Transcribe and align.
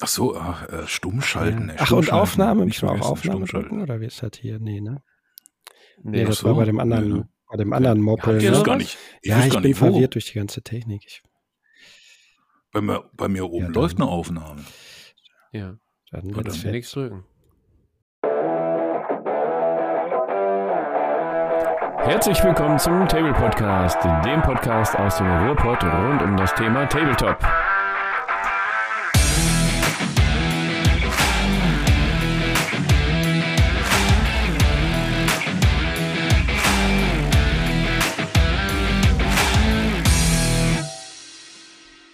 Ach 0.00 0.08
so, 0.08 0.36
ach, 0.36 0.68
äh, 0.68 0.86
stummschalten. 0.86 1.68
Ja. 1.68 1.74
Ach, 1.78 1.92
und 1.92 2.12
Aufnahme? 2.12 2.64
Müssen 2.64 2.88
wir 2.88 2.92
auch 2.92 3.12
Aufnahme 3.12 3.46
drücken? 3.46 3.82
Oder 3.82 4.00
wie 4.00 4.06
ist 4.06 4.22
das 4.22 4.32
hier? 4.38 4.58
Nee, 4.58 4.80
ne? 4.80 5.02
Nee, 6.02 6.18
nee 6.18 6.24
das 6.24 6.38
so. 6.38 6.48
war 6.48 6.56
bei 6.56 6.64
dem 6.64 6.80
anderen, 6.80 7.16
ja. 7.16 7.28
bei 7.50 7.56
dem 7.56 7.72
anderen 7.72 8.00
Moppel. 8.00 8.42
Ich 8.42 8.50
ne? 8.50 8.62
gar 8.62 8.76
nicht. 8.76 8.98
Ich 9.22 9.30
ja, 9.30 9.44
ich 9.44 9.52
bin 9.52 9.62
nicht, 9.62 9.78
verwirrt 9.78 10.14
durch 10.14 10.26
die 10.26 10.34
ganze 10.34 10.62
Technik. 10.62 11.04
Ich, 11.06 11.22
bei, 12.72 12.80
mir, 12.80 13.04
bei 13.16 13.28
mir 13.28 13.48
oben 13.48 13.66
ja, 13.66 13.70
läuft 13.70 13.96
eine 13.98 14.08
Aufnahme. 14.08 14.64
Ja, 15.52 15.76
dann 16.10 16.34
wird 16.34 16.48
es 16.48 16.64
nichts 16.64 16.90
drücken. 16.90 17.24
Herzlich 21.98 22.42
willkommen 22.44 22.78
zum 22.78 23.08
Table 23.08 23.32
Podcast, 23.32 23.96
dem 24.26 24.42
Podcast 24.42 24.94
aus 24.98 25.16
dem 25.16 25.26
Ruhrpott 25.26 25.82
rund 25.84 26.20
um 26.20 26.36
das 26.36 26.54
Thema 26.54 26.86
Tabletop. 26.86 27.38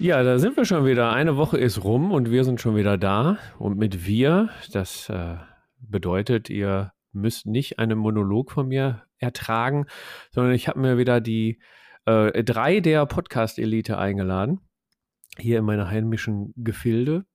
Ja, 0.00 0.22
da 0.22 0.38
sind 0.38 0.56
wir 0.56 0.64
schon 0.64 0.86
wieder. 0.86 1.12
Eine 1.12 1.36
Woche 1.36 1.58
ist 1.58 1.84
rum 1.84 2.10
und 2.10 2.30
wir 2.30 2.44
sind 2.44 2.58
schon 2.58 2.74
wieder 2.74 2.96
da. 2.96 3.36
Und 3.58 3.76
mit 3.76 4.06
wir, 4.06 4.48
das 4.72 5.10
äh, 5.10 5.36
bedeutet, 5.78 6.48
ihr 6.48 6.94
müsst 7.12 7.44
nicht 7.44 7.78
einen 7.78 7.98
Monolog 7.98 8.50
von 8.50 8.68
mir 8.68 9.02
ertragen, 9.18 9.84
sondern 10.30 10.54
ich 10.54 10.68
habe 10.68 10.80
mir 10.80 10.96
wieder 10.96 11.20
die 11.20 11.60
äh, 12.06 12.42
drei 12.42 12.80
der 12.80 13.04
Podcast-Elite 13.04 13.98
eingeladen. 13.98 14.60
Hier 15.36 15.58
in 15.58 15.66
meiner 15.66 15.90
heimischen 15.90 16.54
Gefilde. 16.56 17.26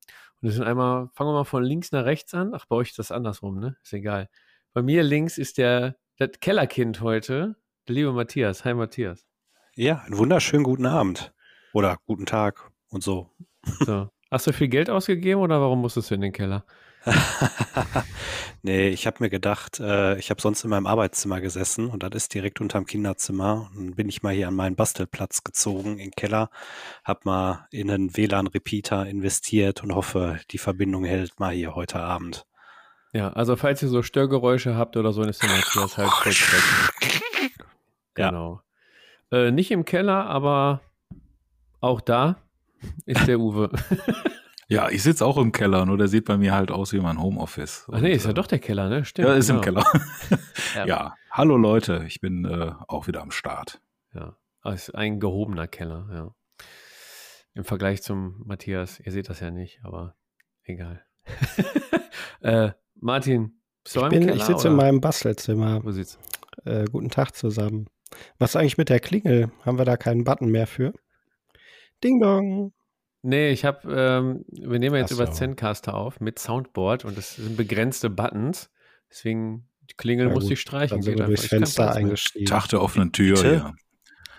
Und 0.42 0.48
das 0.48 0.56
sind 0.56 0.64
einmal, 0.64 1.10
fangen 1.14 1.30
wir 1.30 1.36
mal 1.36 1.44
von 1.44 1.64
links 1.64 1.92
nach 1.92 2.06
rechts 2.06 2.34
an. 2.34 2.50
Ach, 2.56 2.66
bei 2.66 2.78
euch 2.78 2.90
ist 2.90 2.98
das 2.98 3.12
andersrum, 3.12 3.60
ne? 3.60 3.78
Ist 3.84 3.94
egal. 3.94 4.28
Bei 4.74 4.82
mir 4.82 5.04
links 5.04 5.38
ist 5.38 5.60
der 5.60 5.98
das 6.18 6.32
Kellerkind 6.42 7.00
heute, 7.02 7.58
der 7.88 7.94
liebe 7.94 8.12
Matthias. 8.12 8.66
Hi 8.66 8.74
Matthias. 8.74 9.28
Ja, 9.76 10.00
einen 10.00 10.18
wunderschönen 10.18 10.64
guten 10.64 10.88
Abend. 10.88 11.35
Oder 11.76 11.98
guten 12.06 12.26
Tag 12.26 12.72
und 12.90 13.04
so. 13.04 13.30
so. 13.82 14.08
Hast 14.32 14.48
du 14.48 14.54
viel 14.54 14.70
Geld 14.70 14.90
ausgegeben 14.90 15.42
oder 15.42 15.60
warum 15.60 15.82
musstest 15.82 16.10
du 16.10 16.16
in 16.16 16.22
den 16.22 16.32
Keller? 16.32 16.64
nee, 18.62 18.88
ich 18.88 19.06
habe 19.06 19.18
mir 19.20 19.30
gedacht, 19.30 19.82
äh, 19.82 20.18
ich 20.18 20.30
habe 20.30 20.40
sonst 20.42 20.64
in 20.64 20.70
meinem 20.70 20.88
Arbeitszimmer 20.88 21.42
gesessen 21.42 21.90
und 21.90 22.02
das 22.02 22.12
ist 22.14 22.34
direkt 22.34 22.62
unterm 22.62 22.86
Kinderzimmer. 22.86 23.70
Und 23.76 23.88
dann 23.88 23.96
bin 23.96 24.08
ich 24.08 24.24
mal 24.24 24.34
hier 24.34 24.48
an 24.48 24.56
meinen 24.56 24.78
Bastelplatz 24.78 25.44
gezogen 25.44 26.00
im 26.00 26.12
Keller, 26.12 26.50
habe 27.04 27.20
mal 27.26 27.68
in 27.72 27.92
einen 27.92 28.16
WLAN-Repeater 28.16 29.06
investiert 29.06 29.84
und 29.84 29.94
hoffe, 29.94 30.40
die 30.52 30.60
Verbindung 30.60 31.04
hält 31.04 31.42
mal 31.42 31.54
hier 31.54 31.76
heute 31.76 32.00
Abend. 32.00 32.46
Ja, 33.12 33.34
also 33.34 33.58
falls 33.58 33.84
ihr 33.84 33.90
so 33.90 34.02
Störgeräusche 34.02 34.78
habt 34.78 34.96
oder 34.96 35.12
so, 35.12 35.24
ist 35.24 35.44
der 35.44 35.50
Matthias 35.50 35.98
halt 35.98 36.10
kurz 36.10 36.54
weg. 36.54 37.52
Genau. 38.14 38.62
Ja. 39.30 39.40
Äh, 39.40 39.52
nicht 39.52 39.72
im 39.72 39.84
Keller, 39.84 40.26
aber 40.28 40.80
auch 41.82 42.02
da 42.02 42.38
ist 43.06 43.28
der 43.28 43.40
Uwe. 43.40 43.70
Ja, 44.68 44.90
ich 44.90 45.04
sitze 45.04 45.24
auch 45.24 45.38
im 45.38 45.52
Keller, 45.52 45.86
nur 45.86 45.98
der 45.98 46.08
sieht 46.08 46.26
bei 46.26 46.38
mir 46.38 46.56
halt 46.56 46.72
aus 46.72 46.92
wie 46.92 47.00
mein 47.00 47.22
Homeoffice. 47.22 47.86
Ach 47.92 48.02
nee, 48.02 48.14
ist 48.14 48.26
ja 48.26 48.32
äh, 48.32 48.34
doch 48.34 48.48
der 48.48 48.58
Keller, 48.58 48.90
ne? 48.90 49.06
Stimmt. 49.06 49.28
Ja, 49.28 49.36
ist 49.36 49.48
genau. 49.48 49.60
im 49.60 49.64
Keller. 49.64 49.86
ja. 50.76 50.86
ja. 50.88 51.16
hallo 51.30 51.56
Leute, 51.56 52.04
ich 52.08 52.20
bin 52.20 52.46
äh, 52.46 52.72
auch 52.88 53.06
wieder 53.06 53.22
am 53.22 53.30
Start. 53.30 53.80
Ja, 54.16 54.36
ist 54.72 54.96
ein 54.96 55.20
gehobener 55.20 55.68
Keller, 55.68 56.08
ja. 56.12 56.36
Im 57.54 57.64
Vergleich 57.64 58.02
zum 58.02 58.42
Matthias, 58.44 59.00
ihr 59.00 59.12
seht 59.12 59.30
das 59.30 59.40
ja 59.40 59.52
nicht, 59.52 59.82
aber 59.84 60.16
egal. 60.64 61.06
äh, 62.42 62.72
Martin, 62.96 63.62
bist 63.84 63.96
du 63.98 64.02
ich, 64.02 64.10
bin, 64.10 64.26
Keller, 64.26 64.36
ich 64.36 64.44
sitze 64.46 64.70
in 64.70 64.76
meinem 64.76 65.00
Bastelzimmer. 65.00 65.84
Wo 65.84 65.92
sitzt 65.92 66.18
äh, 66.66 66.86
Guten 66.86 67.10
Tag 67.10 67.36
zusammen. 67.36 67.88
Was 68.40 68.52
ist 68.52 68.56
eigentlich 68.56 68.80
mit 68.80 68.90
der 68.90 69.00
Klingel? 69.00 69.52
Haben 69.64 69.78
wir 69.78 69.86
da 69.86 69.96
keinen 69.96 70.24
Button 70.24 70.50
mehr 70.50 70.66
für? 70.66 70.94
Ding 72.06 72.20
dong. 72.20 72.74
Nee, 73.22 73.50
ich 73.50 73.66
habe, 73.66 73.92
ähm, 73.92 74.46
wir 74.50 74.78
nehmen 74.78 74.96
jetzt 74.98 75.10
so. 75.10 75.16
über 75.16 75.32
Zencaster 75.32 75.96
auf 75.96 76.20
mit 76.20 76.38
Soundboard 76.38 77.06
und 77.06 77.18
das 77.18 77.36
sind 77.36 77.58
begrenzte 77.58 78.10
Buttons. 78.12 78.70
Deswegen, 79.10 79.68
die 79.90 79.96
Klingel 79.96 80.30
muss 80.30 80.50
ich 80.50 80.62
streichen. 80.62 80.98
Dann 80.98 81.02
sind 81.02 81.18
wir 81.18 81.26
durchs 81.26 81.48
Fenster 81.48 81.94
eingestiegen. 81.96 82.46
Tag 82.46 82.68
der 82.68 82.82
offenen 82.82 83.12
Tür, 83.12 83.36
Bitte? 83.36 83.54
ja. 83.54 83.74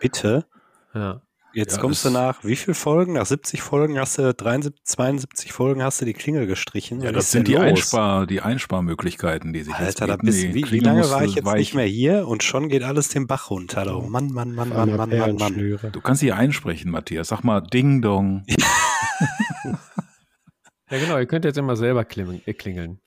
Bitte? 0.00 0.47
Ja. 0.94 1.22
Jetzt 1.56 1.76
ja, 1.76 1.80
kommst 1.80 2.04
du 2.04 2.10
nach 2.10 2.44
wie 2.44 2.54
viel 2.54 2.74
Folgen? 2.74 3.14
Nach 3.14 3.24
70 3.24 3.62
Folgen 3.62 3.98
hast 3.98 4.18
du 4.18 4.34
73, 4.34 4.84
72 4.84 5.54
Folgen 5.54 5.82
hast 5.82 6.02
du 6.02 6.04
die 6.04 6.12
Klingel 6.12 6.46
gestrichen. 6.46 7.00
Ja, 7.00 7.12
das 7.12 7.30
sind 7.30 7.48
die, 7.48 7.56
Einspar, 7.56 8.26
die 8.26 8.42
Einsparmöglichkeiten, 8.42 9.54
die 9.54 9.62
sich 9.62 9.72
Alter, 9.72 10.06
jetzt 10.06 10.20
bieten. 10.20 10.26
Bist, 10.26 10.54
wie, 10.54 10.70
wie, 10.70 10.80
lange 10.80 11.08
war 11.08 11.24
ich 11.24 11.36
jetzt 11.36 11.46
weichen. 11.46 11.58
nicht 11.60 11.74
mehr 11.74 11.86
hier 11.86 12.28
und 12.28 12.42
schon 12.42 12.68
geht 12.68 12.82
alles 12.82 13.08
den 13.08 13.26
Bach 13.26 13.48
runter. 13.48 13.86
Oh 13.96 14.02
Mann, 14.02 14.30
Mann, 14.32 14.54
Mann, 14.54 14.68
Mann, 14.68 14.94
Mann, 14.94 15.08
Mann, 15.08 15.36
Mann. 15.36 15.78
Du 15.92 16.00
kannst 16.02 16.20
hier 16.20 16.36
einsprechen, 16.36 16.90
Matthias. 16.90 17.28
Sag 17.28 17.42
mal 17.42 17.62
Ding 17.62 18.02
Dong. 18.02 18.44
ja, 20.90 20.98
genau. 20.98 21.16
Ihr 21.16 21.26
könnt 21.26 21.46
jetzt 21.46 21.56
immer 21.56 21.76
selber 21.76 22.02
äh, 22.02 22.52
klingeln. 22.52 23.00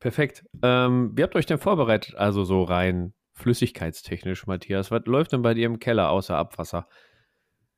Perfekt. 0.00 0.42
Ähm, 0.64 1.12
wie 1.14 1.22
habt 1.22 1.36
ihr 1.36 1.38
euch 1.38 1.46
denn 1.46 1.58
vorbereitet? 1.58 2.16
Also 2.16 2.42
so 2.42 2.64
rein 2.64 3.12
flüssigkeitstechnisch, 3.34 4.48
Matthias. 4.48 4.90
Was 4.90 5.02
läuft 5.06 5.30
denn 5.30 5.42
bei 5.42 5.54
dir 5.54 5.66
im 5.66 5.78
Keller 5.78 6.10
außer 6.10 6.36
Abwasser? 6.36 6.88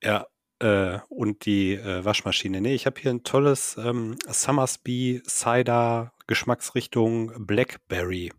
Ja, 0.04 0.26
äh, 0.60 0.98
und 1.08 1.46
die 1.46 1.74
äh, 1.74 2.04
Waschmaschine. 2.04 2.60
Nee, 2.60 2.74
ich 2.74 2.86
habe 2.86 3.00
hier 3.00 3.10
ein 3.10 3.24
tolles 3.24 3.76
ähm, 3.78 4.16
Summersby 4.28 5.22
Cider 5.26 6.12
Geschmacksrichtung 6.26 7.46
Blackberry. 7.46 8.32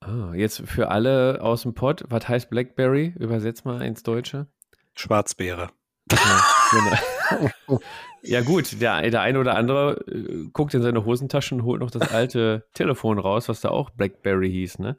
Ah, 0.00 0.32
jetzt 0.34 0.62
für 0.66 0.90
alle 0.90 1.40
aus 1.40 1.62
dem 1.62 1.74
Pott, 1.74 2.04
was 2.08 2.28
heißt 2.28 2.50
Blackberry? 2.50 3.14
Übersetz 3.18 3.64
mal 3.64 3.82
ins 3.82 4.02
Deutsche. 4.02 4.48
Schwarzbeere. 4.94 5.70
Ja, 6.12 6.44
genau. 6.70 7.80
ja 8.22 8.42
gut, 8.42 8.80
der, 8.80 9.10
der 9.10 9.22
eine 9.22 9.38
oder 9.38 9.56
andere 9.56 10.04
äh, 10.06 10.48
guckt 10.52 10.74
in 10.74 10.82
seine 10.82 11.04
Hosentasche 11.04 11.54
und 11.54 11.64
holt 11.64 11.80
noch 11.80 11.90
das 11.90 12.12
alte 12.12 12.66
Telefon 12.74 13.18
raus, 13.18 13.48
was 13.48 13.62
da 13.62 13.70
auch 13.70 13.90
Blackberry 13.90 14.50
hieß, 14.50 14.78
ne? 14.80 14.98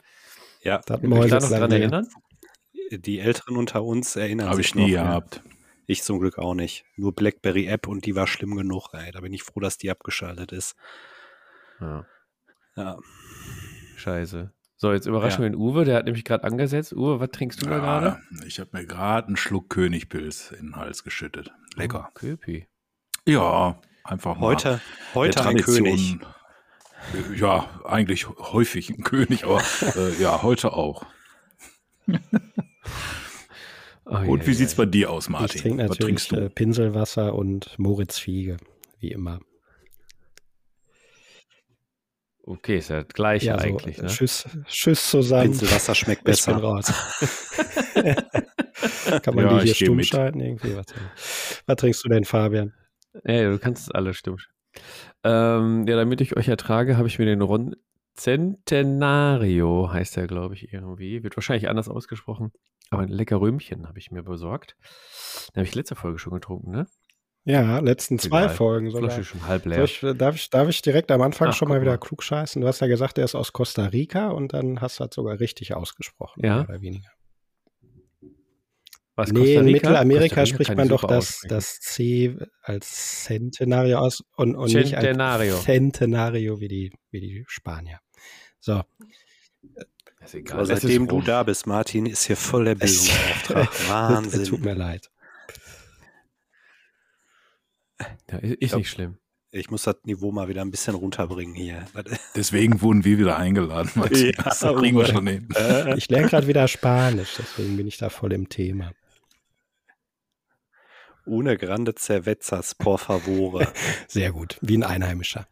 Ja. 0.62 0.80
Da 0.84 0.98
ihr 1.00 1.12
euch 1.12 1.30
da 1.30 1.38
noch 1.38 1.48
dran 1.48 1.70
erinnern? 1.70 2.08
Die 2.90 3.18
Älteren 3.18 3.56
unter 3.56 3.82
uns 3.84 4.16
erinnern 4.16 4.48
Hab 4.48 4.56
sich 4.56 4.68
ich 4.68 4.74
nie 4.74 4.92
noch, 4.92 5.02
gehabt. 5.02 5.42
Ich 5.86 6.02
zum 6.02 6.18
Glück 6.18 6.38
auch 6.38 6.54
nicht. 6.54 6.84
Nur 6.96 7.14
BlackBerry 7.14 7.66
App 7.66 7.86
und 7.86 8.06
die 8.06 8.16
war 8.16 8.26
schlimm 8.26 8.56
genug. 8.56 8.88
Ey. 8.92 9.12
Da 9.12 9.20
bin 9.20 9.32
ich 9.32 9.42
froh, 9.42 9.60
dass 9.60 9.78
die 9.78 9.90
abgeschaltet 9.90 10.52
ist. 10.52 10.76
Ja. 11.80 12.06
ja. 12.76 12.98
Scheiße. 13.96 14.52
So, 14.78 14.92
jetzt 14.92 15.06
überraschen 15.06 15.42
ja. 15.42 15.46
wir 15.46 15.50
den 15.50 15.60
Uwe, 15.60 15.84
der 15.84 15.96
hat 15.96 16.04
nämlich 16.04 16.24
gerade 16.24 16.44
angesetzt. 16.44 16.92
Uwe, 16.92 17.18
was 17.20 17.30
trinkst 17.30 17.62
du 17.62 17.66
ja, 17.66 17.72
da 17.72 17.78
gerade? 17.78 18.20
Ich 18.46 18.60
habe 18.60 18.70
mir 18.72 18.84
gerade 18.84 19.28
einen 19.28 19.36
Schluck 19.36 19.70
Königpilz 19.70 20.50
in 20.50 20.66
den 20.66 20.76
Hals 20.76 21.02
geschüttet. 21.02 21.50
Lecker. 21.76 22.08
Oh, 22.08 22.12
Köpi. 22.14 22.66
Ja, 23.24 23.80
einfach 24.04 24.36
mal. 24.36 24.48
Heute, 24.48 24.80
heute 25.14 25.46
ein 25.46 25.56
König. 25.56 26.18
Ja, 27.36 27.68
eigentlich 27.84 28.28
häufig 28.28 28.90
ein 28.90 29.02
König, 29.02 29.44
aber 29.44 29.62
äh, 29.96 30.20
ja, 30.20 30.42
heute 30.42 30.72
auch. 30.72 31.06
Oh, 34.08 34.18
und 34.18 34.40
ja, 34.42 34.46
wie 34.46 34.54
sieht 34.54 34.68
es 34.68 34.74
bei 34.76 34.86
dir 34.86 35.10
aus, 35.10 35.28
Martin? 35.28 35.56
Ich 35.56 35.62
trinke 35.62 35.84
natürlich 35.84 36.32
äh, 36.32 36.48
Pinselwasser 36.48 37.34
und 37.34 37.76
Moritz 37.76 38.18
Fiege, 38.18 38.56
wie 39.00 39.10
immer. 39.10 39.40
Okay, 42.44 42.78
ist 42.78 42.90
ja 42.90 43.02
das 43.02 43.12
gleiche 43.12 43.46
ja, 43.46 43.56
eigentlich. 43.56 43.96
So, 43.96 44.02
ne? 44.02 44.08
Tschüss, 44.08 44.48
tschüss 44.66 45.10
zusammen. 45.10 45.50
Pinselwasser 45.50 45.96
schmeckt 45.96 46.22
besser. 46.24 46.56
raus. 46.56 46.86
Kann 49.22 49.34
man 49.34 49.46
ja, 49.46 49.58
die 49.58 49.64
hier 49.64 49.74
stumm 49.74 50.00
schalten? 50.04 50.38
Irgendwie? 50.38 50.76
Was, 50.76 50.86
was, 51.66 51.76
trinkst 51.76 52.04
du 52.04 52.08
denn, 52.08 52.24
Fabian? 52.24 52.72
Ja, 53.24 53.50
du 53.50 53.58
kannst 53.58 53.88
es 53.88 53.90
alle 53.90 54.14
stumm. 54.14 54.36
Ähm, 55.24 55.84
ja, 55.88 55.96
damit 55.96 56.20
ich 56.20 56.36
euch 56.36 56.46
ertrage, 56.46 56.96
habe 56.96 57.08
ich 57.08 57.18
mir 57.18 57.24
den 57.24 57.42
Ron 57.42 57.74
Centenario 58.16 59.92
heißt 59.92 60.16
er, 60.16 60.26
glaube 60.26 60.54
ich, 60.54 60.72
irgendwie. 60.72 61.22
Wird 61.22 61.36
wahrscheinlich 61.36 61.68
anders 61.68 61.88
ausgesprochen. 61.88 62.52
Aber 62.90 63.02
ein 63.02 63.08
lecker 63.08 63.40
Römchen 63.40 63.88
habe 63.88 63.98
ich 63.98 64.10
mir 64.10 64.22
besorgt. 64.22 64.76
Den 65.50 65.60
habe 65.60 65.68
ich 65.68 65.74
letzte 65.74 65.96
Folge 65.96 66.18
schon 66.18 66.34
getrunken, 66.34 66.70
ne? 66.70 66.86
Ja, 67.44 67.78
letzten 67.78 68.18
zwei. 68.18 68.48
Folgen 68.48 68.90
sogar. 68.90 69.10
Flasche 69.10 69.24
schon 69.24 69.46
halb 69.46 69.66
leer. 69.66 69.84
Ich, 69.84 70.04
darf, 70.16 70.34
ich, 70.34 70.50
darf 70.50 70.68
ich 70.68 70.82
direkt 70.82 71.12
am 71.12 71.22
Anfang 71.22 71.48
Ach, 71.48 71.54
schon 71.54 71.68
mal 71.68 71.80
wieder 71.80 71.92
mal. 71.92 71.98
klug 71.98 72.24
scheißen? 72.24 72.60
Du 72.60 72.66
hast 72.66 72.80
ja 72.80 72.88
gesagt, 72.88 73.18
er 73.18 73.24
ist 73.24 73.36
aus 73.36 73.52
Costa 73.52 73.86
Rica 73.86 74.30
und 74.30 74.52
dann 74.52 74.80
hast 74.80 74.98
du 74.98 75.04
das 75.04 75.14
sogar 75.14 75.38
richtig 75.38 75.72
ausgesprochen. 75.74 76.44
Ja. 76.44 76.62
Oder 76.62 76.80
weniger. 76.80 77.08
Was, 79.14 79.32
nee, 79.32 79.54
in 79.54 79.66
Mittelamerika 79.66 80.44
spricht 80.44 80.76
man 80.76 80.88
doch 80.88 81.04
das, 81.04 81.40
das 81.48 81.80
C 81.80 82.36
als 82.60 83.24
Centenario 83.24 83.98
aus 83.98 84.24
und, 84.36 84.56
und 84.56 84.74
nicht 84.74 84.94
als 84.96 85.62
Centenario 85.62 86.60
wie 86.60 86.68
die, 86.68 86.92
wie 87.10 87.20
die 87.20 87.44
Spanier. 87.46 88.00
So. 88.58 88.82
Ist 90.26 90.34
egal. 90.34 90.56
Aber 90.56 90.66
seitdem 90.66 91.06
du 91.06 91.20
da 91.20 91.44
bist, 91.44 91.66
Martin, 91.66 92.06
ist 92.06 92.24
hier 92.24 92.36
voll 92.36 92.64
der 92.64 92.74
Bildungsauftrag. 92.76 93.68
Wahnsinn. 93.88 94.44
Tut 94.44 94.60
mir 94.60 94.74
leid. 94.74 95.10
Ja, 98.30 98.38
ist 98.38 98.58
glaub, 98.58 98.78
nicht 98.78 98.90
schlimm. 98.90 99.18
Ich 99.52 99.70
muss 99.70 99.84
das 99.84 99.96
Niveau 100.02 100.32
mal 100.32 100.48
wieder 100.48 100.62
ein 100.62 100.70
bisschen 100.70 100.96
runterbringen 100.96 101.54
hier. 101.54 101.86
Deswegen 102.34 102.82
wurden 102.82 103.04
wir 103.04 103.18
wieder 103.18 103.36
eingeladen. 103.36 103.90
Ja, 104.12 104.32
das 104.32 104.60
kriegen 104.60 104.98
wir 104.98 105.06
schon 105.06 105.26
hin. 105.26 105.48
Ich 105.96 106.10
lerne 106.10 106.28
gerade 106.28 106.46
wieder 106.46 106.66
Spanisch, 106.68 107.36
deswegen 107.38 107.76
bin 107.76 107.86
ich 107.86 107.96
da 107.96 108.10
voll 108.10 108.32
im 108.32 108.48
Thema. 108.48 108.92
Una 111.24 111.54
grande 111.54 111.94
cervezas, 111.96 112.74
por 112.74 112.98
favore. 112.98 113.72
Sehr 114.08 114.32
gut, 114.32 114.58
wie 114.60 114.76
ein 114.76 114.82
Einheimischer. 114.82 115.46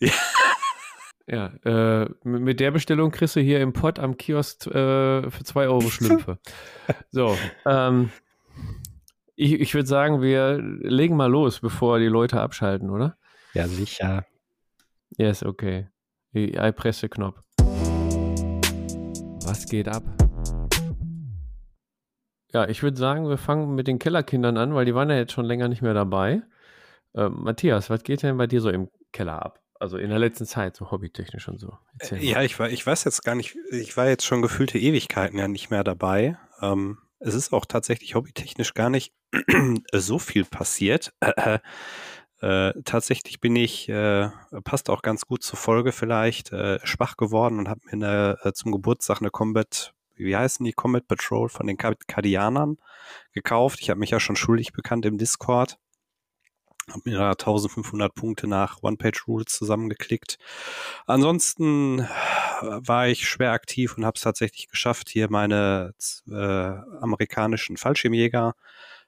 Ja. 0.00 0.12
Ja, 1.26 1.46
äh, 1.64 2.06
mit 2.22 2.60
der 2.60 2.70
Bestellung 2.70 3.10
kriegst 3.10 3.36
du 3.36 3.40
hier 3.40 3.60
im 3.60 3.72
Pott 3.72 3.98
am 3.98 4.18
Kiosk 4.18 4.66
äh, 4.66 5.30
für 5.30 5.44
zwei 5.44 5.68
Euro 5.68 5.88
Schlümpfe. 5.88 6.38
so, 7.10 7.36
ähm, 7.64 8.10
ich, 9.34 9.54
ich 9.54 9.74
würde 9.74 9.88
sagen, 9.88 10.20
wir 10.20 10.58
legen 10.58 11.16
mal 11.16 11.30
los, 11.30 11.60
bevor 11.60 11.98
die 11.98 12.06
Leute 12.08 12.40
abschalten, 12.40 12.90
oder? 12.90 13.16
Ja, 13.54 13.66
sicher. 13.66 14.26
Yes, 15.16 15.42
okay. 15.42 15.88
Ich, 16.32 16.54
ich 16.54 16.76
presse 16.76 17.08
Knopf. 17.08 17.40
Was 19.46 19.66
geht 19.66 19.88
ab? 19.88 20.02
Ja, 22.52 22.68
ich 22.68 22.82
würde 22.82 22.96
sagen, 22.98 23.28
wir 23.28 23.38
fangen 23.38 23.74
mit 23.74 23.88
den 23.88 23.98
Kellerkindern 23.98 24.58
an, 24.58 24.74
weil 24.74 24.84
die 24.84 24.94
waren 24.94 25.10
ja 25.10 25.16
jetzt 25.16 25.32
schon 25.32 25.46
länger 25.46 25.68
nicht 25.68 25.82
mehr 25.82 25.94
dabei. 25.94 26.42
Äh, 27.14 27.28
Matthias, 27.30 27.88
was 27.88 28.02
geht 28.02 28.22
denn 28.22 28.36
bei 28.36 28.46
dir 28.46 28.60
so 28.60 28.68
im 28.70 28.90
Keller 29.10 29.42
ab? 29.42 29.63
Also 29.80 29.98
in 29.98 30.10
der 30.10 30.18
letzten 30.18 30.46
Zeit, 30.46 30.76
so 30.76 30.90
hobbytechnisch 30.90 31.48
und 31.48 31.58
so. 31.58 31.76
ja, 32.18 32.42
ich, 32.42 32.58
war, 32.58 32.70
ich 32.70 32.86
weiß 32.86 33.04
jetzt 33.04 33.22
gar 33.24 33.34
nicht, 33.34 33.56
ich 33.70 33.96
war 33.96 34.06
jetzt 34.06 34.24
schon 34.24 34.42
gefühlte 34.42 34.78
Ewigkeiten 34.78 35.38
ja 35.38 35.48
nicht 35.48 35.70
mehr 35.70 35.84
dabei. 35.84 36.38
Ähm, 36.60 36.98
es 37.18 37.34
ist 37.34 37.52
auch 37.52 37.64
tatsächlich 37.64 38.14
hobbytechnisch 38.14 38.74
gar 38.74 38.90
nicht 38.90 39.12
so 39.92 40.18
viel 40.18 40.44
passiert. 40.44 41.12
Äh, 41.20 41.58
äh, 42.40 42.72
tatsächlich 42.84 43.40
bin 43.40 43.56
ich, 43.56 43.88
äh, 43.88 44.30
passt 44.62 44.90
auch 44.90 45.02
ganz 45.02 45.26
gut 45.26 45.42
zur 45.42 45.58
Folge 45.58 45.92
vielleicht, 45.92 46.52
äh, 46.52 46.78
schwach 46.86 47.16
geworden 47.16 47.58
und 47.58 47.68
habe 47.68 47.80
mir 47.84 47.92
eine, 47.92 48.38
äh, 48.42 48.52
zum 48.52 48.72
Geburtstag 48.72 49.20
eine 49.20 49.30
Combat 49.30 49.94
wie 50.16 50.36
heißen 50.36 50.64
die, 50.64 50.72
Comet 50.72 51.08
Patrol 51.08 51.48
von 51.48 51.66
den 51.66 51.76
Kardianern 51.76 52.78
gekauft. 53.32 53.80
Ich 53.80 53.90
habe 53.90 54.00
mich 54.00 54.10
ja 54.10 54.20
schon 54.20 54.36
schuldig 54.36 54.72
bekannt 54.72 55.06
im 55.06 55.18
Discord. 55.18 55.78
Habe 56.90 57.02
mir 57.04 57.18
da 57.18 57.30
1500 57.30 58.14
Punkte 58.14 58.46
nach 58.46 58.82
One-Page-Rules 58.82 59.46
zusammengeklickt. 59.46 60.38
Ansonsten 61.06 62.00
äh, 62.00 62.06
war 62.60 63.08
ich 63.08 63.28
schwer 63.28 63.52
aktiv 63.52 63.96
und 63.96 64.04
habe 64.04 64.16
es 64.16 64.22
tatsächlich 64.22 64.68
geschafft, 64.68 65.08
hier 65.08 65.30
meine 65.30 65.94
äh, 66.28 66.32
amerikanischen 66.34 67.76
Fallschirmjäger 67.76 68.54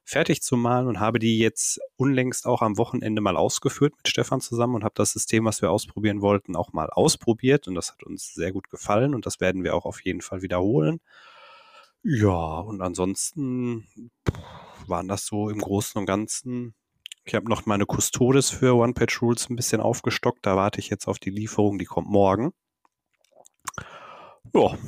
fertig 0.07 0.41
zu 0.41 0.57
malen 0.57 0.87
und 0.87 1.01
habe 1.01 1.19
die 1.19 1.39
jetzt 1.39 1.81
unlängst 1.97 2.47
auch 2.47 2.63
am 2.63 2.79
Wochenende 2.79 3.21
mal 3.21 3.37
ausgeführt 3.37 3.95
mit 3.97 4.09
Stefan 4.09 4.41
zusammen 4.41 4.77
und 4.77 4.85
habe 4.85 4.95
das 4.95 5.13
System, 5.13 5.45
was 5.45 5.63
wir 5.63 5.71
ausprobieren 5.71 6.23
wollten, 6.23 6.55
auch 6.55 6.73
mal 6.73 6.89
ausprobiert 6.91 7.67
und 7.67 7.75
das 7.75 7.91
hat 7.91 8.05
uns 8.05 8.33
sehr 8.33 8.53
gut 8.53 8.71
gefallen 8.71 9.15
und 9.15 9.27
das 9.27 9.41
werden 9.41 9.65
wir 9.65 9.75
auch 9.75 9.85
auf 9.85 10.01
jeden 10.05 10.21
Fall 10.21 10.43
wiederholen. 10.43 11.01
Ja, 12.05 12.61
und 12.61 12.83
ansonsten 12.83 13.89
waren 14.87 15.09
das 15.09 15.27
so 15.27 15.51
im 15.51 15.59
Großen 15.59 15.99
und 15.99 16.07
Ganzen. 16.07 16.75
Ich 17.27 17.35
habe 17.35 17.49
noch 17.49 17.67
meine 17.67 17.87
Custodes 17.87 18.51
für 18.51 18.77
One-Page-Rules 18.77 19.51
ein 19.51 19.57
bisschen 19.57 19.81
aufgestockt. 19.81 20.47
Da 20.47 20.55
warte 20.55 20.79
ich 20.79 20.91
jetzt 20.91 21.09
auf 21.09 21.19
die 21.19 21.31
Lieferung, 21.31 21.77
die 21.77 21.85
kommt 21.85 22.09
morgen. 22.09 22.53
Ja, 24.55 24.79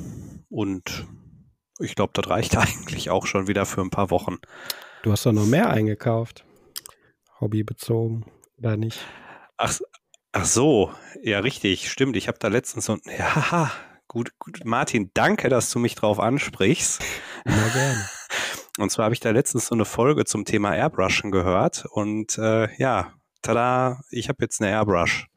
und 0.49 1.05
ich 1.79 1.95
glaube, 1.95 2.13
das 2.13 2.29
reicht 2.29 2.55
eigentlich 2.57 3.09
auch 3.09 3.27
schon 3.27 3.47
wieder 3.47 3.65
für 3.65 3.81
ein 3.81 3.89
paar 3.89 4.09
Wochen. 4.09 4.37
Du 5.03 5.11
hast 5.11 5.25
doch 5.25 5.33
noch 5.33 5.45
mehr 5.45 5.69
eingekauft. 5.69 6.45
Hobbybezogen, 7.41 8.25
oder 8.57 8.77
nicht? 8.77 8.99
Ach, 9.57 9.77
ach 10.31 10.45
so, 10.45 10.93
ja, 11.21 11.39
richtig, 11.39 11.91
stimmt. 11.91 12.15
Ich 12.15 12.29
habe 12.29 12.39
da 12.39 12.47
letztens 12.47 12.85
so, 12.85 12.97
ja, 13.17 13.69
gut, 14.07 14.31
gut, 14.39 14.63
Martin, 14.63 15.11
danke, 15.13 15.49
dass 15.49 15.71
du 15.71 15.79
mich 15.79 15.95
drauf 15.95 16.19
ansprichst. 16.21 17.03
Immer 17.43 17.69
gerne. 17.69 18.09
Und 18.77 18.91
zwar 18.91 19.05
habe 19.05 19.13
ich 19.13 19.19
da 19.19 19.31
letztens 19.31 19.67
so 19.67 19.75
eine 19.75 19.85
Folge 19.85 20.25
zum 20.25 20.45
Thema 20.45 20.75
Airbrushen 20.75 21.31
gehört 21.31 21.85
und 21.91 22.37
äh, 22.37 22.73
ja, 22.77 23.13
tada, 23.41 24.01
ich 24.09 24.29
habe 24.29 24.43
jetzt 24.43 24.61
eine 24.61 24.71
Airbrush. 24.71 25.27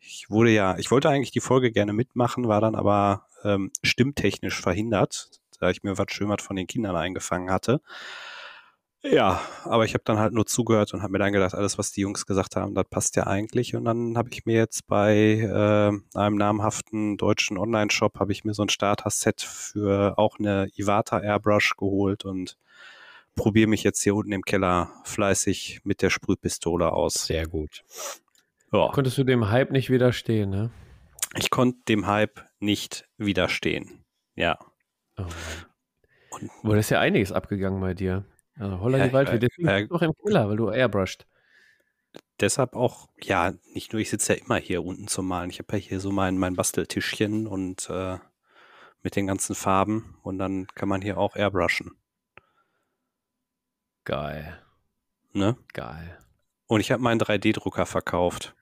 Ich 0.00 0.28
wurde 0.28 0.50
ja, 0.50 0.76
ich 0.78 0.90
wollte 0.90 1.08
eigentlich 1.08 1.30
die 1.30 1.40
Folge 1.40 1.72
gerne 1.72 1.92
mitmachen, 1.92 2.48
war 2.48 2.60
dann 2.60 2.74
aber 2.74 3.26
ähm, 3.44 3.70
stimmtechnisch 3.82 4.60
verhindert, 4.60 5.30
da 5.60 5.70
ich 5.70 5.82
mir 5.82 5.96
was 5.98 6.06
schön 6.10 6.28
was 6.28 6.42
von 6.42 6.56
den 6.56 6.66
Kindern 6.66 6.96
eingefangen 6.96 7.50
hatte. 7.50 7.80
Ja, 9.02 9.40
aber 9.64 9.86
ich 9.86 9.94
habe 9.94 10.04
dann 10.04 10.18
halt 10.18 10.34
nur 10.34 10.44
zugehört 10.44 10.92
und 10.92 11.02
habe 11.02 11.12
mir 11.12 11.18
dann 11.18 11.32
gedacht, 11.32 11.54
alles, 11.54 11.78
was 11.78 11.90
die 11.90 12.02
Jungs 12.02 12.26
gesagt 12.26 12.54
haben, 12.56 12.74
das 12.74 12.84
passt 12.90 13.16
ja 13.16 13.26
eigentlich. 13.26 13.74
Und 13.74 13.86
dann 13.86 14.18
habe 14.18 14.28
ich 14.30 14.44
mir 14.44 14.56
jetzt 14.56 14.86
bei 14.88 15.14
äh, 15.40 16.18
einem 16.18 16.36
namhaften 16.36 17.16
deutschen 17.16 17.56
Online-Shop 17.56 18.18
habe 18.20 18.32
ich 18.32 18.44
mir 18.44 18.52
so 18.52 18.62
ein 18.62 18.68
Starter-Set 18.68 19.40
für 19.40 20.18
auch 20.18 20.38
eine 20.38 20.68
Iwata 20.76 21.18
Airbrush 21.18 21.76
geholt 21.78 22.26
und 22.26 22.58
probiere 23.40 23.68
mich 23.70 23.84
jetzt 23.84 24.02
hier 24.02 24.14
unten 24.14 24.32
im 24.32 24.42
Keller 24.42 24.90
fleißig 25.04 25.80
mit 25.84 26.02
der 26.02 26.10
Sprühpistole 26.10 26.92
aus. 26.92 27.14
Sehr 27.14 27.46
gut. 27.46 27.84
Ja. 28.70 28.90
Konntest 28.92 29.16
du 29.16 29.24
dem 29.24 29.50
Hype 29.50 29.70
nicht 29.70 29.88
widerstehen, 29.88 30.50
ne? 30.50 30.70
Ich 31.38 31.48
konnte 31.48 31.78
dem 31.88 32.06
Hype 32.06 32.44
nicht 32.58 33.08
widerstehen. 33.16 34.04
Ja. 34.34 34.58
Oh 35.16 35.24
und, 36.32 36.50
Boah, 36.62 36.76
das 36.76 36.86
ist 36.86 36.90
ja 36.90 37.00
einiges 37.00 37.32
abgegangen 37.32 37.80
bei 37.80 37.94
dir. 37.94 38.26
Also 38.58 38.78
Holla 38.80 38.98
ja, 38.98 39.06
die 39.06 39.12
Waldfee, 39.14 39.38
deswegen 39.38 39.68
äh, 39.68 39.88
doch 39.88 40.02
im 40.02 40.12
Keller, 40.22 40.46
weil 40.46 40.56
du 40.56 40.68
airbrushed. 40.68 41.26
Deshalb 42.40 42.76
auch, 42.76 43.08
ja, 43.22 43.54
nicht 43.72 43.94
nur, 43.94 44.02
ich 44.02 44.10
sitze 44.10 44.34
ja 44.34 44.44
immer 44.44 44.56
hier 44.56 44.84
unten 44.84 45.08
zum 45.08 45.26
Malen. 45.26 45.48
Ich 45.48 45.60
habe 45.60 45.78
ja 45.78 45.78
hier 45.78 46.00
so 46.00 46.12
mein, 46.12 46.36
mein 46.36 46.56
Basteltischchen 46.56 47.46
und 47.46 47.88
äh, 47.88 48.18
mit 49.02 49.16
den 49.16 49.26
ganzen 49.26 49.54
Farben 49.54 50.18
und 50.22 50.36
dann 50.36 50.66
kann 50.74 50.90
man 50.90 51.00
hier 51.00 51.16
auch 51.16 51.36
airbrushen. 51.36 51.92
Geil. 54.04 54.58
Ne? 55.32 55.56
Geil. 55.72 56.18
Und 56.66 56.80
ich 56.80 56.92
habe 56.92 57.02
meinen 57.02 57.20
3D-Drucker 57.20 57.86
verkauft. 57.86 58.54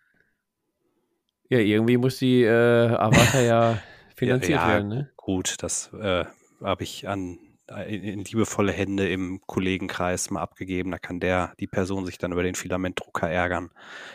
Ja, 1.48 1.58
irgendwie 1.58 1.96
muss 1.96 2.18
die 2.18 2.42
äh, 2.42 2.88
Avatar 2.88 3.42
ja 3.42 3.78
finanziert 4.16 4.60
ja, 4.60 4.68
ja, 4.68 4.74
werden, 4.74 4.88
ne? 4.88 5.10
Gut, 5.16 5.56
das 5.62 5.92
äh, 5.94 6.24
habe 6.62 6.82
ich 6.82 7.08
an 7.08 7.38
in 7.86 8.24
liebevolle 8.24 8.72
Hände 8.72 9.08
im 9.08 9.42
Kollegenkreis 9.46 10.30
mal 10.30 10.40
abgegeben. 10.40 10.90
Da 10.90 10.98
kann 10.98 11.20
der, 11.20 11.52
die 11.60 11.66
Person 11.66 12.06
sich 12.06 12.16
dann 12.16 12.32
über 12.32 12.42
den 12.42 12.54
Filamentdrucker 12.54 13.28
ärgern. 13.28 13.70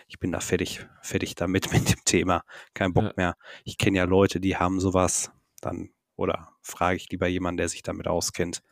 Ich 0.08 0.20
bin 0.20 0.32
da 0.32 0.40
fertig, 0.40 0.88
fertig 1.02 1.36
damit 1.36 1.72
mit 1.74 1.90
dem 1.90 2.04
Thema. 2.04 2.44
Kein 2.74 2.94
Bock 2.94 3.06
ja. 3.06 3.14
mehr. 3.16 3.36
Ich 3.64 3.78
kenne 3.78 3.98
ja 3.98 4.06
Leute, 4.06 4.40
die 4.40 4.58
haben 4.58 4.80
sowas. 4.80 5.32
Dann, 5.62 5.92
oder 6.16 6.50
frage 6.62 6.98
ich 6.98 7.10
lieber 7.10 7.28
jemanden, 7.28 7.58
der 7.58 7.70
sich 7.70 7.84
damit 7.84 8.08
auskennt. 8.08 8.64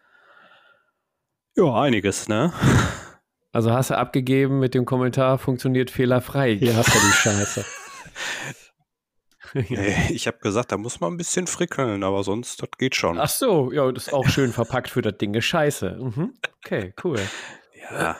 Ja, 1.56 1.82
einiges, 1.82 2.30
ne? 2.30 2.54
Also 3.52 3.72
hast 3.72 3.90
du 3.90 3.98
abgegeben 3.98 4.60
mit 4.60 4.74
dem 4.74 4.86
Kommentar, 4.86 5.38
funktioniert 5.38 5.92
fehlerfrei. 5.92 6.56
Hier 6.56 6.76
hast 6.76 6.94
du 6.96 7.00
die 7.00 7.14
Scheiße. 7.14 7.66
Ich 10.10 10.28
habe 10.28 10.38
gesagt, 10.38 10.72
da 10.72 10.78
muss 10.78 11.02
man 11.02 11.12
ein 11.12 11.18
bisschen 11.18 11.46
frickeln, 11.46 12.06
aber 12.06 12.24
sonst, 12.24 12.62
das 12.62 12.70
geht 12.78 12.96
schon. 12.96 13.20
Ach 13.20 13.28
so, 13.28 13.70
ja, 13.74 13.92
das 13.92 14.08
ist 14.08 14.14
auch 14.14 14.26
schön 14.30 14.54
verpackt 14.54 14.90
für 14.90 15.02
das 15.02 15.18
Ding. 15.18 15.42
Scheiße. 15.42 15.98
Mhm. 16.00 16.34
Okay, 16.64 16.94
cool. 17.04 17.20
Ja. 17.92 18.18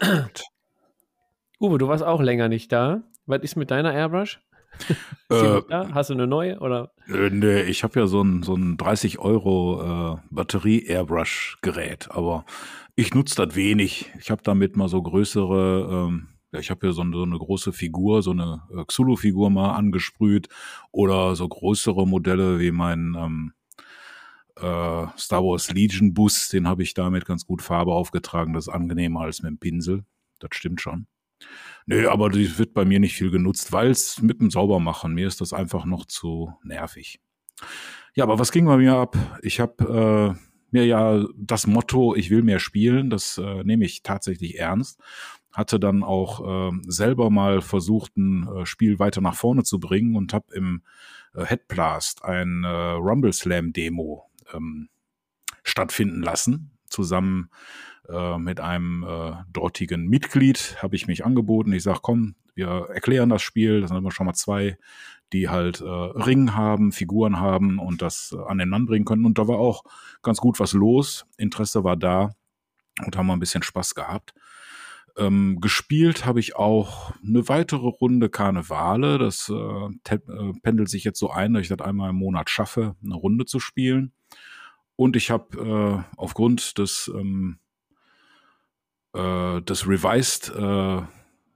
Uwe, 1.62 1.78
du 1.78 1.88
warst 1.88 2.04
auch 2.04 2.20
länger 2.20 2.50
nicht 2.50 2.74
da. 2.74 3.04
Was 3.28 3.44
ist 3.44 3.56
mit 3.56 3.72
deiner 3.72 3.94
Airbrush? 3.94 4.42
Äh, 5.30 5.62
Hast 5.70 6.10
du 6.10 6.14
eine 6.14 6.28
neue 6.28 6.60
oder? 6.60 6.92
Äh, 7.08 7.30
nee, 7.30 7.62
ich 7.62 7.86
habe 7.86 8.02
ja 8.02 8.08
so 8.08 8.22
ein, 8.22 8.44
so 8.44 8.54
ein 8.54 8.76
30 8.76 9.20
Euro 9.20 10.16
äh, 10.16 10.22
Batterie-Airbrush-Gerät, 10.30 12.10
aber 12.12 12.46
ich 12.96 13.14
nutze 13.14 13.36
das 13.36 13.56
wenig. 13.56 14.12
Ich 14.20 14.30
habe 14.30 14.42
damit 14.44 14.76
mal 14.76 14.90
so 14.90 15.02
größere 15.02 16.08
ähm, 16.10 16.28
ja, 16.52 16.60
ich 16.60 16.70
habe 16.70 16.88
hier 16.88 16.94
so, 16.94 17.04
so, 17.12 17.24
eine 17.24 17.38
große 17.38 17.72
Figur, 17.72 18.22
so 18.22 18.32
eine 18.32 18.64
äh, 18.76 18.84
Xulu-Figur 18.84 19.50
mal 19.50 19.74
angesprüht 19.74 20.50
oder 20.92 21.36
so 21.36 21.48
größere 21.48 22.06
Modelle 22.06 22.60
wie 22.60 22.72
mein 22.72 23.16
ähm, 23.18 23.54
äh, 24.58 25.08
Star 25.18 25.44
Wars 25.44 25.72
Legion 25.72 26.14
Bus, 26.14 26.50
den 26.50 26.68
habe 26.68 26.84
ich 26.84 26.94
damit 26.94 27.26
ganz 27.26 27.46
gut 27.46 27.62
Farbe 27.62 27.94
aufgetragen. 27.94 28.54
Das 28.54 28.68
ist 28.68 28.74
angenehmer 28.74 29.22
als 29.22 29.42
mit 29.42 29.52
dem 29.52 29.60
Pinsel. 29.60 30.04
Das 30.40 30.50
stimmt 30.54 30.82
schon. 30.82 31.08
Nö, 31.86 32.10
aber 32.10 32.30
die 32.30 32.58
wird 32.58 32.74
bei 32.74 32.86
mir 32.86 33.00
nicht 33.00 33.16
viel 33.16 33.32
genutzt, 33.32 33.72
weil 33.72 33.90
es 33.90 34.22
mit 34.22 34.40
dem 34.40 34.52
Saubermachen, 34.52 35.14
mir 35.14 35.28
ist 35.28 35.42
das 35.42 35.54
einfach 35.54 35.86
noch 35.86 36.06
zu 36.06 36.54
nervig. 36.64 37.20
Ja, 38.14 38.24
aber 38.24 38.40
was 38.40 38.52
ging 38.52 38.66
bei 38.66 38.78
mir 38.78 38.96
ab? 38.96 39.18
Ich 39.42 39.60
habe 39.60 40.36
äh, 40.38 40.42
mir 40.72 40.86
ja 40.86 41.26
das 41.38 41.68
Motto, 41.68 42.16
ich 42.16 42.30
will 42.30 42.44
mehr 42.44 42.60
spielen, 42.60 43.10
das 43.10 43.38
äh, 43.38 43.64
nehme 43.64 43.86
ich 43.86 44.04
tatsächlich 44.04 44.60
ernst 44.60 45.02
hatte 45.52 45.80
dann 45.80 46.04
auch 46.04 46.72
äh, 46.72 46.78
selber 46.88 47.30
mal 47.30 47.62
versucht, 47.62 48.16
ein 48.18 48.48
äh, 48.48 48.66
Spiel 48.66 49.00
weiter 49.00 49.22
nach 49.22 49.36
vorne 49.36 49.64
zu 49.64 49.80
bringen 49.80 50.16
und 50.16 50.34
habe 50.34 50.54
im 50.54 50.84
äh, 51.34 51.46
Headblast 51.46 52.24
ein 52.24 52.64
äh, 52.64 52.68
Rumble 52.68 53.34
Slam 53.34 53.74
Demo 53.74 54.30
ähm, 54.54 54.90
stattfinden 55.64 56.22
lassen. 56.22 56.78
Zusammen 56.92 57.50
äh, 58.10 58.38
mit 58.38 58.60
einem 58.60 59.04
äh, 59.04 59.34
dortigen 59.52 60.08
Mitglied 60.08 60.78
habe 60.82 60.96
ich 60.96 61.08
mich 61.08 61.26
angeboten. 61.26 61.74
Ich 61.74 61.84
sage, 61.84 62.00
komm, 62.02 62.36
wir 62.56 62.88
erklären 62.94 63.30
das 63.30 63.42
Spiel. 63.42 63.82
Das 63.82 63.90
sind 63.90 63.98
immer 63.98 64.12
schon 64.12 64.26
mal 64.26 64.34
zwei, 64.34 64.78
die 65.34 65.50
halt 65.50 65.82
äh, 65.82 65.86
Ring 65.86 66.54
haben, 66.56 66.92
Figuren 66.92 67.40
haben 67.40 67.80
und 67.80 68.02
das 68.02 68.36
äh, 68.38 68.44
an 68.50 68.58
den 68.58 68.70
Mann 68.70 68.86
bringen 68.86 69.06
können. 69.06 69.26
Und 69.26 69.38
da 69.38 69.48
war 69.48 69.58
auch 69.58 69.84
ganz 70.22 70.40
gut 70.40 70.60
was 70.60 70.74
los. 70.74 71.26
Interesse 71.38 71.84
war 71.84 71.96
da 71.96 72.32
und 73.06 73.16
haben 73.16 73.28
wir 73.28 73.34
ein 73.34 73.40
bisschen 73.40 73.64
Spaß 73.64 73.96
gehabt. 73.96 74.34
Ähm, 75.18 75.60
gespielt 75.60 76.26
habe 76.26 76.40
ich 76.40 76.56
auch 76.56 77.14
eine 77.26 77.48
weitere 77.50 77.88
Runde 77.88 78.30
Karnevale. 78.30 79.18
Das 79.18 79.50
äh, 79.50 80.14
äh, 80.16 80.54
pendelt 80.62 80.90
sich 80.90 81.04
jetzt 81.04 81.20
so 81.20 81.30
ein, 81.30 81.54
dass 81.54 81.64
ich 81.64 81.70
das 81.70 81.82
einmal 81.82 82.12
im 82.12 82.18
Monat 82.18 82.50
schaffe, 82.50 82.96
eine 83.04 83.16
Runde 83.16 83.46
zu 83.46 83.60
spielen. 83.60 84.14
Und 85.02 85.16
ich 85.16 85.32
habe 85.32 86.06
äh, 86.14 86.16
aufgrund 86.16 86.78
des, 86.78 87.12
ähm, 87.12 87.58
äh, 89.14 89.60
des 89.64 89.88
Revised 89.88 90.54
äh, 90.56 91.02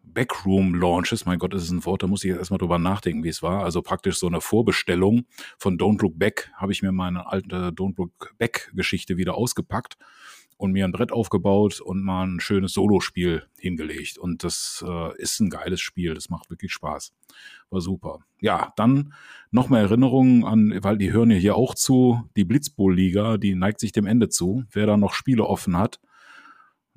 Backroom 0.02 0.74
Launches, 0.74 1.28
mein 1.28 1.38
Gott, 1.38 1.54
das 1.54 1.62
ist 1.62 1.70
ein 1.70 1.86
Wort, 1.86 2.02
da 2.02 2.08
muss 2.08 2.24
ich 2.24 2.30
jetzt 2.30 2.40
erstmal 2.40 2.58
drüber 2.58 2.80
nachdenken, 2.80 3.24
wie 3.24 3.30
es 3.30 3.44
war. 3.44 3.64
Also 3.64 3.84
praktisch 3.84 4.18
so 4.18 4.26
eine 4.26 4.42
Vorbestellung 4.42 5.28
von 5.60 5.78
Don't 5.78 6.02
Look 6.02 6.18
Back, 6.18 6.50
habe 6.56 6.72
ich 6.72 6.82
mir 6.82 6.92
meine 6.92 7.28
alte 7.28 7.70
Don't 7.70 7.94
Look 7.98 8.34
Back 8.40 8.72
Geschichte 8.74 9.16
wieder 9.16 9.36
ausgepackt 9.36 9.96
und 10.58 10.72
mir 10.72 10.86
ein 10.86 10.92
Brett 10.92 11.12
aufgebaut 11.12 11.82
und 11.82 12.04
mal 12.04 12.26
ein 12.26 12.40
schönes 12.40 12.74
Solospiel 12.74 13.44
hingelegt. 13.58 14.18
Und 14.18 14.44
das 14.44 14.84
äh, 14.88 15.22
ist 15.22 15.40
ein 15.40 15.50
geiles 15.50 15.82
Spiel. 15.82 16.14
Das 16.14 16.30
macht 16.30 16.50
wirklich 16.50 16.72
Spaß. 16.72 17.14
War 17.70 17.82
super. 17.82 18.20
Ja, 18.40 18.74
dann 18.78 19.14
noch 19.52 19.70
mehr 19.70 19.82
Erinnerungen 19.82 20.46
an, 20.46 20.78
weil 20.82 20.98
die 20.98 21.12
hören 21.12 21.32
ja 21.32 21.38
hier 21.38 21.56
auch 21.56 21.76
zu, 21.76 22.24
die 22.36 22.46
Blitzbowl-Liga, 22.46 23.38
die 23.38 23.56
neigt 23.56 23.80
sich 23.80 23.92
dem 23.92 24.06
Ende 24.06 24.30
zu. 24.30 24.64
Wer 24.72 24.86
da 24.86 24.98
noch 24.98 25.14
Spiele 25.14 25.46
offen 25.46 25.78
hat, 25.78 26.00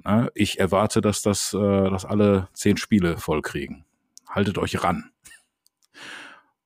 na, 0.05 0.29
ich 0.35 0.61
erwarte, 0.61 1.01
dass 1.01 1.23
das, 1.23 1.53
äh, 1.53 1.59
dass 1.59 2.05
alle 2.05 2.49
zehn 2.53 2.77
Spiele 2.77 3.19
voll 3.19 3.43
kriegen. 3.43 3.85
Haltet 4.29 4.59
euch 4.59 4.85
ran 4.85 5.11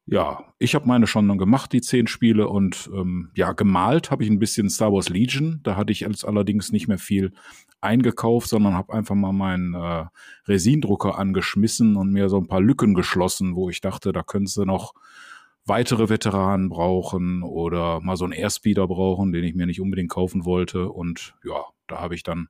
ja, 0.06 0.52
ich 0.58 0.74
habe 0.74 0.88
meine 0.88 1.06
schon 1.06 1.38
gemacht, 1.38 1.72
die 1.72 1.80
zehn 1.80 2.06
Spiele 2.06 2.48
und 2.48 2.90
ähm, 2.92 3.30
ja, 3.34 3.52
gemalt 3.52 4.10
habe 4.10 4.24
ich 4.24 4.30
ein 4.30 4.40
bisschen 4.40 4.68
Star 4.68 4.92
Wars 4.92 5.08
Legion. 5.08 5.60
Da 5.62 5.76
hatte 5.76 5.92
ich 5.92 6.00
jetzt 6.00 6.24
allerdings 6.24 6.72
nicht 6.72 6.88
mehr 6.88 6.98
viel 6.98 7.32
eingekauft, 7.80 8.48
sondern 8.48 8.74
habe 8.74 8.92
einfach 8.92 9.14
mal 9.14 9.32
meinen 9.32 9.74
äh, 9.74 10.06
Resindrucker 10.46 11.18
angeschmissen 11.18 11.96
und 11.96 12.12
mir 12.12 12.28
so 12.28 12.38
ein 12.38 12.48
paar 12.48 12.60
Lücken 12.60 12.94
geschlossen, 12.94 13.54
wo 13.54 13.70
ich 13.70 13.80
dachte, 13.80 14.12
da 14.12 14.22
können 14.22 14.46
sie 14.46 14.66
noch 14.66 14.94
weitere 15.66 16.08
Veteranen 16.08 16.68
brauchen 16.68 17.44
oder 17.44 18.00
mal 18.00 18.16
so 18.16 18.24
einen 18.24 18.32
Airspeeder 18.32 18.88
brauchen, 18.88 19.32
den 19.32 19.44
ich 19.44 19.54
mir 19.54 19.66
nicht 19.66 19.80
unbedingt 19.80 20.10
kaufen 20.10 20.44
wollte. 20.44 20.88
Und 20.88 21.34
ja, 21.44 21.64
da 21.86 22.00
habe 22.00 22.16
ich 22.16 22.24
dann 22.24 22.48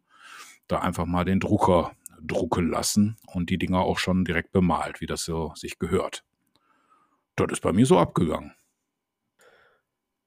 da 0.69 0.79
einfach 0.79 1.05
mal 1.05 1.25
den 1.25 1.41
Drucker 1.41 1.93
drucken 2.23 2.71
lassen 2.71 3.17
und 3.27 3.51
die 3.51 3.59
Dinger 3.59 3.81
auch 3.81 3.99
schon 3.99 4.25
direkt 4.25 4.53
bemalt, 4.53 5.01
wie 5.01 5.07
das 5.07 5.25
so 5.25 5.53
sich 5.55 5.79
gehört. 5.79 6.25
Das 7.37 7.47
ist 7.51 7.63
bei 7.63 7.73
mir 7.73 7.87
so 7.87 7.99
abgegangen. 7.99 8.53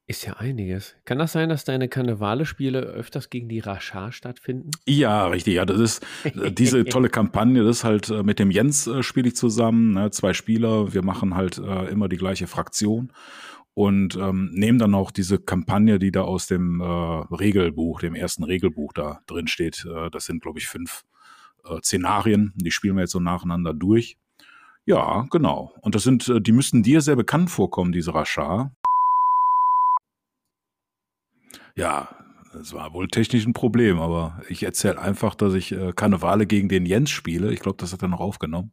Ist 0.08 0.24
ja 0.24 0.34
einiges. 0.34 0.96
Kann 1.06 1.18
das 1.18 1.32
sein, 1.32 1.50
dass 1.50 1.66
deine 1.66 1.90
Karnevale-Spiele 1.90 2.80
öfters 2.80 3.32
gegen 3.32 3.50
die 3.50 3.58
Rashar 3.58 4.12
stattfinden? 4.12 4.70
Ja, 4.86 5.26
richtig. 5.26 5.56
Ja, 5.56 5.66
das 5.66 5.80
ist 5.80 6.06
äh, 6.24 6.52
diese 6.52 6.86
tolle 6.86 7.10
Kampagne. 7.10 7.64
Das 7.64 7.78
ist 7.78 7.84
halt 7.84 8.12
äh, 8.12 8.22
mit 8.22 8.38
dem 8.38 8.52
Jens 8.52 8.86
äh, 8.86 9.02
spiele 9.02 9.30
ich 9.30 9.36
zusammen. 9.36 9.94
Ne, 9.94 10.12
zwei 10.12 10.36
Spieler. 10.36 10.94
Wir 10.94 11.04
machen 11.04 11.34
halt 11.34 11.58
äh, 11.58 11.90
immer 11.90 12.08
die 12.08 12.18
gleiche 12.18 12.46
Fraktion 12.46 13.12
und 13.74 14.16
ähm, 14.16 14.52
nehmen 14.54 14.78
dann 14.78 14.94
auch 14.94 15.10
diese 15.10 15.40
Kampagne, 15.40 15.98
die 15.98 16.12
da 16.12 16.22
aus 16.22 16.46
dem 16.46 16.82
äh, 16.82 16.86
Regelbuch, 16.86 18.00
dem 18.00 18.14
ersten 18.14 18.44
Regelbuch 18.44 18.94
da 18.94 19.22
drin 19.26 19.48
steht. 19.48 19.88
Äh, 19.90 20.12
das 20.12 20.26
sind, 20.26 20.44
glaube 20.44 20.60
ich, 20.60 20.68
fünf 20.68 21.04
Szenarien. 21.82 22.54
Die 22.58 22.70
spielen 22.70 22.96
wir 22.96 23.02
jetzt 23.02 23.14
so 23.14 23.20
nacheinander 23.20 23.74
durch. 23.74 24.20
Ja, 24.86 25.26
genau. 25.32 25.74
Und 25.82 25.96
das 25.96 26.04
sind, 26.04 26.28
äh, 26.30 26.40
die 26.40 26.52
müssten 26.52 26.84
dir 26.84 27.02
sehr 27.02 27.16
bekannt 27.16 27.50
vorkommen, 27.50 27.92
diese 27.92 28.14
Rashar. 28.14 28.72
Ja, 31.76 32.10
das 32.54 32.74
war 32.74 32.94
wohl 32.94 33.08
technisch 33.08 33.46
ein 33.46 33.54
Problem, 33.54 34.00
aber 34.00 34.42
ich 34.48 34.64
erzähle 34.64 35.00
einfach, 35.00 35.36
dass 35.36 35.54
ich 35.56 35.72
äh, 35.72 35.92
Karnevale 35.94 36.46
gegen 36.46 36.70
den 36.70 36.86
Jens 36.86 37.10
spiele. 37.10 37.52
Ich 37.52 37.60
glaube, 37.60 37.78
das 37.78 37.92
hat 37.92 38.02
er 38.02 38.08
noch 38.08 38.22
aufgenommen. 38.22 38.72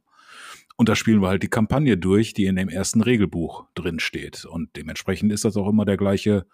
Und 0.77 0.89
da 0.89 0.97
spielen 0.97 1.21
wir 1.21 1.29
halt 1.29 1.43
die 1.43 1.49
Kampagne 1.49 1.97
durch, 1.97 2.35
die 2.35 2.47
in 2.47 2.57
dem 2.57 2.69
ersten 2.69 3.03
Regelbuch 3.03 3.67
drin 3.75 3.99
steht. 3.99 4.45
Und 4.45 4.71
dementsprechend 4.77 5.33
ist 5.33 5.45
das 5.45 5.57
auch 5.57 5.69
immer 5.69 5.85
der 5.85 5.97
gleiche 5.97 6.47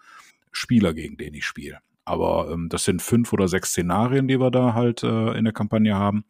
Spieler, 0.51 0.93
gegen 0.93 1.17
den 1.17 1.33
ich 1.33 1.45
spiele. 1.45 1.79
Aber 2.05 2.49
ähm, 2.51 2.69
das 2.69 2.85
sind 2.85 3.01
fünf 3.01 3.31
oder 3.33 3.47
sechs 3.47 3.69
Szenarien, 3.69 4.27
die 4.27 4.39
wir 4.39 4.51
da 4.51 4.73
halt 4.73 5.03
äh, 5.03 5.37
in 5.37 5.43
der 5.43 5.53
Kampagne 5.53 5.95
haben. 5.95 6.25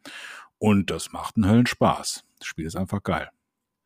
Und 0.58 0.90
das 0.90 1.12
macht 1.12 1.36
einen 1.36 1.48
Höllenspaß. 1.48 2.24
Das 2.40 2.48
Spiel 2.48 2.66
ist 2.66 2.76
einfach 2.76 3.02
geil. 3.02 3.28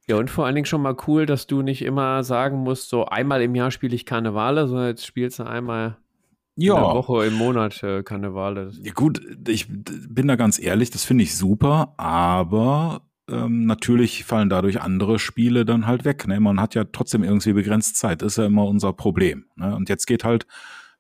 Ja, 0.07 0.17
und 0.17 0.31
vor 0.31 0.45
allen 0.45 0.55
Dingen 0.55 0.67
schon 0.67 0.83
mal 0.83 0.97
cool, 1.07 1.27
dass 1.27 1.47
du 1.47 1.63
nicht 1.63 1.83
immer 1.83 2.23
sagen 2.25 2.59
musst, 2.59 2.89
so 2.89 3.07
einmal 3.07 3.43
im 3.43 3.55
Jahr 3.55 3.71
spiele 3.71 3.95
ich 3.95 4.05
Karnevale, 4.05 4.69
sondern 4.69 4.89
jetzt 4.89 5.07
spielst 5.07 5.39
du 5.39 5.45
einmal 5.45 5.97
ja. 6.57 6.75
in 6.75 6.83
der 6.83 6.95
Woche 6.95 7.27
im 7.27 7.35
Monat 7.35 7.83
äh, 7.83 8.03
Karnevale. 8.03 8.71
Ja, 8.83 8.93
gut, 8.93 9.21
ich 9.49 9.67
bin 9.69 10.29
da 10.29 10.37
ganz 10.37 10.59
ehrlich, 10.59 10.91
das 10.91 11.05
finde 11.05 11.25
ich 11.25 11.37
super, 11.37 11.95
aber 11.97 13.03
ähm, 13.31 13.65
natürlich 13.65 14.25
fallen 14.25 14.51
dadurch 14.51 14.83
andere 14.83 15.19
Spiele 15.19 15.65
dann 15.65 15.87
halt 15.87 16.05
weg. 16.05 16.27
Ne? 16.27 16.39
Man 16.39 16.61
hat 16.61 16.75
ja 16.75 16.85
trotzdem 16.85 17.25
irgendwie 17.25 17.55
begrenzt 17.55 17.97
Zeit, 17.97 18.21
das 18.21 18.35
ist 18.35 18.37
ja 18.37 18.47
immer 18.47 18.67
unser 18.67 18.93
Problem. 18.93 19.47
Ne? 19.57 19.75
Und 19.75 19.89
jetzt 19.89 20.07
geht 20.07 20.25
halt 20.25 20.47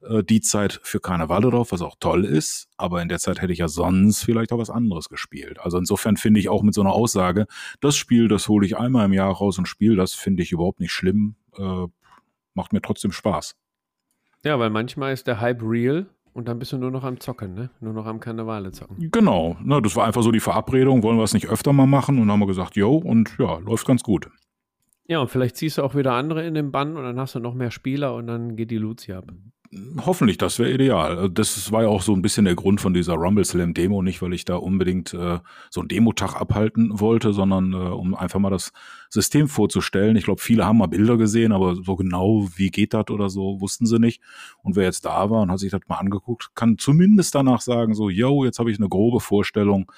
äh, 0.08 0.22
die 0.22 0.40
Zeit 0.40 0.80
für 0.82 1.00
Karneval 1.00 1.42
drauf, 1.42 1.72
was 1.72 1.82
auch 1.82 1.96
toll 1.98 2.24
ist, 2.24 2.68
aber 2.76 3.02
in 3.02 3.08
der 3.08 3.18
Zeit 3.18 3.40
hätte 3.40 3.52
ich 3.52 3.58
ja 3.58 3.68
sonst 3.68 4.22
vielleicht 4.22 4.52
auch 4.52 4.58
was 4.58 4.70
anderes 4.70 5.08
gespielt. 5.08 5.58
Also 5.60 5.78
insofern 5.78 6.16
finde 6.16 6.40
ich 6.40 6.48
auch 6.48 6.62
mit 6.62 6.74
so 6.74 6.80
einer 6.80 6.92
Aussage, 6.92 7.46
das 7.80 7.96
Spiel, 7.96 8.28
das 8.28 8.48
hole 8.48 8.66
ich 8.66 8.76
einmal 8.76 9.06
im 9.06 9.12
Jahr 9.12 9.32
raus 9.32 9.58
und 9.58 9.66
spiele, 9.66 9.96
das 9.96 10.14
finde 10.14 10.42
ich 10.42 10.52
überhaupt 10.52 10.80
nicht 10.80 10.92
schlimm, 10.92 11.36
äh, 11.56 11.86
macht 12.54 12.72
mir 12.72 12.82
trotzdem 12.82 13.12
Spaß. 13.12 13.56
Ja, 14.44 14.58
weil 14.58 14.70
manchmal 14.70 15.12
ist 15.12 15.26
der 15.26 15.40
Hype 15.40 15.62
real 15.62 16.06
und 16.34 16.48
dann 16.48 16.58
bist 16.58 16.72
du 16.72 16.78
nur 16.78 16.90
noch 16.90 17.04
am 17.04 17.18
Zocken, 17.18 17.54
ne? 17.54 17.70
Nur 17.80 17.94
noch 17.94 18.06
am 18.06 18.20
Karnevale 18.20 18.72
zocken. 18.72 19.10
Genau, 19.10 19.56
ne, 19.62 19.80
das 19.80 19.96
war 19.96 20.04
einfach 20.04 20.22
so 20.22 20.32
die 20.32 20.40
Verabredung, 20.40 21.02
wollen 21.02 21.16
wir 21.16 21.24
es 21.24 21.32
nicht 21.32 21.48
öfter 21.48 21.72
mal 21.72 21.86
machen 21.86 22.16
und 22.16 22.22
dann 22.22 22.32
haben 22.32 22.40
wir 22.40 22.46
gesagt, 22.46 22.76
jo, 22.76 22.96
und 22.96 23.34
ja, 23.38 23.58
läuft 23.58 23.86
ganz 23.86 24.02
gut. 24.02 24.28
Ja, 25.06 25.20
und 25.20 25.30
vielleicht 25.30 25.56
ziehst 25.56 25.78
du 25.78 25.82
auch 25.82 25.94
wieder 25.94 26.12
andere 26.12 26.46
in 26.46 26.54
den 26.54 26.72
Bann 26.72 26.96
und 26.96 27.04
dann 27.04 27.20
hast 27.20 27.34
du 27.34 27.38
noch 27.38 27.54
mehr 27.54 27.70
Spieler 27.70 28.14
und 28.14 28.26
dann 28.26 28.56
geht 28.56 28.70
die 28.70 28.78
Luzi 28.78 29.12
ab 29.12 29.26
hoffentlich, 30.04 30.38
das 30.38 30.58
wäre 30.58 30.72
ideal. 30.72 31.16
Also 31.16 31.28
das 31.28 31.72
war 31.72 31.82
ja 31.82 31.88
auch 31.88 32.02
so 32.02 32.14
ein 32.14 32.22
bisschen 32.22 32.44
der 32.44 32.54
Grund 32.54 32.80
von 32.80 32.94
dieser 32.94 33.14
Rumble 33.14 33.44
Slam 33.44 33.74
Demo, 33.74 34.02
nicht 34.02 34.22
weil 34.22 34.32
ich 34.32 34.44
da 34.44 34.56
unbedingt 34.56 35.14
äh, 35.14 35.38
so 35.70 35.80
einen 35.80 35.88
Demotag 35.88 36.34
abhalten 36.34 37.00
wollte, 37.00 37.32
sondern 37.32 37.72
äh, 37.72 37.76
um 37.76 38.14
einfach 38.14 38.40
mal 38.40 38.50
das 38.50 38.72
System 39.10 39.48
vorzustellen. 39.48 40.16
Ich 40.16 40.24
glaube, 40.24 40.40
viele 40.40 40.66
haben 40.66 40.78
mal 40.78 40.86
Bilder 40.86 41.16
gesehen, 41.16 41.52
aber 41.52 41.76
so 41.76 41.96
genau, 41.96 42.48
wie 42.56 42.70
geht 42.70 42.94
das 42.94 43.10
oder 43.10 43.30
so, 43.30 43.60
wussten 43.60 43.86
sie 43.86 43.98
nicht. 43.98 44.20
Und 44.62 44.76
wer 44.76 44.84
jetzt 44.84 45.04
da 45.04 45.30
war 45.30 45.42
und 45.42 45.50
hat 45.50 45.58
sich 45.58 45.70
das 45.70 45.82
mal 45.88 45.96
angeguckt, 45.96 46.50
kann 46.54 46.78
zumindest 46.78 47.34
danach 47.34 47.60
sagen, 47.60 47.94
so, 47.94 48.10
yo, 48.10 48.44
jetzt 48.44 48.58
habe 48.58 48.70
ich 48.70 48.78
eine 48.78 48.88
grobe 48.88 49.20
Vorstellung, 49.20 49.90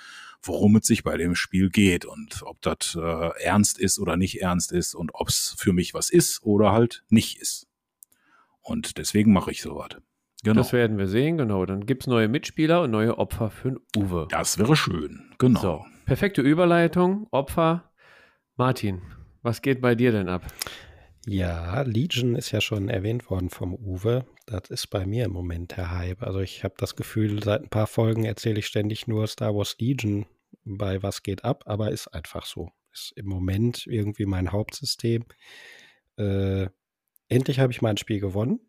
worum 0.42 0.76
es 0.76 0.86
sich 0.86 1.02
bei 1.02 1.16
dem 1.16 1.34
Spiel 1.34 1.70
geht 1.70 2.04
und 2.04 2.42
ob 2.44 2.60
das 2.62 2.96
äh, 3.00 3.42
ernst 3.42 3.78
ist 3.78 3.98
oder 3.98 4.16
nicht 4.16 4.40
ernst 4.40 4.72
ist 4.72 4.94
und 4.94 5.10
ob 5.14 5.28
es 5.28 5.54
für 5.58 5.72
mich 5.72 5.94
was 5.94 6.10
ist 6.10 6.42
oder 6.42 6.72
halt 6.72 7.04
nicht 7.08 7.40
ist. 7.40 7.66
Und 8.66 8.98
deswegen 8.98 9.32
mache 9.32 9.52
ich 9.52 9.62
sowas. 9.62 9.90
Genau. 10.42 10.60
Das 10.60 10.72
werden 10.72 10.98
wir 10.98 11.06
sehen, 11.06 11.38
genau. 11.38 11.64
Dann 11.66 11.86
gibt 11.86 12.02
es 12.02 12.06
neue 12.08 12.28
Mitspieler 12.28 12.82
und 12.82 12.90
neue 12.90 13.16
Opfer 13.16 13.50
für 13.50 13.70
den 13.70 13.80
Uwe. 13.96 14.26
Das 14.30 14.58
wäre 14.58 14.76
schön, 14.76 15.32
genau. 15.38 15.60
So, 15.60 15.84
perfekte 16.04 16.42
Überleitung, 16.42 17.26
Opfer. 17.30 17.90
Martin, 18.56 19.02
was 19.42 19.62
geht 19.62 19.80
bei 19.80 19.94
dir 19.94 20.12
denn 20.12 20.28
ab? 20.28 20.42
Ja, 21.26 21.82
Legion 21.82 22.34
ist 22.36 22.52
ja 22.52 22.60
schon 22.60 22.88
erwähnt 22.88 23.30
worden 23.30 23.50
vom 23.50 23.74
Uwe. 23.74 24.26
Das 24.46 24.70
ist 24.70 24.88
bei 24.88 25.06
mir 25.06 25.24
im 25.24 25.32
Moment 25.32 25.76
der 25.76 25.90
Hype. 25.90 26.22
Also 26.22 26.40
ich 26.40 26.62
habe 26.62 26.74
das 26.78 26.96
Gefühl, 26.96 27.42
seit 27.42 27.62
ein 27.62 27.68
paar 27.68 27.86
Folgen 27.86 28.24
erzähle 28.24 28.58
ich 28.58 28.66
ständig 28.66 29.06
nur 29.06 29.26
Star 29.26 29.54
Wars 29.54 29.76
Legion 29.78 30.26
bei 30.64 31.02
Was 31.02 31.22
geht 31.22 31.44
ab, 31.44 31.64
aber 31.66 31.90
ist 31.90 32.08
einfach 32.08 32.46
so. 32.46 32.70
Ist 32.92 33.12
im 33.16 33.26
Moment 33.26 33.86
irgendwie 33.86 34.26
mein 34.26 34.52
Hauptsystem. 34.52 35.24
Äh, 36.16 36.68
endlich 37.28 37.60
habe 37.60 37.72
ich 37.72 37.82
mein 37.82 37.96
Spiel 37.96 38.20
gewonnen, 38.20 38.60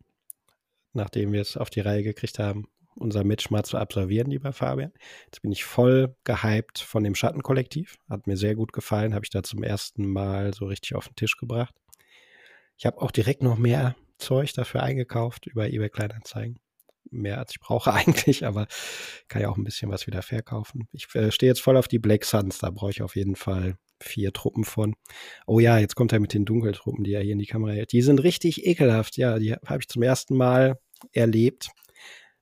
nachdem 0.92 1.32
wir 1.32 1.40
es 1.40 1.56
auf 1.56 1.70
die 1.70 1.80
Reihe 1.80 2.02
gekriegt 2.02 2.38
haben, 2.38 2.66
unser 2.98 3.24
Match 3.24 3.50
mal 3.50 3.64
zu 3.64 3.78
absolvieren, 3.78 4.30
lieber 4.30 4.52
Fabian. 4.52 4.92
Jetzt 5.26 5.42
bin 5.42 5.52
ich 5.52 5.64
voll 5.64 6.16
gehypt 6.24 6.80
von 6.80 7.04
dem 7.04 7.14
Schattenkollektiv. 7.14 7.98
Hat 8.08 8.26
mir 8.26 8.36
sehr 8.36 8.54
gut 8.54 8.72
gefallen, 8.72 9.14
habe 9.14 9.24
ich 9.24 9.30
da 9.30 9.42
zum 9.42 9.62
ersten 9.62 10.06
Mal 10.06 10.52
so 10.52 10.66
richtig 10.66 10.94
auf 10.94 11.08
den 11.08 11.16
Tisch 11.16 11.36
gebracht. 11.36 11.74
Ich 12.76 12.86
habe 12.86 13.00
auch 13.00 13.10
direkt 13.10 13.42
noch 13.42 13.56
mehr 13.56 13.96
Zeug 14.18 14.52
dafür 14.52 14.82
eingekauft 14.82 15.46
über 15.46 15.68
eBay 15.68 15.90
Kleinanzeigen. 15.90 16.58
Mehr 17.10 17.38
als 17.38 17.52
ich 17.52 17.60
brauche 17.60 17.92
eigentlich, 17.94 18.44
aber 18.44 18.66
kann 19.28 19.42
ja 19.42 19.48
auch 19.48 19.56
ein 19.56 19.64
bisschen 19.64 19.90
was 19.90 20.06
wieder 20.06 20.22
verkaufen. 20.22 20.88
Ich 20.92 21.06
äh, 21.14 21.30
stehe 21.30 21.50
jetzt 21.50 21.60
voll 21.60 21.76
auf 21.76 21.88
die 21.88 21.98
Black 21.98 22.24
Suns, 22.24 22.58
da 22.58 22.70
brauche 22.70 22.90
ich 22.90 23.02
auf 23.02 23.16
jeden 23.16 23.36
Fall 23.36 23.78
vier 24.00 24.32
Truppen 24.32 24.64
von. 24.64 24.94
Oh 25.46 25.60
ja, 25.60 25.78
jetzt 25.78 25.96
kommt 25.96 26.12
er 26.12 26.20
mit 26.20 26.34
den 26.34 26.44
Dunkeltruppen, 26.44 27.04
die 27.04 27.12
er 27.12 27.22
hier 27.22 27.32
in 27.32 27.38
die 27.38 27.46
Kamera 27.46 27.72
hält. 27.72 27.92
Die 27.92 28.02
sind 28.02 28.22
richtig 28.22 28.66
ekelhaft. 28.66 29.16
Ja, 29.16 29.38
die 29.38 29.54
habe 29.54 29.80
ich 29.80 29.88
zum 29.88 30.02
ersten 30.02 30.36
Mal 30.36 30.78
erlebt. 31.12 31.70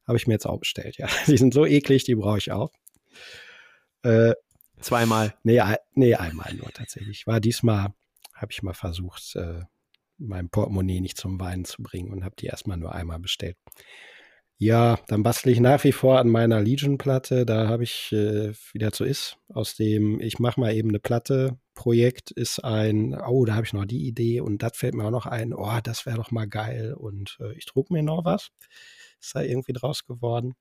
Habe 0.06 0.18
ich 0.18 0.26
mir 0.26 0.34
jetzt 0.34 0.46
auch 0.46 0.58
bestellt, 0.58 0.98
ja. 0.98 1.08
Die 1.26 1.36
sind 1.36 1.52
so 1.52 1.66
eklig, 1.66 2.04
die 2.04 2.14
brauche 2.14 2.38
ich 2.38 2.52
auch. 2.52 2.70
Äh, 4.02 4.34
Zweimal? 4.80 5.34
Nee, 5.42 5.60
nee, 5.94 6.14
einmal 6.14 6.54
nur 6.54 6.70
tatsächlich. 6.72 7.26
War 7.26 7.40
diesmal, 7.40 7.92
habe 8.34 8.52
ich 8.52 8.62
mal 8.62 8.74
versucht, 8.74 9.34
äh, 9.34 9.62
mein 10.18 10.48
Portemonnaie 10.48 11.00
nicht 11.00 11.16
zum 11.16 11.40
Weinen 11.40 11.64
zu 11.64 11.82
bringen 11.82 12.12
und 12.12 12.24
habe 12.24 12.36
die 12.36 12.46
erstmal 12.46 12.76
nur 12.76 12.94
einmal 12.94 13.18
bestellt. 13.18 13.56
Ja, 14.58 14.98
dann 15.08 15.22
bastle 15.22 15.52
ich 15.52 15.60
nach 15.60 15.84
wie 15.84 15.92
vor 15.92 16.18
an 16.18 16.28
meiner 16.30 16.60
Legion-Platte. 16.62 17.44
Da 17.44 17.68
habe 17.68 17.84
ich, 17.84 18.10
äh, 18.12 18.52
wie 18.72 18.88
so 18.92 19.04
ist, 19.04 19.36
aus 19.48 19.74
dem 19.76 20.18
Ich 20.20 20.38
mache 20.38 20.58
mal 20.60 20.74
eben 20.74 20.88
eine 20.88 20.98
Platte. 20.98 21.58
Projekt 21.74 22.30
ist 22.30 22.64
ein, 22.64 23.14
oh, 23.14 23.44
da 23.44 23.54
habe 23.54 23.66
ich 23.66 23.74
noch 23.74 23.84
die 23.84 24.06
Idee 24.06 24.40
und 24.40 24.62
das 24.62 24.76
fällt 24.78 24.94
mir 24.94 25.04
auch 25.04 25.10
noch 25.10 25.26
ein, 25.26 25.52
oh, 25.52 25.78
das 25.82 26.06
wäre 26.06 26.16
doch 26.16 26.30
mal 26.30 26.48
geil 26.48 26.94
und 26.94 27.36
äh, 27.40 27.52
ich 27.54 27.66
druck 27.66 27.90
mir 27.90 28.02
noch 28.02 28.24
was. 28.24 28.48
Ist 29.20 29.34
da 29.34 29.42
irgendwie 29.42 29.74
draus 29.74 30.06
geworden. 30.06 30.54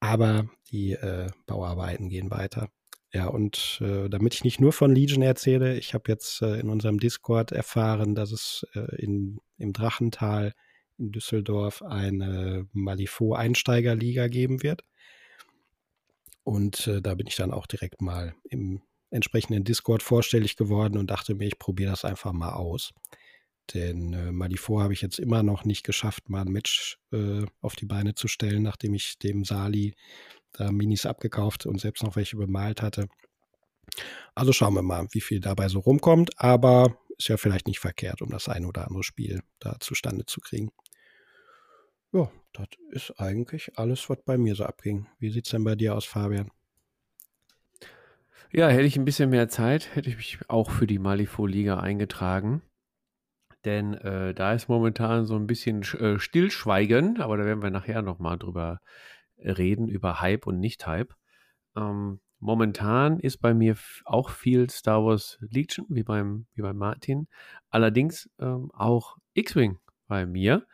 Aber 0.00 0.50
die 0.70 0.92
äh, 0.92 1.30
Bauarbeiten 1.46 2.10
gehen 2.10 2.30
weiter. 2.30 2.68
Ja, 3.12 3.28
und 3.28 3.80
äh, 3.82 4.08
damit 4.10 4.34
ich 4.34 4.44
nicht 4.44 4.60
nur 4.60 4.72
von 4.72 4.94
Legion 4.94 5.22
erzähle, 5.22 5.78
ich 5.78 5.94
habe 5.94 6.10
jetzt 6.10 6.42
äh, 6.42 6.60
in 6.60 6.68
unserem 6.68 6.98
Discord 7.00 7.52
erfahren, 7.52 8.14
dass 8.14 8.32
es 8.32 8.66
äh, 8.74 8.96
in, 9.02 9.38
im 9.56 9.72
Drachental 9.72 10.52
in 10.98 11.12
Düsseldorf 11.12 11.82
eine 11.82 12.68
Malifaux-Einsteigerliga 12.72 14.28
geben 14.28 14.62
wird. 14.62 14.82
Und 16.42 16.86
äh, 16.86 17.00
da 17.00 17.14
bin 17.14 17.26
ich 17.26 17.36
dann 17.36 17.52
auch 17.52 17.66
direkt 17.66 18.02
mal 18.02 18.34
im 18.44 18.82
entsprechenden 19.10 19.64
Discord 19.64 20.02
vorstellig 20.02 20.56
geworden 20.56 20.98
und 20.98 21.10
dachte 21.10 21.34
mir, 21.34 21.46
ich 21.46 21.58
probiere 21.58 21.90
das 21.90 22.04
einfach 22.04 22.32
mal 22.32 22.52
aus. 22.52 22.92
Denn 23.72 24.12
äh, 24.12 24.30
Malifaux 24.32 24.82
habe 24.82 24.92
ich 24.92 25.00
jetzt 25.00 25.18
immer 25.18 25.42
noch 25.42 25.64
nicht 25.64 25.84
geschafft, 25.84 26.28
mal 26.28 26.42
ein 26.42 26.52
Match 26.52 26.98
äh, 27.12 27.46
auf 27.60 27.76
die 27.76 27.86
Beine 27.86 28.14
zu 28.14 28.28
stellen, 28.28 28.62
nachdem 28.62 28.92
ich 28.92 29.18
dem 29.18 29.44
Sali 29.44 29.94
da 30.52 30.70
Minis 30.70 31.06
abgekauft 31.06 31.64
und 31.64 31.80
selbst 31.80 32.02
noch 32.02 32.16
welche 32.16 32.36
bemalt 32.36 32.82
hatte. 32.82 33.08
Also 34.34 34.52
schauen 34.52 34.74
wir 34.74 34.82
mal, 34.82 35.06
wie 35.12 35.20
viel 35.20 35.40
dabei 35.40 35.68
so 35.68 35.78
rumkommt. 35.78 36.38
Aber 36.38 36.98
ist 37.16 37.28
ja 37.28 37.36
vielleicht 37.36 37.66
nicht 37.66 37.80
verkehrt, 37.80 38.22
um 38.22 38.30
das 38.30 38.48
ein 38.48 38.64
oder 38.64 38.86
andere 38.86 39.02
Spiel 39.02 39.42
da 39.60 39.76
zustande 39.80 40.26
zu 40.26 40.40
kriegen. 40.40 40.70
Ja, 42.14 42.30
das 42.52 42.68
ist 42.90 43.10
eigentlich 43.18 43.76
alles, 43.76 44.08
was 44.08 44.22
bei 44.24 44.38
mir 44.38 44.54
so 44.54 44.64
abging. 44.64 45.08
Wie 45.18 45.30
sieht 45.30 45.46
es 45.46 45.50
denn 45.50 45.64
bei 45.64 45.74
dir 45.74 45.96
aus, 45.96 46.04
Fabian? 46.04 46.48
Ja, 48.52 48.68
hätte 48.68 48.84
ich 48.84 48.96
ein 48.96 49.04
bisschen 49.04 49.30
mehr 49.30 49.48
Zeit, 49.48 49.96
hätte 49.96 50.10
ich 50.10 50.16
mich 50.16 50.38
auch 50.48 50.70
für 50.70 50.86
die 50.86 51.00
Malifaux-Liga 51.00 51.80
eingetragen. 51.80 52.62
Denn 53.64 53.94
äh, 53.94 54.32
da 54.32 54.52
ist 54.52 54.68
momentan 54.68 55.26
so 55.26 55.34
ein 55.34 55.48
bisschen 55.48 55.82
äh, 55.82 56.20
Stillschweigen, 56.20 57.20
aber 57.20 57.36
da 57.36 57.44
werden 57.44 57.64
wir 57.64 57.70
nachher 57.70 58.00
nochmal 58.00 58.38
drüber 58.38 58.80
reden, 59.36 59.88
über 59.88 60.20
Hype 60.20 60.46
und 60.46 60.60
Nicht-Hype. 60.60 61.14
Ähm, 61.76 62.20
momentan 62.38 63.18
ist 63.18 63.38
bei 63.38 63.54
mir 63.54 63.74
auch 64.04 64.30
viel 64.30 64.70
Star 64.70 65.04
Wars 65.04 65.36
Legion, 65.40 65.86
wie 65.88 66.04
beim, 66.04 66.46
wie 66.54 66.62
beim 66.62 66.76
Martin. 66.76 67.26
Allerdings 67.70 68.30
ähm, 68.38 68.70
auch 68.72 69.16
X-Wing 69.32 69.80
bei 70.06 70.26
mir 70.26 70.64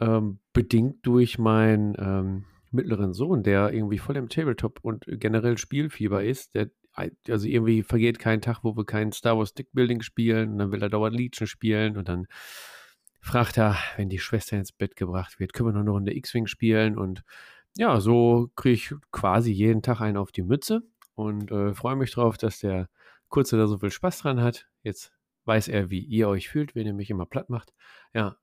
ähm, 0.00 0.38
bedingt 0.52 1.06
durch 1.06 1.38
meinen 1.38 1.94
ähm, 1.98 2.44
mittleren 2.70 3.12
Sohn, 3.12 3.42
der 3.42 3.72
irgendwie 3.72 3.98
voll 3.98 4.16
im 4.16 4.28
Tabletop 4.28 4.80
und 4.82 5.04
generell 5.06 5.58
Spielfieber 5.58 6.24
ist. 6.24 6.54
Der, 6.54 6.70
also 7.28 7.46
irgendwie 7.46 7.82
vergeht 7.82 8.18
kein 8.18 8.40
Tag, 8.40 8.60
wo 8.62 8.76
wir 8.76 8.84
kein 8.84 9.12
Star 9.12 9.38
Wars 9.38 9.54
Building 9.72 10.02
spielen 10.02 10.52
und 10.52 10.58
dann 10.58 10.72
will 10.72 10.82
er 10.82 10.88
dauernd 10.88 11.16
Legion 11.16 11.46
spielen 11.46 11.96
und 11.96 12.08
dann 12.08 12.26
fragt 13.20 13.58
er, 13.58 13.76
wenn 13.96 14.08
die 14.08 14.18
Schwester 14.18 14.56
ins 14.56 14.72
Bett 14.72 14.96
gebracht 14.96 15.38
wird, 15.38 15.52
können 15.52 15.68
wir 15.68 15.72
noch 15.72 15.80
eine 15.80 15.90
Runde 15.90 16.16
X-Wing 16.16 16.46
spielen 16.46 16.96
und 16.96 17.22
ja, 17.76 18.00
so 18.00 18.50
kriege 18.56 18.74
ich 18.74 18.94
quasi 19.12 19.52
jeden 19.52 19.82
Tag 19.82 20.00
einen 20.00 20.16
auf 20.16 20.32
die 20.32 20.42
Mütze 20.42 20.82
und 21.14 21.50
äh, 21.52 21.74
freue 21.74 21.96
mich 21.96 22.10
drauf, 22.12 22.36
dass 22.38 22.60
der 22.60 22.88
Kurze 23.28 23.56
da 23.56 23.66
so 23.66 23.78
viel 23.78 23.90
Spaß 23.90 24.18
dran 24.18 24.40
hat. 24.40 24.68
Jetzt 24.82 25.12
weiß 25.44 25.68
er, 25.68 25.90
wie 25.90 26.00
ihr 26.00 26.28
euch 26.28 26.48
fühlt, 26.48 26.74
wenn 26.74 26.86
ihr 26.86 26.94
mich 26.94 27.10
immer 27.10 27.26
platt 27.26 27.48
macht. 27.48 27.72
Ja, 28.12 28.36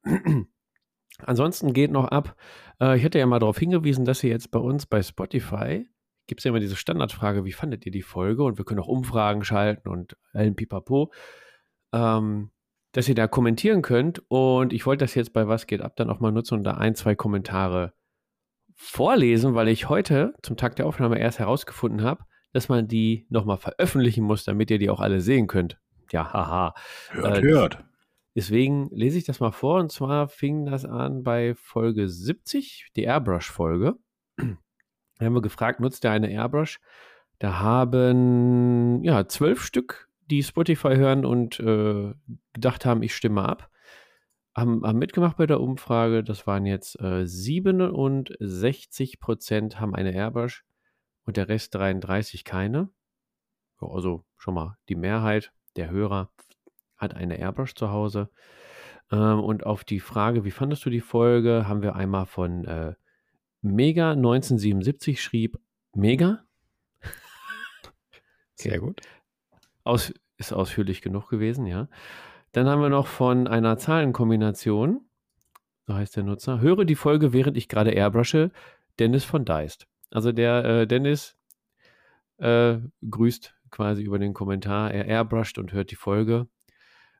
Ansonsten 1.25 1.73
geht 1.73 1.91
noch 1.91 2.05
ab, 2.05 2.35
äh, 2.79 2.97
ich 2.97 3.03
hatte 3.03 3.19
ja 3.19 3.25
mal 3.25 3.39
darauf 3.39 3.57
hingewiesen, 3.57 4.05
dass 4.05 4.23
ihr 4.23 4.29
jetzt 4.29 4.51
bei 4.51 4.59
uns 4.59 4.85
bei 4.85 5.01
Spotify 5.01 5.87
gibt 6.27 6.41
es 6.41 6.43
ja 6.43 6.49
immer 6.49 6.59
diese 6.59 6.75
Standardfrage, 6.75 7.45
wie 7.45 7.53
fandet 7.53 7.85
ihr 7.85 7.91
die 7.91 8.01
Folge? 8.01 8.43
Und 8.43 8.57
wir 8.57 8.65
können 8.65 8.81
auch 8.81 8.87
Umfragen 8.87 9.43
schalten 9.43 9.89
und 9.89 10.17
allen 10.33 10.55
Pipapo, 10.55 11.11
ähm, 11.93 12.51
dass 12.91 13.09
ihr 13.09 13.15
da 13.15 13.27
kommentieren 13.27 13.81
könnt. 13.81 14.21
Und 14.27 14.73
ich 14.73 14.85
wollte 14.85 15.05
das 15.05 15.15
jetzt 15.15 15.33
bei 15.33 15.47
Was 15.47 15.67
geht 15.67 15.81
ab 15.81 15.95
dann 15.95 16.09
auch 16.09 16.19
mal 16.19 16.31
nutzen 16.31 16.55
und 16.55 16.63
da 16.63 16.75
ein, 16.75 16.95
zwei 16.95 17.15
Kommentare 17.15 17.93
vorlesen, 18.75 19.55
weil 19.55 19.69
ich 19.69 19.89
heute 19.89 20.33
zum 20.43 20.57
Tag 20.57 20.75
der 20.75 20.85
Aufnahme 20.85 21.17
erst 21.17 21.39
herausgefunden 21.39 22.03
habe, 22.03 22.25
dass 22.53 22.69
man 22.69 22.87
die 22.87 23.25
nochmal 23.29 23.57
veröffentlichen 23.57 24.23
muss, 24.23 24.43
damit 24.43 24.69
ihr 24.69 24.77
die 24.77 24.89
auch 24.89 24.99
alle 24.99 25.21
sehen 25.21 25.47
könnt. 25.47 25.79
Ja, 26.11 26.31
haha. 26.31 26.73
Hört, 27.09 27.37
äh, 27.37 27.41
hört. 27.41 27.86
Deswegen 28.37 28.87
lese 28.91 29.17
ich 29.17 29.23
das 29.23 29.39
mal 29.39 29.49
vor. 29.49 29.79
Und 29.79 29.91
zwar 29.91 30.27
fing 30.27 30.67
das 30.67 30.85
an 30.85 31.23
bei 31.23 31.55
Folge 31.55 32.07
70, 32.07 32.91
die 32.95 33.01
Airbrush-Folge. 33.01 33.95
Da 34.37 35.25
haben 35.25 35.33
wir 35.33 35.41
gefragt, 35.41 35.79
nutzt 35.79 36.05
ihr 36.05 36.11
eine 36.11 36.29
Airbrush? 36.29 36.79
Da 37.39 37.57
haben 37.57 39.03
ja 39.03 39.27
zwölf 39.27 39.63
Stück, 39.63 40.07
die 40.27 40.43
Spotify 40.43 40.95
hören 40.97 41.25
und 41.25 41.59
äh, 41.59 42.13
gedacht 42.53 42.85
haben, 42.85 43.01
ich 43.01 43.15
stimme 43.15 43.41
ab, 43.41 43.71
haben, 44.55 44.85
haben, 44.85 44.99
mitgemacht 44.99 45.37
bei 45.37 45.47
der 45.47 45.59
Umfrage. 45.59 46.23
Das 46.23 46.45
waren 46.45 46.67
jetzt 46.67 47.01
äh, 47.01 47.25
67 47.25 49.19
Prozent 49.19 49.79
haben 49.79 49.95
eine 49.95 50.13
Airbrush 50.13 50.63
und 51.25 51.37
der 51.37 51.49
Rest 51.49 51.73
33 51.73 52.43
keine. 52.43 52.89
Also 53.79 54.25
schon 54.37 54.53
mal 54.53 54.77
die 54.89 54.95
Mehrheit 54.95 55.51
der 55.75 55.89
Hörer 55.89 56.29
hat 56.97 57.15
eine 57.15 57.37
Airbrush 57.37 57.75
zu 57.75 57.91
Hause. 57.91 58.29
Ähm, 59.11 59.39
und 59.39 59.65
auf 59.65 59.83
die 59.83 59.99
Frage, 59.99 60.43
wie 60.43 60.51
fandest 60.51 60.85
du 60.85 60.89
die 60.89 61.01
Folge, 61.01 61.67
haben 61.67 61.81
wir 61.81 61.95
einmal 61.95 62.25
von 62.25 62.65
äh, 62.65 62.93
Mega 63.61 64.11
1977 64.11 65.21
schrieb, 65.21 65.59
Mega? 65.93 66.43
Sehr 68.55 68.79
gut. 68.79 69.01
Aus, 69.83 70.13
ist 70.37 70.53
ausführlich 70.53 71.01
genug 71.01 71.29
gewesen, 71.29 71.65
ja. 71.65 71.87
Dann 72.51 72.67
haben 72.67 72.81
wir 72.81 72.89
noch 72.89 73.07
von 73.07 73.47
einer 73.47 73.77
Zahlenkombination, 73.77 75.01
so 75.85 75.93
heißt 75.93 76.15
der 76.15 76.23
Nutzer, 76.23 76.59
höre 76.59 76.85
die 76.85 76.95
Folge, 76.95 77.33
während 77.33 77.57
ich 77.57 77.67
gerade 77.67 77.91
airbrushe, 77.91 78.51
Dennis 78.99 79.23
von 79.23 79.45
Deist. 79.45 79.87
Also 80.11 80.31
der 80.31 80.65
äh, 80.65 80.87
Dennis 80.87 81.37
äh, 82.37 82.77
grüßt 83.09 83.53
quasi 83.69 84.03
über 84.03 84.19
den 84.19 84.33
Kommentar, 84.33 84.91
er 84.91 85.05
airbrusht 85.05 85.57
und 85.57 85.73
hört 85.73 85.91
die 85.91 85.95
Folge. 85.95 86.47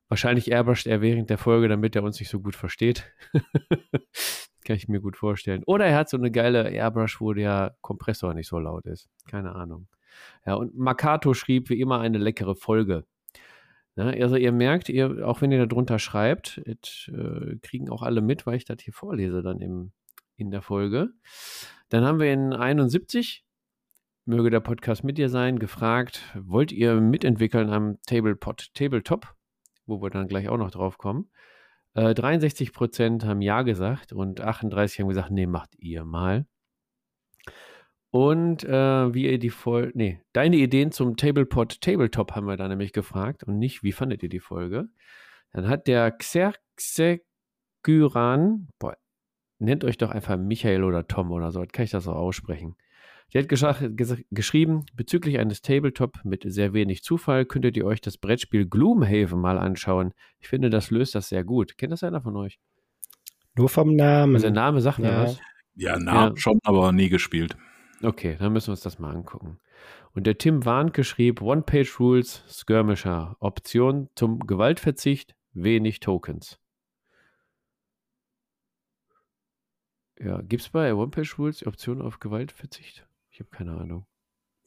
Wahrscheinlich 0.10 0.52
airbrusht 0.52 0.88
er 0.88 1.02
während 1.02 1.30
der 1.30 1.38
Folge, 1.38 1.68
damit 1.68 1.96
er 1.96 2.04
uns 2.04 2.20
nicht 2.20 2.30
so 2.30 2.40
gut 2.40 2.56
versteht. 2.56 3.12
Kann 4.66 4.76
ich 4.76 4.88
mir 4.88 5.02
gut 5.02 5.18
vorstellen. 5.18 5.64
Oder 5.66 5.86
er 5.86 5.98
hat 5.98 6.10
so 6.10 6.18
eine 6.18 6.32
geile 6.32 6.70
Airbrush, 6.70 7.20
wo 7.20 7.34
der 7.34 7.78
Kompressor 7.82 8.34
nicht 8.34 8.48
so 8.48 8.60
laut 8.60 8.86
ist. 8.86 9.10
Keine 9.30 9.54
Ahnung. 9.56 9.88
Ja, 10.46 10.56
und 10.56 10.78
Makato 10.78 11.34
schrieb 11.34 11.70
wie 11.70 11.80
immer 11.80 12.00
eine 12.00 12.18
leckere 12.18 12.56
Folge. 12.56 13.06
Ja, 13.96 14.06
also 14.06 14.36
ihr 14.36 14.52
merkt, 14.52 14.90
ihr, 14.90 15.28
auch 15.28 15.42
wenn 15.42 15.52
ihr 15.52 15.60
da 15.60 15.66
drunter 15.66 16.00
schreibt, 16.00 16.62
it, 16.66 17.12
äh, 17.14 17.56
kriegen 17.62 17.90
auch 17.90 18.04
alle 18.04 18.22
mit, 18.22 18.46
weil 18.46 18.56
ich 18.56 18.66
das 18.66 18.78
hier 18.82 18.94
vorlese 18.94 19.42
dann 19.42 19.60
im, 19.60 19.92
in 20.36 20.52
der 20.52 20.62
Folge. 20.62 21.10
Dann 21.90 22.06
haben 22.06 22.20
wir 22.20 22.32
in 22.32 22.54
71, 22.54 23.44
möge 24.26 24.52
der 24.52 24.60
Podcast 24.60 25.04
mit 25.04 25.18
dir 25.18 25.30
sein, 25.30 25.58
gefragt, 25.58 26.22
wollt 26.36 26.72
ihr 26.72 27.02
mitentwickeln 27.02 27.70
am 27.70 27.98
Tablepot, 28.06 28.74
Tabletop? 28.74 29.37
Wo 29.88 30.02
wir 30.02 30.10
dann 30.10 30.28
gleich 30.28 30.50
auch 30.50 30.58
noch 30.58 30.72
drauf 30.72 30.98
kommen. 30.98 31.30
Äh, 31.94 32.14
63 32.14 32.74
Prozent 32.74 33.26
haben 33.26 33.42
Ja 33.42 33.64
gesagt 33.64 34.14
und 34.14 34.42
38 34.42 35.00
haben 35.00 35.10
gesagt, 35.10 35.32
nee, 35.32 35.48
macht 35.48 35.76
ihr 35.80 36.06
mal. 36.06 36.46
Und 38.12 38.64
äh, 38.64 39.14
wie 39.14 39.26
ihr 39.26 39.40
die 39.40 39.50
Folge, 39.50 39.92
nee, 39.96 40.22
deine 40.34 40.58
Ideen 40.58 40.92
zum 40.92 41.18
Tablepot 41.18 41.82
Tabletop 41.82 42.36
haben 42.36 42.48
wir 42.48 42.58
da 42.58 42.68
nämlich 42.68 42.94
gefragt 42.94 43.44
und 43.44 43.58
nicht, 43.60 43.84
wie 43.84 43.92
fandet 43.92 44.24
ihr 44.24 44.30
die 44.30 44.40
Folge? 44.40 44.90
Dann 45.52 45.68
hat 45.68 45.88
der 45.88 46.12
Xerxekyran, 46.12 48.70
boah, 48.80 48.98
nennt 49.60 49.84
euch 49.84 49.98
doch 49.98 50.12
einfach 50.12 50.38
Michael 50.38 50.84
oder 50.84 51.08
Tom 51.08 51.32
oder 51.32 51.52
so, 51.52 51.66
kann 51.72 51.86
ich 51.86 51.92
das 51.92 52.08
auch 52.08 52.16
aussprechen. 52.16 52.76
Sie 53.30 53.40
hat 53.40 53.50
geschrieben, 53.50 54.86
bezüglich 54.94 55.38
eines 55.38 55.62
Tabletop 55.62 56.24
mit 56.24 56.44
sehr 56.46 56.72
wenig 56.74 57.04
Zufall 57.04 57.46
könntet 57.46 57.76
ihr 57.76 57.86
euch 57.86 58.00
das 58.00 58.18
Brettspiel 58.18 58.66
Gloomhaven 58.66 59.40
mal 59.40 59.58
anschauen. 59.58 60.14
Ich 60.40 60.48
finde, 60.48 60.70
das 60.70 60.92
löst 60.92 61.14
das 61.14 61.28
sehr 61.28 61.44
gut. 61.44 61.78
Kennt 61.78 61.92
das 61.92 62.04
einer 62.04 62.22
von 62.22 62.38
euch? 62.38 62.58
Nur 63.56 63.68
vom 63.68 63.96
Namen. 63.96 64.36
Also 64.36 64.48
der 64.48 64.54
Name 64.54 64.80
sagt 64.80 65.00
ja. 65.00 65.06
mir 65.06 65.24
was. 65.24 65.40
Ja, 65.76 66.00
Namen 66.00 66.36
ja. 66.36 66.38
schon, 66.38 66.60
aber 66.64 66.92
nie 66.94 67.10
gespielt. 67.10 67.58
Okay, 68.02 68.38
dann 68.40 68.54
müssen 68.54 68.68
wir 68.68 68.72
uns 68.74 68.82
das 68.82 69.00
mal 69.00 69.14
angucken. 69.14 69.60
Und 70.14 70.26
der 70.26 70.38
Tim 70.38 70.66
Warnke 70.66 71.04
schrieb 71.04 71.42
One-Page-Rules 71.42 72.44
Skirmisher. 72.48 73.36
Option 73.40 74.10
zum 74.16 74.40
Gewaltverzicht, 74.40 75.36
wenig 75.54 76.00
Tokens. 76.00 76.60
Ja, 80.20 80.42
gibt 80.42 80.64
es 80.64 80.70
bei 80.70 80.94
One-Page-Rules 80.94 81.60
die 81.60 81.68
Option 81.68 82.02
auf 82.02 82.20
Gewaltverzicht? 82.20 83.07
Ich 83.38 83.42
habe 83.42 83.52
keine 83.52 83.80
Ahnung. 83.80 84.08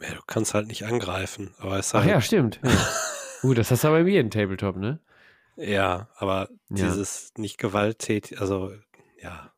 Ja, 0.01 0.15
du 0.15 0.21
kannst 0.29 0.55
halt 0.55 0.69
nicht 0.69 0.87
angreifen. 0.87 1.53
Aber 1.59 1.77
es 1.77 1.93
Ach 1.93 1.99
halt, 1.99 2.09
ja, 2.09 2.21
stimmt. 2.21 2.61
Ja. 2.63 2.71
uh, 3.43 3.53
das 3.53 3.73
hast 3.73 3.83
du 3.83 3.89
aber 3.89 3.99
bei 3.99 4.05
mir 4.05 4.21
in 4.21 4.31
Tabletop, 4.31 4.77
ne? 4.77 5.01
Ja, 5.57 6.09
aber 6.15 6.49
Ja. 6.69 6.87
dieses 6.87 7.33
nicht 7.37 7.59
gewalttätig, 7.59 8.41
also 8.41 8.71
ja. 9.21 9.53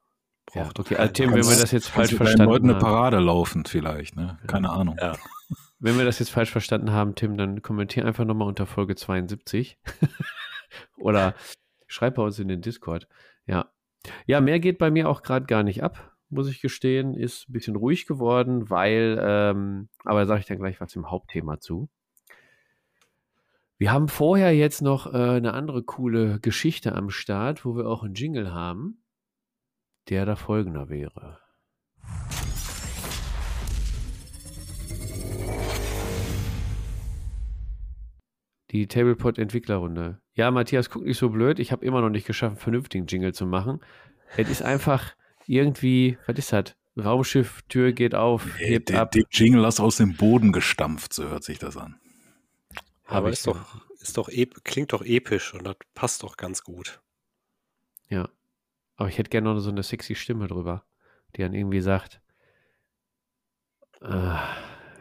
Ja, 0.55 0.63
braucht 0.63 0.79
doch 0.79 0.87
okay, 0.87 0.97
also 0.97 1.13
Tim, 1.13 1.35
wenn 1.35 1.47
wir 1.47 1.57
das 1.57 1.73
jetzt 1.73 1.91
falsch 1.91 2.15
verstanden 2.15 2.51
Leuten 2.51 2.65
eine 2.65 2.77
haben, 2.77 2.81
Parade 2.81 3.19
laufen 3.19 3.67
vielleicht, 3.67 4.17
ne? 4.17 4.39
Keine 4.47 4.71
Ahnung. 4.71 4.97
Ja. 4.99 5.15
wenn 5.79 5.99
wir 5.99 6.07
das 6.07 6.19
jetzt 6.19 6.31
falsch 6.31 6.51
verstanden 6.51 6.93
haben, 6.93 7.15
Tim, 7.15 7.37
dann 7.37 7.61
kommentier 7.61 8.07
einfach 8.07 8.25
nochmal 8.25 8.49
unter 8.49 8.65
Folge 8.65 8.97
72 8.97 9.79
oder 10.97 11.35
schreib 11.87 12.15
bei 12.15 12.23
uns 12.23 12.39
in 12.39 12.49
den 12.49 12.63
Discord. 12.63 13.09
Ja, 13.45 13.71
ja, 14.25 14.41
mehr 14.41 14.59
geht 14.59 14.79
bei 14.79 14.91
mir 14.91 15.11
auch 15.11 15.23
gerade 15.23 15.45
gar 15.45 15.65
nicht 15.65 15.83
ab, 15.83 16.12
muss 16.33 16.49
ich 16.49 16.61
gestehen. 16.61 17.15
Ist 17.15 17.49
ein 17.49 17.53
bisschen 17.53 17.77
ruhig 17.77 18.07
geworden, 18.07 18.71
weil, 18.71 19.19
ähm, 19.21 19.89
aber 20.05 20.27
sage 20.27 20.41
ich 20.41 20.47
dann 20.47 20.59
gleich 20.59 20.81
was 20.81 20.97
im 20.97 21.11
Hauptthema 21.11 21.61
zu. 21.61 21.89
Wir 23.79 23.93
haben 23.93 24.09
vorher 24.09 24.55
jetzt 24.55 24.81
noch 24.81 25.13
äh, 25.13 25.17
eine 25.17 25.55
andere 25.55 25.83
coole 25.83 26.39
Geschichte 26.41 26.95
am 26.95 27.11
Start, 27.11 27.65
wo 27.65 27.77
wir 27.77 27.87
auch 27.87 28.05
einen 28.05 28.15
Jingle 28.15 28.53
haben, 28.53 29.03
der 30.09 30.25
da 30.25 30.37
folgender 30.37 30.89
wäre. 30.89 31.39
Die 38.71 38.87
Tablepot-Entwicklerrunde. 38.87 40.21
Ja, 40.33 40.51
Matthias, 40.51 40.89
guck 40.89 41.05
nicht 41.05 41.19
so 41.19 41.29
blöd. 41.29 41.59
Ich 41.59 41.73
habe 41.73 41.85
immer 41.85 42.01
noch 42.01 42.09
nicht 42.09 42.27
geschafft, 42.27 42.53
einen 42.53 42.61
vernünftigen 42.61 43.07
Jingle 43.07 43.35
zu 43.35 43.45
machen. 43.45 43.81
Es 44.37 44.49
ist 44.49 44.63
einfach 44.63 45.15
irgendwie, 45.47 46.19
was 46.27 46.39
ist 46.39 46.53
das? 46.53 46.75
Raumschiff, 46.97 47.63
Tür 47.69 47.93
geht 47.93 48.15
auf, 48.15 48.47
Ey, 48.59 48.69
hebt 48.69 48.91
der, 48.91 49.03
ab. 49.03 49.13
der 49.13 49.25
Jingle 49.31 49.65
hast 49.65 49.81
aus 49.81 49.97
dem 49.97 50.15
Boden 50.17 50.53
gestampft, 50.53 51.15
so 51.15 51.25
hört 51.25 51.43
sich 51.43 51.59
das 51.59 51.77
an. 51.77 51.99
Hab 53.05 53.17
Aber 53.19 53.31
ist 53.31 53.47
doch, 53.47 53.81
ist 54.01 54.17
doch 54.19 54.29
klingt 54.65 54.93
doch 54.93 55.03
episch 55.03 55.55
und 55.55 55.65
das 55.65 55.77
passt 55.95 56.23
doch 56.23 56.37
ganz 56.37 56.63
gut. 56.63 57.01
Ja. 58.09 58.29
Aber 58.97 59.09
ich 59.09 59.17
hätte 59.17 59.31
gerne 59.31 59.53
noch 59.55 59.61
so 59.61 59.71
eine 59.71 59.83
sexy 59.83 60.15
Stimme 60.15 60.49
drüber, 60.49 60.85
die 61.35 61.41
dann 61.41 61.55
irgendwie 61.55 61.81
sagt, 61.81 62.21
äh, 64.03 64.37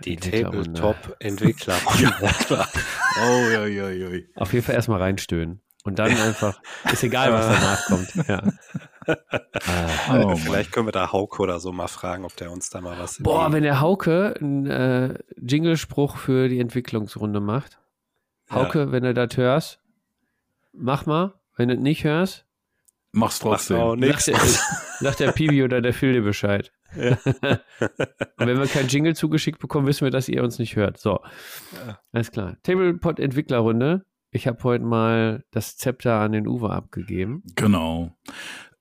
Die. 0.04 0.16
Tabletop-Entwickler. 0.16 1.78
Oh, 3.24 3.50
ja, 3.52 3.66
ja, 3.68 3.90
ja. 3.90 4.22
Auf 4.36 4.54
jeden 4.54 4.66
Fall 4.66 4.76
erstmal 4.76 5.02
reinstöhnen. 5.02 5.62
Und 5.84 5.98
dann 5.98 6.12
einfach, 6.16 6.60
ist 6.92 7.04
egal, 7.04 7.34
was 7.34 7.48
danach 7.48 7.86
kommt. 7.88 8.28
Ja. 8.28 8.44
Äh, 9.08 9.16
Oh. 10.10 10.36
Vielleicht 10.36 10.72
können 10.72 10.88
wir 10.88 10.92
da 10.92 11.12
Hauke 11.12 11.42
oder 11.42 11.60
so 11.60 11.72
mal 11.72 11.88
fragen, 11.88 12.24
ob 12.24 12.36
der 12.36 12.52
uns 12.52 12.70
da 12.70 12.82
mal 12.82 13.00
was 13.00 13.18
Boah, 13.22 13.52
wenn 13.52 13.64
der 13.64 13.82
Hauke 13.82 14.36
einen 14.40 14.68
äh, 14.68 15.16
Jinglespruch 15.42 16.18
für 16.18 16.48
die 16.50 16.60
Entwicklungsrunde 16.60 17.40
macht. 17.40 17.80
Ja. 18.50 18.58
Hauke, 18.58 18.92
wenn 18.92 19.04
du 19.04 19.14
das 19.14 19.36
hörst, 19.38 19.80
mach 20.74 21.06
mal. 21.08 21.34
Wenn 21.58 21.70
du 21.70 21.76
es 21.76 21.80
nicht 21.82 22.04
hörst, 22.04 22.46
Mach's 23.12 23.40
trotzdem. 23.40 23.78
auch 23.78 23.90
sagt 23.96 24.00
nix. 24.02 24.26
der, 24.26 24.38
sagt 25.00 25.20
der 25.20 25.32
Pibi 25.34 25.64
oder 25.64 25.82
der 25.82 25.94
Phil 25.94 26.14
dir 26.14 26.22
Bescheid. 26.22 26.72
Ja. 26.96 27.18
Und 28.38 28.48
wenn 28.48 28.60
wir 28.60 28.68
keinen 28.68 28.88
Jingle 28.88 29.16
zugeschickt 29.16 29.60
bekommen, 29.60 29.88
wissen 29.88 30.06
wir, 30.06 30.12
dass 30.12 30.30
ihr 30.30 30.44
uns 30.44 30.60
nicht 30.60 30.76
hört. 30.76 30.98
So, 30.98 31.20
Ja. 31.86 32.00
alles 32.14 32.32
klar. 32.32 32.56
Tablepot 32.64 33.20
Entwicklerrunde. 33.20 34.06
Ich 34.32 34.48
habe 34.48 34.64
heute 34.64 34.86
mal 34.86 35.44
das 35.52 35.76
Zepter 35.76 36.20
an 36.20 36.32
den 36.32 36.48
Uwe 36.48 36.70
abgegeben. 36.70 37.44
Genau. 37.56 38.16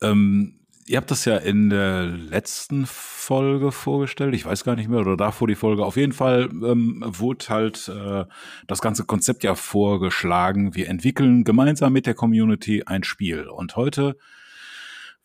Ähm, 0.01 0.61
ihr 0.87 0.97
habt 0.97 1.11
das 1.11 1.25
ja 1.25 1.39
in 1.39 1.71
der 1.71 2.07
letzten 2.07 2.87
Folge 2.87 3.73
vorgestellt. 3.73 4.33
Ich 4.37 4.47
weiß 4.47 4.63
gar 4.63 4.77
nicht 4.77 4.89
mehr, 4.89 5.01
oder 5.01 5.17
davor 5.17 5.49
die 5.49 5.57
Folge. 5.57 5.85
Auf 5.85 5.97
jeden 5.97 6.13
Fall 6.13 6.51
ähm, 6.53 7.03
wurde 7.05 7.49
halt 7.49 7.89
äh, 7.89 8.27
das 8.69 8.81
ganze 8.81 9.05
Konzept 9.05 9.43
ja 9.43 9.57
vorgeschlagen. 9.57 10.77
Wir 10.77 10.89
entwickeln 10.89 11.43
gemeinsam 11.43 11.93
mit 11.93 12.07
der 12.07 12.15
Community 12.15 12.85
ein 12.87 13.03
Spiel. 13.03 13.49
Und 13.49 13.75
heute 13.75 14.17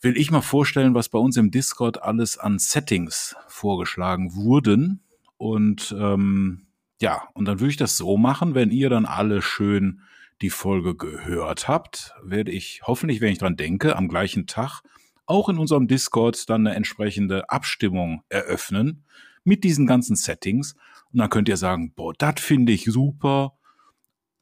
will 0.01 0.17
ich 0.17 0.31
mal 0.31 0.41
vorstellen, 0.41 0.95
was 0.95 1.09
bei 1.09 1.19
uns 1.19 1.37
im 1.37 1.51
Discord 1.51 2.01
alles 2.01 2.39
an 2.39 2.57
Settings 2.57 3.35
vorgeschlagen 3.47 4.33
wurden. 4.33 5.03
Und 5.37 5.95
ähm, 5.99 6.65
ja, 6.99 7.23
und 7.33 7.45
dann 7.45 7.59
würde 7.59 7.69
ich 7.69 7.77
das 7.77 7.97
so 7.97 8.17
machen, 8.17 8.55
wenn 8.55 8.71
ihr 8.71 8.89
dann 8.89 9.05
alle 9.05 9.43
schön 9.43 10.01
die 10.41 10.49
Folge 10.49 10.95
gehört 10.95 11.67
habt, 11.67 12.13
werde 12.23 12.51
ich 12.51 12.81
hoffentlich, 12.83 13.21
wenn 13.21 13.31
ich 13.31 13.39
dran 13.39 13.55
denke, 13.55 13.95
am 13.95 14.07
gleichen 14.07 14.47
Tag 14.47 14.81
auch 15.25 15.49
in 15.49 15.57
unserem 15.57 15.87
Discord 15.87 16.49
dann 16.49 16.67
eine 16.67 16.75
entsprechende 16.75 17.49
Abstimmung 17.49 18.23
eröffnen 18.29 19.05
mit 19.43 19.63
diesen 19.63 19.87
ganzen 19.87 20.15
Settings. 20.15 20.75
Und 21.11 21.19
dann 21.19 21.29
könnt 21.29 21.49
ihr 21.49 21.57
sagen, 21.57 21.93
boah, 21.95 22.13
das 22.17 22.39
finde 22.39 22.73
ich 22.73 22.85
super 22.85 23.57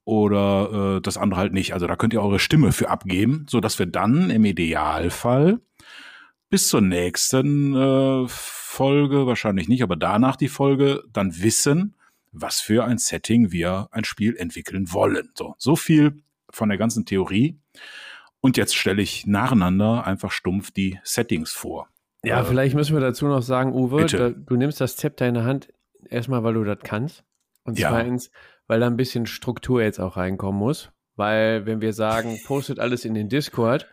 oder 0.06 0.98
äh, 0.98 1.02
das 1.02 1.18
andere 1.18 1.40
halt 1.40 1.54
nicht. 1.54 1.74
Also 1.74 1.88
da 1.88 1.96
könnt 1.96 2.14
ihr 2.14 2.22
eure 2.22 2.40
Stimme 2.40 2.72
für 2.72 2.90
abgeben, 2.90 3.46
so 3.50 3.60
dass 3.60 3.80
wir 3.80 3.86
dann 3.86 4.30
im 4.30 4.46
Idealfall 4.46 5.62
bis 6.50 6.68
zur 6.68 6.82
nächsten 6.82 7.76
äh, 7.76 8.26
Folge, 8.28 9.26
wahrscheinlich 9.26 9.68
nicht, 9.68 9.84
aber 9.84 9.96
danach 9.96 10.36
die 10.36 10.50
Folge, 10.50 11.04
dann 11.12 11.42
wissen, 11.42 11.96
was 12.34 12.60
für 12.60 12.84
ein 12.84 12.98
Setting 12.98 13.52
wir 13.52 13.88
ein 13.92 14.04
Spiel 14.04 14.36
entwickeln 14.36 14.92
wollen. 14.92 15.30
So, 15.36 15.56
so 15.58 15.76
viel 15.76 16.24
von 16.50 16.70
der 16.70 16.78
ganzen 16.78 17.06
Theorie. 17.06 17.60
Und 18.42 18.58
jetzt 18.58 18.76
stelle 18.76 19.02
ich 19.02 19.26
nacheinander 19.26 20.06
einfach 20.06 20.32
stumpf 20.32 20.72
die 20.72 21.00
Settings 21.04 21.52
vor. 21.54 21.88
Ja, 22.26 22.42
Äh, 22.42 22.44
vielleicht 22.46 22.76
müssen 22.76 22.94
wir 22.96 23.00
dazu 23.02 23.26
noch 23.28 23.42
sagen, 23.42 23.74
Uwe, 23.74 24.06
da, 24.06 24.30
du 24.32 24.56
nimmst 24.56 24.82
das 24.82 24.98
Zepter 24.98 25.28
in 25.28 25.36
der 25.36 25.46
Hand, 25.46 25.72
erstmal, 26.10 26.44
weil 26.44 26.56
du 26.56 26.64
das 26.64 26.80
kannst. 26.84 27.24
Und 27.64 27.80
Ja. 27.80 27.90
zweitens, 27.90 28.32
weil 28.68 28.80
da 28.82 28.88
ein 28.88 28.98
bisschen 28.98 29.26
Struktur 29.26 29.82
jetzt 29.82 30.00
auch 30.00 30.18
reinkommen 30.18 30.60
muss. 30.60 30.92
Weil, 31.16 31.66
wenn 31.66 31.80
wir 31.80 31.94
sagen, 31.94 32.40
postet 32.44 32.80
alles 32.80 33.06
in 33.06 33.14
den 33.14 33.30
Discord, 33.30 33.88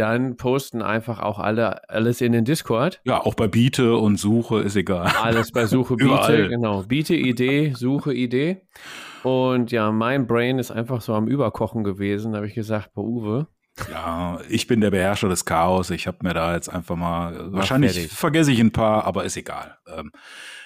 dann 0.00 0.36
posten 0.36 0.82
einfach 0.82 1.20
auch 1.20 1.38
alle 1.38 1.88
alles 1.88 2.20
in 2.20 2.32
den 2.32 2.44
Discord. 2.44 3.00
Ja, 3.04 3.20
auch 3.20 3.34
bei 3.34 3.46
Biete 3.48 3.96
und 3.96 4.16
Suche 4.16 4.60
ist 4.60 4.74
egal. 4.76 5.06
Alles 5.22 5.52
bei 5.52 5.66
Suche 5.66 5.94
Biete, 5.96 6.04
Überall. 6.10 6.48
genau. 6.48 6.82
Biete 6.82 7.14
Idee, 7.14 7.72
Suche 7.76 8.12
Idee. 8.14 8.62
Und 9.22 9.70
ja, 9.70 9.92
mein 9.92 10.26
Brain 10.26 10.58
ist 10.58 10.70
einfach 10.70 11.00
so 11.02 11.14
am 11.14 11.28
Überkochen 11.28 11.84
gewesen. 11.84 12.34
Habe 12.34 12.46
ich 12.46 12.54
gesagt, 12.54 12.94
bei 12.94 13.02
Uwe, 13.02 13.46
Ja, 13.90 14.40
ich 14.48 14.66
bin 14.66 14.80
der 14.80 14.90
Beherrscher 14.90 15.28
des 15.28 15.44
Chaos. 15.44 15.90
Ich 15.90 16.06
habe 16.06 16.18
mir 16.22 16.32
da 16.34 16.54
jetzt 16.54 16.68
einfach 16.68 16.96
mal, 16.96 17.52
wahrscheinlich 17.52 17.92
fertig. 17.92 18.12
vergesse 18.12 18.52
ich 18.52 18.60
ein 18.60 18.72
paar, 18.72 19.04
aber 19.04 19.24
ist 19.24 19.36
egal. 19.36 19.76
Ähm, 19.94 20.10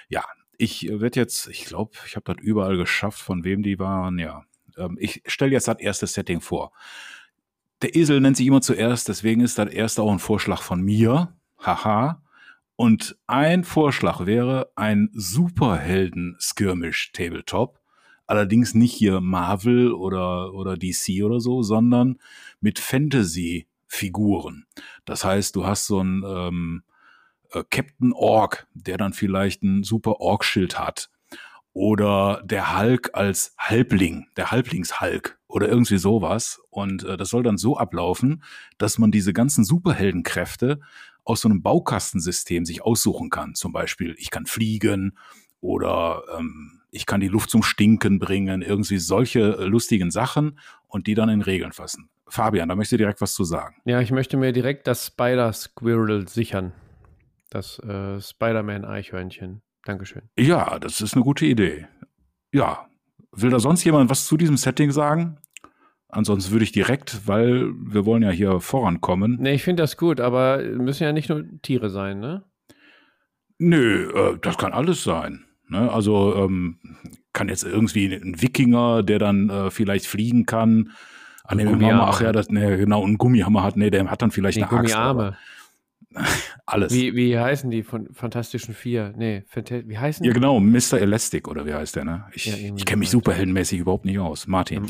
ja, 0.09 0.23
ich 0.57 0.89
werde 0.89 1.19
jetzt, 1.19 1.49
ich 1.49 1.65
glaube, 1.65 1.93
ich 2.07 2.15
habe 2.15 2.33
das 2.33 2.43
überall 2.43 2.77
geschafft, 2.77 3.19
von 3.19 3.43
wem 3.43 3.63
die 3.65 3.79
waren. 3.81 4.19
Ja, 4.21 4.45
ähm, 4.79 4.97
ich 5.01 5.23
stelle 5.27 5.51
jetzt 5.53 5.67
das 5.67 5.81
erste 5.81 6.07
Setting 6.07 6.41
vor. 6.41 6.71
Der 7.85 7.95
Esel 7.95 8.21
nennt 8.23 8.39
sich 8.39 8.47
immer 8.47 8.63
zuerst, 8.63 9.11
deswegen 9.11 9.43
ist 9.43 9.59
das 9.59 9.69
erste 9.69 10.01
auch 10.01 10.11
ein 10.11 10.19
Vorschlag 10.19 10.63
von 10.63 10.81
mir. 10.81 11.37
Haha. 11.59 12.23
Und 12.77 13.19
ein 13.27 13.63
Vorschlag 13.63 14.25
wäre 14.25 14.71
ein 14.75 15.11
Superhelden-Skirmish-Tabletop. 15.13 17.79
Allerdings 18.27 18.73
nicht 18.73 18.95
hier 18.95 19.21
Marvel 19.21 19.93
oder, 19.93 20.55
oder 20.55 20.79
DC 20.79 21.23
oder 21.25 21.41
so, 21.41 21.63
sondern 21.63 22.19
mit 22.59 22.79
Fantasy-Figuren. 22.79 24.65
Das 25.05 25.27
heißt, 25.27 25.55
du 25.55 25.67
hast 25.67 25.87
so 25.87 25.99
einen 25.99 26.23
ähm, 26.27 26.85
äh, 27.51 27.65
Captain 27.71 28.15
Ork, 28.15 28.67
der 28.73 28.97
dann 28.97 29.13
vielleicht 29.13 29.63
ein 29.63 29.83
super 29.83 30.21
Ork-Schild 30.21 30.79
hat. 30.79 31.11
Oder 31.75 32.41
der 32.45 32.79
Hulk 32.79 33.11
als 33.13 33.55
Halbling, 33.59 34.29
der 34.37 34.51
Halblings-Hulk 34.51 35.39
oder 35.49 35.69
irgendwie 35.69 35.99
sowas. 35.99 36.63
Und 36.71 37.05
äh, 37.05 37.17
das 37.17 37.29
soll 37.29 37.43
dann 37.43 37.59
so 37.59 37.77
ablaufen, 37.77 38.43
dass 38.79 38.99
man 38.99 39.11
diese 39.11 39.33
ganzen 39.33 39.65
Superheldenkräfte 39.65 40.81
aus 41.25 41.41
so 41.41 41.49
einem 41.49 41.63
Baukastensystem 41.63 42.65
sich 42.65 42.83
aussuchen 42.83 43.29
kann. 43.29 43.55
Zum 43.55 43.73
Beispiel, 43.73 44.15
ich 44.19 44.31
kann 44.31 44.47
fliegen 44.47 45.19
oder 45.61 46.23
ähm, 46.39 46.81
ich 46.91 47.07
kann 47.07 47.21
die 47.21 47.29
Luft 47.29 47.51
zum 47.51 47.63
Stinken 47.63 48.19
bringen, 48.19 48.63
irgendwie 48.63 48.99
solche 48.99 49.57
äh, 49.59 49.65
lustigen 49.65 50.11
Sachen 50.11 50.59
und 50.87 51.09
die 51.09 51.15
dann 51.15 51.29
in 51.29 51.43
Regeln 51.43 51.73
fassen. 51.73 52.09
Fabian, 52.29 52.69
da 52.69 52.77
möchte 52.77 52.97
direkt 52.97 53.21
was 53.21 53.35
zu 53.35 53.45
sagen. 53.45 53.77
ja, 53.85 54.01
ich 54.01 54.13
möchte 54.13 54.37
mir 54.37 54.53
direkt 54.53 54.87
das 54.87 55.07
Spider-Squirrel 55.07 56.29
sichern. 56.29 56.73
Das 57.51 57.79
äh, 57.81 58.21
Spider-Man-Eichhörnchen. 58.21 59.63
Dankeschön. 59.85 60.23
Ja, 60.39 60.79
das 60.79 61.01
ist 61.01 61.15
eine 61.15 61.23
gute 61.25 61.47
Idee. 61.47 61.87
Ja, 62.53 62.87
will 63.33 63.51
da 63.51 63.59
sonst 63.61 63.85
jemand 63.85 64.11
was 64.11 64.27
zu 64.27 64.37
diesem 64.37 64.57
Setting 64.57 64.91
sagen? 64.93 65.37
Ansonsten 66.09 66.53
würde 66.53 66.65
ich 66.65 66.73
direkt, 66.73 67.27
weil 67.27 67.73
wir 67.77 68.07
wollen 68.07 68.23
ja 68.23 68.31
hier 68.31 68.61
vorankommen. 68.61 69.37
Nee, 69.41 69.55
ich 69.55 69.65
finde 69.65 69.83
das 69.83 69.97
gut, 69.97 70.21
aber 70.21 70.59
müssen 70.63 71.03
ja 71.03 71.13
nicht 71.13 71.29
nur 71.29 71.45
Tiere 71.63 71.91
sein, 71.91 72.21
ne? 72.21 72.45
Nö, 73.59 74.11
äh, 74.15 74.39
das 74.41 74.57
kann 74.59 74.73
alles 74.73 75.03
sein. 75.05 75.45
Ne? 75.69 75.91
Also 75.91 76.35
ähm, 76.37 76.79
kann 77.33 77.49
jetzt 77.49 77.65
irgendwie 77.65 78.13
ein 78.15 78.41
Wikinger, 78.41 79.03
der 79.03 79.19
dann 79.19 79.51
äh, 79.51 79.71
vielleicht 79.71 80.07
fliegen 80.07 80.47
kann. 80.47 80.77
Nee, 80.77 80.91
Ein 81.45 81.59
wir 81.59 81.65
mal- 81.67 81.73
Gummiarm 81.73 82.01
ach 82.01 82.21
ja, 82.21 82.33
das, 82.33 82.49
nee, 82.49 82.77
genau, 82.77 83.05
einen 83.05 83.19
Gummihammer 83.19 83.63
hat, 83.63 83.77
nee, 83.77 83.91
der 83.91 84.09
hat 84.11 84.23
dann 84.23 84.31
vielleicht 84.31 84.59
Die 84.59 84.63
eine 84.63 84.73
Axt. 84.73 84.95
aber- 84.95 85.13
Gummiarme. 85.13 85.37
Alles. 86.67 86.93
Wie, 86.93 87.15
wie 87.15 87.39
heißen 87.39 87.71
die 87.71 87.83
von 87.83 88.13
Fantastischen 88.13 88.75
Vier? 88.75 89.13
Nee, 89.17 89.45
Fanta 89.47 89.87
wie 89.87 89.99
heißen 89.99 90.25
ja, 90.25 90.33
die? 90.33 90.35
genau, 90.35 90.61
Mr. 90.61 91.01
Elastic 91.01 91.49
oder 91.49 91.67
wie 91.67 91.75
heißt 91.75 91.97
der, 91.97 92.05
ne? 92.05 92.25
Ich, 92.33 92.47
Ja, 92.47 92.55
ich 92.77 92.85
kenne 92.85 93.01
mich 93.01 93.11
superheldenmäßig 93.11 93.81
überhaupt 93.81 94.05
nicht 94.05 94.19
aus. 94.19 94.47
Martin. 94.47 94.87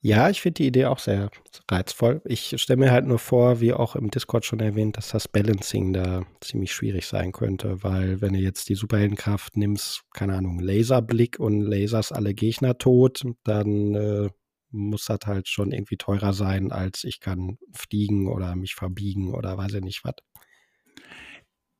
Ja, 0.00 0.30
ich 0.30 0.40
finde 0.40 0.54
die 0.54 0.66
Idee 0.68 0.86
auch 0.86 1.00
sehr 1.00 1.28
reizvoll. 1.68 2.22
Ich 2.24 2.54
stelle 2.60 2.78
mir 2.78 2.92
halt 2.92 3.06
nur 3.06 3.18
vor, 3.18 3.60
wie 3.60 3.72
auch 3.72 3.96
im 3.96 4.12
Discord 4.12 4.44
schon 4.44 4.60
erwähnt, 4.60 4.96
dass 4.96 5.08
das 5.08 5.26
Balancing 5.26 5.92
da 5.92 6.22
ziemlich 6.40 6.72
schwierig 6.72 7.06
sein 7.06 7.32
könnte, 7.32 7.82
weil 7.82 8.20
wenn 8.20 8.32
du 8.32 8.38
jetzt 8.38 8.68
die 8.68 8.76
Superheldenkraft 8.76 9.56
nimmst, 9.56 10.04
keine 10.14 10.36
Ahnung, 10.36 10.60
Laserblick 10.60 11.40
und 11.40 11.62
lasers 11.62 12.12
alle 12.12 12.32
Gegner 12.32 12.78
tot, 12.78 13.24
dann 13.42 13.94
äh, 13.96 14.28
muss 14.70 15.04
das 15.06 15.20
halt 15.26 15.48
schon 15.48 15.72
irgendwie 15.72 15.96
teurer 15.96 16.32
sein, 16.32 16.72
als 16.72 17.04
ich 17.04 17.20
kann 17.20 17.58
fliegen 17.72 18.28
oder 18.28 18.54
mich 18.56 18.74
verbiegen 18.74 19.34
oder 19.34 19.56
weiß 19.56 19.74
ich 19.74 19.82
nicht 19.82 20.04
was. 20.04 20.14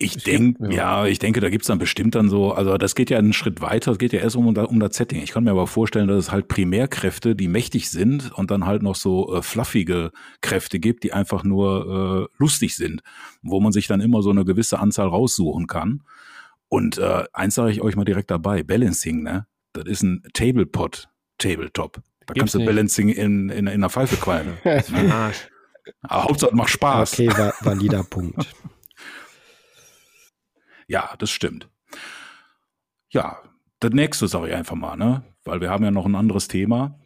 Ich 0.00 0.14
Es 0.16 0.22
denke, 0.22 0.60
gibt- 0.62 0.74
ja. 0.74 1.06
ich 1.06 1.18
denke, 1.18 1.40
da 1.40 1.50
gibt's 1.50 1.66
dann 1.66 1.78
bestimmt 1.80 2.14
dann 2.14 2.28
so, 2.28 2.52
also 2.52 2.78
das 2.78 2.94
geht 2.94 3.10
ja 3.10 3.18
einen 3.18 3.32
Schritt 3.32 3.60
weiter, 3.60 3.90
es 3.90 3.98
geht 3.98 4.12
ja 4.12 4.20
erst 4.20 4.36
um, 4.36 4.46
um 4.46 4.78
das 4.80 4.94
Setting. 4.96 5.20
Ich 5.20 5.32
kann 5.32 5.42
mir 5.42 5.50
aber 5.50 5.66
vorstellen, 5.66 6.06
dass 6.06 6.26
es 6.26 6.30
halt 6.30 6.46
Primärkräfte, 6.46 7.34
die 7.34 7.48
mächtig 7.48 7.90
sind 7.90 8.30
und 8.32 8.52
dann 8.52 8.64
halt 8.64 8.82
noch 8.84 8.94
so 8.94 9.34
äh, 9.34 9.42
fluffige 9.42 10.12
Kräfte 10.40 10.78
gibt, 10.78 11.02
die 11.02 11.12
einfach 11.12 11.42
nur 11.42 12.28
äh, 12.30 12.36
lustig 12.38 12.76
sind, 12.76 13.02
wo 13.42 13.58
man 13.60 13.72
sich 13.72 13.88
dann 13.88 14.00
immer 14.00 14.22
so 14.22 14.30
eine 14.30 14.44
gewisse 14.44 14.78
Anzahl 14.78 15.08
raussuchen 15.08 15.66
kann. 15.66 16.04
Und 16.68 16.98
äh, 16.98 17.24
eins 17.32 17.56
sage 17.56 17.72
ich 17.72 17.80
euch 17.82 17.96
mal 17.96 18.04
direkt 18.04 18.30
dabei, 18.30 18.62
Balancing, 18.62 19.22
ne? 19.24 19.46
Das 19.72 19.84
ist 19.86 20.02
ein 20.02 20.22
Tablepot, 20.32 21.08
Tabletop. 21.38 22.00
Da 22.28 22.34
Gibt's 22.34 22.52
kannst 22.52 22.54
du 22.54 22.58
nicht. 22.58 22.66
Balancing 22.66 23.08
in, 23.08 23.48
in, 23.48 23.50
in 23.50 23.68
einer 23.68 23.88
Pfeife 23.90 24.16
qualmen. 24.16 24.58
Aber 26.02 26.24
Hauptsache, 26.24 26.50
es 26.50 26.56
macht 26.56 26.68
Spaß. 26.68 27.14
Okay, 27.14 27.28
va 27.28 27.52
valider 27.60 28.04
Punkt. 28.04 28.54
Ja, 30.90 31.14
das 31.18 31.28
stimmt. 31.30 31.68
Ja, 33.10 33.42
das 33.78 33.90
nächste 33.90 34.26
sage 34.26 34.48
ich 34.48 34.54
einfach 34.54 34.74
mal, 34.74 34.96
ne? 34.96 35.22
Weil 35.44 35.60
wir 35.60 35.68
haben 35.68 35.84
ja 35.84 35.90
noch 35.90 36.06
ein 36.06 36.14
anderes 36.14 36.48
Thema. 36.48 36.98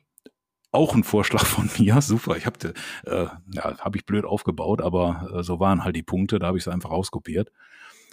Auch 0.70 0.94
ein 0.94 1.02
Vorschlag 1.02 1.44
von 1.44 1.68
mir, 1.78 2.00
super. 2.00 2.36
Ich 2.36 2.46
habe, 2.46 2.74
äh, 3.06 3.26
ja, 3.52 3.78
habe 3.78 3.96
ich 3.98 4.06
blöd 4.06 4.24
aufgebaut, 4.24 4.80
aber 4.80 5.28
äh, 5.34 5.42
so 5.42 5.58
waren 5.58 5.82
halt 5.82 5.96
die 5.96 6.04
Punkte, 6.04 6.38
da 6.38 6.46
habe 6.46 6.58
ich 6.58 6.62
es 6.64 6.68
einfach 6.68 6.92
rauskopiert. 6.92 7.50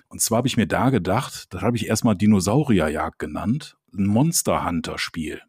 Und 0.07 0.21
zwar 0.21 0.39
habe 0.39 0.47
ich 0.47 0.57
mir 0.57 0.65
da 0.65 0.89
gedacht, 0.89 1.53
das 1.53 1.61
habe 1.61 1.77
ich 1.77 1.85
erstmal 1.87 2.15
Dinosaurierjagd 2.15 3.19
genannt, 3.19 3.77
ein 3.93 4.07
Monster 4.07 4.65
Hunter 4.65 4.97
Spiel. 4.97 5.43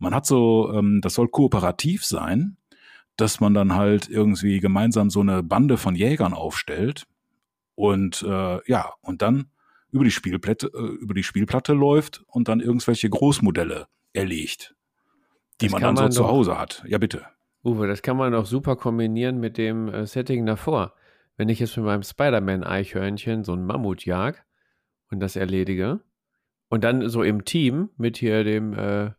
Man 0.00 0.14
hat 0.14 0.26
so, 0.26 0.72
ähm, 0.74 1.00
das 1.02 1.14
soll 1.14 1.28
kooperativ 1.28 2.04
sein, 2.04 2.56
dass 3.16 3.38
man 3.38 3.54
dann 3.54 3.74
halt 3.74 4.08
irgendwie 4.08 4.58
gemeinsam 4.58 5.10
so 5.10 5.20
eine 5.20 5.42
Bande 5.42 5.76
von 5.76 5.94
Jägern 5.94 6.32
aufstellt 6.34 7.06
und 7.74 8.22
äh, 8.22 8.58
ja, 8.68 8.92
und 9.02 9.22
dann 9.22 9.46
über 9.92 10.04
die 10.04 10.10
Spielplatte, 10.10 10.68
äh, 10.74 11.02
über 11.02 11.14
die 11.14 11.22
Spielplatte 11.22 11.72
läuft 11.74 12.22
und 12.26 12.48
dann 12.48 12.60
irgendwelche 12.60 13.08
Großmodelle 13.10 13.86
erlegt, 14.12 14.74
die 15.60 15.66
Das 15.66 15.72
man 15.72 15.82
dann 15.82 15.94
man 15.94 16.10
so 16.12 16.18
zu 16.18 16.22
doch- 16.22 16.30
Hause 16.32 16.58
hat. 16.58 16.82
Ja, 16.88 16.98
bitte. 16.98 17.26
Uwe, 17.62 17.86
das 17.86 18.00
kann 18.00 18.16
man 18.16 18.32
doch 18.32 18.46
super 18.46 18.76
kombinieren 18.76 19.38
mit 19.38 19.58
dem 19.58 19.88
äh, 19.88 20.06
Setting 20.06 20.46
davor. 20.46 20.94
Wenn 21.36 21.50
ich 21.50 21.58
jetzt 21.58 21.76
mit 21.76 21.84
meinem 21.84 22.02
Spider-Man-Eichhörnchen 22.02 23.44
so 23.44 23.52
ein 23.52 23.64
Mammut 23.66 24.04
jag 24.06 24.36
und 25.10 25.20
das 25.20 25.36
erledige 25.36 26.00
und 26.68 26.84
dann 26.84 27.08
so 27.10 27.22
im 27.22 27.44
Team 27.44 27.90
mit 27.98 28.16
hier 28.16 28.44
dem 28.44 28.72
äh, 28.72 29.10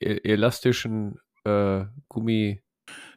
elastischen 0.00 1.18
äh, 1.44 1.84
Gummi. 2.08 2.62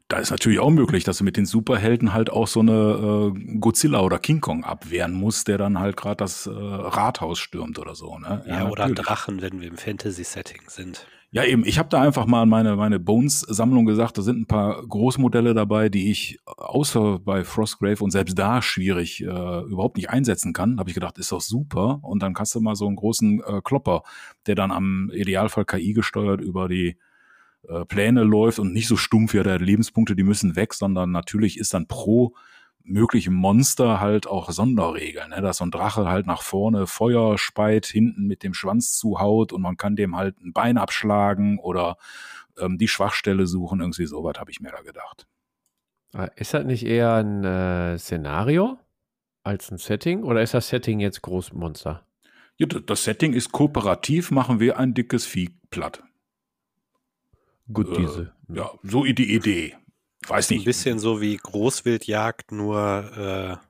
Da 0.08 0.18
ist 0.18 0.32
natürlich 0.32 0.60
auch 0.60 0.72
möglich, 0.72 1.06
dass 1.06 1.20
du 1.20 1.24
mit 1.24 1.38
den 1.38 1.46
Superhelden 1.46 2.14
halt 2.14 2.30
auch 2.30 2.48
so 2.48 2.60
eine 2.60 3.34
äh, 3.34 3.60
Godzilla 3.60 4.02
oder 4.02 4.20
King 4.20 4.42
Kong 4.42 4.66
abwehren 4.66 5.14
musst, 5.14 5.48
der 5.48 5.58
dann 5.58 5.80
halt 5.80 5.96
gerade 5.96 6.18
das 6.18 6.48
äh, 6.48 6.52
Rathaus 6.52 7.40
stürmt 7.40 7.80
oder 7.80 7.96
so. 7.96 8.20
Ne? 8.20 8.44
Ja, 8.46 8.68
oder 8.68 8.88
natürlich. 8.88 9.08
Drachen, 9.08 9.42
wenn 9.42 9.62
wir 9.62 9.70
im 9.70 9.78
Fantasy-Setting 9.78 10.64
sind. 10.68 11.08
Ja, 11.34 11.46
eben. 11.46 11.64
Ich 11.66 11.80
habe 11.80 11.88
da 11.88 12.02
einfach 12.02 12.26
mal 12.26 12.46
meine, 12.46 12.76
meine 12.76 13.00
Bones-Sammlung 13.00 13.86
gesagt, 13.86 14.18
da 14.18 14.22
sind 14.22 14.42
ein 14.42 14.48
paar 14.48 14.86
Großmodelle 14.86 15.54
dabei, 15.54 15.88
die 15.88 16.12
ich 16.12 16.40
außer 16.46 17.20
bei 17.20 17.46
Frostgrave 17.46 18.04
und 18.04 18.12
selbst 18.12 18.38
da 18.38 18.62
schwierig 18.62 19.22
äh, 19.22 19.26
überhaupt 19.26 19.96
nicht 19.96 20.10
einsetzen 20.10 20.52
kann. 20.52 20.78
Habe 20.78 20.90
ich 20.90 20.94
gedacht, 20.94 21.18
ist 21.18 21.32
doch 21.32 21.40
super. 21.40 22.00
Und 22.02 22.22
dann 22.22 22.34
kannst 22.34 22.54
du 22.54 22.60
mal 22.60 22.76
so 22.76 22.86
einen 22.86 22.98
großen 22.98 23.42
äh, 23.48 23.62
Klopper, 23.64 24.04
der 24.46 24.56
dann 24.56 24.72
am 24.74 25.10
Idealfall 25.14 25.64
KI 25.64 25.94
gesteuert 25.94 26.42
über 26.42 26.68
die 26.68 26.98
äh, 27.70 27.86
Pläne 27.86 28.24
läuft 28.24 28.60
und 28.60 28.74
nicht 28.74 28.90
so 28.90 28.98
stumpf, 28.98 29.34
ja, 29.34 29.44
der 29.44 29.60
Lebenspunkte, 29.60 30.18
die 30.18 30.24
müssen 30.24 30.58
weg, 30.58 30.74
sondern 30.74 31.12
natürlich 31.12 31.58
ist 31.58 31.74
dann 31.74 31.88
pro 31.88 32.34
möglichem 32.84 33.34
Monster 33.34 34.00
halt 34.00 34.28
auch 34.28 34.50
Sonderregeln, 34.52 35.30
ne? 35.30 35.42
dass 35.42 35.58
so 35.58 35.66
ein 35.66 35.72
Drache 35.72 36.08
halt 36.08 36.26
nach 36.26 36.42
vorne 36.42 36.88
Feuer 36.88 37.38
speit, 37.38 37.86
hinten 37.86 38.28
mit 38.28 38.44
dem 38.44 38.54
Schwanz 38.54 38.98
zuhaut 38.98 39.54
und 39.54 39.62
man 39.62 39.78
kann 39.78 39.96
dem 39.96 40.16
halt 40.16 40.40
ein 40.42 40.54
Bein 40.54 40.78
abschlagen 40.78 41.60
oder 41.60 41.98
ähm, 42.58 42.78
die 42.78 42.88
Schwachstelle 42.88 43.48
suchen, 43.48 43.82
irgendwie 43.82 44.06
sowas 44.06 44.36
habe 44.40 44.52
ich 44.52 44.60
mir 44.60 44.72
da 44.72 44.82
gedacht. 44.82 45.28
Äh, 46.14 46.30
Ist 46.36 46.54
das 46.54 46.66
nicht 46.66 46.86
eher 46.86 47.16
ein 47.16 47.44
äh, 47.44 47.98
Szenario 47.98 48.78
als 49.44 49.72
ein 49.72 49.78
Setting 49.78 50.24
oder 50.24 50.42
ist 50.42 50.54
das 50.54 50.70
Setting 50.70 51.00
jetzt 51.00 51.22
Großmonster? 51.22 52.06
Ja, 52.58 52.68
das 52.68 53.04
Setting 53.04 53.34
ist 53.34 53.52
kooperativ, 53.52 54.32
machen 54.32 54.60
wir 54.60 54.78
ein 54.78 54.94
dickes 54.94 55.26
Vieh 55.26 55.50
platt. 55.70 56.04
Gut, 57.72 57.90
Äh, 57.90 58.02
diese. 58.02 58.34
Ja, 58.50 58.72
so 58.84 59.04
die 59.04 59.34
Idee. 59.34 59.76
Weiß 60.28 60.52
Ein 60.52 60.58
nicht, 60.58 60.66
bisschen 60.66 61.00
so 61.00 61.20
wie 61.22 61.38
Großwildjagd, 61.38 62.52
nur 62.52 63.60
äh, 63.62 63.68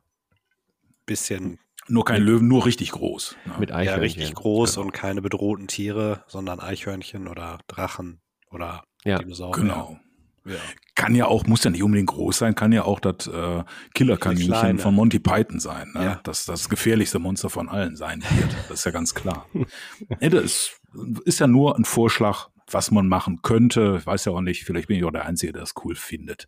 bisschen 1.05 1.59
nur 1.87 2.05
kein 2.05 2.21
Löwen, 2.21 2.47
nur 2.47 2.65
richtig 2.65 2.91
groß. 2.91 3.35
Ne? 3.45 3.53
Mit 3.59 3.69
ja, 3.69 3.77
Eichhörnchen. 3.77 4.03
richtig 4.03 4.35
groß 4.35 4.75
genau. 4.75 4.85
und 4.85 4.91
keine 4.91 5.21
bedrohten 5.21 5.67
Tiere, 5.67 6.23
sondern 6.27 6.59
Eichhörnchen 6.59 7.27
oder 7.27 7.59
Drachen 7.67 8.21
oder 8.49 8.83
Ja, 9.03 9.17
Dinosaurier. 9.17 9.63
Genau. 9.63 9.99
Ja. 10.45 10.55
Kann 10.95 11.13
ja 11.13 11.25
auch, 11.25 11.45
muss 11.45 11.63
ja 11.63 11.69
nicht 11.69 11.83
unbedingt 11.83 12.09
groß 12.09 12.37
sein, 12.39 12.55
kann 12.55 12.71
ja 12.71 12.83
auch 12.83 12.99
das 12.99 13.27
äh, 13.27 13.63
Killerkaninchen 13.93 14.79
von 14.79 14.95
Monty 14.95 15.19
Python 15.19 15.59
sein. 15.59 15.91
Ne? 15.93 16.03
Ja. 16.03 16.19
Das 16.23 16.45
das 16.45 16.67
gefährlichste 16.67 17.19
Monster 17.19 17.49
von 17.49 17.69
allen 17.69 17.95
sein 17.95 18.23
wird. 18.37 18.55
Das 18.67 18.79
ist 18.79 18.85
ja 18.85 18.91
ganz 18.91 19.13
klar. 19.13 19.45
nee, 20.19 20.29
das 20.29 20.43
ist, 20.43 20.81
ist 21.25 21.39
ja 21.39 21.47
nur 21.47 21.77
ein 21.77 21.85
Vorschlag, 21.85 22.47
was 22.73 22.91
man 22.91 23.07
machen 23.07 23.41
könnte. 23.41 23.97
Ich 23.99 24.05
weiß 24.05 24.25
ja 24.25 24.31
auch 24.31 24.41
nicht, 24.41 24.63
vielleicht 24.63 24.87
bin 24.87 24.97
ich 24.97 25.03
auch 25.03 25.11
der 25.11 25.25
Einzige, 25.25 25.53
der 25.53 25.61
das 25.61 25.73
cool 25.83 25.95
findet. 25.95 26.47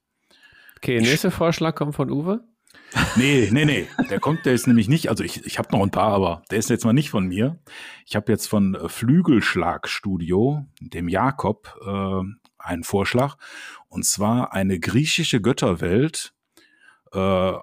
Okay, 0.77 0.99
nächster 0.99 1.31
Vorschlag 1.31 1.75
kommt 1.75 1.95
von 1.95 2.09
Uwe. 2.09 2.43
Nee, 3.15 3.49
nee, 3.51 3.65
nee. 3.65 3.87
Der 4.09 4.19
kommt, 4.19 4.45
der 4.45 4.53
ist 4.53 4.67
nämlich 4.67 4.87
nicht, 4.87 5.09
also 5.09 5.23
ich, 5.23 5.45
ich 5.45 5.57
habe 5.57 5.71
noch 5.71 5.81
ein 5.81 5.91
paar, 5.91 6.13
aber 6.13 6.43
der 6.51 6.59
ist 6.59 6.69
jetzt 6.69 6.85
mal 6.85 6.93
nicht 6.93 7.09
von 7.09 7.25
mir. 7.25 7.59
Ich 8.05 8.15
habe 8.15 8.31
jetzt 8.31 8.47
von 8.47 8.75
äh, 8.75 8.89
Flügelschlagstudio, 8.89 10.65
dem 10.79 11.07
Jakob, 11.07 11.75
äh, 11.85 12.21
einen 12.59 12.83
Vorschlag. 12.83 13.37
Und 13.87 14.05
zwar 14.05 14.53
eine 14.53 14.79
griechische 14.79 15.41
Götterwelt. 15.41 16.33
Äh, 17.11 17.53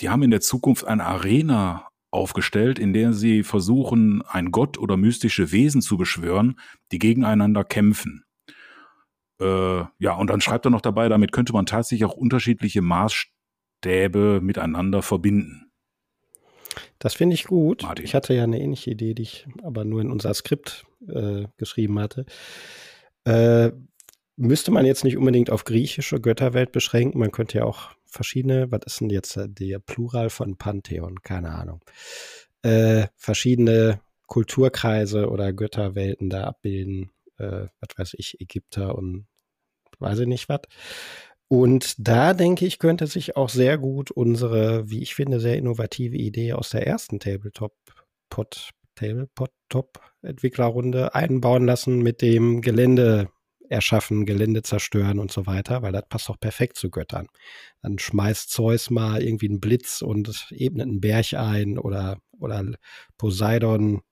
die 0.00 0.10
haben 0.10 0.22
in 0.22 0.30
der 0.30 0.40
Zukunft 0.40 0.86
eine 0.86 1.04
Arena 1.04 1.88
aufgestellt, 2.16 2.78
in 2.78 2.92
der 2.92 3.12
sie 3.12 3.42
versuchen, 3.42 4.22
ein 4.22 4.50
Gott 4.50 4.78
oder 4.78 4.96
mystische 4.96 5.52
Wesen 5.52 5.80
zu 5.80 5.96
beschwören, 5.96 6.58
die 6.92 6.98
gegeneinander 6.98 7.64
kämpfen. 7.64 8.24
Äh, 9.40 9.84
ja, 9.98 10.14
und 10.16 10.28
dann 10.28 10.40
schreibt 10.40 10.66
er 10.66 10.70
noch 10.70 10.80
dabei, 10.80 11.08
damit 11.08 11.32
könnte 11.32 11.52
man 11.52 11.66
tatsächlich 11.66 12.08
auch 12.08 12.16
unterschiedliche 12.16 12.82
Maßstäbe 12.82 14.40
miteinander 14.42 15.02
verbinden. 15.02 15.70
Das 16.98 17.14
finde 17.14 17.34
ich 17.34 17.44
gut. 17.44 17.82
Martin. 17.82 18.04
Ich 18.04 18.14
hatte 18.14 18.34
ja 18.34 18.44
eine 18.44 18.60
ähnliche 18.60 18.90
Idee, 18.90 19.14
die 19.14 19.22
ich 19.22 19.46
aber 19.62 19.84
nur 19.84 20.00
in 20.00 20.10
unser 20.10 20.32
Skript 20.34 20.86
äh, 21.08 21.44
geschrieben 21.56 21.98
hatte. 21.98 22.26
Äh, 23.24 23.72
müsste 24.36 24.70
man 24.70 24.86
jetzt 24.86 25.04
nicht 25.04 25.16
unbedingt 25.16 25.50
auf 25.50 25.64
griechische 25.64 26.20
Götterwelt 26.20 26.72
beschränken. 26.72 27.18
Man 27.18 27.32
könnte 27.32 27.58
ja 27.58 27.64
auch 27.64 27.90
verschiedene, 28.16 28.70
was 28.70 28.80
ist 28.86 29.00
denn 29.00 29.10
jetzt 29.10 29.36
äh, 29.36 29.48
der 29.48 29.78
Plural 29.78 30.30
von 30.30 30.56
Pantheon? 30.56 31.22
Keine 31.22 31.50
Ahnung. 31.50 31.84
Äh, 32.62 33.06
verschiedene 33.16 34.00
Kulturkreise 34.26 35.30
oder 35.30 35.52
Götterwelten 35.52 36.30
da 36.30 36.44
abbilden. 36.44 37.12
Äh, 37.38 37.66
was 37.80 37.96
weiß 37.96 38.14
ich, 38.18 38.40
Ägypter 38.40 38.96
und 38.96 39.26
weiß 39.98 40.20
ich 40.20 40.26
nicht 40.26 40.48
was. 40.48 40.62
Und 41.48 41.94
da 41.98 42.34
denke 42.34 42.66
ich, 42.66 42.78
könnte 42.78 43.06
sich 43.06 43.36
auch 43.36 43.48
sehr 43.48 43.78
gut 43.78 44.10
unsere, 44.10 44.90
wie 44.90 45.02
ich 45.02 45.14
finde, 45.14 45.38
sehr 45.38 45.56
innovative 45.56 46.16
Idee 46.16 46.54
aus 46.54 46.70
der 46.70 46.86
ersten 46.86 47.20
Tabletop 47.20 47.76
Pod, 48.28 48.70
Tabletop 48.96 49.52
Top 49.68 50.00
Entwicklerrunde 50.22 51.14
einbauen 51.14 51.64
lassen 51.66 51.98
mit 51.98 52.20
dem 52.20 52.62
Gelände 52.62 53.28
erschaffen, 53.68 54.26
Gelände 54.26 54.62
zerstören 54.62 55.18
und 55.18 55.32
so 55.32 55.46
weiter, 55.46 55.82
weil 55.82 55.92
das 55.92 56.04
passt 56.08 56.28
doch 56.28 56.38
perfekt 56.38 56.76
zu 56.76 56.90
Göttern. 56.90 57.26
Dann 57.82 57.98
schmeißt 57.98 58.50
Zeus 58.50 58.90
mal 58.90 59.22
irgendwie 59.22 59.48
einen 59.48 59.60
Blitz 59.60 60.02
und 60.02 60.48
ebnet 60.50 60.88
einen 60.88 61.00
Berg 61.00 61.34
ein 61.34 61.78
oder, 61.78 62.18
oder 62.38 62.64
Poseidon, 63.18 64.02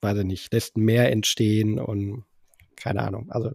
weiß 0.00 0.18
ich 0.18 0.24
nicht, 0.24 0.52
lässt 0.52 0.76
ein 0.76 0.84
Meer 0.84 1.10
entstehen 1.10 1.78
und 1.78 2.24
keine 2.76 3.02
Ahnung. 3.02 3.30
Also 3.30 3.52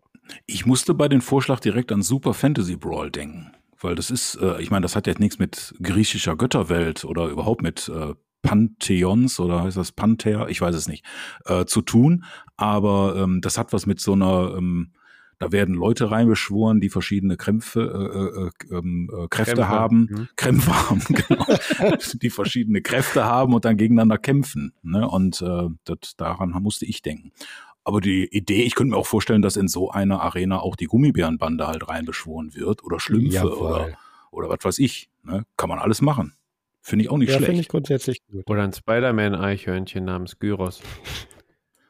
Ich 0.48 0.66
musste 0.66 0.94
bei 0.94 1.08
dem 1.08 1.22
Vorschlag 1.22 1.60
direkt 1.60 1.92
an 1.92 2.02
Super 2.02 2.34
Fantasy 2.34 2.76
Brawl 2.76 3.12
denken. 3.12 3.52
weil 3.82 3.96
das 3.96 4.12
ist, 4.12 4.36
äh, 4.36 4.62
ich 4.62 4.72
meine, 4.72 4.84
das 4.84 4.96
hat 4.96 5.08
jetzt 5.08 5.20
nichts 5.20 5.40
mit 5.40 5.74
griechischer 5.82 6.36
Götterwelt 6.36 7.06
oder 7.06 7.28
überhaupt 7.28 7.62
mit 7.62 7.90
äh, 7.90 8.14
Pantheons 8.42 9.40
oder 9.40 9.64
heißt 9.64 9.78
das 9.78 9.92
Panther, 9.92 10.50
ich 10.50 10.62
weiß 10.62 10.76
es 10.76 10.88
nicht, 10.88 11.06
äh, 11.46 11.66
zu 11.66 11.82
tun. 11.82 12.24
Aber 12.58 13.16
ähm, 13.18 13.42
das 13.42 13.58
hat 13.58 13.74
was 13.74 13.86
mit 13.86 14.00
so 14.00 14.14
einer, 14.14 14.56
ähm, 14.58 14.94
da 15.40 15.54
werden 15.54 15.74
Leute 15.74 16.12
reinbeschworen, 16.12 16.82
die 16.82 16.90
verschiedene 16.90 17.38
Krämpfe, 17.38 18.52
äh, 18.70 18.74
äh, 18.74 18.78
ähm, 18.78 19.10
äh, 19.10 19.28
Kräfte 19.30 19.56
Krämpfe. 19.56 19.70
haben, 19.70 20.00
mhm. 20.10 20.28
Krämpfe 20.36 20.90
haben, 20.90 21.02
genau, 21.08 21.46
die 22.22 22.30
verschiedene 22.30 22.82
Kräfte 22.82 23.24
haben 23.24 23.54
und 23.54 23.64
dann 23.64 23.78
gegeneinander 23.78 24.18
kämpfen. 24.18 24.74
Ne? 24.84 25.08
Und 25.08 25.42
äh, 25.42 25.70
das, 25.86 26.16
daran 26.18 26.52
musste 26.62 26.86
ich 26.86 27.02
denken. 27.02 27.32
Aber 27.86 28.02
die 28.02 28.26
Idee, 28.26 28.64
ich 28.64 28.76
könnte 28.76 28.92
mir 28.92 28.98
auch 28.98 29.08
vorstellen, 29.08 29.42
dass 29.42 29.56
in 29.56 29.70
so 29.70 29.90
einer 29.90 30.22
Arena 30.22 30.60
auch 30.60 30.76
die 30.76 30.86
Gummibärenbande 30.86 31.68
halt 31.68 31.88
reinbeschworen 31.88 32.54
wird 32.54 32.84
oder 32.84 33.00
Schlümpfe 33.00 33.58
oder, 33.58 33.98
oder 34.32 34.50
was 34.50 34.60
weiß 34.62 34.80
ich. 34.80 35.10
Ne? 35.24 35.46
Kann 35.56 35.70
man 35.70 35.80
alles 35.80 36.02
machen. 36.02 36.34
Finde 36.82 37.06
ich 37.06 37.10
auch 37.10 37.18
nicht 37.18 37.30
ja, 37.30 37.36
schlecht. 37.36 37.44
Ja, 37.44 37.48
finde 37.48 37.62
ich 37.62 37.68
grundsätzlich 37.70 38.28
gut. 38.28 38.50
Oder 38.50 38.64
ein 38.64 38.74
Spider-Man-Eichhörnchen 38.74 40.04
namens 40.04 40.38
Gyros. 40.38 40.82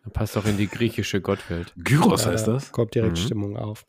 Passt 0.10 0.36
doch 0.36 0.46
in 0.46 0.58
die 0.58 0.68
griechische 0.68 1.22
Gottwelt. 1.22 1.74
Gyros 1.78 2.26
heißt 2.26 2.48
das? 2.48 2.72
Kommt 2.72 2.96
direkt 2.96 3.18
mhm. 3.18 3.22
Stimmung 3.22 3.58
auf. 3.58 3.86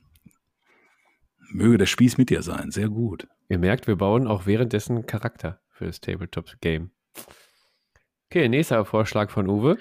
Möge 1.52 1.78
der 1.78 1.86
Spieß 1.86 2.18
mit 2.18 2.30
dir 2.30 2.42
sein. 2.42 2.70
Sehr 2.70 2.88
gut. 2.88 3.26
Ihr 3.48 3.58
merkt, 3.58 3.86
wir 3.88 3.96
bauen 3.96 4.26
auch 4.26 4.46
währenddessen 4.46 5.06
Charakter 5.06 5.60
für 5.70 5.86
das 5.86 6.00
Tabletop-Game. 6.00 6.92
Okay, 8.32 8.48
nächster 8.48 8.84
Vorschlag 8.84 9.28
von 9.28 9.48
Uwe. 9.48 9.76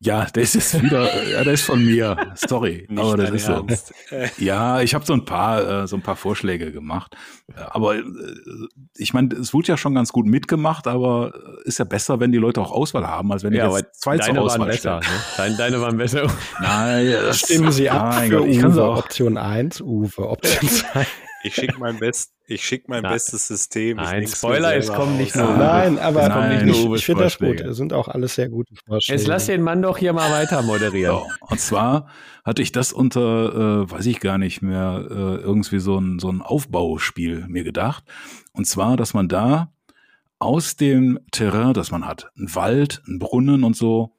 Ja, 0.00 0.26
das 0.30 0.54
ist 0.54 0.82
wieder, 0.82 1.08
ja, 1.30 1.42
das 1.42 1.60
ist 1.60 1.62
von 1.62 1.82
mir. 1.82 2.34
Sorry, 2.34 2.86
aber 2.94 3.16
das 3.16 3.30
ist 3.30 3.48
Ernst. 3.48 3.94
so. 4.10 4.16
Ja, 4.36 4.82
ich 4.82 4.94
habe 4.94 5.06
so 5.06 5.14
ein 5.14 5.24
paar, 5.24 5.84
äh, 5.84 5.86
so 5.86 5.96
ein 5.96 6.02
paar 6.02 6.16
Vorschläge 6.16 6.72
gemacht. 6.72 7.16
Aber 7.54 7.96
äh, 7.96 8.02
ich 8.98 9.14
meine, 9.14 9.34
es 9.36 9.54
wurde 9.54 9.68
ja 9.68 9.78
schon 9.78 9.94
ganz 9.94 10.12
gut 10.12 10.26
mitgemacht, 10.26 10.86
aber 10.86 11.32
ist 11.64 11.78
ja 11.78 11.86
besser, 11.86 12.20
wenn 12.20 12.32
die 12.32 12.38
Leute 12.38 12.60
auch 12.60 12.70
Auswahl 12.70 13.06
haben, 13.06 13.32
als 13.32 13.44
wenn 13.44 13.52
die 13.52 13.58
ja, 13.58 13.74
jetzt 13.74 14.02
zwei 14.02 14.18
zur 14.18 14.38
Auswahl 14.40 14.70
stellen. 14.74 14.98
Ne? 14.98 15.06
Deine, 15.38 15.56
deine 15.56 15.80
waren 15.80 15.96
besser. 15.96 16.26
Nein, 16.60 17.10
das 17.12 17.38
stimmen 17.38 17.72
Sie 17.72 17.88
ab 17.88 18.14
für 18.24 18.42
Uwe. 18.42 18.90
Option 18.90 19.38
1, 19.38 19.80
Uwe, 19.80 20.28
Option 20.28 20.68
2. 20.68 21.06
Ich 21.42 21.54
schicke 21.54 21.78
mein, 21.78 21.98
Best, 21.98 22.32
schick 22.56 22.88
mein 22.88 23.02
bestes 23.02 23.46
System. 23.46 23.98
Nein, 23.98 24.26
Spoiler, 24.26 24.76
es 24.76 24.92
kommen 24.92 25.16
nicht 25.16 25.36
nur 25.36 25.56
Nein, 25.56 25.98
aber 25.98 26.28
Nein, 26.28 26.66
nicht 26.66 26.84
nur 26.84 26.96
ich 26.96 27.04
finde 27.04 27.24
das 27.24 27.38
gut. 27.38 27.60
Es 27.60 27.76
sind 27.76 27.92
auch 27.92 28.08
alles 28.08 28.34
sehr 28.34 28.48
gute 28.48 28.74
Vorschläge. 28.86 29.18
Jetzt 29.18 29.28
lass 29.28 29.46
den 29.46 29.62
Mann 29.62 29.82
doch 29.82 29.98
hier 29.98 30.12
mal 30.12 30.30
weiter 30.30 30.62
moderieren. 30.62 31.16
So, 31.16 31.26
und 31.46 31.60
zwar 31.60 32.08
hatte 32.44 32.62
ich 32.62 32.72
das 32.72 32.92
unter, 32.92 33.84
äh, 33.84 33.90
weiß 33.90 34.06
ich 34.06 34.20
gar 34.20 34.38
nicht 34.38 34.62
mehr, 34.62 35.06
äh, 35.08 35.14
irgendwie 35.14 35.78
so 35.78 35.98
ein, 35.98 36.18
so 36.18 36.30
ein 36.30 36.42
Aufbauspiel 36.42 37.46
mir 37.48 37.64
gedacht. 37.64 38.04
Und 38.52 38.66
zwar, 38.66 38.96
dass 38.96 39.14
man 39.14 39.28
da 39.28 39.72
aus 40.38 40.76
dem 40.76 41.20
Terrain, 41.30 41.74
das 41.74 41.90
man 41.90 42.06
hat, 42.06 42.30
ein 42.36 42.54
Wald, 42.54 43.02
ein 43.06 43.18
Brunnen 43.18 43.64
und 43.64 43.76
so, 43.76 44.15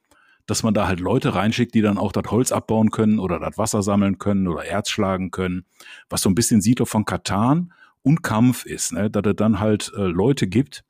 dass 0.48 0.62
man 0.62 0.74
da 0.74 0.88
halt 0.88 0.98
Leute 0.98 1.34
reinschickt, 1.34 1.74
die 1.74 1.82
dann 1.82 1.98
auch 1.98 2.10
das 2.10 2.30
Holz 2.30 2.52
abbauen 2.52 2.90
können 2.90 3.18
oder 3.18 3.38
das 3.38 3.58
Wasser 3.58 3.82
sammeln 3.82 4.18
können 4.18 4.48
oder 4.48 4.64
Erz 4.64 4.88
schlagen 4.88 5.30
können, 5.30 5.66
was 6.08 6.22
so 6.22 6.30
ein 6.30 6.34
bisschen 6.34 6.62
Siedler 6.62 6.86
von 6.86 7.04
Katan 7.04 7.72
und 8.02 8.22
Kampf 8.22 8.64
ist, 8.64 8.94
ne? 8.94 9.10
dass 9.10 9.22
es 9.26 9.36
dann 9.36 9.60
halt 9.60 9.92
äh, 9.94 10.00
Leute 10.06 10.46
gibt, 10.48 10.84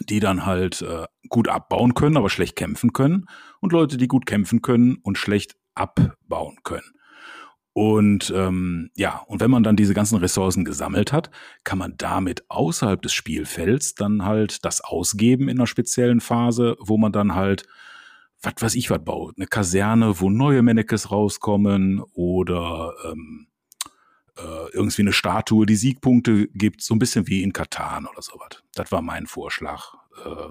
die 0.00 0.18
dann 0.18 0.46
halt 0.46 0.80
äh, 0.80 1.06
gut 1.28 1.46
abbauen 1.46 1.92
können, 1.92 2.16
aber 2.16 2.30
schlecht 2.30 2.56
kämpfen 2.56 2.94
können 2.94 3.26
und 3.60 3.72
Leute, 3.72 3.98
die 3.98 4.08
gut 4.08 4.24
kämpfen 4.24 4.62
können 4.62 4.96
und 5.02 5.18
schlecht 5.18 5.56
abbauen 5.74 6.56
können. 6.64 6.90
Und 7.74 8.32
ähm, 8.34 8.90
ja, 8.96 9.22
und 9.26 9.40
wenn 9.40 9.50
man 9.50 9.62
dann 9.62 9.76
diese 9.76 9.94
ganzen 9.94 10.16
Ressourcen 10.16 10.64
gesammelt 10.64 11.12
hat, 11.12 11.30
kann 11.64 11.78
man 11.78 11.94
damit 11.98 12.44
außerhalb 12.48 13.00
des 13.00 13.12
Spielfelds 13.12 13.94
dann 13.94 14.24
halt 14.24 14.64
das 14.64 14.80
ausgeben 14.80 15.48
in 15.48 15.58
einer 15.58 15.66
speziellen 15.66 16.20
Phase, 16.20 16.76
wo 16.80 16.96
man 16.96 17.12
dann 17.12 17.34
halt 17.34 17.66
was 18.42 18.54
weiß 18.58 18.74
ich 18.74 18.90
was 18.90 19.04
baut. 19.04 19.34
Eine 19.36 19.46
Kaserne, 19.46 20.20
wo 20.20 20.30
neue 20.30 20.62
Mannekes 20.62 21.10
rauskommen 21.10 22.02
oder 22.14 22.94
ähm, 23.04 23.48
äh, 24.38 24.70
irgendwie 24.72 25.02
eine 25.02 25.12
Statue, 25.12 25.66
die 25.66 25.76
Siegpunkte 25.76 26.48
gibt, 26.48 26.82
so 26.82 26.94
ein 26.94 26.98
bisschen 26.98 27.26
wie 27.26 27.42
in 27.42 27.52
Katan 27.52 28.06
oder 28.06 28.22
sowas. 28.22 28.62
Das 28.74 28.90
war 28.92 29.02
mein 29.02 29.26
Vorschlag. 29.26 29.94
Äh, 30.24 30.50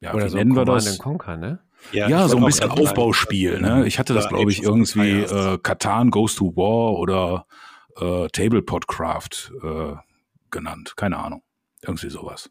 ja, 0.00 0.14
oder 0.14 0.26
wie 0.26 0.30
so 0.30 0.36
nennen 0.36 0.54
wir 0.54 0.64
das? 0.64 0.98
Conquer, 0.98 1.36
ne? 1.36 1.60
Ja, 1.92 2.08
ja 2.08 2.28
so 2.28 2.36
ein 2.36 2.44
bisschen 2.44 2.70
Aufbauspiel. 2.70 3.60
Ne? 3.60 3.86
Ich 3.86 3.98
hatte 3.98 4.14
das, 4.14 4.28
glaube 4.28 4.50
ich, 4.50 4.62
irgendwie 4.62 5.22
äh, 5.22 5.58
Katan 5.58 6.10
Goes 6.10 6.34
to 6.34 6.56
War 6.56 6.98
oder 6.98 7.46
äh, 7.96 8.28
Tablepot 8.28 8.86
Craft 8.88 9.52
äh, 9.62 9.94
genannt. 10.50 10.94
Keine 10.96 11.18
Ahnung. 11.18 11.42
Irgendwie 11.82 12.10
sowas. 12.10 12.50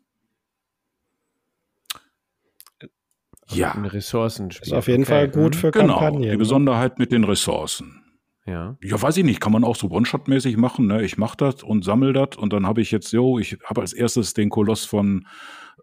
Ja. 3.49 3.71
Ressourcen 3.71 4.49
Ist 4.49 4.73
auf 4.73 4.87
jeden 4.87 5.03
okay. 5.03 5.11
Fall 5.11 5.29
gut 5.29 5.55
für 5.55 5.71
genau, 5.71 5.99
Kampagnen. 5.99 6.21
Die 6.23 6.29
ne? 6.29 6.37
Besonderheit 6.37 6.99
mit 6.99 7.11
den 7.11 7.23
Ressourcen. 7.23 8.03
Ja. 8.45 8.77
Ja, 8.81 9.01
weiß 9.01 9.17
ich 9.17 9.25
nicht, 9.25 9.41
kann 9.41 9.51
man 9.51 9.63
auch 9.63 9.75
so 9.75 9.89
One-Shot-mäßig 9.89 10.57
machen. 10.57 10.87
Ne? 10.87 11.03
Ich 11.03 11.17
mache 11.17 11.37
das 11.37 11.63
und 11.63 11.83
sammle 11.83 12.13
das 12.13 12.37
und 12.37 12.53
dann 12.53 12.65
habe 12.65 12.81
ich 12.81 12.91
jetzt, 12.91 13.11
jo, 13.11 13.39
ich 13.39 13.57
habe 13.65 13.81
als 13.81 13.93
erstes 13.93 14.33
den 14.33 14.49
Koloss 14.49 14.85
von 14.85 15.27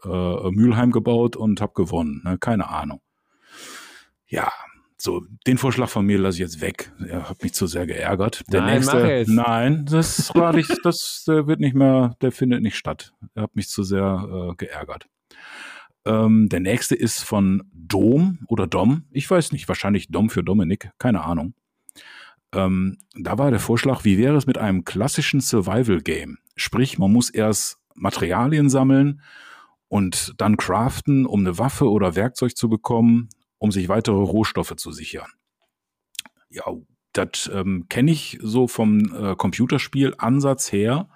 äh, 0.02 0.50
Mülheim 0.50 0.90
gebaut 0.90 1.36
und 1.36 1.60
habe 1.60 1.72
gewonnen. 1.74 2.22
Ne? 2.24 2.38
Keine 2.38 2.68
Ahnung. 2.70 3.00
Ja, 4.26 4.50
so, 4.96 5.22
den 5.46 5.58
Vorschlag 5.58 5.90
von 5.90 6.06
mir 6.06 6.18
lasse 6.18 6.36
ich 6.36 6.40
jetzt 6.40 6.62
weg. 6.62 6.90
Er 7.06 7.28
hat 7.28 7.42
mich 7.42 7.52
zu 7.52 7.66
sehr 7.66 7.86
geärgert. 7.86 8.42
Der 8.50 8.62
nein, 8.62 8.74
nächste, 8.76 9.24
nein, 9.28 9.84
das 9.84 10.34
war 10.34 10.54
nicht, 10.54 10.80
das 10.82 11.24
der 11.28 11.46
wird 11.46 11.60
nicht 11.60 11.74
mehr, 11.74 12.16
der 12.22 12.32
findet 12.32 12.62
nicht 12.62 12.76
statt. 12.76 13.12
Er 13.34 13.42
hat 13.42 13.54
mich 13.54 13.68
zu 13.68 13.82
sehr 13.82 14.50
äh, 14.50 14.54
geärgert. 14.56 15.06
Ähm, 16.06 16.48
der 16.48 16.60
nächste 16.60 16.94
ist 16.94 17.22
von 17.22 17.62
Dom 17.72 18.38
oder 18.48 18.66
Dom. 18.66 19.04
Ich 19.10 19.30
weiß 19.30 19.52
nicht, 19.52 19.68
wahrscheinlich 19.68 20.08
Dom 20.08 20.30
für 20.30 20.42
Dominik, 20.42 20.90
keine 20.98 21.24
Ahnung. 21.24 21.54
Ähm, 22.52 22.98
da 23.14 23.38
war 23.38 23.50
der 23.50 23.60
Vorschlag, 23.60 24.04
wie 24.04 24.18
wäre 24.18 24.36
es 24.36 24.46
mit 24.46 24.58
einem 24.58 24.84
klassischen 24.84 25.40
Survival-Game? 25.40 26.38
Sprich, 26.56 26.98
man 26.98 27.12
muss 27.12 27.30
erst 27.30 27.78
Materialien 27.94 28.68
sammeln 28.70 29.22
und 29.88 30.34
dann 30.38 30.56
craften, 30.56 31.26
um 31.26 31.40
eine 31.40 31.58
Waffe 31.58 31.90
oder 31.90 32.16
Werkzeug 32.16 32.56
zu 32.56 32.68
bekommen, 32.68 33.28
um 33.58 33.72
sich 33.72 33.88
weitere 33.88 34.16
Rohstoffe 34.16 34.76
zu 34.76 34.92
sichern. 34.92 35.30
Ja, 36.48 36.64
das 37.12 37.50
ähm, 37.52 37.86
kenne 37.88 38.10
ich 38.10 38.38
so 38.42 38.68
vom 38.68 39.14
äh, 39.14 39.34
Computerspiel-Ansatz 39.36 40.72
her. 40.72 41.08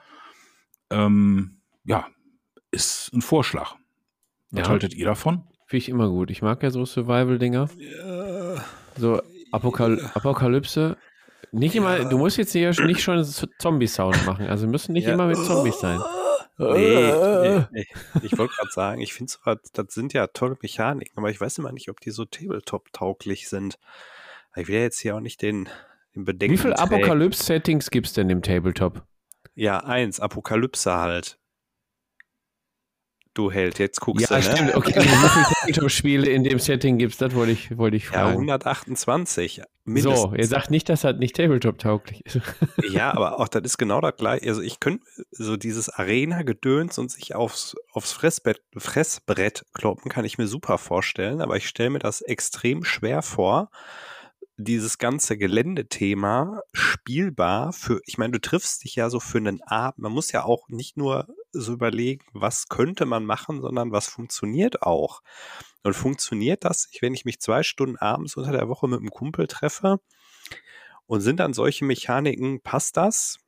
Ähm, 0.90 1.61
ja, 1.85 2.07
ist 2.70 3.12
ein 3.12 3.22
Vorschlag. 3.22 3.77
Was 4.50 4.61
ja. 4.61 4.68
haltet 4.68 4.94
ihr 4.94 5.06
davon? 5.06 5.44
Finde 5.66 5.82
ich 5.82 5.88
immer 5.88 6.08
gut. 6.08 6.30
Ich 6.30 6.42
mag 6.42 6.62
ja 6.62 6.70
so 6.70 6.84
Survival-Dinger. 6.84 7.68
Ja. 7.76 8.64
So 8.96 9.20
Apokal 9.52 10.11
Apokalypse. 10.14 10.96
Nicht 11.52 11.74
ja. 11.74 11.80
immer, 11.80 12.08
du 12.08 12.18
musst 12.18 12.37
jetzt 12.38 12.52
hier 12.52 12.70
nicht 12.84 13.02
schon 13.02 13.22
Zombie-Sound 13.24 14.26
machen. 14.26 14.46
Also 14.46 14.66
müssen 14.66 14.92
nicht 14.92 15.06
ja. 15.06 15.14
immer 15.14 15.26
mit 15.26 15.37
Zombies 15.37 15.78
sein. 15.78 16.00
Nee, 16.61 17.64
nee, 17.70 17.87
ich 18.22 18.37
wollte 18.37 18.54
gerade 18.54 18.70
sagen, 18.72 19.00
ich 19.00 19.14
finde 19.14 19.30
zwar, 19.32 19.61
das 19.72 19.94
sind 19.94 20.12
ja 20.12 20.26
tolle 20.26 20.56
Mechaniken, 20.61 21.16
aber 21.16 21.30
ich 21.30 21.40
weiß 21.40 21.58
immer 21.58 21.70
nicht, 21.70 21.88
ob 21.88 22.00
die 22.00 22.11
so 22.11 22.24
Tabletop-tauglich 22.24 23.48
sind. 23.48 23.78
Ich 24.56 24.66
will 24.66 24.74
ja 24.74 24.80
jetzt 24.80 24.98
hier 24.98 25.14
auch 25.14 25.20
nicht 25.20 25.40
den, 25.40 25.68
den 26.16 26.24
Bedenken. 26.24 26.54
Wie 26.54 26.58
viele 26.58 26.78
Apokalypse-Settings 26.78 27.90
gibt 27.90 28.08
es 28.08 28.12
denn 28.14 28.28
im 28.28 28.42
Tabletop? 28.42 29.04
Ja, 29.54 29.78
eins, 29.84 30.18
Apokalypse 30.18 30.92
halt 30.92 31.38
du 33.38 33.51
Held. 33.51 33.79
Jetzt 33.79 34.01
guckst 34.01 34.29
ja, 34.29 34.29
du. 34.29 34.35
Ja, 34.35 34.42
stimmt. 34.42 34.68
Ne? 34.70 34.77
Okay, 34.77 34.94
wie 34.96 35.09
viele 35.09 35.44
Tabletop-Spiele 35.44 36.29
in 36.29 36.44
dem 36.44 36.59
Setting 36.59 36.98
gibt 36.98 37.12
es? 37.12 37.18
Das 37.18 37.35
wollte 37.35 37.53
ich, 37.53 37.77
wollte 37.77 37.96
ich 37.96 38.09
fragen. 38.09 38.29
Ja, 38.29 38.57
128. 38.57 39.62
Mindestens. 39.85 40.20
So, 40.20 40.35
ihr 40.35 40.46
sagt 40.46 40.70
nicht, 40.70 40.88
dass 40.88 41.03
das 41.03 41.16
nicht 41.16 41.37
Tabletop-tauglich 41.37 42.27
ist. 42.27 42.40
ja, 42.90 43.11
aber 43.16 43.40
auch 43.40 43.48
das 43.48 43.62
ist 43.62 43.79
genau 43.79 44.01
das 44.01 44.16
gleiche. 44.16 44.48
Also 44.48 44.61
ich 44.61 44.81
könnte 44.81 45.05
so 45.31 45.57
dieses 45.57 45.88
Arena-Gedöns 45.88 46.98
und 46.98 47.11
sich 47.11 47.35
aufs, 47.35 47.77
aufs 47.92 48.12
Fressbrett, 48.12 48.61
Fressbrett 48.77 49.64
kloppen, 49.72 50.11
kann 50.11 50.24
ich 50.24 50.37
mir 50.37 50.46
super 50.46 50.77
vorstellen, 50.79 51.40
aber 51.40 51.57
ich 51.57 51.68
stelle 51.68 51.91
mir 51.91 52.01
das 52.01 52.20
extrem 52.20 52.84
schwer 52.84 53.22
vor, 53.22 53.70
dieses 54.59 54.99
ganze 54.99 55.39
Geländethema 55.39 56.61
spielbar 56.72 57.72
für, 57.72 58.01
ich 58.05 58.18
meine, 58.18 58.32
du 58.32 58.41
triffst 58.41 58.82
dich 58.82 58.97
ja 58.97 59.09
so 59.09 59.20
für 59.20 59.39
einen 59.39 59.62
Abend. 59.62 60.01
Man 60.01 60.12
muss 60.12 60.32
ja 60.32 60.45
auch 60.45 60.68
nicht 60.68 60.97
nur 60.97 61.28
so 61.61 61.72
überlegen, 61.72 62.24
was 62.32 62.68
könnte 62.68 63.06
man 63.06 63.24
machen, 63.24 63.61
sondern 63.61 63.92
was 63.92 64.09
funktioniert 64.09 64.82
auch. 64.82 65.22
Und 65.82 65.94
funktioniert 65.94 66.64
das, 66.64 66.88
wenn 67.00 67.14
ich 67.14 67.24
mich 67.24 67.40
zwei 67.40 67.62
Stunden 67.62 67.96
abends 67.96 68.36
unter 68.36 68.52
der 68.52 68.68
Woche 68.68 68.88
mit 68.88 69.00
einem 69.00 69.11
Kumpel 69.11 69.46
treffe 69.46 70.00
und 71.06 71.20
sind 71.20 71.40
dann 71.40 71.54
solche 71.54 71.84
Mechaniken, 71.84 72.61
passt 72.61 72.96
das? 72.96 73.38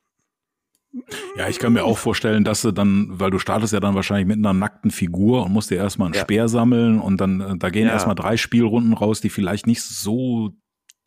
Ja, 1.36 1.48
ich 1.48 1.58
kann 1.58 1.72
mir 1.72 1.84
auch 1.84 1.98
vorstellen, 1.98 2.42
dass 2.42 2.62
du 2.62 2.72
dann, 2.72 3.06
weil 3.20 3.30
du 3.30 3.38
startest 3.38 3.72
ja 3.72 3.78
dann 3.78 3.94
wahrscheinlich 3.94 4.26
mit 4.26 4.38
einer 4.38 4.52
nackten 4.52 4.90
Figur 4.90 5.44
und 5.44 5.52
musst 5.52 5.70
dir 5.70 5.76
erstmal 5.76 6.06
einen 6.06 6.14
ja. 6.14 6.22
Speer 6.22 6.48
sammeln 6.48 7.00
und 7.00 7.20
dann, 7.20 7.40
äh, 7.40 7.56
da 7.58 7.70
gehen 7.70 7.86
ja. 7.86 7.92
erstmal 7.92 8.16
drei 8.16 8.36
Spielrunden 8.36 8.92
raus, 8.92 9.20
die 9.20 9.30
vielleicht 9.30 9.66
nicht 9.66 9.82
so 9.82 10.50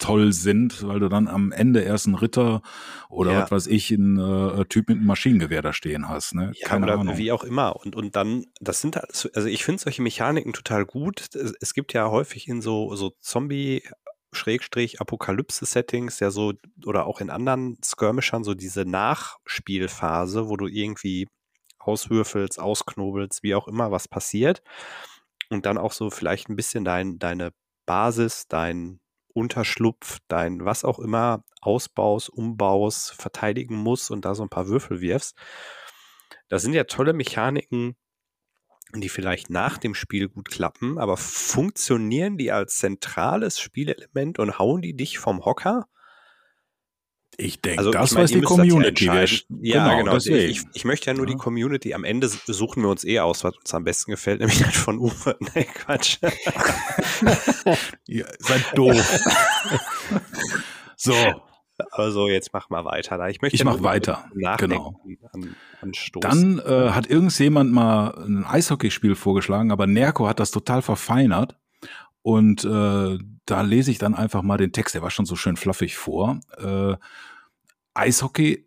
toll 0.04 0.34
sind, 0.34 0.86
weil 0.88 1.00
du 1.00 1.10
dann 1.10 1.28
am 1.28 1.52
Ende 1.52 1.82
erst 1.82 2.06
einen 2.08 2.16
Ritter 2.16 2.62
oder 3.10 3.32
Ja. 3.34 3.42
was 3.44 3.52
weiß 3.52 3.68
ich, 3.68 3.92
einen 3.94 4.18
äh, 4.20 4.66
Typ 4.66 4.90
mit 4.90 4.98
einem 4.98 5.08
Maschinengewehr 5.08 5.62
da 5.62 5.72
stehen 5.74 6.10
hast. 6.10 6.36
Ne? 6.36 6.52
Ja, 6.56 6.68
Keine 6.68 6.86
oder 6.86 7.00
Ahnung. 7.00 7.18
wie 7.18 7.32
auch 7.32 7.44
immer. 7.44 7.76
Und, 7.78 7.96
und 7.96 8.16
dann, 8.16 8.46
das 8.60 8.82
sind 8.82 8.96
halt 8.96 9.16
so- 9.16 9.30
also 9.34 9.48
ich 9.48 9.64
finde 9.64 9.82
solche 9.82 10.02
Mechaniken 10.02 10.54
total 10.54 10.86
gut. 10.86 11.22
Es, 11.34 11.54
es 11.62 11.74
gibt 11.74 11.94
ja 11.94 12.10
häufig 12.10 12.48
in 12.48 12.62
so, 12.62 12.96
so 12.96 13.14
Zombie- 13.20 13.84
Schrägstrich 14.36 15.00
Apokalypse-Settings 15.00 16.20
ja 16.20 16.32
so 16.32 16.54
oder 16.88 17.06
auch 17.06 17.22
in 17.22 17.30
anderen 17.30 17.78
Skirmishern 17.86 18.44
so 18.44 18.56
diese 18.56 18.84
Nachspielphase, 18.84 20.50
wo 20.50 20.58
du 20.58 20.68
irgendwie 20.68 21.28
auswürfelst, 21.80 22.60
ausknobelst, 22.60 23.44
wie 23.44 23.56
auch 23.56 23.68
immer 23.68 23.92
was 23.92 24.08
passiert 24.08 24.64
und 25.50 25.66
dann 25.66 25.78
auch 25.78 25.92
so 25.92 26.10
vielleicht 26.10 26.50
ein 26.50 26.56
bisschen 26.56 26.84
dein, 26.84 27.20
deine 27.20 27.52
Basis, 27.86 28.48
dein 28.48 29.00
Unterschlupf, 29.34 30.20
dein 30.28 30.66
was 30.66 30.86
auch 30.86 31.00
immer 31.00 31.44
ausbaust, 31.62 32.30
umbaust, 32.30 33.14
verteidigen 33.14 33.76
musst 33.76 34.12
und 34.12 34.26
da 34.26 34.36
so 34.36 34.44
ein 34.44 34.50
paar 34.50 34.68
Würfel 34.68 35.02
wirfst. 35.02 35.36
Das 36.50 36.62
sind 36.62 36.74
ja 36.74 36.84
tolle 36.84 37.14
Mechaniken, 37.14 37.96
die 38.96 39.10
vielleicht 39.10 39.50
nach 39.50 39.78
dem 39.78 39.96
Spiel 39.96 40.30
gut 40.30 40.50
klappen, 40.50 41.00
aber 41.00 41.18
funktionieren 41.18 42.38
die 42.38 42.52
als 42.52 42.78
zentrales 42.78 43.60
Spielelement 43.60 44.40
und 44.40 44.60
hauen 44.60 44.82
die 44.82 44.96
dich 44.96 45.18
vom 45.20 45.44
Hocker? 45.46 45.88
Ich 47.38 47.62
denke, 47.62 47.80
Also 47.80 47.92
das 47.92 48.12
ich 48.12 48.16
mein, 48.16 48.24
weiß 48.24 48.30
die 48.32 48.42
das 48.42 48.50
ja 48.50 48.56
Community. 48.58 49.06
entscheiden. 49.08 49.40
ja, 49.62 49.98
genau. 50.00 50.14
deswegen. 50.14 50.52
Ich, 50.52 50.62
ich 50.74 50.86
möchte 50.86 51.08
ja 51.08 51.14
nur 51.16 51.26
die 51.26 51.34
Ja. 51.34 51.38
Community. 51.40 51.94
Am 51.94 52.04
Ende 52.04 52.28
suchen 52.28 52.84
wir 52.84 52.90
uns 52.90 53.04
eh 53.04 53.20
aus, 53.20 53.44
was 53.44 53.56
uns 53.58 53.74
am 53.74 53.84
besten 53.84 54.12
gefällt, 54.12 54.40
nämlich 54.40 54.64
halt 54.64 54.76
von 54.76 55.00
Uwe. 55.00 55.36
Nee, 55.56 55.64
Quatsch. 55.66 56.18
Ihr 58.08 58.28
seid 58.40 58.78
doof. 58.78 59.20
so, 60.96 61.14
Also 61.92 62.28
jetzt 62.30 62.52
mach 62.54 62.70
mal 62.70 62.86
weiter. 62.86 63.18
Da. 63.18 63.28
Ich 63.30 63.42
möchte 63.42 63.56
Ich 63.56 63.62
ja 63.62 63.66
mach 63.66 63.82
weiter. 63.84 64.26
Genau. 64.60 65.00
an, 65.82 65.96
dann 66.22 66.60
äh, 66.60 66.90
hat 66.92 67.08
irgendjemand 67.10 67.72
mal 67.72 68.10
ein 68.26 68.46
Eishockeyspiel 68.46 69.16
vorgeschlagen, 69.16 69.72
aber 69.72 69.88
Nerko 69.88 70.28
hat 70.28 70.40
das 70.40 70.52
total 70.52 70.82
verfeinert. 70.82 71.56
Und 72.24 72.64
äh, 72.64 73.20
da 73.46 73.62
lese 73.62 73.92
ich 73.92 74.00
dann 74.00 74.16
einfach 74.16 74.42
mal 74.42 74.58
den 74.58 74.72
Text, 74.72 74.96
der 74.96 75.02
war 75.02 75.12
schon 75.12 75.26
so 75.26 75.36
schön 75.36 75.58
fluffig 75.58 75.96
vor. 75.96 76.40
Äh, 76.58 76.96
Eishockey, 77.94 78.66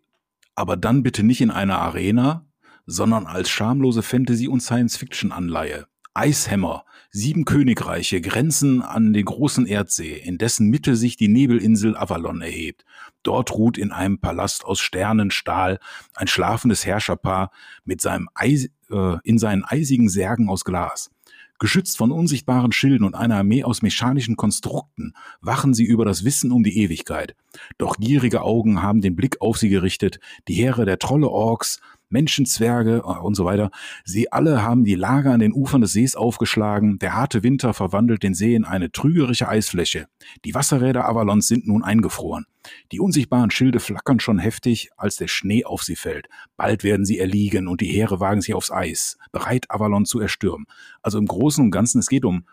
aber 0.55 0.77
dann 0.77 1.03
bitte 1.03 1.23
nicht 1.23 1.41
in 1.41 1.51
einer 1.51 1.79
Arena, 1.79 2.45
sondern 2.85 3.27
als 3.27 3.49
schamlose 3.49 4.01
Fantasy- 4.03 4.47
und 4.47 4.61
Science-Fiction-Anleihe. 4.61 5.87
Eishammer, 6.13 6.83
sieben 7.11 7.45
Königreiche 7.45 8.21
grenzen 8.21 8.81
an 8.81 9.13
den 9.13 9.25
großen 9.25 9.67
Erdsee, 9.67 10.13
in 10.13 10.39
dessen 10.39 10.67
Mitte 10.67 10.95
sich 10.95 11.15
die 11.15 11.27
Nebelinsel 11.27 11.95
Avalon 11.95 12.41
erhebt. 12.41 12.85
Dort 13.21 13.51
ruht 13.51 13.77
in 13.77 13.91
einem 13.91 14.19
Palast 14.19 14.65
aus 14.65 14.79
Sternenstahl 14.79 15.79
ein 16.15 16.27
schlafendes 16.27 16.87
Herrscherpaar 16.87 17.51
mit 17.85 18.01
seinem 18.01 18.29
Eis, 18.33 18.69
äh, 18.89 19.17
in 19.23 19.37
seinen 19.37 19.63
eisigen 19.63 20.09
Särgen 20.09 20.49
aus 20.49 20.65
Glas. 20.65 21.11
Geschützt 21.59 21.97
von 21.97 22.11
unsichtbaren 22.11 22.71
Schilden 22.71 23.03
und 23.05 23.15
einer 23.15 23.37
Armee 23.37 23.63
aus 23.63 23.81
mechanischen 23.81 24.35
Konstrukten 24.35 25.13
wachen 25.41 25.73
sie 25.73 25.85
über 25.85 26.05
das 26.05 26.23
Wissen 26.23 26.51
um 26.51 26.63
die 26.63 26.77
Ewigkeit. 26.77 27.35
Doch 27.79 27.97
gierige 27.97 28.43
Augen 28.43 28.83
haben 28.83 29.01
den 29.01 29.15
Blick 29.15 29.41
auf 29.41 29.57
sie 29.57 29.69
gerichtet, 29.69 30.19
die 30.47 30.53
Heere 30.53 30.85
der 30.85 30.99
Trolle 30.99 31.29
Orks, 31.29 31.79
Menschenzwerge 32.09 32.97
äh, 32.97 33.19
und 33.19 33.35
so 33.35 33.45
weiter. 33.45 33.71
Sie 34.05 34.31
alle 34.31 34.63
haben 34.63 34.83
die 34.83 34.95
Lager 34.95 35.31
an 35.31 35.39
den 35.39 35.53
Ufern 35.53 35.81
des 35.81 35.93
Sees 35.93 36.15
aufgeschlagen. 36.15 36.99
Der 36.99 37.15
harte 37.15 37.43
Winter 37.43 37.73
verwandelt 37.73 38.23
den 38.23 38.33
See 38.33 38.55
in 38.55 38.65
eine 38.65 38.91
trügerische 38.91 39.47
Eisfläche. 39.47 40.07
Die 40.45 40.53
Wasserräder 40.53 41.07
Avalons 41.07 41.47
sind 41.47 41.67
nun 41.67 41.83
eingefroren. 41.83 42.45
Die 42.91 42.99
unsichtbaren 42.99 43.51
Schilde 43.51 43.79
flackern 43.79 44.19
schon 44.19 44.39
heftig, 44.39 44.89
als 44.97 45.15
der 45.15 45.27
Schnee 45.27 45.65
auf 45.65 45.83
sie 45.83 45.95
fällt. 45.95 46.27
Bald 46.57 46.83
werden 46.83 47.05
sie 47.05 47.19
erliegen 47.19 47.67
und 47.67 47.81
die 47.81 47.87
Heere 47.87 48.19
wagen 48.19 48.41
sich 48.41 48.53
aufs 48.53 48.71
Eis, 48.71 49.17
bereit 49.31 49.69
Avalon 49.69 50.05
zu 50.05 50.19
erstürmen. 50.19 50.65
Also 51.01 51.17
im 51.17 51.25
Großen 51.25 51.63
und 51.63 51.71
Ganzen, 51.71 51.99
es 51.99 52.07
geht 52.07 52.25
um 52.25 52.45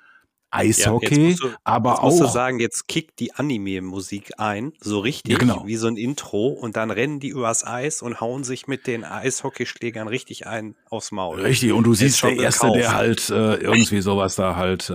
Eishockey, 0.55 1.07
jetzt 1.29 1.41
musst 1.41 1.43
du, 1.43 1.49
aber 1.65 1.91
jetzt 1.93 2.03
musst 2.03 2.21
du 2.21 2.25
auch 2.27 2.33
sagen, 2.33 2.61
jetzt 2.61 2.89
kickt 2.89 3.19
die 3.21 3.35
Anime-Musik 3.35 4.33
ein, 4.39 4.73
so 4.81 5.01
richtig, 5.01 5.33
Ja, 5.33 5.39
genau. 5.39 5.63
wie 5.67 5.77
so 5.77 5.87
ein 5.87 5.97
Intro, 5.97 6.49
und 6.49 6.77
dann 6.77 6.91
rennen 6.91 7.21
die 7.21 7.29
übers 7.29 7.67
Eis 7.67 8.03
und 8.03 8.21
hauen 8.21 8.45
sich 8.45 8.67
mit 8.67 8.87
den 8.87 9.05
Eishockeyschlägern 9.05 10.09
richtig 10.09 10.47
ein 10.47 10.75
aufs 10.91 11.13
Maul. 11.13 11.41
Richtig, 11.41 11.73
und 11.73 11.85
du 11.85 11.93
Ist 11.93 11.99
siehst, 11.99 12.19
schon 12.19 12.35
der 12.37 12.45
Erste, 12.45 12.67
gekauft. 12.67 12.81
der 12.81 12.95
halt 12.95 13.31
äh, 13.31 13.55
irgendwie 13.57 14.01
sowas 14.01 14.37
da 14.37 14.57
halt 14.57 14.91
äh, 14.91 14.95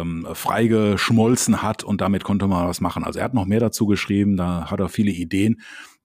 ähm, 0.00 0.26
freigeschmolzen 0.32 1.62
hat 1.62 1.84
und 1.84 2.00
damit 2.00 2.24
konnte 2.24 2.46
man 2.46 2.68
was 2.68 2.80
machen. 2.80 3.04
Also 3.04 3.18
er 3.18 3.24
hat 3.26 3.34
noch 3.34 3.46
mehr 3.46 3.60
dazu 3.60 3.86
geschrieben, 3.86 4.36
da 4.36 4.70
hat 4.70 4.80
er 4.80 4.88
viele 4.88 5.10
Ideen. 5.12 5.60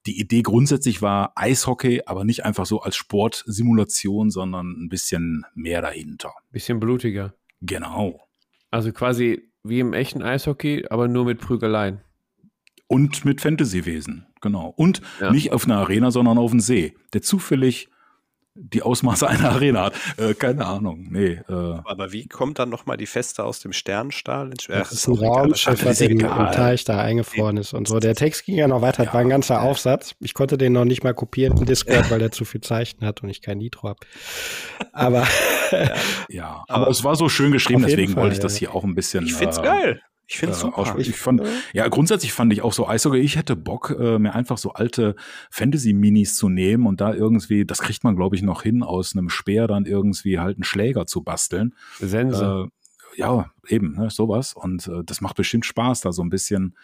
Die 0.07 0.19
Idee 0.19 0.41
grundsätzlich 0.41 1.01
war 1.03 1.31
Eishockey, 1.35 2.01
aber 2.07 2.23
nicht 2.25 2.43
einfach 2.43 2.65
so 2.65 2.81
als 2.81 2.95
Sportsimulation, 2.95 4.31
sondern 4.31 4.71
ein 4.71 4.89
bisschen 4.89 5.45
mehr 5.53 5.81
dahinter. 5.81 6.33
Bisschen 6.51 6.79
blutiger. 6.79 7.35
Genau. 7.61 8.19
Also 8.71 8.91
quasi 8.91 9.49
wie 9.63 9.79
im 9.79 9.93
echten 9.93 10.23
Eishockey, 10.23 10.85
aber 10.89 11.07
nur 11.07 11.25
mit 11.25 11.39
Prügeleien. 11.39 12.01
Und 12.87 13.23
mit 13.25 13.39
Fantasywesen, 13.41 14.25
genau. 14.41 14.73
Und 14.75 15.01
Ja. 15.19 15.31
nicht 15.31 15.53
auf 15.53 15.65
einer 15.65 15.77
Arena, 15.77 16.09
sondern 16.11 16.37
auf 16.37 16.51
dem 16.51 16.59
See, 16.59 16.95
der 17.13 17.21
zufällig 17.21 17.89
die 18.53 18.81
Ausmaße 18.81 19.27
einer 19.27 19.51
Arena 19.51 19.85
hat. 19.85 19.93
Äh, 20.17 20.33
keine 20.33 20.65
Ahnung. 20.65 21.07
Nee, 21.09 21.39
äh, 21.47 21.53
Aber 21.85 22.11
wie 22.11 22.27
kommt 22.27 22.59
dann 22.59 22.69
nochmal 22.69 22.97
die 22.97 23.05
Feste 23.05 23.43
aus 23.45 23.59
dem 23.61 23.71
Sternenstahl? 23.71 24.47
ins- 24.51 24.67
Ach, 24.69 24.79
Das 24.79 24.91
ist 24.91 25.07
ein 25.07 25.15
Raumschiff, 25.15 25.85
was 25.85 26.01
im, 26.01 26.19
im. 26.19 26.19
Teich 26.19 26.83
da 26.83 26.99
eingefroren 27.01 27.57
ist 27.57 27.73
und 27.73 27.87
so. 27.87 27.99
Der 27.99 28.13
Text 28.15 28.45
ging 28.45 28.55
ja 28.55 28.67
noch 28.67 28.81
weiter, 28.81 29.05
das 29.05 29.13
war 29.13 29.21
ein 29.21 29.29
ganzer 29.29 29.61
Aufsatz. 29.61 30.15
Ich 30.19 30.33
konnte 30.33 30.57
den 30.57 30.73
noch 30.73 30.85
nicht 30.85 31.03
mal 31.03 31.13
kopieren 31.13 31.57
im 31.57 31.65
Discord, 31.65 32.11
weil 32.11 32.19
der 32.19 32.31
zu 32.31 32.43
viel 32.45 32.61
Zeichen 32.61 33.05
hat 33.05 33.23
und 33.23 33.29
ich 33.29 33.41
kein 33.41 33.57
Nitro 33.57 33.87
habe. 33.89 33.99
Aber 34.91 35.25
ja. 36.29 36.63
Aber 36.67 36.81
Aber 36.81 36.87
es 36.89 37.03
war 37.03 37.15
so 37.15 37.29
schön 37.29 37.51
geschrieben, 37.51 37.83
deswegen 37.85 38.13
Fall, 38.13 38.23
wollte 38.23 38.33
ich 38.33 38.39
ja. 38.39 38.43
das 38.43 38.55
hier 38.57 38.75
auch 38.75 38.83
ein 38.83 38.95
bisschen. 38.95 39.25
Ich 39.25 39.33
find's 39.33 39.57
äh, 39.59 39.63
geil. 39.63 40.01
Ich 40.31 40.37
find's 40.37 40.59
äh, 40.59 40.61
super. 40.61 40.95
ich 40.97 41.11
fand, 41.17 41.41
ja, 41.73 41.85
grundsätzlich 41.89 42.31
fand 42.31 42.53
ich 42.53 42.61
auch 42.61 42.71
so 42.71 42.87
Eishockey, 42.87 43.17
ich 43.19 43.35
hätte 43.35 43.57
Bock, 43.57 43.93
äh, 43.99 44.17
mir 44.17 44.33
einfach 44.33 44.57
so 44.57 44.71
alte 44.71 45.15
Fantasy-Minis 45.49 46.37
zu 46.37 46.47
nehmen 46.47 46.87
und 46.87 47.01
da 47.01 47.13
irgendwie, 47.13 47.65
das 47.65 47.79
kriegt 47.79 48.05
man, 48.05 48.15
glaube 48.15 48.37
ich, 48.37 48.41
noch 48.41 48.63
hin, 48.63 48.81
aus 48.81 49.13
einem 49.13 49.29
Speer 49.29 49.67
dann 49.67 49.85
irgendwie 49.85 50.39
halt 50.39 50.55
einen 50.55 50.63
Schläger 50.63 51.05
zu 51.05 51.21
basteln. 51.21 51.75
Sense. 51.99 52.69
Äh, 52.71 53.19
ja, 53.19 53.51
eben, 53.67 53.95
ne, 53.97 54.09
sowas. 54.09 54.53
Und 54.53 54.87
äh, 54.87 55.03
das 55.05 55.19
macht 55.19 55.35
bestimmt 55.35 55.65
Spaß, 55.65 55.99
da 55.99 56.13
so 56.13 56.21
ein 56.23 56.29
bisschen 56.29 56.77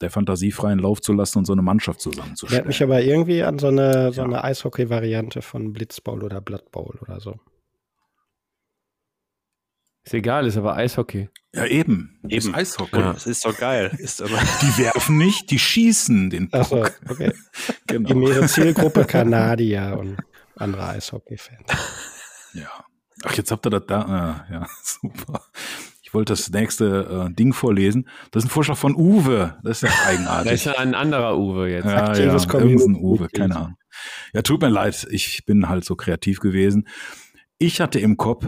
der 0.00 0.08
Fantasie 0.08 0.50
freien 0.50 0.78
Lauf 0.78 1.02
zu 1.02 1.12
lassen 1.12 1.38
und 1.38 1.44
so 1.44 1.52
eine 1.52 1.60
Mannschaft 1.62 2.00
erinnert 2.00 2.16
zusammenzustellen. 2.16 2.66
mich 2.66 2.82
aber 2.82 3.02
irgendwie 3.02 3.42
an 3.42 3.58
so 3.58 3.66
eine, 3.68 4.12
so 4.12 4.22
Ja. 4.22 4.26
eine 4.26 4.42
Eishockey-Variante 4.44 5.42
von 5.42 5.74
Blitzbowl 5.74 6.24
oder 6.24 6.40
Blood 6.40 6.70
Bowl 6.72 6.98
oder 7.02 7.20
so. 7.20 7.38
Ist 10.04 10.14
egal, 10.14 10.46
ist 10.46 10.56
aber 10.56 10.76
Eishockey. 10.76 11.30
Ja, 11.54 11.66
eben. 11.66 12.18
Eben. 12.24 12.30
Ist 12.30 12.54
Eishockey. 12.54 12.98
Ja. 12.98 13.12
Das 13.14 13.26
ist 13.26 13.44
doch 13.44 13.56
geil. 13.56 13.90
Ist 13.98 14.20
aber 14.20 14.38
Die 14.62 14.78
werfen 14.78 15.16
nicht, 15.16 15.50
die 15.50 15.58
schießen 15.58 16.30
den 16.30 16.50
Puck. 16.50 16.60
Achso, 16.60 16.86
okay. 17.08 17.32
Genau. 17.86 18.08
Gemäße 18.08 18.46
Zielgruppe 18.46 19.04
Kanadier 19.04 19.96
und 19.98 20.16
andere 20.56 20.88
Eishockey-Fans. 20.88 21.66
Ja. 22.54 22.68
Ach, 23.24 23.32
jetzt 23.34 23.50
habt 23.50 23.66
ihr 23.66 23.70
das 23.70 23.84
da. 23.86 24.46
Äh, 24.48 24.52
ja, 24.54 24.66
super. 24.82 25.42
Ich 26.02 26.12
wollte 26.12 26.32
das 26.32 26.50
nächste 26.50 27.28
äh, 27.30 27.34
Ding 27.34 27.52
vorlesen. 27.52 28.08
Das 28.30 28.44
ist 28.44 28.50
ein 28.50 28.52
Vorschlag 28.52 28.76
von 28.76 28.94
Uwe. 28.94 29.58
Das 29.62 29.82
ist 29.82 29.90
ja 29.90 30.06
eigenartig. 30.06 30.52
ist 30.52 30.64
ja 30.66 30.78
ein 30.78 30.94
anderer 30.94 31.38
Uwe 31.38 31.70
jetzt. 31.70 31.86
ja, 31.86 32.04
aktives 32.04 32.44
ja, 32.44 32.58
irgendein 32.58 32.96
Uwe, 32.96 33.28
keine 33.28 33.56
Ahnung. 33.56 33.76
Ja, 34.32 34.42
tut 34.42 34.60
mir 34.60 34.68
leid, 34.68 35.06
ich 35.10 35.44
bin 35.46 35.68
halt 35.68 35.84
so 35.84 35.96
kreativ 35.96 36.40
gewesen. 36.40 36.88
Ich 37.58 37.80
hatte 37.80 38.00
im 38.00 38.16
Kopf 38.16 38.46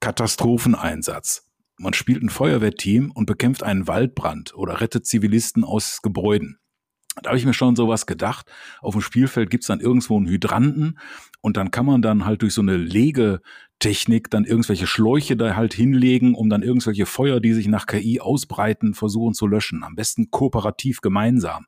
Katastropheneinsatz. 0.00 1.46
Man 1.78 1.92
spielt 1.92 2.22
ein 2.22 2.28
Feuerwehrteam 2.28 3.10
und 3.12 3.26
bekämpft 3.26 3.62
einen 3.62 3.86
Waldbrand 3.86 4.54
oder 4.54 4.80
rettet 4.80 5.06
Zivilisten 5.06 5.64
aus 5.64 6.02
Gebäuden. 6.02 6.58
Da 7.22 7.30
habe 7.30 7.38
ich 7.38 7.46
mir 7.46 7.54
schon 7.54 7.76
sowas 7.76 8.06
gedacht. 8.06 8.50
Auf 8.80 8.94
dem 8.94 9.00
Spielfeld 9.00 9.50
gibt's 9.50 9.66
dann 9.66 9.80
irgendwo 9.80 10.16
einen 10.16 10.28
Hydranten 10.28 10.98
und 11.40 11.56
dann 11.56 11.70
kann 11.70 11.86
man 11.86 12.02
dann 12.02 12.24
halt 12.24 12.42
durch 12.42 12.54
so 12.54 12.60
eine 12.60 12.76
Legetechnik 12.76 14.30
dann 14.30 14.44
irgendwelche 14.44 14.86
Schläuche 14.86 15.36
da 15.36 15.56
halt 15.56 15.74
hinlegen, 15.74 16.34
um 16.34 16.48
dann 16.48 16.62
irgendwelche 16.62 17.06
Feuer, 17.06 17.40
die 17.40 17.54
sich 17.54 17.68
nach 17.68 17.86
KI 17.86 18.20
ausbreiten, 18.20 18.94
versuchen 18.94 19.34
zu 19.34 19.46
löschen. 19.46 19.82
Am 19.84 19.94
besten 19.94 20.30
kooperativ 20.30 21.00
gemeinsam. 21.00 21.66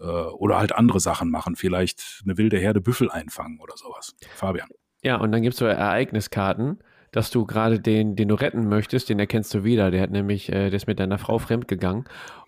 Äh, 0.00 0.06
Oder 0.06 0.58
halt 0.58 0.72
andere 0.72 1.00
Sachen 1.00 1.30
machen, 1.30 1.56
vielleicht 1.56 2.22
eine 2.24 2.38
wilde 2.38 2.58
Herde 2.58 2.80
Büffel 2.80 3.10
einfangen 3.10 3.60
oder 3.60 3.76
sowas. 3.76 4.14
Fabian. 4.34 4.68
Ja, 5.04 5.16
und 5.16 5.32
dann 5.32 5.42
gibt 5.42 5.54
es 5.54 5.58
so 5.58 5.66
Ereigniskarten, 5.66 6.78
dass 7.12 7.30
du 7.30 7.46
gerade 7.46 7.78
den, 7.78 8.16
den 8.16 8.28
du 8.28 8.34
retten 8.34 8.68
möchtest, 8.68 9.08
den 9.08 9.18
erkennst 9.18 9.54
du 9.54 9.64
wieder. 9.64 9.90
Der 9.90 10.00
hat 10.00 10.10
nämlich, 10.10 10.48
äh, 10.48 10.70
der 10.70 10.74
ist 10.74 10.86
mit 10.86 10.98
deiner 10.98 11.18
Frau 11.18 11.38
fremdgegangen. 11.38 12.04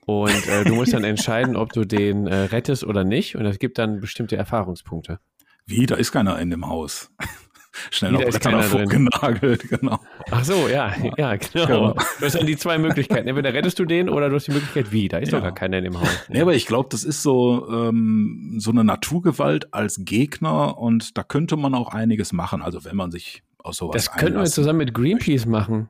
Und 0.06 0.48
äh, 0.48 0.64
du 0.64 0.74
musst 0.74 0.92
dann 0.92 1.04
entscheiden, 1.04 1.54
ob 1.54 1.72
du 1.72 1.84
den 1.84 2.26
äh, 2.26 2.34
rettest 2.34 2.84
oder 2.84 3.04
nicht. 3.04 3.36
Und 3.36 3.46
es 3.46 3.58
gibt 3.58 3.78
dann 3.78 4.00
bestimmte 4.00 4.36
Erfahrungspunkte. 4.36 5.20
Wie, 5.66 5.86
da 5.86 5.94
ist 5.94 6.12
keiner 6.12 6.38
in 6.38 6.50
dem 6.50 6.66
Haus. 6.66 7.10
schnell 7.90 8.12
noch 8.12 8.22
Bretter 8.22 8.50
davor 8.50 8.84
genagelt, 8.84 9.68
genau. 9.68 9.98
Ach 10.30 10.44
so, 10.44 10.68
ja, 10.68 10.94
ja, 11.16 11.36
genau. 11.36 11.66
genau. 11.66 11.92
Du 11.92 12.24
hast 12.24 12.34
dann 12.34 12.46
die 12.46 12.56
zwei 12.56 12.78
Möglichkeiten. 12.78 13.28
Entweder 13.28 13.52
rettest 13.52 13.78
du 13.78 13.84
den 13.84 14.08
oder 14.08 14.28
du 14.28 14.36
hast 14.36 14.46
die 14.46 14.52
Möglichkeit, 14.52 14.92
wie? 14.92 15.08
Da 15.08 15.18
ist 15.18 15.32
ja. 15.32 15.38
doch 15.38 15.44
gar 15.44 15.54
keiner 15.54 15.78
in 15.78 15.84
dem 15.84 16.00
Haus. 16.00 16.08
Nee, 16.28 16.40
aber 16.40 16.54
ich 16.54 16.66
glaube, 16.66 16.88
das 16.90 17.04
ist 17.04 17.22
so, 17.22 17.68
ähm, 17.70 18.56
so 18.58 18.70
eine 18.70 18.84
Naturgewalt 18.84 19.74
als 19.74 20.04
Gegner 20.04 20.78
und 20.78 21.18
da 21.18 21.22
könnte 21.22 21.56
man 21.56 21.74
auch 21.74 21.92
einiges 21.92 22.32
machen. 22.32 22.62
Also 22.62 22.84
wenn 22.84 22.96
man 22.96 23.10
sich 23.10 23.42
aus 23.64 23.78
sowas 23.78 23.94
Das 23.94 24.12
könnten 24.12 24.38
wir 24.38 24.44
zusammen 24.44 24.78
mit 24.78 24.94
Greenpeace 24.94 25.46
machen. 25.46 25.88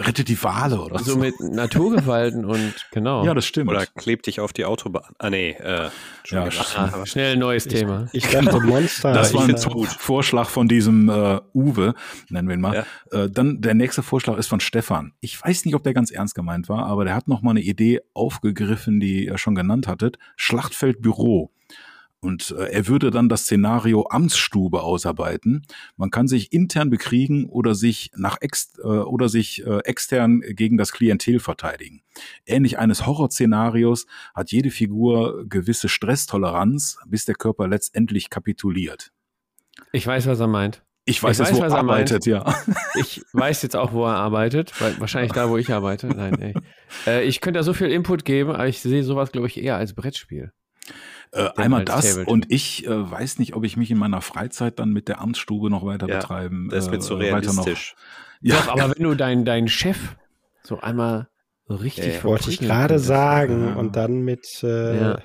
Rettet 0.00 0.28
die 0.28 0.42
Wale 0.42 0.80
oder 0.80 0.98
so. 0.98 1.12
So 1.12 1.18
mit 1.18 1.38
Naturgewalten 1.38 2.44
und 2.44 2.74
genau. 2.90 3.24
Ja, 3.24 3.32
das 3.32 3.46
stimmt. 3.46 3.70
Oder 3.70 3.86
klebt 3.86 4.26
dich 4.26 4.40
auf 4.40 4.52
die 4.52 4.64
Autobahn. 4.64 5.12
Ah, 5.18 5.30
nee. 5.30 5.50
Äh, 5.50 5.88
ja, 6.26 6.48
ah, 6.76 7.06
schnell 7.06 7.34
ein 7.34 7.38
neues 7.38 7.68
Thema. 7.68 8.08
Ich, 8.12 8.24
ich 8.24 8.30
dachte 8.32 8.58
Monster. 8.58 9.12
Das 9.12 9.32
war 9.32 9.44
ein 9.44 9.56
Vorschlag 9.56 10.48
von 10.48 10.66
diesem 10.66 11.08
äh, 11.08 11.40
Uwe, 11.54 11.94
nennen 12.28 12.48
wir 12.48 12.54
ihn 12.56 12.60
mal. 12.60 12.84
Ja. 13.12 13.24
Äh, 13.24 13.30
dann 13.30 13.60
der 13.60 13.74
nächste 13.74 14.02
Vorschlag 14.02 14.36
ist 14.36 14.48
von 14.48 14.58
Stefan. 14.58 15.12
Ich 15.20 15.40
weiß 15.40 15.64
nicht, 15.64 15.76
ob 15.76 15.84
der 15.84 15.94
ganz 15.94 16.10
ernst 16.10 16.34
gemeint 16.34 16.68
war, 16.68 16.86
aber 16.86 17.04
der 17.04 17.14
hat 17.14 17.28
noch 17.28 17.42
mal 17.42 17.50
eine 17.50 17.62
Idee 17.62 18.00
aufgegriffen, 18.14 18.98
die 18.98 19.26
ihr 19.26 19.38
schon 19.38 19.54
genannt 19.54 19.86
hattet. 19.86 20.18
Schlachtfeldbüro. 20.34 21.52
Und 22.24 22.54
äh, 22.58 22.70
er 22.70 22.88
würde 22.88 23.10
dann 23.10 23.28
das 23.28 23.42
Szenario 23.42 24.06
Amtsstube 24.08 24.82
ausarbeiten. 24.82 25.66
Man 25.98 26.10
kann 26.10 26.26
sich 26.26 26.54
intern 26.54 26.88
bekriegen 26.88 27.44
oder 27.50 27.74
sich 27.74 28.10
nach 28.16 28.38
ex 28.40 28.78
äh, 28.78 28.86
oder 28.86 29.28
sich 29.28 29.66
äh, 29.66 29.80
extern 29.80 30.40
gegen 30.40 30.78
das 30.78 30.92
Klientel 30.92 31.38
verteidigen. 31.38 32.00
Ähnlich 32.46 32.78
eines 32.78 33.04
Horrorszenarios 33.04 34.06
hat 34.34 34.52
jede 34.52 34.70
Figur 34.70 35.44
gewisse 35.46 35.90
Stresstoleranz, 35.90 36.98
bis 37.06 37.26
der 37.26 37.34
Körper 37.34 37.68
letztendlich 37.68 38.30
kapituliert. 38.30 39.12
Ich 39.92 40.06
weiß, 40.06 40.26
was 40.26 40.40
er 40.40 40.46
meint. 40.46 40.82
Ich 41.04 41.22
weiß, 41.22 41.40
ich 41.40 41.46
weiß 41.46 41.58
wo 41.58 41.62
er 41.62 41.74
arbeitet, 41.74 42.24
ja. 42.24 42.54
Ich 42.98 43.20
weiß 43.34 43.60
jetzt 43.60 43.76
auch, 43.76 43.92
wo 43.92 44.06
er 44.06 44.14
arbeitet, 44.14 44.72
wahrscheinlich 44.98 45.32
da, 45.32 45.50
wo 45.50 45.58
ich 45.58 45.70
arbeite. 45.70 46.06
Nein, 46.06 46.40
ey. 46.40 46.54
Äh, 47.06 47.24
ich 47.24 47.42
könnte 47.42 47.58
da 47.58 47.64
so 47.64 47.74
viel 47.74 47.88
Input 47.88 48.24
geben, 48.24 48.52
aber 48.52 48.66
ich 48.66 48.80
sehe 48.80 49.02
sowas, 49.02 49.30
glaube 49.30 49.48
ich, 49.48 49.62
eher 49.62 49.76
als 49.76 49.92
Brettspiel. 49.92 50.52
Äh, 51.34 51.50
einmal 51.56 51.84
das 51.84 52.06
Tabletop. 52.06 52.32
und 52.32 52.50
ich 52.50 52.86
äh, 52.86 53.10
weiß 53.10 53.40
nicht, 53.40 53.54
ob 53.54 53.64
ich 53.64 53.76
mich 53.76 53.90
in 53.90 53.98
meiner 53.98 54.20
Freizeit 54.20 54.78
dann 54.78 54.92
mit 54.92 55.08
der 55.08 55.20
Amtsstube 55.20 55.68
noch 55.68 55.84
weiter 55.84 56.08
ja, 56.08 56.18
betreiben. 56.18 56.68
Das 56.70 56.90
wird 56.90 57.02
so 57.02 57.16
äh, 57.16 57.24
realistisch. 57.24 57.96
Ja. 58.40 58.56
Doch, 58.56 58.68
aber 58.68 58.94
wenn 58.94 59.02
du 59.02 59.14
deinen 59.14 59.44
dein 59.44 59.68
Chef 59.68 60.16
so 60.62 60.80
einmal 60.80 61.28
so 61.66 61.76
richtig 61.76 62.16
ja, 62.16 62.24
wollte 62.24 62.50
ich 62.50 62.60
gerade 62.60 62.98
sagen 62.98 63.68
ja. 63.68 63.74
und 63.74 63.96
dann 63.96 64.20
mit 64.20 64.62
äh, 64.62 65.00
ja. 65.00 65.18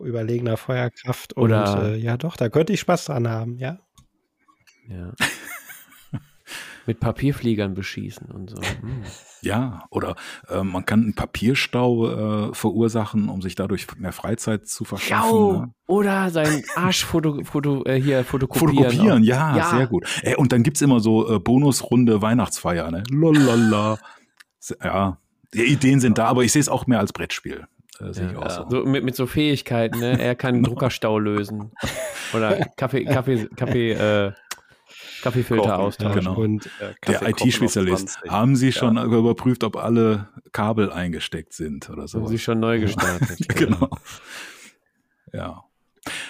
überlegener 0.00 0.56
Feuerkraft 0.56 1.36
Oder 1.36 1.78
und 1.78 1.84
äh, 1.84 1.96
ja 1.96 2.16
doch, 2.16 2.36
da 2.36 2.48
könnte 2.48 2.72
ich 2.72 2.80
Spaß 2.80 3.04
dran 3.06 3.28
haben, 3.28 3.58
ja. 3.58 3.78
Ja. 4.88 5.12
mit 6.86 7.00
Papierfliegern 7.00 7.74
beschießen 7.74 8.30
und 8.30 8.50
so. 8.50 8.56
Hm. 8.56 9.02
Ja, 9.42 9.84
oder 9.90 10.16
äh, 10.48 10.62
man 10.62 10.86
kann 10.86 11.02
einen 11.02 11.14
Papierstau 11.14 12.48
äh, 12.50 12.54
verursachen, 12.54 13.28
um 13.28 13.42
sich 13.42 13.54
dadurch 13.54 13.86
mehr 13.98 14.12
Freizeit 14.12 14.66
zu 14.66 14.84
verschaffen. 14.84 15.36
Ja, 15.36 15.60
ne? 15.60 15.74
Oder 15.86 16.30
seinen 16.30 16.62
Arsch 16.74 17.04
foto, 17.04 17.42
foto, 17.44 17.84
äh, 17.84 18.00
hier 18.00 18.24
fotokopieren. 18.24 18.84
Fotokopieren, 18.84 19.22
ja, 19.22 19.56
ja, 19.56 19.70
sehr 19.70 19.86
gut. 19.86 20.06
Ey, 20.22 20.36
und 20.36 20.52
dann 20.52 20.62
gibt's 20.62 20.80
immer 20.80 21.00
so 21.00 21.34
äh, 21.34 21.38
Bonusrunde 21.38 22.22
Weihnachtsfeier, 22.22 22.90
ne? 22.90 23.02
Lolala. 23.10 23.98
ja, 24.82 25.18
die 25.52 25.64
Ideen 25.64 26.00
sind 26.00 26.18
da, 26.18 26.26
aber 26.26 26.42
ich 26.42 26.52
sehe 26.52 26.60
es 26.60 26.68
auch 26.68 26.86
mehr 26.86 27.00
als 27.00 27.12
Brettspiel. 27.12 27.66
Äh, 28.00 28.06
ja, 28.06 28.50
so. 28.50 28.66
so. 28.68 28.84
mit, 28.84 29.04
mit 29.04 29.14
so 29.14 29.26
Fähigkeiten, 29.26 30.00
ne? 30.00 30.18
Er 30.18 30.34
kann 30.34 30.54
einen 30.54 30.64
Druckerstau 30.64 31.18
lösen. 31.18 31.72
Oder 32.32 32.66
Kaffee, 32.76 33.04
Kaffee, 33.04 33.46
Kaffee, 33.56 33.92
äh, 33.92 34.32
Kaffeefilter 35.24 35.78
austauschen. 35.78 36.20
Genau. 36.20 36.36
Und 36.36 36.66
äh, 36.80 36.92
der 37.08 37.28
IT-Spezialist. 37.30 38.20
Haben 38.28 38.56
Sie 38.56 38.72
schon 38.72 38.96
ja. 38.96 39.04
überprüft, 39.04 39.64
ob 39.64 39.76
alle 39.76 40.28
Kabel 40.52 40.92
eingesteckt 40.92 41.54
sind 41.54 41.88
oder 41.88 42.06
so? 42.06 42.20
Haben 42.20 42.28
Sie 42.28 42.38
schon 42.38 42.60
neu 42.60 42.78
gestartet. 42.78 43.48
genau. 43.56 43.88
Ja. 45.32 45.64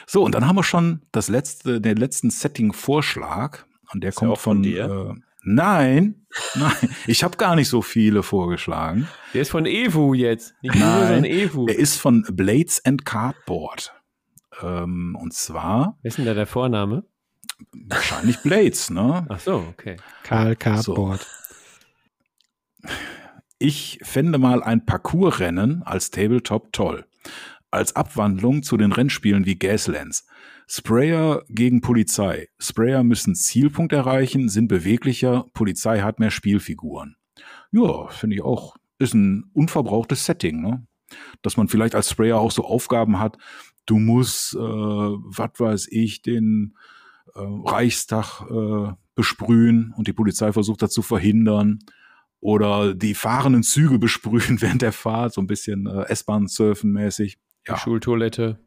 So, 0.07 0.23
und 0.23 0.37
dann 0.37 0.47
haben 0.47 0.55
wir 0.55 0.63
schon 0.63 1.03
das 1.11 1.29
letzte, 1.29 1.81
den 1.81 1.97
letzten 1.97 2.31
Setting-Vorschlag. 2.31 3.65
Und 3.93 4.03
der 4.05 4.11
Ist 4.11 4.17
kommt 4.17 4.39
von, 4.39 4.59
von 4.59 4.63
dir. 4.63 4.85
Äh, 4.85 5.21
nein, 5.43 6.27
nein, 6.55 6.73
ich 7.09 7.25
habe 7.25 7.37
gar 7.37 7.57
nicht 7.57 7.69
so 7.69 7.83
viele 7.83 8.23
vorgeschlagen. 8.23 9.09
Der 9.35 9.43
ist 9.43 9.51
von 9.51 9.67
Evu 9.67 10.15
jetzt. 10.15 10.55
Nicht 10.63 10.77
nein, 10.77 10.99
nur, 10.99 11.07
sondern 11.07 11.25
Evu. 11.25 11.67
Der 11.67 11.79
ist 11.79 11.97
von 11.97 12.25
Blades 12.31 12.85
and 12.85 13.05
Cardboard. 13.05 13.93
Ähm, 14.63 15.19
und 15.21 15.35
zwar. 15.35 15.99
Wer 16.03 16.09
ist 16.09 16.19
denn 16.19 16.27
da 16.27 16.35
der 16.35 16.47
Vorname? 16.47 17.05
Wahrscheinlich 17.73 18.39
Blades, 18.39 18.91
ne? 18.91 19.27
Ach 19.29 19.41
so, 19.41 19.67
okay. 19.71 19.97
Karl 20.23 20.57
Cardboard. 20.57 21.21
So. 21.21 22.89
Ich 23.59 23.99
fände 24.03 24.39
mal 24.39 24.63
ein 24.63 24.85
Parcoursrennen 24.85 25.83
als 25.85 26.11
Tabletop 26.11 26.73
toll. 26.73 27.07
Als 27.71 27.97
Abwandlung 27.97 28.63
zu 28.63 28.77
den 28.77 28.93
Rennspielen 28.93 29.47
wie 29.47 29.59
Gaslands. 29.59 30.27
Sprayer 30.67 31.43
gegen 31.49 31.81
Polizei. 31.81 32.49
Sprayer 32.59 33.03
müssen 33.05 33.35
Zielpunkt 33.35 33.93
erreichen, 33.93 34.49
sind 34.49 34.69
beweglicher, 34.69 35.47
Polizei 35.53 36.01
hat 36.01 36.21
mehr 36.21 36.31
Spielfiguren. 36.31 37.17
Ja, 37.71 38.09
finde 38.09 38.37
ich 38.37 38.43
auch. 38.43 38.77
Ist 38.99 39.15
ein 39.15 39.51
unverbrauchtes 39.53 40.25
Setting, 40.25 40.61
ne? 40.61 40.87
Dass 41.43 41.57
man 41.57 41.69
vielleicht 41.69 41.95
als 41.95 42.11
Sprayer 42.11 42.39
auch 42.39 42.51
so 42.51 42.65
Aufgaben 42.65 43.19
hat, 43.19 43.37
du 43.87 43.99
musst, 43.99 44.55
äh, 44.55 44.59
was 44.59 45.51
weiß 45.59 45.89
ich, 45.91 46.23
den 46.23 46.77
äh, 47.35 47.41
Reichstag 47.41 48.43
äh, 48.51 48.93
besprühen 49.15 49.95
und 49.97 50.09
die 50.09 50.13
Polizei 50.13 50.53
versucht 50.53 50.83
das 50.83 50.91
zu 50.91 51.03
verhindern 51.03 51.81
oder 52.41 52.95
die 52.95 53.15
fahrenden 53.15 53.63
Züge 53.63 53.99
besprühen 54.01 54.61
während 54.61 54.83
der 54.83 54.93
Fahrt, 54.93 55.33
so 55.33 55.41
ein 55.41 55.47
bisschen 55.47 55.87
äh, 55.87 56.03
S-Bahn 56.09 56.47
surfen 56.47 56.93
mäßig. 56.93 57.39
Ja. 57.67 57.75
Die 57.75 57.81
Schultoilette. 57.81 58.59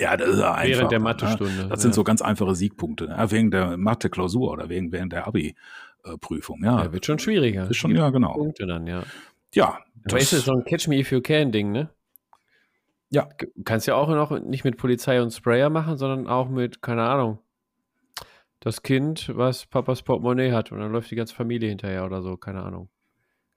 Ja, 0.00 0.16
das 0.16 0.28
ist 0.28 0.40
einfach. 0.40 0.64
Während 0.64 0.92
der 0.92 0.98
ne? 0.98 1.04
Mathestunde. 1.04 1.62
Ne? 1.62 1.68
Das 1.68 1.82
sind 1.82 1.94
so 1.94 2.04
ganz 2.04 2.20
einfache 2.20 2.54
Siegpunkte. 2.54 3.06
Ne? 3.06 3.30
Wegen 3.30 3.50
der 3.50 3.76
Mathe-Klausur 3.76 4.50
oder 4.50 4.68
wegen, 4.68 4.92
während 4.92 5.12
der 5.12 5.26
Abi-Prüfung. 5.26 6.62
Ja. 6.64 6.84
ja, 6.84 6.92
wird 6.92 7.06
schon 7.06 7.18
schwieriger. 7.18 7.70
Ist 7.70 7.76
schon, 7.76 7.94
ja, 7.94 8.10
genau. 8.10 8.34
Punkte 8.34 8.66
dann, 8.66 8.86
ja. 8.86 9.04
Ja. 9.54 9.78
Aber 10.06 10.18
ist 10.18 10.32
das 10.32 10.44
so 10.44 10.52
ein 10.52 10.64
Catch 10.64 10.88
Me 10.88 10.98
If 10.98 11.12
You 11.12 11.20
Can 11.20 11.52
Ding, 11.52 11.70
ne? 11.72 11.90
Ja. 13.08 13.28
Kannst 13.64 13.86
ja 13.86 13.94
auch 13.94 14.08
noch 14.08 14.38
nicht 14.40 14.64
mit 14.64 14.76
Polizei 14.76 15.22
und 15.22 15.32
Sprayer 15.32 15.70
machen, 15.70 15.96
sondern 15.96 16.26
auch 16.26 16.48
mit, 16.48 16.82
keine 16.82 17.04
Ahnung, 17.04 17.38
das 18.64 18.82
Kind, 18.82 19.30
was 19.34 19.66
Papas 19.66 20.02
Portemonnaie 20.02 20.52
hat 20.52 20.72
und 20.72 20.80
dann 20.80 20.90
läuft 20.90 21.10
die 21.10 21.16
ganze 21.16 21.34
Familie 21.34 21.68
hinterher 21.68 22.04
oder 22.06 22.22
so, 22.22 22.38
keine 22.38 22.62
Ahnung. 22.62 22.88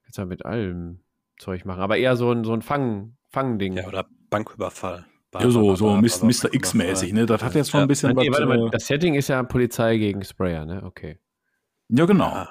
Kannst 0.04 0.18
ja 0.18 0.26
mit 0.26 0.46
allem 0.46 1.00
Zeug 1.40 1.64
machen, 1.66 1.82
aber 1.82 1.98
eher 1.98 2.18
so 2.18 2.32
ein, 2.32 2.44
so 2.44 2.54
ein 2.54 2.62
Fang, 2.62 3.16
Fangding. 3.30 3.78
Ja, 3.78 3.88
oder 3.88 4.06
Banküberfall. 4.30 5.06
Ja, 5.34 5.50
so, 5.50 5.76
so 5.76 5.96
Mr. 5.96 6.54
X-mäßig, 6.54 7.14
ne? 7.14 7.26
Das 7.26 7.44
hat 7.44 7.56
jetzt 7.56 7.70
schon 7.70 7.82
ein 7.82 7.88
bisschen 7.88 8.14
nee, 8.16 8.30
was. 8.30 8.40
Mal, 8.40 8.70
das 8.70 8.88
Setting 8.88 9.14
ist 9.14 9.28
ja 9.28 9.44
Polizei 9.44 9.98
gegen 9.98 10.24
Sprayer, 10.24 10.66
ne? 10.66 10.84
Okay. 10.84 11.20
Ja, 11.90 12.06
genau. 12.06 12.46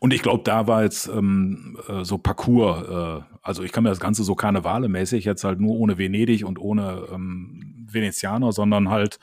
Und 0.00 0.12
ich 0.12 0.22
glaube, 0.22 0.42
da 0.42 0.66
war 0.66 0.82
jetzt 0.82 1.08
ähm, 1.08 1.78
äh, 1.88 2.04
so 2.04 2.18
Parcours, 2.18 2.88
äh, 2.88 3.24
also 3.42 3.62
ich 3.62 3.72
kann 3.72 3.84
mir 3.84 3.90
das 3.90 4.00
Ganze 4.00 4.22
so 4.24 4.34
Karnevale-mäßig 4.34 5.24
jetzt 5.24 5.44
halt 5.44 5.60
nur 5.60 5.76
ohne 5.76 5.96
Venedig 5.96 6.44
und 6.44 6.58
ohne 6.58 7.06
ähm, 7.12 7.86
Venezianer, 7.90 8.52
sondern 8.52 8.90
halt 8.90 9.18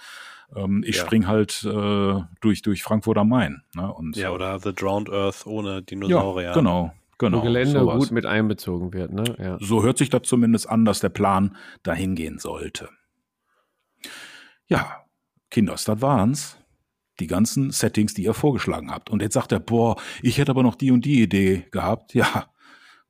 ähm, 0.56 0.84
ich 0.86 0.98
ja. 0.98 1.06
spring 1.06 1.28
halt 1.28 1.64
äh, 1.64 2.22
durch, 2.42 2.62
durch 2.62 2.84
Frankfurt 2.84 3.18
am 3.18 3.30
Main. 3.30 3.64
Ne? 3.76 3.92
Und, 3.94 4.16
ja, 4.16 4.32
oder 4.32 4.60
The 4.60 4.74
Drowned 4.74 5.10
Earth 5.10 5.46
ohne 5.46 5.82
Dinosaurier. 5.82 6.50
Ja, 6.50 6.54
genau. 6.54 6.94
Genau, 7.20 7.40
Wo 7.40 7.42
Gelände 7.42 7.82
sowas. 7.82 8.00
gut 8.00 8.12
mit 8.12 8.26
einbezogen 8.26 8.94
wird, 8.94 9.12
ne? 9.12 9.36
Ja. 9.38 9.58
So 9.60 9.84
hört 9.84 9.98
sich 9.98 10.10
das 10.10 10.22
zumindest 10.24 10.70
an, 10.70 10.86
dass 10.86 11.02
der 11.02 11.10
Plan 11.10 11.58
dahin 11.84 12.16
gehen 12.16 12.40
sollte. 12.40 12.88
Ja, 14.68 15.04
Kinders, 15.52 15.84
das 15.84 16.02
waren's. 16.02 16.58
Die 17.20 17.28
ganzen 17.28 17.72
Settings, 17.72 18.14
die 18.14 18.24
ihr 18.24 18.34
vorgeschlagen 18.34 18.90
habt. 18.90 19.10
Und 19.10 19.22
jetzt 19.22 19.34
sagt 19.34 19.52
er, 19.52 19.60
boah, 19.60 19.98
ich 20.22 20.38
hätte 20.38 20.52
aber 20.52 20.64
noch 20.64 20.76
die 20.76 20.92
und 20.92 21.04
die 21.04 21.22
Idee 21.22 21.66
gehabt. 21.72 22.14
Ja, 22.14 22.46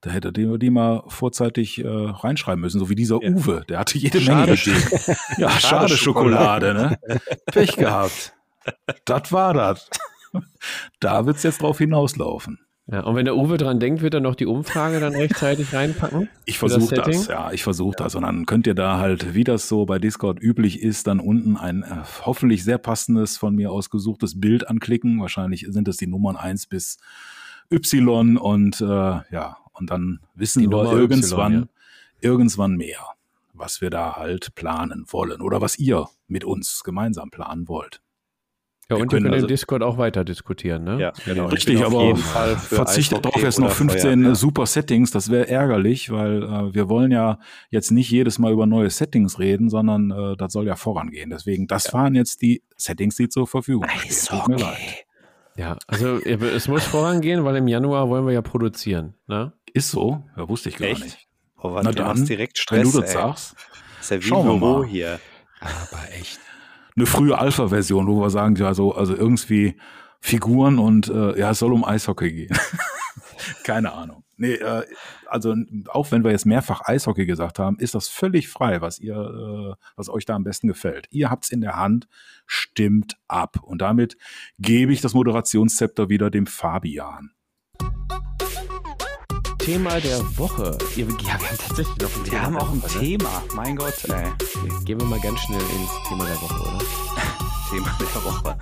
da 0.01 0.11
hätte 0.11 0.31
die, 0.31 0.57
die 0.59 0.69
mal 0.69 1.03
vorzeitig 1.07 1.83
äh, 1.83 1.87
reinschreiben 1.87 2.61
müssen, 2.61 2.79
so 2.79 2.89
wie 2.89 2.95
dieser 2.95 3.21
ja. 3.21 3.31
Uwe. 3.31 3.65
Der 3.67 3.79
hatte 3.79 3.97
jede 3.97 4.21
schade. 4.21 4.51
Menge 4.51 4.61
Ideen. 4.61 5.17
ja, 5.37 5.49
schade 5.51 5.97
Schokolade, 5.97 6.73
ne? 6.73 6.99
Pech 7.47 7.75
gehabt. 7.75 8.33
das 9.05 9.31
war 9.31 9.53
das. 9.53 9.89
da 10.99 11.25
wird's 11.25 11.43
jetzt 11.43 11.61
drauf 11.61 11.79
hinauslaufen. 11.79 12.59
Ja, 12.91 13.01
und 13.01 13.15
wenn 13.15 13.25
der 13.25 13.35
Uwe 13.35 13.57
dran 13.57 13.79
denkt, 13.79 14.01
wird 14.01 14.15
er 14.15 14.19
noch 14.19 14.33
die 14.33 14.47
Umfrage 14.47 14.99
dann 14.99 15.13
rechtzeitig 15.13 15.73
reinpacken? 15.75 16.27
Ich 16.45 16.57
versuche 16.57 16.95
das, 16.95 17.05
das, 17.05 17.27
ja, 17.27 17.51
ich 17.51 17.61
versuche 17.61 17.95
ja. 17.99 18.05
das. 18.05 18.15
Und 18.15 18.23
dann 18.23 18.47
könnt 18.47 18.65
ihr 18.65 18.73
da 18.73 18.97
halt, 18.97 19.35
wie 19.35 19.43
das 19.43 19.67
so 19.67 19.85
bei 19.85 19.99
Discord 19.99 20.41
üblich 20.41 20.81
ist, 20.81 21.05
dann 21.05 21.19
unten 21.19 21.55
ein 21.55 21.83
äh, 21.83 22.03
hoffentlich 22.25 22.63
sehr 22.63 22.79
passendes, 22.79 23.37
von 23.37 23.53
mir 23.53 23.71
ausgesuchtes 23.71 24.39
Bild 24.39 24.67
anklicken. 24.67 25.21
Wahrscheinlich 25.21 25.67
sind 25.69 25.87
es 25.87 25.97
die 25.97 26.07
Nummern 26.07 26.35
eins 26.35 26.65
bis 26.65 26.97
Y 27.71 28.37
und 28.37 28.81
äh, 28.81 28.85
ja, 28.85 29.57
und 29.79 29.89
dann 29.89 30.19
wissen 30.35 30.61
Die 30.61 30.69
wir 30.69 30.83
Nummer 30.83 30.93
irgendwann, 30.93 31.53
y, 31.53 31.57
ja. 31.61 31.67
irgendwann 32.21 32.75
mehr, 32.75 32.99
was 33.53 33.81
wir 33.81 33.89
da 33.89 34.15
halt 34.15 34.53
planen 34.55 35.05
wollen 35.07 35.41
oder 35.41 35.61
was 35.61 35.77
ihr 35.79 36.07
mit 36.27 36.43
uns 36.43 36.83
gemeinsam 36.83 37.29
planen 37.31 37.67
wollt. 37.67 38.01
Ja, 38.91 38.95
Wir 38.95 39.03
und 39.03 39.07
ihr 39.07 39.09
können 39.09 39.23
könnt 39.25 39.35
also- 39.35 39.45
im 39.45 39.49
Discord 39.49 39.83
auch 39.83 39.99
weiter 39.99 40.23
diskutieren, 40.25 40.83
ne? 40.83 40.99
Ja, 40.99 41.13
genau. 41.23 41.45
Ich 41.47 41.53
Richtig, 41.53 41.85
aber 41.85 42.05
jeden 42.05 42.17
Fall 42.17 42.57
für 42.57 42.75
verzichtet 42.77 43.23
darauf 43.23 43.39
jetzt 43.43 43.59
noch 43.59 43.67
oder 43.67 43.75
15 43.75 44.19
Feuerwehr. 44.21 44.35
super 44.35 44.65
Settings. 44.65 45.11
Das 45.11 45.29
wäre 45.29 45.47
ärgerlich, 45.47 46.09
weil 46.11 46.41
äh, 46.41 46.73
wir 46.73 46.89
wollen 46.89 47.11
ja 47.11 47.37
jetzt 47.69 47.91
nicht 47.91 48.09
jedes 48.09 48.39
Mal 48.39 48.51
über 48.51 48.65
neue 48.65 48.89
Settings 48.89 49.37
reden, 49.37 49.69
sondern 49.69 50.09
äh, 50.09 50.35
das 50.37 50.53
soll 50.53 50.65
ja 50.65 50.75
vorangehen. 50.75 51.29
Deswegen, 51.29 51.67
das 51.67 51.93
waren 51.93 52.15
jetzt 52.15 52.41
die 52.41 52.63
Settings, 52.77 53.15
die 53.15 53.29
zur 53.29 53.45
Verfügung 53.45 53.87
stehen. 53.89 54.39
Tut 54.39 54.47
mir 54.47 54.57
leid. 54.57 55.05
Ja, 55.55 55.77
also 55.85 56.17
ihr- 56.17 56.41
es 56.41 56.67
muss 56.67 56.83
vorangehen, 56.85 57.43
weil 57.43 57.57
im 57.57 57.67
Januar 57.67 58.09
wollen 58.09 58.25
wir 58.25 58.33
ja 58.33 58.41
produzieren, 58.41 59.13
ne? 59.27 59.53
Ist 59.73 59.91
so? 59.91 60.23
Ja, 60.37 60.47
wusste 60.49 60.69
ich 60.69 60.77
gar 60.77 60.89
Echt? 60.89 61.03
nicht. 61.03 61.27
Oh, 61.57 61.73
was, 61.73 61.83
Na 61.83 61.91
du 61.91 61.97
dann, 61.97 62.25
direkt 62.25 62.57
Wenn 62.71 62.85
Stress, 62.85 62.91
du 62.91 63.01
das 63.01 63.09
ey. 63.09 63.15
sagst. 63.15 63.55
ist 63.99 64.11
ja 64.11 64.17
wie 64.17 64.21
Schauen 64.23 64.47
wir 64.47 64.57
mal. 64.57 64.85
hier. 64.85 65.19
Aber 65.59 66.11
echt. 66.17 66.39
Eine 66.95 67.05
frühe 67.05 67.37
Alpha-Version, 67.37 68.07
wo 68.07 68.21
wir 68.21 68.29
sagen, 68.29 68.55
ja, 68.55 68.73
so, 68.73 68.93
also 68.93 69.15
irgendwie 69.15 69.75
Figuren 70.21 70.79
und 70.79 71.07
äh, 71.09 71.37
ja, 71.39 71.51
es 71.51 71.59
soll 71.59 71.73
um 71.73 71.83
Eishockey 71.85 72.31
gehen. 72.31 72.57
Keine 73.63 73.93
Ahnung. 73.93 74.23
Nee, 74.37 74.53
äh, 74.53 74.85
also 75.27 75.53
auch 75.89 76.11
wenn 76.11 76.23
wir 76.23 76.31
jetzt 76.31 76.45
mehrfach 76.45 76.81
Eishockey 76.85 77.25
gesagt 77.25 77.59
haben, 77.59 77.77
ist 77.77 77.93
das 77.93 78.07
völlig 78.07 78.47
frei, 78.47 78.81
was 78.81 78.99
ihr, 78.99 79.15
äh, 79.15 79.75
was 79.95 80.09
euch 80.09 80.25
da 80.25 80.35
am 80.35 80.43
besten 80.43 80.67
gefällt. 80.67 81.07
Ihr 81.11 81.29
habt's 81.29 81.49
in 81.51 81.61
der 81.61 81.75
Hand, 81.75 82.07
stimmt 82.45 83.17
ab. 83.27 83.57
Und 83.61 83.81
damit 83.81 84.17
gebe 84.57 84.93
ich 84.93 85.01
das 85.01 85.13
Moderationszepter 85.13 86.09
wieder 86.09 86.29
dem 86.29 86.47
Fabian. 86.47 87.31
Thema 89.59 89.99
der 89.99 90.19
Woche. 90.37 90.77
Ja, 90.95 91.05
wir 91.07 91.33
haben 91.33 91.57
tatsächlich 91.57 91.97
noch 92.01 92.15
ein 92.15 92.31
Wir 92.31 92.41
haben 92.41 92.57
auch 92.57 92.71
ein 92.71 92.81
Woche? 92.81 92.99
Thema. 92.99 93.43
Mein 93.53 93.75
Gott, 93.75 93.93
ey. 94.07 94.25
Gehen 94.85 94.99
wir 94.99 95.07
mal 95.07 95.19
ganz 95.19 95.39
schnell 95.41 95.59
ins 95.59 95.91
Thema 96.07 96.25
der 96.25 96.35
Woche, 96.35 96.61
oder? 96.61 96.79
Thema 97.69 97.97
der 97.99 98.23
Woche. 98.23 98.57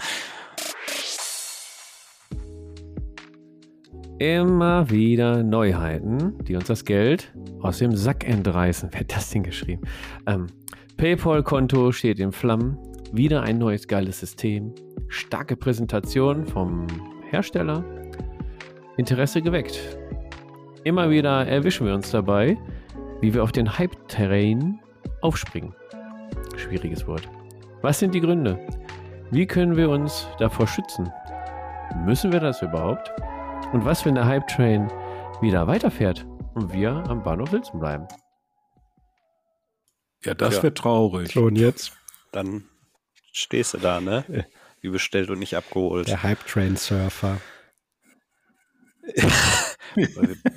Immer 4.20 4.90
wieder 4.90 5.44
Neuheiten, 5.44 6.44
die 6.46 6.56
uns 6.56 6.66
das 6.66 6.84
Geld 6.84 7.32
aus 7.62 7.78
dem 7.78 7.96
Sack 7.96 8.28
entreißen. 8.28 8.90
Wer 8.92 9.02
hat 9.02 9.16
das 9.16 9.30
denn 9.30 9.44
geschrieben? 9.44 9.84
Ähm, 10.26 10.48
PayPal-Konto 10.98 11.92
steht 11.92 12.20
in 12.20 12.32
Flammen. 12.32 12.78
Wieder 13.14 13.44
ein 13.44 13.60
neues 13.60 13.88
geiles 13.88 14.20
System. 14.20 14.74
Starke 15.08 15.56
Präsentation 15.56 16.46
vom 16.46 16.88
Hersteller. 17.30 17.86
Interesse 18.98 19.44
geweckt. 19.44 19.80
Immer 20.88 21.10
wieder 21.10 21.46
erwischen 21.46 21.86
wir 21.86 21.94
uns 21.94 22.12
dabei, 22.12 22.58
wie 23.20 23.34
wir 23.34 23.44
auf 23.44 23.52
den 23.52 23.78
Hype-Terrain 23.78 24.80
aufspringen. 25.20 25.76
Schwieriges 26.56 27.06
Wort. 27.06 27.28
Was 27.82 28.00
sind 28.00 28.16
die 28.16 28.22
Gründe? 28.22 28.58
Wie 29.30 29.46
können 29.46 29.76
wir 29.76 29.90
uns 29.90 30.30
davor 30.40 30.66
schützen? 30.66 31.12
Müssen 32.06 32.32
wir 32.32 32.40
das 32.40 32.62
überhaupt? 32.62 33.12
Und 33.74 33.84
was, 33.84 34.06
wenn 34.06 34.16
der 34.16 34.28
Hype-Train 34.28 34.90
wieder 35.42 35.68
weiterfährt 35.68 36.26
und 36.54 36.72
wir 36.72 36.92
am 37.10 37.22
Bahnhof 37.22 37.52
Wilson 37.52 37.82
bleiben? 37.82 38.08
Ja, 40.24 40.36
das 40.36 40.56
Ja. 40.56 40.64
wird 40.64 40.78
traurig. 40.78 41.34
So, 41.34 41.44
und 41.44 41.58
jetzt 41.58 41.92
Dann 42.32 42.64
stehst 43.34 43.74
du 43.74 43.78
da, 43.80 44.00
ne? 44.00 44.24
Wie 44.80 44.88
bestellt 44.88 45.30
und 45.30 45.40
nicht 45.40 45.58
abgeholt. 45.58 46.08
der 46.08 46.24
Hype-Train-Surfer. 46.24 47.40
Wir, 49.96 50.08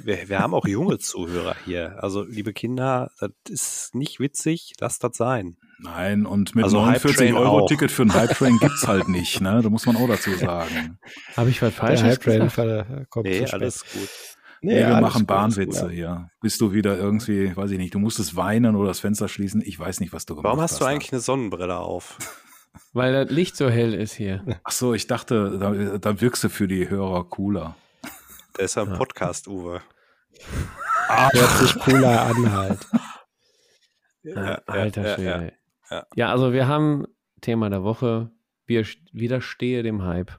wir, 0.05 0.29
wir 0.29 0.39
haben 0.39 0.55
auch 0.55 0.67
junge 0.67 0.99
Zuhörer 0.99 1.57
hier. 1.65 1.97
Also, 2.03 2.23
liebe 2.25 2.53
Kinder, 2.53 3.11
das 3.21 3.31
ist 3.49 3.95
nicht 3.95 4.21
witzig, 4.21 4.73
lasst 4.81 5.05
das 5.05 5.17
sein. 5.17 5.57
Nein, 5.79 6.27
und 6.27 6.55
mit 6.55 6.65
Also 6.65 6.79
49 6.79 7.11
Hype-Train 7.21 7.35
Euro 7.37 7.61
auch. 7.61 7.67
Ticket 7.67 7.91
für 7.91 8.03
einen 8.03 8.13
Hype-Train 8.15 8.59
gibt's 8.59 8.87
halt 8.87 9.09
nicht, 9.09 9.41
ne? 9.41 9.61
Da 9.63 9.71
muss 9.71 9.87
man 9.87 9.97
auch 9.97 10.09
dazu 10.09 10.35
sagen. 10.35 10.99
Habe 11.37 11.49
ich 11.51 11.63
was 11.63 11.73
Der 11.75 11.81
Falsches 11.81 12.05
Hype-Train 12.07 12.41
gesagt? 12.49 12.53
ver- 12.55 13.07
kommt 13.09 13.27
Nee, 13.27 13.41
zu 13.41 13.47
spät. 13.47 13.55
alles 13.55 13.85
gut. 13.93 14.09
Nee, 14.63 14.77
wir 14.77 14.89
alles 14.97 15.01
machen 15.01 15.25
Bahnwitze 15.25 15.85
gut. 15.85 15.93
hier. 15.93 16.29
Bist 16.43 16.61
du 16.61 16.75
wieder 16.75 16.99
irgendwie, 16.99 17.57
weiß 17.57 17.71
ich 17.71 17.79
nicht, 17.79 17.95
du 17.95 17.99
musstest 17.99 18.37
weinen 18.37 18.77
oder 18.77 18.89
das 18.89 19.01
Fenster 19.01 19.27
schließen. 19.29 19.63
Ich 19.65 19.79
weiß 19.79 20.01
nicht, 20.01 20.13
was 20.13 20.27
du 20.27 20.35
gemacht 20.35 20.45
Warum 20.45 20.61
hast. 20.61 20.73
hast 20.73 20.81
du 20.83 20.85
eigentlich 20.85 21.13
eine 21.13 21.21
Sonnenbrille 21.23 21.79
auf? 21.79 22.19
Weil 22.93 23.13
das 23.25 23.31
Licht 23.35 23.57
so 23.57 23.71
hell 23.71 23.95
ist 23.95 24.13
hier. 24.13 24.45
Ach 24.65 24.71
so, 24.73 24.93
ich 24.93 25.07
dachte, 25.07 25.57
da, 25.59 25.97
da 25.99 26.21
wirkst 26.21 26.45
du 26.45 26.51
für 26.51 26.69
die 26.69 26.91
Hörer 26.91 27.25
cooler. 27.25 27.75
Der 28.57 28.65
ist 28.65 28.77
ja 28.77 28.83
ein. 28.83 28.95
Podcast, 28.95 29.49
Uwe. 29.49 29.81
Hört 31.09 31.51
sich 31.59 31.79
cooler 31.81 32.23
an 32.23 32.53
halt. 32.53 32.79
Ja, 34.23 34.61
alter 34.67 35.03
ja, 35.03 35.15
Schwede. 35.15 35.53
ja. 35.91 36.07
Ja, 36.15 36.31
also 36.31 36.53
wir 36.53 36.69
haben 36.69 37.07
Thema 37.41 37.71
der 37.71 37.83
Woche. 37.83 38.31
Wir 38.67 38.85
widerstehe 39.13 39.83
dem 39.83 40.03
Hype. 40.03 40.33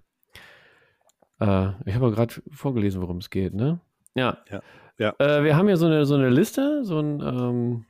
Äh, 1.40 1.72
ich 1.86 1.96
habe 1.96 2.12
gerade 2.12 2.42
vorgelesen, 2.52 3.02
worum 3.02 3.18
es 3.18 3.30
geht, 3.30 3.54
ne? 3.54 3.82
Ja. 4.14 4.38
Ja, 4.50 4.62
ja. 4.98 5.16
Äh, 5.18 5.44
wir 5.44 5.58
haben 5.58 5.68
hier 5.68 5.78
so 5.78 5.88
eine, 5.88 6.06
so 6.06 6.16
eine 6.16 6.30
Liste, 6.30 6.86
so 6.86 7.00
ein 7.00 7.20
ähm, 7.22 7.86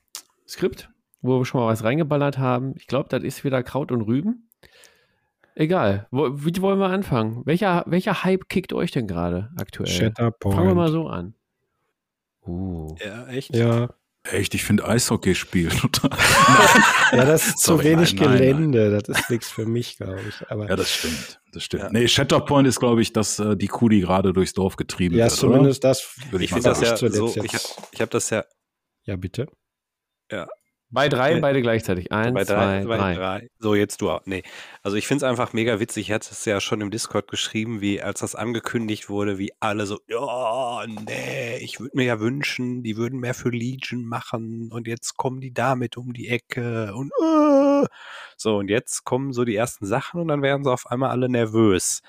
Skript, 0.48 0.90
wo 1.22 1.40
wir 1.40 1.46
schon 1.46 1.62
mal 1.62 1.68
was 1.68 1.84
reingeballert 1.84 2.38
haben. 2.38 2.74
Ich 2.78 2.88
glaube, 2.88 3.10
das 3.10 3.24
ist 3.24 3.44
wieder 3.44 3.62
Kraut 3.62 3.92
und 3.92 4.02
Rüben. 4.02 4.50
Egal. 5.56 6.08
Wo, 6.12 6.30
wie 6.34 6.62
wollen 6.62 6.80
wir 6.80 6.90
anfangen? 6.90 7.42
Welcher, 7.46 7.84
welcher 7.88 8.24
Hype 8.24 8.48
kickt 8.50 8.74
euch 8.74 8.92
denn 8.92 9.08
gerade 9.08 9.50
aktuell? 9.58 9.88
Shatterpoint. 9.90 10.56
Fangen 10.56 10.68
wir 10.70 10.76
mal 10.76 10.92
so 10.92 11.08
an. 11.08 11.36
Uh. 12.46 12.96
Ja, 13.04 13.28
echt? 13.28 13.56
Ja, 13.56 13.90
Echt, 14.24 14.54
ich 14.54 14.64
finde 14.64 14.88
Eishockeyspiel 14.88 15.70
total. 15.70 16.12
ja, 17.12 17.26
das 17.26 17.48
ist 17.48 17.58
zu 17.58 17.74
Sorry, 17.74 17.86
wenig 17.86 18.14
nein, 18.14 18.30
nein, 18.30 18.38
Gelände. 18.38 19.02
Das 19.02 19.18
ist 19.20 19.30
nichts 19.32 19.50
für 19.50 19.66
mich, 19.66 19.98
glaube 19.98 20.22
ich. 20.28 20.48
Aber 20.52 20.66
Ja, 20.66 20.70
ja, 20.72 20.76
das 20.76 20.94
stimmt. 20.94 21.42
Das 21.54 21.64
stimmt. 21.64 21.84
Ja. 21.84 21.90
Nee, 21.92 22.08
Shatterpoint 22.08 22.68
ist, 22.68 22.80
glaube 22.80 23.02
ich, 23.02 23.14
dass 23.14 23.40
äh, 23.40 23.58
die 23.58 23.68
Kuh, 23.68 23.90
die 23.90 24.02
gerade 24.02 24.32
durchs 24.32 24.54
Dorf 24.54 24.76
getrieben 24.76 25.16
wird. 25.16 25.32
zumindest 25.32 25.84
das. 25.84 26.18
Würde 26.30 26.46
Ich 26.46 26.52
mal 26.52 26.62
finde 26.62 26.70
das 26.70 27.02
ja 27.02 27.10
so, 27.10 27.28
ich, 27.28 27.54
ich 27.94 28.02
habe 28.02 28.12
das 28.12 28.30
ja 28.30 28.46
Ja, 29.06 29.16
bitte. 29.16 29.48
Bei 30.94 31.08
drei, 31.08 31.40
beide 31.40 31.62
gleichzeitig. 31.62 32.12
Eins, 32.12 32.34
bei 32.34 32.44
drei, 32.44 32.82
zwei, 32.82 32.86
bei 32.86 32.98
drei. 32.98 33.16
drei. 33.16 33.50
So, 33.60 33.76
jetzt 33.76 34.02
du 34.02 34.10
auch. 34.10 34.22
Nee. 34.26 34.44
Also 34.84 34.98
ich 34.98 35.08
finde 35.08 35.26
es 35.26 35.30
einfach 35.30 35.54
mega 35.54 35.80
witzig. 35.80 36.10
Ich 36.10 36.12
hatte 36.12 36.30
es 36.32 36.44
ja 36.44 36.60
schon 36.60 36.82
im 36.82 36.92
Discord 36.92 37.30
geschrieben, 37.30 37.80
wie 37.80 38.02
als 38.02 38.20
das 38.20 38.36
angekündigt 38.36 39.10
wurde, 39.10 39.38
wie 39.38 39.54
alle 39.62 39.86
so, 39.86 40.00
ja, 40.08 40.86
nee, 40.88 41.58
ich 41.60 41.80
würde 41.80 41.96
mir 41.96 42.04
ja 42.04 42.20
wünschen, 42.20 42.84
die 42.84 42.98
würden 42.98 43.22
mehr 43.22 43.34
für 43.34 43.50
Legion 43.50 44.04
machen 44.04 44.70
und 44.72 44.86
jetzt 44.86 45.16
kommen 45.16 45.40
die 45.40 45.54
damit 45.54 45.96
um 45.96 46.12
die 46.12 46.28
Ecke 46.28 46.94
und 46.94 47.12
äh. 47.22 47.88
so, 48.36 48.58
und 48.58 48.70
jetzt 48.70 49.06
kommen 49.06 49.32
so 49.32 49.46
die 49.46 49.56
ersten 49.56 49.86
Sachen 49.86 50.20
und 50.20 50.28
dann 50.28 50.42
werden 50.42 50.66
sie 50.66 50.72
auf 50.72 50.88
einmal 50.88 51.12
alle 51.12 51.30
nervös. 51.30 52.02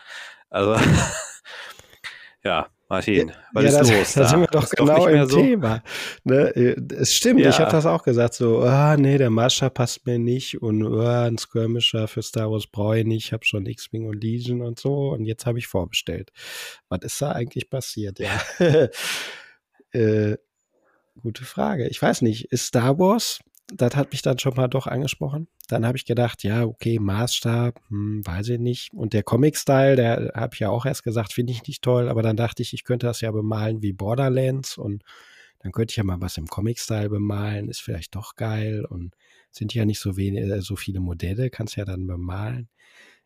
Also 0.50 0.76
ja, 2.42 2.66
Martin, 2.92 3.32
was 3.54 3.64
ja, 3.64 3.70
ist 3.70 3.78
das, 3.78 3.90
los? 3.90 4.12
da 4.16 4.28
sind 4.28 4.40
wir 4.40 4.46
doch 4.48 4.68
genau 4.68 5.06
im 5.06 5.26
so. 5.26 5.40
Thema. 5.40 5.82
Ne? 6.24 6.54
äh, 6.54 6.76
Es 6.94 7.14
stimmt, 7.14 7.40
ich 7.40 7.46
Ja. 7.46 7.58
habe 7.60 7.70
das 7.70 7.86
auch 7.86 8.02
gesagt, 8.02 8.34
so, 8.34 8.60
ah, 8.60 8.96
nee, 8.98 9.16
der 9.16 9.30
Marscher 9.30 9.70
passt 9.70 10.04
mir 10.06 10.18
nicht 10.18 10.60
und 10.60 10.84
ah, 10.86 11.24
ein 11.24 11.38
Skirmisher 11.38 12.06
für 12.06 12.22
Star 12.22 12.50
Wars 12.50 12.66
brauche 12.66 12.98
ich 12.98 13.06
nicht, 13.06 13.26
ich 13.26 13.32
habe 13.32 13.46
schon 13.46 13.64
X-Wing 13.64 14.06
und 14.06 14.22
Legion 14.22 14.60
und 14.60 14.78
so 14.78 15.08
und 15.10 15.24
jetzt 15.24 15.46
habe 15.46 15.58
ich 15.58 15.66
vorbestellt. 15.68 16.32
Was 16.90 17.00
ist 17.02 17.22
da 17.22 17.32
eigentlich 17.32 17.70
passiert? 17.70 18.18
Ja. 18.18 18.40
äh, 19.92 20.36
gute 21.20 21.44
Frage. 21.44 21.88
Ich 21.88 22.00
weiß 22.02 22.20
nicht, 22.20 22.52
ist 22.52 22.66
Star 22.66 22.98
Wars, 22.98 23.40
das 23.68 23.96
hat 23.96 24.12
mich 24.12 24.22
dann 24.22 24.38
schon 24.38 24.54
mal 24.54 24.68
doch 24.68 24.86
angesprochen. 24.86 25.48
Dann 25.68 25.86
habe 25.86 25.96
ich 25.96 26.04
gedacht, 26.04 26.42
ja, 26.42 26.64
okay, 26.64 26.98
Maßstab, 26.98 27.80
hm, 27.88 28.26
weiß 28.26 28.50
ich 28.50 28.58
nicht. 28.58 28.92
Und 28.92 29.12
der 29.12 29.22
Comic-Style, 29.22 29.96
der 29.96 30.32
habe 30.34 30.54
ich 30.54 30.60
ja 30.60 30.70
auch 30.70 30.86
erst 30.86 31.04
gesagt, 31.04 31.32
finde 31.32 31.52
ich 31.52 31.66
nicht 31.66 31.82
toll, 31.82 32.08
aber 32.08 32.22
dann 32.22 32.36
dachte 32.36 32.62
ich, 32.62 32.74
ich 32.74 32.84
könnte 32.84 33.06
das 33.06 33.20
ja 33.20 33.30
bemalen 33.30 33.82
wie 33.82 33.92
Borderlands 33.92 34.76
und 34.78 35.04
dann 35.60 35.72
könnte 35.72 35.92
ich 35.92 35.96
ja 35.96 36.04
mal 36.04 36.20
was 36.20 36.36
im 36.38 36.48
Comic-Style 36.48 37.08
bemalen, 37.08 37.68
ist 37.68 37.80
vielleicht 37.80 38.14
doch 38.16 38.34
geil 38.34 38.84
und 38.84 39.14
sind 39.50 39.74
ja 39.74 39.84
nicht 39.84 40.00
so 40.00 40.16
wenig, 40.16 40.44
äh, 40.44 40.60
so 40.60 40.76
viele 40.76 41.00
Modelle, 41.00 41.50
kannst 41.50 41.76
ja 41.76 41.84
dann 41.84 42.06
bemalen. 42.06 42.68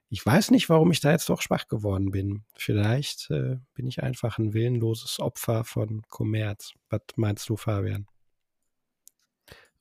Ich 0.09 0.25
weiß 0.25 0.53
nicht, 0.53 0.69
warum 0.69 0.93
ich 0.93 1.01
da 1.01 1.11
jetzt 1.11 1.29
doch 1.29 1.43
schwach 1.43 1.67
geworden 1.67 2.13
bin. 2.13 2.45
Vielleicht 2.55 3.31
äh, 3.31 3.57
bin 3.75 3.87
ich 3.87 4.03
einfach 4.03 4.39
ein 4.39 4.55
willenloses 4.55 5.19
Opfer 5.19 5.65
von 5.65 6.03
Kommerz. 6.09 6.75
Was 6.91 7.01
meinst 7.17 7.49
du, 7.49 7.57
Fabian? 7.57 8.07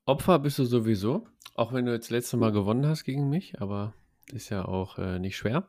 Opfer 0.07 0.37
bist 0.37 0.59
du 0.59 0.65
sowieso, 0.65 1.27
auch 1.55 1.73
wenn 1.73 1.85
du 1.85 1.91
jetzt 1.91 2.11
letzte 2.11 2.37
Mal 2.37 2.51
gewonnen 2.51 2.85
hast 2.85 3.05
gegen 3.05 3.27
mich, 3.27 3.59
aber 3.59 3.93
ist 4.31 4.49
ja 4.49 4.65
auch 4.65 4.99
äh, 4.99 5.17
nicht 5.17 5.35
schwer. 5.35 5.67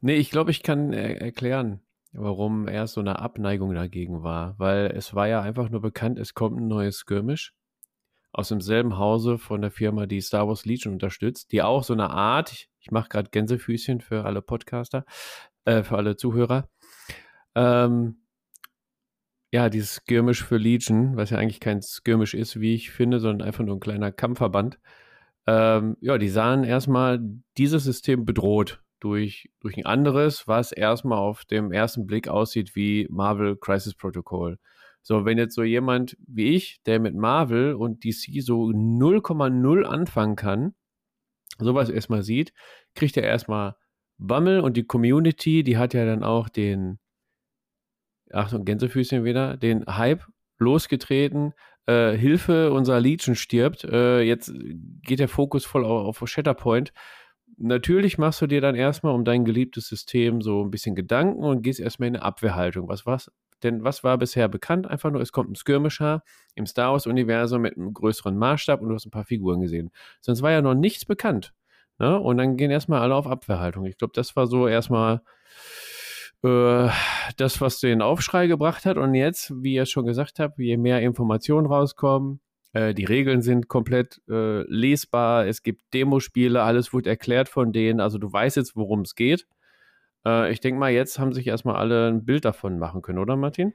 Nee, 0.00 0.14
ich 0.14 0.30
glaube, 0.30 0.52
ich 0.52 0.62
kann 0.62 0.92
äh, 0.92 1.14
erklären, 1.14 1.80
warum 2.12 2.68
erst 2.68 2.94
so 2.94 3.00
eine 3.00 3.18
Abneigung 3.18 3.74
dagegen 3.74 4.22
war, 4.22 4.54
weil 4.58 4.92
es 4.94 5.14
war 5.14 5.26
ja 5.26 5.40
einfach 5.40 5.68
nur 5.68 5.80
bekannt, 5.80 6.20
es 6.20 6.34
kommt 6.34 6.58
ein 6.58 6.68
neues 6.68 6.98
Skirmish 6.98 7.54
aus 8.32 8.48
demselben 8.48 8.98
Hause 8.98 9.36
von 9.36 9.60
der 9.60 9.72
Firma, 9.72 10.06
die 10.06 10.20
Star 10.20 10.46
Wars 10.46 10.64
Legion 10.64 10.94
unterstützt, 10.94 11.50
die 11.50 11.62
auch 11.62 11.82
so 11.82 11.92
eine 11.92 12.10
Art, 12.10 12.52
ich, 12.52 12.70
ich 12.78 12.92
mache 12.92 13.08
gerade 13.08 13.30
Gänsefüßchen 13.30 14.00
für 14.00 14.24
alle 14.24 14.42
Podcaster, 14.42 15.04
äh, 15.64 15.82
für 15.82 15.96
alle 15.96 16.16
Zuhörer, 16.16 16.68
ähm, 17.56 18.21
ja, 19.52 19.68
dieses 19.68 19.96
Skirmish 19.96 20.42
für 20.42 20.56
Legion, 20.56 21.16
was 21.16 21.30
ja 21.30 21.38
eigentlich 21.38 21.60
kein 21.60 21.82
Skirmish 21.82 22.32
ist, 22.34 22.58
wie 22.58 22.74
ich 22.74 22.90
finde, 22.90 23.20
sondern 23.20 23.46
einfach 23.46 23.64
nur 23.64 23.76
ein 23.76 23.80
kleiner 23.80 24.10
Kampfverband. 24.10 24.78
Ähm, 25.46 25.96
ja, 26.00 26.16
die 26.16 26.28
sahen 26.28 26.64
erstmal 26.64 27.20
dieses 27.58 27.84
System 27.84 28.24
bedroht 28.24 28.82
durch, 28.98 29.50
durch 29.60 29.76
ein 29.76 29.84
anderes, 29.84 30.48
was 30.48 30.72
erstmal 30.72 31.18
auf 31.18 31.44
dem 31.44 31.70
ersten 31.70 32.06
Blick 32.06 32.28
aussieht 32.28 32.74
wie 32.76 33.06
Marvel 33.10 33.56
Crisis 33.56 33.94
Protocol. 33.94 34.58
So, 35.02 35.24
wenn 35.26 35.36
jetzt 35.36 35.54
so 35.54 35.64
jemand 35.64 36.16
wie 36.26 36.54
ich, 36.54 36.80
der 36.86 37.00
mit 37.00 37.14
Marvel 37.14 37.74
und 37.74 38.04
DC 38.04 38.40
so 38.40 38.68
0,0 38.70 39.82
anfangen 39.82 40.36
kann, 40.36 40.74
sowas 41.58 41.90
erstmal 41.90 42.22
sieht, 42.22 42.54
kriegt 42.94 43.16
er 43.18 43.24
erstmal 43.24 43.74
Bammel 44.16 44.60
und 44.60 44.76
die 44.76 44.84
Community, 44.84 45.62
die 45.62 45.76
hat 45.76 45.92
ja 45.92 46.06
dann 46.06 46.22
auch 46.22 46.48
den, 46.48 47.00
Achtung, 48.34 48.64
Gänsefüßchen 48.64 49.24
wieder, 49.24 49.56
den 49.56 49.84
Hype 49.86 50.24
losgetreten. 50.58 51.52
Äh, 51.86 52.12
Hilfe, 52.16 52.72
unser 52.72 53.00
Legion 53.00 53.34
stirbt. 53.34 53.84
Äh, 53.84 54.20
jetzt 54.22 54.52
geht 55.02 55.18
der 55.18 55.28
Fokus 55.28 55.64
voll 55.64 55.84
auf, 55.84 56.22
auf 56.22 56.28
Shatterpoint. 56.28 56.92
Natürlich 57.58 58.18
machst 58.18 58.40
du 58.40 58.46
dir 58.46 58.60
dann 58.60 58.74
erstmal 58.74 59.14
um 59.14 59.24
dein 59.24 59.44
geliebtes 59.44 59.88
System 59.88 60.40
so 60.40 60.64
ein 60.64 60.70
bisschen 60.70 60.94
Gedanken 60.94 61.44
und 61.44 61.62
gehst 61.62 61.80
erstmal 61.80 62.08
in 62.08 62.16
eine 62.16 62.24
Abwehrhaltung. 62.24 62.88
Was, 62.88 63.04
was, 63.04 63.30
denn 63.62 63.84
was 63.84 64.04
war 64.04 64.18
bisher 64.18 64.48
bekannt? 64.48 64.86
Einfach 64.86 65.10
nur, 65.10 65.20
es 65.20 65.32
kommt 65.32 65.50
ein 65.50 65.56
Skirmisher 65.56 66.22
im 66.54 66.66
Star 66.66 66.92
Wars-Universum 66.92 67.62
mit 67.62 67.76
einem 67.76 67.92
größeren 67.92 68.36
Maßstab 68.36 68.80
und 68.80 68.88
du 68.88 68.94
hast 68.94 69.06
ein 69.06 69.10
paar 69.10 69.24
Figuren 69.24 69.60
gesehen. 69.60 69.90
Sonst 70.20 70.42
war 70.42 70.50
ja 70.50 70.62
noch 70.62 70.74
nichts 70.74 71.04
bekannt. 71.04 71.52
Ne? 71.98 72.18
Und 72.18 72.38
dann 72.38 72.56
gehen 72.56 72.70
erstmal 72.70 73.00
alle 73.00 73.14
auf 73.14 73.26
Abwehrhaltung. 73.26 73.84
Ich 73.86 73.98
glaube, 73.98 74.12
das 74.14 74.34
war 74.36 74.46
so 74.46 74.66
erstmal 74.66 75.22
das, 76.42 77.60
was 77.60 77.78
den 77.78 78.02
Aufschrei 78.02 78.48
gebracht 78.48 78.84
hat. 78.84 78.96
Und 78.96 79.14
jetzt, 79.14 79.52
wie 79.62 79.74
ihr 79.74 79.86
schon 79.86 80.06
gesagt 80.06 80.40
habt, 80.40 80.58
je 80.58 80.76
mehr 80.76 81.00
Informationen 81.00 81.66
rauskommen, 81.66 82.40
äh, 82.72 82.94
die 82.94 83.04
Regeln 83.04 83.42
sind 83.42 83.68
komplett 83.68 84.20
äh, 84.28 84.62
lesbar, 84.62 85.46
es 85.46 85.62
gibt 85.62 85.92
Demospiele, 85.94 86.62
alles 86.62 86.92
wird 86.92 87.06
erklärt 87.06 87.48
von 87.48 87.72
denen. 87.72 88.00
Also 88.00 88.18
du 88.18 88.32
weißt 88.32 88.56
jetzt, 88.56 88.76
worum 88.76 89.02
es 89.02 89.14
geht. 89.14 89.46
Äh, 90.24 90.52
ich 90.52 90.60
denke 90.60 90.80
mal, 90.80 90.90
jetzt 90.90 91.18
haben 91.18 91.32
sich 91.32 91.46
erstmal 91.46 91.76
alle 91.76 92.08
ein 92.08 92.24
Bild 92.24 92.44
davon 92.44 92.78
machen 92.78 93.02
können, 93.02 93.18
oder 93.18 93.36
Martin? 93.36 93.74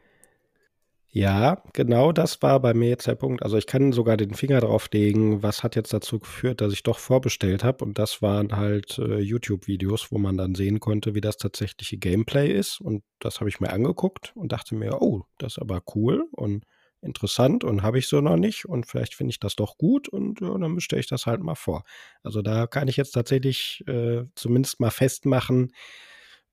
Ja, 1.09 1.63
genau 1.73 2.11
das 2.11 2.41
war 2.41 2.59
bei 2.59 2.73
mir 2.73 2.89
jetzt 2.89 3.07
der 3.07 3.15
Punkt. 3.15 3.41
Also 3.41 3.57
ich 3.57 3.65
kann 3.65 3.91
sogar 3.93 4.17
den 4.17 4.33
Finger 4.33 4.59
drauf 4.59 4.89
legen, 4.91 5.41
was 5.41 5.63
hat 5.63 5.75
jetzt 5.75 5.93
dazu 5.93 6.19
geführt, 6.19 6.61
dass 6.61 6.73
ich 6.73 6.83
doch 6.83 6.99
vorbestellt 6.99 7.63
habe. 7.63 7.83
Und 7.85 7.97
das 7.97 8.21
waren 8.21 8.55
halt 8.55 8.99
äh, 8.99 9.17
YouTube-Videos, 9.19 10.11
wo 10.11 10.17
man 10.17 10.37
dann 10.37 10.53
sehen 10.53 10.79
konnte, 10.79 11.15
wie 11.15 11.21
das 11.21 11.37
tatsächliche 11.37 11.97
Gameplay 11.97 12.51
ist. 12.51 12.81
Und 12.81 13.03
das 13.19 13.39
habe 13.39 13.49
ich 13.49 13.59
mir 13.59 13.71
angeguckt 13.71 14.33
und 14.35 14.51
dachte 14.51 14.75
mir, 14.75 15.01
oh, 15.01 15.23
das 15.37 15.53
ist 15.53 15.59
aber 15.59 15.81
cool 15.95 16.25
und 16.31 16.65
interessant 17.01 17.63
und 17.63 17.83
habe 17.83 17.99
ich 17.99 18.07
so 18.07 18.19
noch 18.21 18.35
nicht. 18.37 18.65
Und 18.65 18.85
vielleicht 18.85 19.15
finde 19.15 19.31
ich 19.31 19.39
das 19.39 19.55
doch 19.55 19.77
gut 19.77 20.09
und 20.09 20.41
ja, 20.41 20.55
dann 20.57 20.75
bestelle 20.75 20.99
ich 20.99 21.07
das 21.07 21.25
halt 21.25 21.41
mal 21.41 21.55
vor. 21.55 21.83
Also 22.21 22.41
da 22.41 22.67
kann 22.67 22.87
ich 22.89 22.97
jetzt 22.97 23.11
tatsächlich 23.11 23.83
äh, 23.87 24.25
zumindest 24.35 24.79
mal 24.81 24.91
festmachen, 24.91 25.71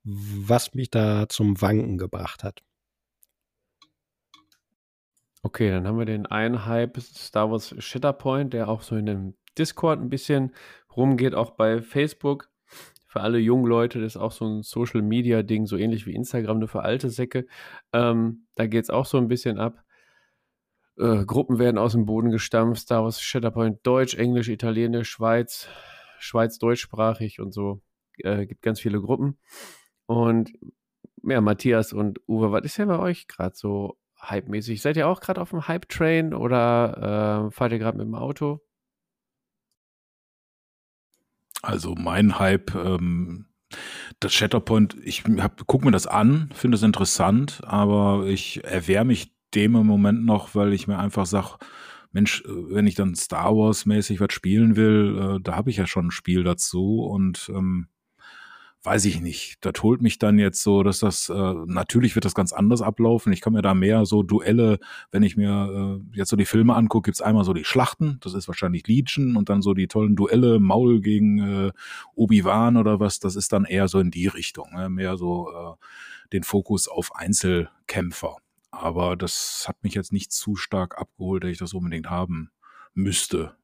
was 0.05 0.75
mich 0.75 0.91
da 0.91 1.29
zum 1.29 1.61
Wanken 1.61 1.99
gebracht 1.99 2.45
hat. 2.45 2.63
Okay, 5.47 5.71
dann 5.71 5.87
haben 5.87 5.99
wir 5.99 6.07
den 6.07 6.25
einen 6.25 6.65
Hype 6.65 6.99
Star 7.03 7.51
Wars 7.51 7.75
Shitterpoint, 7.79 8.55
der 8.55 8.67
auch 8.67 8.81
so 8.81 8.97
in 8.97 9.05
dem 9.05 9.35
Discord 9.59 10.01
ein 10.01 10.09
bisschen 10.09 10.55
rumgeht, 10.97 11.35
auch 11.35 11.51
bei 11.51 11.83
Facebook. 11.83 12.49
Für 13.07 13.21
alle 13.21 13.39
jungen 13.39 13.67
Leute, 13.67 14.01
das 14.01 14.15
ist 14.15 14.21
auch 14.21 14.33
so 14.33 14.47
ein 14.47 14.63
Social 14.63 15.03
Media 15.03 15.43
Ding, 15.43 15.67
so 15.67 15.77
ähnlich 15.77 16.07
wie 16.07 16.15
Instagram, 16.15 16.61
nur 16.61 16.69
für 16.69 16.81
alte 16.83 17.11
Säcke. 17.11 17.47
Ähm, 17.93 18.47
da 18.55 18.67
geht 18.67 18.85
es 18.85 18.91
auch 18.91 19.05
so 19.05 19.19
ein 19.19 19.29
bisschen 19.29 19.59
ab. 19.59 19.85
Äh, 20.97 21.27
Gruppen 21.27 21.59
werden 21.59 21.77
aus 21.77 21.93
dem 21.93 22.07
Boden 22.07 22.31
gestampft. 22.31 22.81
Star 22.81 23.05
Wars 23.05 23.21
Shitterpoint 23.21 23.87
Deutsch, 23.87 24.15
Englisch, 24.15 24.49
Italienisch, 24.49 25.11
Schweiz, 25.11 25.69
Schweiz 26.19 26.59
deutschsprachig 26.59 27.39
und 27.39 27.53
so. 27.53 27.83
Äh, 28.17 28.47
gibt 28.47 28.63
ganz 28.63 28.81
viele 28.81 28.99
Gruppen. 28.99 29.37
Und 30.07 30.53
ja, 31.23 31.43
Matthias 31.43 31.93
und 31.93 32.19
Uwe, 32.27 32.51
was 32.51 32.65
ist 32.65 32.79
ja 32.79 32.87
bei 32.87 32.99
euch 32.99 33.29
gerade 33.29 33.55
so 33.55 33.99
hype-mäßig? 34.31 34.83
Seid 34.83 34.97
ihr 34.97 35.09
auch 35.09 35.21
gerade 35.21 35.41
auf 35.41 35.51
dem 35.51 35.67
Hype-Train 35.67 36.35
oder 36.35 37.49
äh, 37.49 37.51
fahrt 37.51 37.73
ihr 37.73 37.79
gerade 37.79 37.99
mit 37.99 38.07
dem 38.07 38.15
Auto? 38.15 38.61
Also 41.63 41.95
mein 41.95 42.39
Hype, 42.39 42.75
ähm, 42.75 43.47
das 44.21 44.35
Shatterpoint, 44.35 44.97
ich 45.03 45.25
gucke 45.67 45.85
mir 45.85 45.93
das 45.93 46.07
an, 46.07 46.51
finde 46.55 46.77
es 46.77 46.83
interessant, 46.83 47.63
aber 47.65 48.27
ich 48.27 48.63
erwehre 48.65 49.05
mich 49.05 49.33
dem 49.55 49.77
im 49.77 49.87
Moment 49.87 50.25
noch, 50.25 50.55
weil 50.55 50.73
ich 50.73 50.87
mir 50.87 50.99
einfach 50.99 51.27
sage, 51.27 51.57
Mensch, 52.13 52.43
äh, 52.45 52.49
wenn 52.49 52.87
ich 52.87 52.95
dann 52.95 53.15
Star 53.15 53.57
Wars-mäßig 53.57 54.21
was 54.21 54.33
spielen 54.33 54.77
will, 54.77 55.37
äh, 55.37 55.41
da 55.43 55.57
habe 55.57 55.71
ich 55.71 55.77
ja 55.77 55.87
schon 55.87 56.09
ein 56.09 56.13
Spiel 56.13 56.45
dazu 56.45 57.01
und 57.01 57.51
ähm, 57.55 57.89
weiß 58.85 59.07
ich 59.07 59.21
nicht. 59.21 59.57
Das 59.63 59.83
holt 59.83 60.03
mich 60.03 60.19
dann 60.19 60.39
jetzt 60.39 60.63
so, 60.63 60.83
dass 60.83 60.99
das, 60.99 61.31
äh, 61.31 61.55
natürlich 61.67 62.15
wird 62.15 62.27
das 62.27 62.35
ganz 62.35 62.53
anders 62.53 62.83
ablaufen. 62.83 63.33
Ich 63.33 63.41
kann 63.41 63.55
mir 63.55 63.63
da 63.63 63.73
mehr 63.73 64.05
so 64.05 64.23
Duelle, 64.23 64.79
wenn 65.11 65.23
ich 65.23 65.37
mir 65.37 66.01
äh, 66.13 66.17
jetzt 66.17 66.29
so 66.29 66.37
die 66.37 66.45
Filme 66.45 66.75
angucke, 66.75 67.09
gibt's 67.09 67.23
einmal 67.23 67.45
so 67.45 67.55
die 67.55 67.65
Schlachten, 67.65 68.19
das 68.21 68.35
ist 68.35 68.47
wahrscheinlich 68.47 68.87
Legion 68.87 69.37
und 69.37 69.49
dann 69.49 69.63
so 69.63 69.73
die 69.73 69.89
tollen 69.89 70.17
Duelle, 70.17 70.61
Maul 70.61 71.01
gegen 71.01 71.39
äh, 71.39 71.73
Obi-Wan 72.15 72.77
oder 72.77 73.01
was, 73.01 73.21
das 73.21 73.37
ist 73.37 73.55
dann 73.55 73.65
eher 73.65 73.89
so 73.89 74.01
in 74.01 74.11
die 74.11 74.27
Richtung, 74.27 74.71
ne? 74.75 74.91
mehr 74.91 75.17
so 75.17 75.51
äh, 75.51 76.31
den 76.33 76.43
Fokus 76.43 76.87
auf 76.87 77.17
Einzelkämpfer. 77.17 78.37
Aber 78.71 79.17
das 79.17 79.65
hat 79.67 79.83
mich 79.83 79.95
jetzt 79.95 80.13
nicht 80.13 80.31
zu 80.33 80.57
stark 80.57 80.99
abgeholt, 80.99 81.45
dass 81.45 81.51
ich 81.51 81.59
das 81.59 81.73
unbedingt 81.73 82.11
haben 82.11 82.51
müsste 82.93 83.57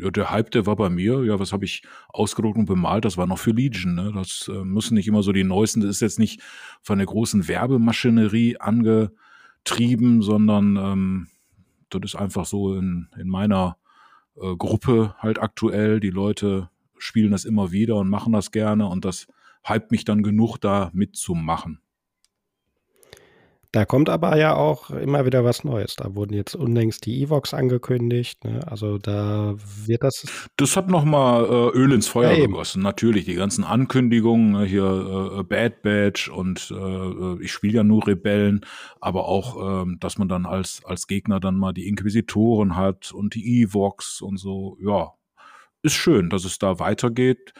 ja, 0.00 0.10
der 0.10 0.30
Hype, 0.30 0.50
der 0.50 0.66
war 0.66 0.76
bei 0.76 0.90
mir. 0.90 1.24
Ja, 1.24 1.38
was 1.38 1.52
habe 1.52 1.64
ich 1.64 1.82
ausgedruckt 2.08 2.58
und 2.58 2.66
bemalt? 2.66 3.04
Das 3.04 3.16
war 3.16 3.26
noch 3.26 3.38
für 3.38 3.50
Legion. 3.50 3.94
Ne? 3.94 4.12
Das 4.14 4.50
äh, 4.52 4.64
müssen 4.64 4.94
nicht 4.94 5.08
immer 5.08 5.22
so 5.22 5.32
die 5.32 5.44
neuesten. 5.44 5.80
Das 5.80 5.90
ist 5.90 6.00
jetzt 6.00 6.18
nicht 6.18 6.40
von 6.82 6.98
der 6.98 7.06
großen 7.06 7.48
Werbemaschinerie 7.48 8.58
angetrieben, 8.58 10.22
sondern 10.22 10.76
ähm, 10.76 11.28
das 11.90 12.02
ist 12.04 12.16
einfach 12.16 12.46
so 12.46 12.74
in, 12.74 13.08
in 13.18 13.28
meiner 13.28 13.76
äh, 14.36 14.54
Gruppe 14.56 15.14
halt 15.18 15.40
aktuell. 15.40 16.00
Die 16.00 16.10
Leute 16.10 16.70
spielen 16.98 17.30
das 17.30 17.44
immer 17.44 17.72
wieder 17.72 17.96
und 17.96 18.08
machen 18.08 18.32
das 18.32 18.50
gerne 18.50 18.86
und 18.86 19.04
das 19.04 19.26
hypt 19.64 19.90
mich 19.90 20.04
dann 20.04 20.22
genug, 20.22 20.58
da 20.58 20.90
mitzumachen. 20.92 21.80
Da 23.70 23.84
kommt 23.84 24.08
aber 24.08 24.38
ja 24.38 24.54
auch 24.54 24.88
immer 24.88 25.26
wieder 25.26 25.44
was 25.44 25.62
Neues. 25.62 25.94
Da 25.94 26.14
wurden 26.14 26.32
jetzt 26.32 26.54
unlängst 26.56 27.04
die 27.04 27.22
Evox 27.22 27.52
angekündigt. 27.52 28.42
Ne? 28.44 28.66
Also 28.66 28.96
da 28.96 29.56
wird 29.58 30.02
das. 30.02 30.24
Das 30.56 30.74
hat 30.74 30.88
nochmal 30.88 31.44
äh, 31.44 31.76
Öl 31.76 31.92
ins 31.92 32.08
Feuer 32.08 32.32
ja, 32.32 32.46
gegossen. 32.46 32.82
Natürlich, 32.82 33.26
die 33.26 33.34
ganzen 33.34 33.64
Ankündigungen, 33.64 34.52
ne? 34.52 34.64
hier 34.64 35.38
äh, 35.38 35.42
Bad 35.42 35.82
Badge 35.82 36.30
und 36.32 36.70
äh, 36.70 37.42
ich 37.42 37.52
spiele 37.52 37.74
ja 37.74 37.84
nur 37.84 38.06
Rebellen, 38.06 38.64
aber 39.02 39.26
auch, 39.26 39.84
äh, 39.84 39.96
dass 40.00 40.16
man 40.16 40.30
dann 40.30 40.46
als, 40.46 40.80
als 40.86 41.06
Gegner 41.06 41.38
dann 41.38 41.58
mal 41.58 41.74
die 41.74 41.88
Inquisitoren 41.88 42.74
hat 42.74 43.12
und 43.12 43.34
die 43.34 43.62
Evox 43.62 44.22
und 44.22 44.38
so. 44.38 44.78
Ja, 44.80 45.12
ist 45.82 45.94
schön, 45.94 46.30
dass 46.30 46.46
es 46.46 46.58
da 46.58 46.78
weitergeht. 46.78 47.52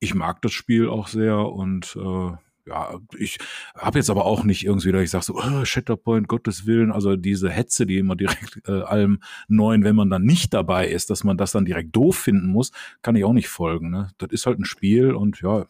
Ich 0.00 0.16
mag 0.16 0.42
das 0.42 0.52
Spiel 0.52 0.88
auch 0.88 1.06
sehr 1.06 1.38
und 1.38 1.96
äh, 1.96 2.32
ja, 2.66 2.94
ich 3.18 3.38
habe 3.76 3.98
jetzt 3.98 4.10
aber 4.10 4.24
auch 4.24 4.44
nicht 4.44 4.64
irgendwie, 4.64 4.92
dass 4.92 5.02
ich 5.02 5.10
sage 5.10 5.24
so, 5.24 5.34
oh, 5.34 5.64
Shatterpoint, 5.64 6.28
Gottes 6.28 6.66
Willen, 6.66 6.92
also 6.92 7.16
diese 7.16 7.50
Hetze, 7.50 7.86
die 7.86 7.98
immer 7.98 8.16
direkt 8.16 8.60
äh, 8.68 8.82
allem 8.82 9.20
Neuen, 9.48 9.84
wenn 9.84 9.96
man 9.96 10.10
dann 10.10 10.22
nicht 10.22 10.54
dabei 10.54 10.88
ist, 10.88 11.10
dass 11.10 11.24
man 11.24 11.36
das 11.36 11.52
dann 11.52 11.64
direkt 11.64 11.94
doof 11.96 12.16
finden 12.16 12.48
muss, 12.48 12.70
kann 13.02 13.16
ich 13.16 13.24
auch 13.24 13.32
nicht 13.32 13.48
folgen. 13.48 13.90
Ne? 13.90 14.08
Das 14.18 14.30
ist 14.30 14.46
halt 14.46 14.58
ein 14.58 14.64
Spiel 14.64 15.12
und 15.12 15.40
ja, 15.40 15.66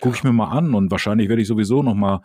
gucke 0.00 0.16
ich 0.16 0.24
mir 0.24 0.32
mal 0.32 0.50
an 0.50 0.74
und 0.74 0.90
wahrscheinlich 0.90 1.28
werde 1.28 1.42
ich 1.42 1.48
sowieso 1.48 1.82
noch 1.82 1.94
mal 1.94 2.20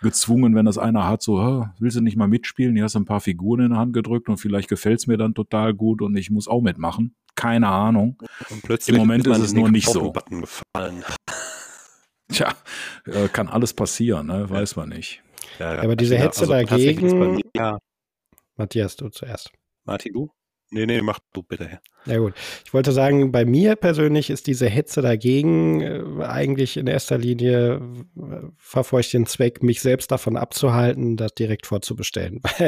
gezwungen, 0.00 0.54
wenn 0.56 0.66
das 0.66 0.78
einer 0.78 1.06
hat, 1.06 1.22
so, 1.22 1.66
willst 1.78 1.96
du 1.96 2.00
nicht 2.00 2.16
mal 2.16 2.26
mitspielen? 2.26 2.74
Die 2.74 2.82
hast 2.82 2.96
ein 2.96 3.04
paar 3.04 3.20
Figuren 3.20 3.60
in 3.60 3.70
der 3.70 3.78
Hand 3.78 3.92
gedrückt 3.92 4.28
und 4.28 4.38
vielleicht 4.38 4.68
gefällt's 4.68 5.06
mir 5.06 5.16
dann 5.16 5.34
total 5.34 5.74
gut 5.74 6.02
und 6.02 6.16
ich 6.16 6.30
muss 6.30 6.48
auch 6.48 6.60
mitmachen. 6.60 7.14
Keine 7.36 7.68
Ahnung. 7.68 8.18
Und 8.50 8.62
plötzlich 8.62 8.96
Im 8.96 9.00
Moment 9.00 9.26
ist 9.26 9.38
es 9.38 9.52
nur 9.54 9.70
nicht 9.70 9.88
so. 9.88 10.12
Gefallen. 10.12 11.04
Tja, 12.34 12.54
äh, 13.06 13.28
kann 13.28 13.48
alles 13.48 13.74
passieren, 13.74 14.26
ne? 14.26 14.48
weiß 14.48 14.76
man 14.76 14.88
nicht. 14.88 15.22
Ja, 15.58 15.74
ja. 15.74 15.82
Aber 15.82 15.96
diese 15.96 16.16
Hetze 16.16 16.42
also 16.42 16.52
dagegen. 16.52 17.40
Ja. 17.54 17.78
Matthias, 18.56 18.96
du 18.96 19.08
zuerst. 19.08 19.50
Martin, 19.84 20.12
du? 20.12 20.30
Nee, 20.74 20.86
nee, 20.86 21.02
mach 21.02 21.18
du 21.34 21.42
bitte. 21.42 21.80
Ja 22.06 22.16
gut. 22.16 22.32
Ich 22.64 22.72
wollte 22.72 22.92
sagen, 22.92 23.30
bei 23.30 23.44
mir 23.44 23.76
persönlich 23.76 24.30
ist 24.30 24.46
diese 24.46 24.66
Hetze 24.68 25.02
dagegen 25.02 25.82
äh, 25.82 26.24
eigentlich 26.24 26.78
in 26.78 26.86
erster 26.86 27.18
Linie 27.18 27.82
äh, 28.16 28.46
verfolge 28.56 29.04
ich 29.04 29.10
den 29.10 29.26
Zweck, 29.26 29.62
mich 29.62 29.82
selbst 29.82 30.10
davon 30.10 30.38
abzuhalten, 30.38 31.18
das 31.18 31.34
direkt 31.34 31.66
vorzubestellen, 31.66 32.40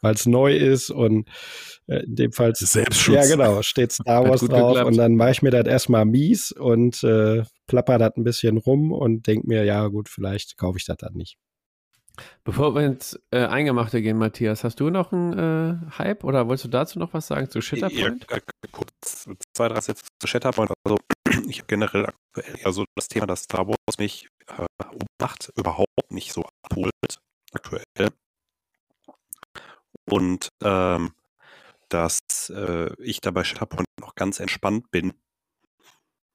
weil 0.00 0.14
es 0.14 0.24
neu 0.24 0.56
ist 0.56 0.88
und 0.88 1.28
äh, 1.88 2.04
in 2.04 2.16
dem 2.16 2.32
Fall 2.32 2.54
Selbstschutz. 2.54 3.14
Ja, 3.14 3.36
genau, 3.36 3.60
steht 3.60 3.92
Star 3.92 4.26
Wars 4.26 4.40
drauf 4.40 4.68
geklappt. 4.68 4.86
und 4.86 4.96
dann 4.96 5.14
mache 5.16 5.32
ich 5.32 5.42
mir 5.42 5.50
das 5.50 5.66
erstmal 5.66 6.06
mies 6.06 6.52
und 6.52 7.04
äh, 7.04 7.42
plapper 7.66 7.98
das 7.98 8.16
ein 8.16 8.24
bisschen 8.24 8.56
rum 8.56 8.92
und 8.92 9.26
denke 9.26 9.46
mir, 9.46 9.64
ja 9.64 9.86
gut, 9.88 10.08
vielleicht 10.08 10.56
kaufe 10.56 10.78
ich 10.78 10.86
das 10.86 10.96
dann 10.96 11.12
nicht. 11.12 11.36
Bevor 12.44 12.74
wir 12.74 12.82
ins 12.82 13.18
äh, 13.30 13.46
Eingemachte 13.46 14.02
gehen, 14.02 14.18
Matthias, 14.18 14.64
hast 14.64 14.80
du 14.80 14.90
noch 14.90 15.12
einen 15.12 15.38
äh, 15.38 15.98
Hype 15.98 16.24
oder 16.24 16.46
wolltest 16.48 16.64
du 16.66 16.68
dazu 16.68 16.98
noch 16.98 17.14
was 17.14 17.26
sagen 17.26 17.48
zu 17.48 17.60
Shatterpoint? 17.60 18.26
Ja, 18.30 18.38
kurz 18.70 19.28
zwei, 19.54 19.68
drei 19.68 19.80
Sätze 19.80 20.04
zu 20.20 20.26
Shatterpoint. 20.26 20.72
Also 20.84 20.98
ich 21.48 21.58
habe 21.58 21.68
generell 21.68 22.06
aktuell 22.06 22.58
eher 22.58 22.72
so 22.72 22.84
das 22.96 23.08
Thema, 23.08 23.26
dass 23.26 23.44
Star 23.44 23.66
Wars 23.66 23.98
mich 23.98 24.28
äh, 24.48 24.66
macht, 25.20 25.52
überhaupt 25.56 26.10
nicht 26.10 26.32
so 26.32 26.44
abholt 26.62 26.92
aktuell. 27.52 28.10
Und 30.04 30.48
ähm, 30.62 31.12
dass 31.88 32.20
äh, 32.50 32.92
ich 33.02 33.20
dabei 33.20 33.44
Shatterpoint 33.44 33.86
noch 34.00 34.14
ganz 34.14 34.40
entspannt 34.40 34.90
bin. 34.90 35.12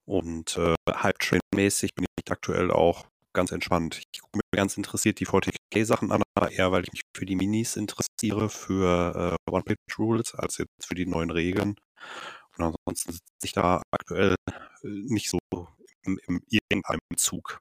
Und 0.06 0.58
äh, 0.58 0.76
Hype-Train-mäßig 0.90 1.96
bin 1.96 2.06
ich 2.18 2.32
aktuell 2.32 2.72
auch 2.72 3.08
ganz 3.38 3.52
entspannt. 3.52 4.02
Ich 4.12 4.20
gucke 4.20 4.38
mir 4.38 4.58
ganz 4.58 4.76
interessiert 4.78 5.20
die 5.20 5.28
40k-Sachen 5.28 6.12
an, 6.12 6.24
aber 6.36 6.52
eher, 6.52 6.72
weil 6.72 6.84
ich 6.84 6.92
mich 6.92 7.04
für 7.16 7.26
die 7.26 7.36
Minis 7.36 7.78
interessiere, 7.78 8.50
für 8.50 9.38
äh, 9.48 9.52
One-Page-Rules, 9.52 10.34
als 10.34 10.58
jetzt 10.58 10.86
für 10.86 10.96
die 10.96 11.06
neuen 11.06 11.30
Regeln. 11.30 11.76
Und 12.58 12.66
ansonsten 12.66 13.12
sitze 13.12 13.24
ich 13.44 13.54
da 13.54 13.84
aktuell 13.92 14.36
äh, 14.52 14.54
nicht 14.84 15.30
so 15.30 15.38
im, 16.04 16.20
im 16.28 16.42
irgendeinem 16.50 17.00
Zug. 17.16 17.60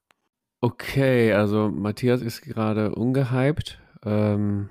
Okay, 0.62 1.34
also 1.34 1.68
Matthias 1.68 2.22
ist 2.22 2.40
gerade 2.40 2.94
ungehypt. 2.94 3.78
Ähm, 4.02 4.70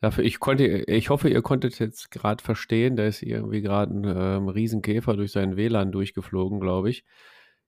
dafür, 0.00 0.24
ich 0.24 0.40
konnte, 0.40 0.64
ich 0.66 1.08
hoffe, 1.08 1.28
ihr 1.28 1.42
konntet 1.42 1.78
jetzt 1.78 2.10
gerade 2.10 2.42
verstehen, 2.42 2.96
da 2.96 3.06
ist 3.06 3.22
irgendwie 3.22 3.62
gerade 3.62 3.94
ein 3.94 4.04
ähm, 4.04 4.48
Riesenkäfer 4.48 5.14
durch 5.14 5.30
seinen 5.30 5.56
WLAN 5.56 5.92
durchgeflogen, 5.92 6.58
glaube 6.58 6.90
ich. 6.90 7.04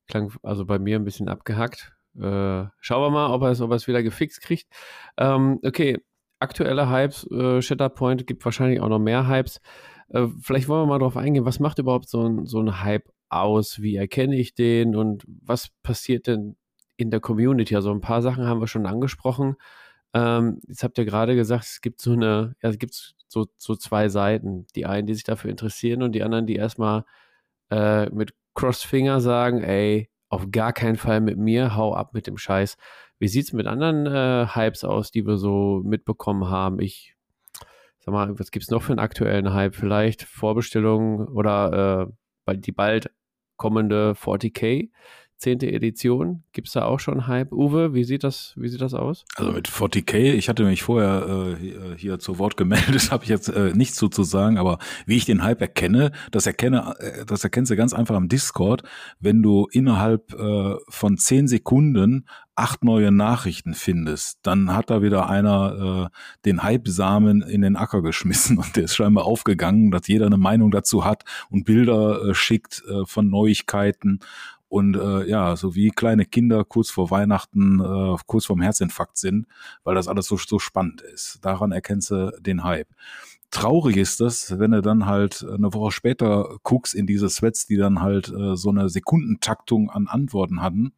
Klang 0.08 0.32
also 0.42 0.66
bei 0.66 0.80
mir 0.80 0.96
ein 0.96 1.04
bisschen 1.04 1.28
abgehackt. 1.28 1.92
Äh, 2.18 2.66
schauen 2.80 3.02
wir 3.02 3.10
mal, 3.10 3.32
ob 3.32 3.42
er 3.42 3.50
es 3.50 3.60
ob 3.60 3.70
wieder 3.86 4.02
gefixt 4.02 4.40
kriegt. 4.40 4.66
Ähm, 5.16 5.60
okay, 5.64 5.98
aktuelle 6.40 6.90
Hypes, 6.90 7.26
äh, 7.30 7.62
Shatterpoint 7.62 8.26
gibt 8.26 8.44
wahrscheinlich 8.44 8.80
auch 8.80 8.88
noch 8.88 8.98
mehr 8.98 9.28
Hypes. 9.28 9.60
Äh, 10.08 10.26
vielleicht 10.40 10.68
wollen 10.68 10.82
wir 10.82 10.86
mal 10.86 10.98
darauf 10.98 11.16
eingehen, 11.16 11.44
was 11.44 11.60
macht 11.60 11.78
überhaupt 11.78 12.08
so 12.08 12.22
ein, 12.26 12.46
so 12.46 12.60
ein 12.60 12.82
Hype 12.82 13.08
aus? 13.28 13.82
Wie 13.82 13.96
erkenne 13.96 14.36
ich 14.36 14.54
den 14.54 14.96
und 14.96 15.24
was 15.26 15.68
passiert 15.82 16.26
denn 16.26 16.56
in 16.96 17.10
der 17.10 17.20
Community? 17.20 17.76
Also 17.76 17.90
ein 17.90 18.00
paar 18.00 18.22
Sachen 18.22 18.46
haben 18.46 18.60
wir 18.60 18.68
schon 18.68 18.86
angesprochen. 18.86 19.56
Ähm, 20.14 20.60
jetzt 20.66 20.82
habt 20.82 20.98
ihr 20.98 21.04
gerade 21.04 21.36
gesagt, 21.36 21.64
es 21.64 21.80
gibt 21.80 22.00
so 22.00 22.12
eine, 22.12 22.56
ja, 22.62 22.70
es 22.70 22.78
gibt 22.78 23.14
so, 23.28 23.46
so 23.58 23.76
zwei 23.76 24.08
Seiten. 24.08 24.66
Die 24.74 24.86
einen, 24.86 25.06
die 25.06 25.14
sich 25.14 25.24
dafür 25.24 25.50
interessieren 25.50 26.02
und 26.02 26.12
die 26.12 26.22
anderen, 26.22 26.46
die 26.46 26.56
erstmal 26.56 27.04
äh, 27.70 28.08
mit 28.10 28.34
Crossfinger 28.54 29.20
sagen, 29.20 29.62
ey, 29.62 30.08
auf 30.28 30.46
gar 30.50 30.72
keinen 30.72 30.96
Fall 30.96 31.20
mit 31.20 31.38
mir, 31.38 31.76
hau 31.76 31.94
ab 31.94 32.14
mit 32.14 32.26
dem 32.26 32.36
Scheiß. 32.36 32.76
Wie 33.18 33.28
sieht 33.28 33.46
es 33.46 33.52
mit 33.52 33.66
anderen 33.66 34.06
äh, 34.06 34.46
Hypes 34.54 34.84
aus, 34.84 35.10
die 35.10 35.26
wir 35.26 35.38
so 35.38 35.82
mitbekommen 35.84 36.48
haben? 36.48 36.80
Ich 36.80 37.16
sag 37.98 38.12
mal, 38.12 38.38
was 38.38 38.50
gibt 38.50 38.64
es 38.64 38.70
noch 38.70 38.82
für 38.82 38.92
einen 38.92 39.00
aktuellen 39.00 39.52
Hype? 39.52 39.74
Vielleicht 39.74 40.22
Vorbestellungen 40.22 41.26
oder 41.28 42.10
äh, 42.46 42.56
die 42.58 42.72
bald 42.72 43.10
kommende 43.56 44.12
40k, 44.12 44.90
zehnte 45.38 45.70
Edition. 45.70 46.42
Gibt 46.52 46.66
es 46.66 46.74
da 46.74 46.84
auch 46.84 47.00
schon 47.00 47.26
Hype? 47.26 47.52
Uwe, 47.52 47.94
wie 47.94 48.04
sieht 48.04 48.24
das, 48.24 48.54
wie 48.56 48.68
sieht 48.68 48.80
das 48.80 48.92
aus? 48.92 49.24
Also 49.36 49.52
mit 49.52 49.68
40k, 49.68 50.34
ich 50.34 50.48
hatte 50.48 50.64
mich 50.64 50.82
vorher 50.82 51.56
äh, 51.60 51.96
hier 51.96 52.18
zu 52.18 52.38
Wort 52.38 52.56
gemeldet, 52.56 53.10
habe 53.10 53.24
ich 53.24 53.30
jetzt 53.30 53.48
äh, 53.48 53.72
nichts 53.74 53.96
zu, 53.96 54.08
zu 54.08 54.24
sagen, 54.24 54.58
aber 54.58 54.78
wie 55.06 55.16
ich 55.16 55.24
den 55.24 55.42
Hype 55.42 55.60
erkenne, 55.60 56.12
das 56.32 56.46
erkenne, 56.46 56.96
äh, 56.98 57.24
das 57.24 57.44
erkennst 57.44 57.70
du 57.70 57.76
ganz 57.76 57.92
einfach 57.94 58.16
am 58.16 58.28
Discord, 58.28 58.82
wenn 59.20 59.42
du 59.42 59.68
innerhalb 59.70 60.34
äh, 60.34 60.74
von 60.88 61.16
zehn 61.16 61.46
Sekunden 61.46 62.26
acht 62.58 62.82
neue 62.82 63.12
Nachrichten 63.12 63.72
findest, 63.72 64.40
dann 64.42 64.74
hat 64.74 64.90
da 64.90 65.00
wieder 65.00 65.30
einer 65.30 66.10
äh, 66.10 66.18
den 66.44 66.64
Hype-Samen 66.64 67.42
in 67.42 67.62
den 67.62 67.76
Acker 67.76 68.02
geschmissen 68.02 68.58
und 68.58 68.74
der 68.74 68.84
ist 68.84 68.96
scheinbar 68.96 69.26
aufgegangen, 69.26 69.92
dass 69.92 70.08
jeder 70.08 70.26
eine 70.26 70.38
Meinung 70.38 70.72
dazu 70.72 71.04
hat 71.04 71.22
und 71.50 71.64
Bilder 71.64 72.24
äh, 72.24 72.34
schickt 72.34 72.82
äh, 72.88 73.06
von 73.06 73.30
Neuigkeiten 73.30 74.18
und 74.68 74.96
äh, 74.96 75.28
ja, 75.28 75.56
so 75.56 75.74
wie 75.74 75.90
kleine 75.90 76.26
Kinder 76.26 76.64
kurz 76.64 76.90
vor 76.90 77.10
Weihnachten, 77.10 77.80
äh, 77.80 78.16
kurz 78.26 78.46
vorm 78.46 78.60
Herzinfarkt 78.60 79.16
sind, 79.16 79.46
weil 79.82 79.94
das 79.94 80.08
alles 80.08 80.26
so, 80.26 80.36
so 80.36 80.58
spannend 80.58 81.00
ist. 81.00 81.38
Daran 81.42 81.72
erkennst 81.72 82.10
du 82.10 82.32
den 82.40 82.64
Hype. 82.64 82.88
Traurig 83.50 83.96
ist 83.96 84.20
das, 84.20 84.58
wenn 84.58 84.72
du 84.72 84.82
dann 84.82 85.06
halt 85.06 85.42
eine 85.42 85.72
Woche 85.72 85.90
später 85.90 86.58
guckst 86.64 86.94
in 86.94 87.06
diese 87.06 87.30
Sweats, 87.30 87.66
die 87.66 87.76
dann 87.76 88.02
halt 88.02 88.28
äh, 88.28 88.56
so 88.56 88.68
eine 88.68 88.90
Sekundentaktung 88.90 89.88
an 89.88 90.06
Antworten 90.06 90.60
hatten, 90.60 90.92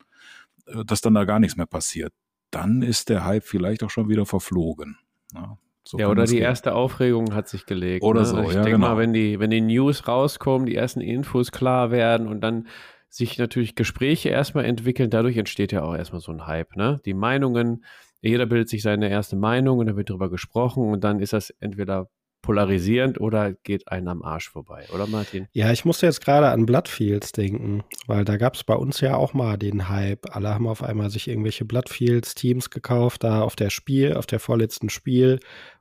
äh, 0.66 0.84
dass 0.84 1.00
dann 1.00 1.14
da 1.14 1.24
gar 1.24 1.38
nichts 1.38 1.56
mehr 1.56 1.66
passiert. 1.66 2.12
Dann 2.50 2.82
ist 2.82 3.08
der 3.08 3.24
Hype 3.24 3.44
vielleicht 3.44 3.84
auch 3.84 3.90
schon 3.90 4.08
wieder 4.08 4.26
verflogen. 4.26 4.98
Ja. 5.32 5.58
So 5.84 5.98
ja, 5.98 6.08
oder 6.08 6.24
die 6.24 6.34
gehen. 6.34 6.42
erste 6.42 6.74
Aufregung 6.74 7.34
hat 7.34 7.48
sich 7.48 7.66
gelegt. 7.66 8.04
Oder 8.04 8.20
ne? 8.20 8.26
so, 8.26 8.40
ich 8.42 8.48
ja, 8.48 8.62
denke 8.62 8.72
genau. 8.72 8.88
mal, 8.88 8.98
wenn 8.98 9.12
die, 9.12 9.38
wenn 9.40 9.50
die 9.50 9.60
News 9.60 10.06
rauskommen, 10.06 10.66
die 10.66 10.74
ersten 10.74 11.00
Infos 11.00 11.52
klar 11.52 11.90
werden 11.90 12.26
und 12.28 12.42
dann 12.42 12.66
sich 13.10 13.38
natürlich 13.38 13.74
Gespräche 13.74 14.30
erstmal 14.30 14.64
entwickeln. 14.64 15.10
Dadurch 15.10 15.36
entsteht 15.36 15.72
ja 15.72 15.82
auch 15.82 15.94
erstmal 15.94 16.20
so 16.20 16.32
ein 16.32 16.46
Hype. 16.46 16.76
Ne? 16.76 17.00
Die 17.04 17.14
Meinungen, 17.14 17.84
jeder 18.22 18.46
bildet 18.46 18.68
sich 18.68 18.82
seine 18.82 19.10
erste 19.10 19.36
Meinung 19.36 19.78
und 19.78 19.86
dann 19.86 19.96
wird 19.96 20.10
darüber 20.10 20.30
gesprochen 20.30 20.92
und 20.92 21.04
dann 21.04 21.20
ist 21.20 21.32
das 21.32 21.50
entweder 21.60 22.08
polarisierend 22.42 23.20
oder 23.20 23.52
geht 23.52 23.88
einen 23.88 24.08
am 24.08 24.22
Arsch 24.22 24.48
vorbei, 24.48 24.86
oder 24.94 25.06
Martin? 25.06 25.46
Ja, 25.52 25.72
ich 25.72 25.84
musste 25.84 26.06
jetzt 26.06 26.24
gerade 26.24 26.48
an 26.48 26.66
Bloodfields 26.66 27.32
denken, 27.32 27.82
weil 28.06 28.24
da 28.24 28.36
gab 28.36 28.54
es 28.54 28.64
bei 28.64 28.74
uns 28.74 29.00
ja 29.00 29.14
auch 29.16 29.34
mal 29.34 29.58
den 29.58 29.88
Hype. 29.88 30.34
Alle 30.34 30.54
haben 30.54 30.66
auf 30.66 30.82
einmal 30.82 31.10
sich 31.10 31.28
irgendwelche 31.28 31.64
Bloodfields-Teams 31.64 32.70
gekauft, 32.70 33.24
da 33.24 33.42
auf 33.42 33.56
der 33.56 33.70
Spiel, 33.70 34.14
auf 34.14 34.26
der 34.26 34.40
vorletzten 34.40 34.88
Spiel 34.88 35.40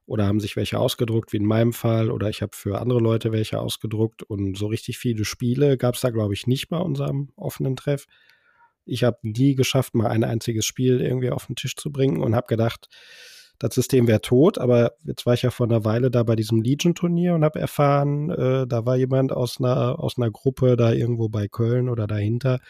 oder 0.09 0.25
haben 0.25 0.39
sich 0.39 0.55
welche 0.55 0.79
ausgedruckt, 0.79 1.33
wie 1.33 1.37
in 1.37 1.45
meinem 1.45 1.71
Fall, 1.71 2.09
oder 2.09 2.29
ich 2.29 2.41
habe 2.41 2.55
für 2.55 2.81
andere 2.81 2.99
Leute 2.99 3.31
welche 3.31 3.59
ausgedruckt 3.59 4.23
und 4.23 4.57
so 4.57 4.65
richtig 4.65 4.97
viele 4.97 5.23
Spiele 5.23 5.77
gab 5.77 5.93
es 5.93 6.01
da, 6.01 6.09
glaube 6.09 6.33
ich, 6.33 6.47
nicht 6.47 6.67
bei 6.67 6.77
unserem 6.77 7.29
offenen 7.35 7.75
Treff. 7.75 8.07
Ich 8.85 9.03
habe 9.03 9.19
nie 9.21 9.53
geschafft, 9.53 9.93
mal 9.93 10.07
ein 10.07 10.23
einziges 10.23 10.65
Spiel 10.65 10.99
irgendwie 10.99 11.29
auf 11.29 11.45
den 11.45 11.55
Tisch 11.55 11.75
zu 11.75 11.91
bringen 11.91 12.23
und 12.23 12.35
habe 12.35 12.47
gedacht, 12.47 12.89
das 13.59 13.75
System 13.75 14.07
wäre 14.07 14.21
tot, 14.21 14.57
aber 14.57 14.93
jetzt 15.03 15.27
war 15.27 15.35
ich 15.35 15.43
ja 15.43 15.51
vor 15.51 15.67
einer 15.67 15.85
Weile 15.85 16.09
da 16.09 16.23
bei 16.23 16.35
diesem 16.35 16.63
Legion-Turnier 16.63 17.35
und 17.35 17.43
habe 17.43 17.59
erfahren, 17.59 18.31
äh, 18.31 18.65
da 18.65 18.87
war 18.87 18.95
jemand 18.95 19.31
aus 19.31 19.59
einer, 19.59 19.99
aus 19.99 20.17
einer 20.17 20.31
Gruppe 20.31 20.75
da 20.75 20.91
irgendwo 20.91 21.29
bei 21.29 21.47
Köln 21.47 21.87
oder 21.87 22.07
dahinter. 22.07 22.61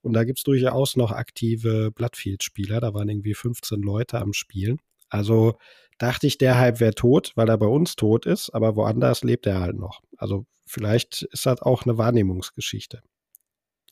Und 0.00 0.12
da 0.12 0.22
gibt 0.22 0.38
es 0.38 0.44
durchaus 0.44 0.94
noch 0.94 1.10
aktive 1.10 1.90
Bloodfield-Spieler. 1.90 2.78
Da 2.80 2.94
waren 2.94 3.08
irgendwie 3.08 3.34
15 3.34 3.80
Leute 3.80 4.20
am 4.20 4.34
Spielen. 4.34 4.78
Also 5.08 5.54
dachte 5.98 6.26
ich, 6.26 6.38
der 6.38 6.58
Hype 6.58 6.80
wäre 6.80 6.94
tot, 6.94 7.32
weil 7.34 7.48
er 7.48 7.58
bei 7.58 7.66
uns 7.66 7.96
tot 7.96 8.26
ist, 8.26 8.50
aber 8.50 8.76
woanders 8.76 9.22
lebt 9.22 9.46
er 9.46 9.60
halt 9.60 9.76
noch. 9.76 10.00
Also 10.16 10.46
vielleicht 10.66 11.22
ist 11.22 11.46
das 11.46 11.62
auch 11.62 11.84
eine 11.84 11.98
Wahrnehmungsgeschichte. 11.98 13.02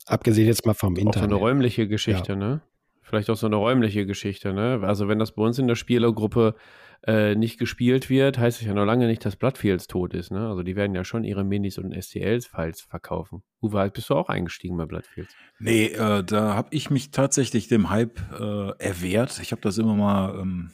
Abgesehen 0.05 0.47
jetzt 0.47 0.65
mal 0.65 0.73
vom 0.73 0.95
Internet. 0.95 1.17
Auch 1.17 1.21
so 1.21 1.25
eine 1.25 1.35
räumliche 1.35 1.87
Geschichte, 1.87 2.33
ja. 2.33 2.37
ne? 2.37 2.61
Vielleicht 3.01 3.29
auch 3.29 3.35
so 3.35 3.47
eine 3.47 3.57
räumliche 3.57 4.05
Geschichte, 4.05 4.53
ne? 4.53 4.79
Also 4.83 5.07
wenn 5.07 5.19
das 5.19 5.33
bei 5.33 5.43
uns 5.43 5.59
in 5.59 5.67
der 5.67 5.75
Spielergruppe 5.75 6.55
äh, 7.05 7.35
nicht 7.35 7.59
gespielt 7.59 8.09
wird, 8.09 8.37
heißt 8.37 8.61
es 8.61 8.67
ja 8.67 8.73
noch 8.73 8.85
lange 8.85 9.07
nicht, 9.07 9.25
dass 9.25 9.35
Bloodfields 9.35 9.87
tot 9.87 10.13
ist, 10.13 10.31
ne? 10.31 10.47
Also 10.47 10.63
die 10.63 10.75
werden 10.75 10.95
ja 10.95 11.03
schon 11.03 11.23
ihre 11.23 11.43
Minis 11.43 11.77
und 11.77 11.93
STLs-Files 11.93 12.81
verkaufen. 12.81 13.43
Uwe, 13.61 13.89
bist 13.91 14.09
du 14.09 14.15
auch 14.15 14.29
eingestiegen 14.29 14.77
bei 14.77 14.85
Bloodfields? 14.85 15.33
Nee, 15.59 15.87
äh, 15.87 16.23
da 16.23 16.55
habe 16.55 16.69
ich 16.71 16.89
mich 16.89 17.11
tatsächlich 17.11 17.67
dem 17.67 17.89
Hype 17.89 18.19
äh, 18.39 18.71
erwehrt. 18.79 19.39
Ich 19.41 19.51
habe 19.51 19.61
das 19.61 19.77
immer 19.77 19.95
mal 19.95 20.39
ähm, 20.39 20.71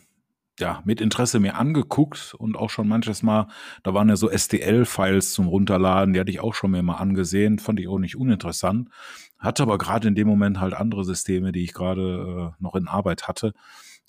ja, 0.60 0.82
mit 0.86 1.02
Interesse 1.02 1.40
mir 1.40 1.56
angeguckt 1.56 2.36
und 2.38 2.58
auch 2.58 2.70
schon 2.70 2.88
manches 2.88 3.24
Mal, 3.24 3.48
da 3.84 3.94
waren 3.94 4.10
ja 4.10 4.16
so 4.16 4.30
STL-Files 4.30 5.34
zum 5.34 5.48
Runterladen, 5.48 6.14
die 6.14 6.20
hatte 6.20 6.32
ich 6.32 6.40
auch 6.40 6.54
schon 6.54 6.72
mir 6.72 6.84
mal 6.84 6.96
angesehen, 6.96 7.60
fand 7.60 7.80
ich 7.80 7.88
auch 7.88 8.00
nicht 8.00 8.16
uninteressant. 8.16 8.90
Hatte 9.38 9.64
aber 9.64 9.78
gerade 9.78 10.08
in 10.08 10.16
dem 10.16 10.28
Moment 10.28 10.60
halt 10.60 10.74
andere 10.74 11.06
Systeme, 11.06 11.52
die 11.52 11.64
ich 11.64 11.74
gerade 11.74 12.54
äh, 12.60 12.64
noch 12.64 12.76
in 12.76 12.88
Arbeit 12.88 13.28
hatte. 13.28 13.54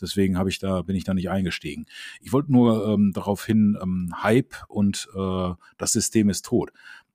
Deswegen 0.00 0.38
habe 0.38 0.48
ich 0.48 0.58
da, 0.58 0.82
bin 0.82 0.96
ich 0.96 1.04
da 1.04 1.14
nicht 1.14 1.30
eingestiegen. 1.30 1.86
Ich 2.20 2.32
wollte 2.32 2.52
nur 2.52 2.88
ähm, 2.88 3.12
darauf 3.12 3.44
hin, 3.44 3.78
ähm, 3.80 4.14
Hype 4.22 4.54
und 4.68 5.08
äh, 5.14 5.50
das 5.78 5.92
System 5.92 6.30
ist 6.30 6.46
tot. 6.46 6.72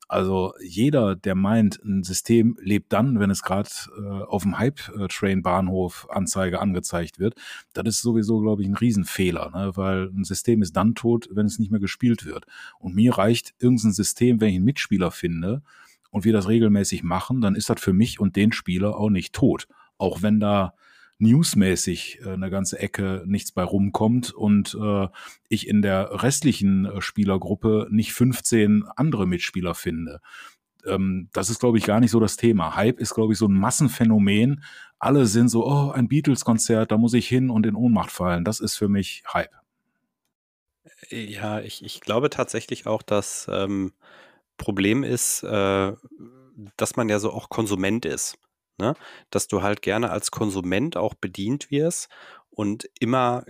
Also 0.07 0.53
jeder, 0.63 1.15
der 1.15 1.33
meint, 1.33 1.83
ein 1.83 2.03
System 2.03 2.57
lebt 2.61 2.93
dann, 2.93 3.19
wenn 3.19 3.31
es 3.31 3.41
gerade 3.41 3.69
äh, 3.97 4.23
auf 4.23 4.43
dem 4.43 4.59
Hype-Train-Bahnhof 4.59 6.07
Anzeige 6.11 6.61
angezeigt 6.61 7.17
wird, 7.19 7.35
das 7.73 7.87
ist 7.87 8.01
sowieso, 8.01 8.39
glaube 8.39 8.61
ich, 8.61 8.67
ein 8.67 8.75
Riesenfehler, 8.75 9.49
ne? 9.49 9.71
weil 9.75 10.09
ein 10.09 10.23
System 10.23 10.61
ist 10.61 10.75
dann 10.75 10.93
tot, 10.93 11.27
wenn 11.31 11.47
es 11.47 11.57
nicht 11.57 11.71
mehr 11.71 11.79
gespielt 11.79 12.25
wird. 12.25 12.45
Und 12.77 12.95
mir 12.95 13.17
reicht 13.17 13.55
irgendein 13.59 13.93
System, 13.93 14.39
wenn 14.41 14.49
ich 14.49 14.55
einen 14.55 14.65
Mitspieler 14.65 15.09
finde 15.09 15.63
und 16.11 16.23
wir 16.23 16.33
das 16.33 16.47
regelmäßig 16.47 17.03
machen, 17.03 17.41
dann 17.41 17.55
ist 17.55 17.69
das 17.69 17.81
für 17.81 17.93
mich 17.93 18.19
und 18.19 18.35
den 18.35 18.51
Spieler 18.51 18.97
auch 18.97 19.09
nicht 19.09 19.33
tot. 19.33 19.67
Auch 19.97 20.21
wenn 20.21 20.39
da 20.39 20.73
newsmäßig 21.17 22.19
äh, 22.25 22.31
eine 22.31 22.49
ganze 22.49 22.79
Ecke 22.79 23.23
nichts 23.25 23.51
bei 23.51 23.63
rumkommt 23.63 24.33
und 24.33 24.77
äh, 24.79 25.07
ich 25.49 25.67
in 25.67 25.81
der 25.81 26.23
restlichen 26.23 26.85
äh, 26.85 27.01
Spielergruppe 27.01 27.87
nicht 27.89 28.13
15 28.13 28.85
andere 28.95 29.27
Mitspieler 29.27 29.75
finde. 29.75 30.21
ähm, 30.85 31.29
das 31.33 31.49
ist, 31.49 31.59
glaube 31.59 31.77
ich, 31.77 31.85
gar 31.85 31.99
nicht 31.99 32.11
so 32.11 32.19
das 32.19 32.37
Thema. 32.37 32.75
Hype 32.75 32.99
ist, 32.99 33.13
glaube 33.13 33.33
ich, 33.33 33.39
so 33.39 33.47
ein 33.47 33.53
Massenphänomen. 33.53 34.63
Alle 34.99 35.25
sind 35.25 35.49
so, 35.49 35.65
oh, 35.65 35.91
ein 35.91 36.07
Beatles-Konzert, 36.07 36.91
da 36.91 36.97
muss 36.97 37.13
ich 37.13 37.27
hin 37.27 37.49
und 37.49 37.65
in 37.65 37.75
Ohnmacht 37.75 38.11
fallen. 38.11 38.43
Das 38.45 38.59
ist 38.59 38.75
für 38.75 38.87
mich 38.87 39.23
Hype. 39.33 39.49
Ja, 41.09 41.59
ich, 41.59 41.83
ich 41.83 42.01
glaube 42.01 42.29
tatsächlich 42.29 42.87
auch, 42.87 43.01
dass 43.01 43.47
ähm, 43.51 43.93
Problem 44.57 45.03
ist, 45.03 45.43
äh, 45.43 45.93
dass 46.77 46.95
man 46.95 47.09
ja 47.09 47.19
so 47.19 47.31
auch 47.31 47.49
Konsument 47.49 48.05
ist. 48.05 48.37
Ne? 48.77 48.95
Dass 49.29 49.47
du 49.47 49.61
halt 49.61 49.81
gerne 49.81 50.09
als 50.11 50.31
Konsument 50.31 50.97
auch 50.97 51.13
bedient 51.13 51.71
wirst 51.71 52.09
und 52.49 52.89
immer 52.99 53.45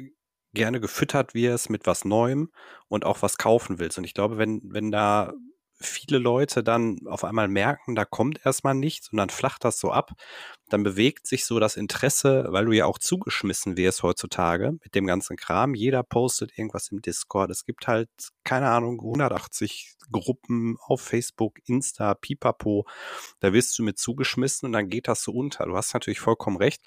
gerne 0.53 0.79
gefüttert 0.79 1.33
wirst 1.33 1.69
mit 1.69 1.85
was 1.85 2.05
Neuem 2.05 2.51
und 2.87 3.05
auch 3.05 3.21
was 3.21 3.37
kaufen 3.37 3.79
willst. 3.79 3.97
Und 3.97 4.03
ich 4.05 4.13
glaube, 4.13 4.37
wenn, 4.37 4.61
wenn 4.63 4.91
da 4.91 5.33
viele 5.77 6.19
Leute 6.19 6.63
dann 6.63 6.99
auf 7.05 7.23
einmal 7.23 7.47
merken, 7.47 7.95
da 7.95 8.05
kommt 8.05 8.45
erstmal 8.45 8.75
nichts 8.75 9.09
und 9.09 9.17
dann 9.17 9.29
flacht 9.29 9.65
das 9.65 9.79
so 9.79 9.91
ab, 9.91 10.11
dann 10.69 10.83
bewegt 10.83 11.27
sich 11.27 11.45
so 11.45 11.59
das 11.59 11.75
Interesse, 11.75 12.47
weil 12.49 12.65
du 12.65 12.71
ja 12.71 12.85
auch 12.85 12.97
zugeschmissen 12.97 13.77
wirst 13.77 14.01
heutzutage 14.03 14.73
mit 14.83 14.95
dem 14.95 15.05
ganzen 15.05 15.35
Kram. 15.35 15.75
Jeder 15.75 16.03
postet 16.03 16.57
irgendwas 16.57 16.89
im 16.89 17.01
Discord. 17.01 17.51
Es 17.51 17.65
gibt 17.65 17.87
halt, 17.87 18.09
keine 18.43 18.69
Ahnung, 18.69 18.99
180 18.99 19.95
Gruppen 20.11 20.77
auf 20.79 21.01
Facebook, 21.01 21.59
Insta, 21.65 22.13
Pipapo. 22.13 22.85
Da 23.39 23.53
wirst 23.53 23.77
du 23.77 23.83
mit 23.83 23.97
zugeschmissen 23.97 24.67
und 24.67 24.73
dann 24.73 24.89
geht 24.89 25.07
das 25.07 25.23
so 25.23 25.31
unter. 25.33 25.65
Du 25.65 25.75
hast 25.75 25.93
natürlich 25.93 26.19
vollkommen 26.19 26.57
recht. 26.57 26.81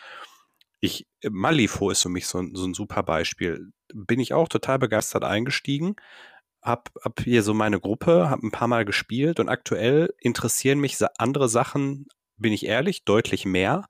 Ich, 0.80 1.06
Malifo 1.28 1.90
ist 1.90 2.02
für 2.02 2.08
mich 2.08 2.26
so, 2.26 2.42
so 2.54 2.64
ein 2.64 2.74
super 2.74 3.02
Beispiel. 3.02 3.72
Bin 3.92 4.20
ich 4.20 4.32
auch 4.32 4.48
total 4.48 4.78
begeistert 4.78 5.24
eingestiegen 5.24 5.96
hab, 6.62 6.90
hab 7.02 7.20
hier 7.20 7.42
so 7.42 7.54
meine 7.54 7.80
Gruppe, 7.80 8.30
hab 8.30 8.42
ein 8.42 8.50
paar 8.50 8.68
Mal 8.68 8.84
gespielt 8.84 9.40
und 9.40 9.48
aktuell 9.48 10.14
interessieren 10.20 10.80
mich 10.80 10.98
andere 11.18 11.48
Sachen, 11.48 12.06
bin 12.36 12.52
ich 12.52 12.66
ehrlich, 12.66 13.04
deutlich 13.04 13.44
mehr. 13.44 13.86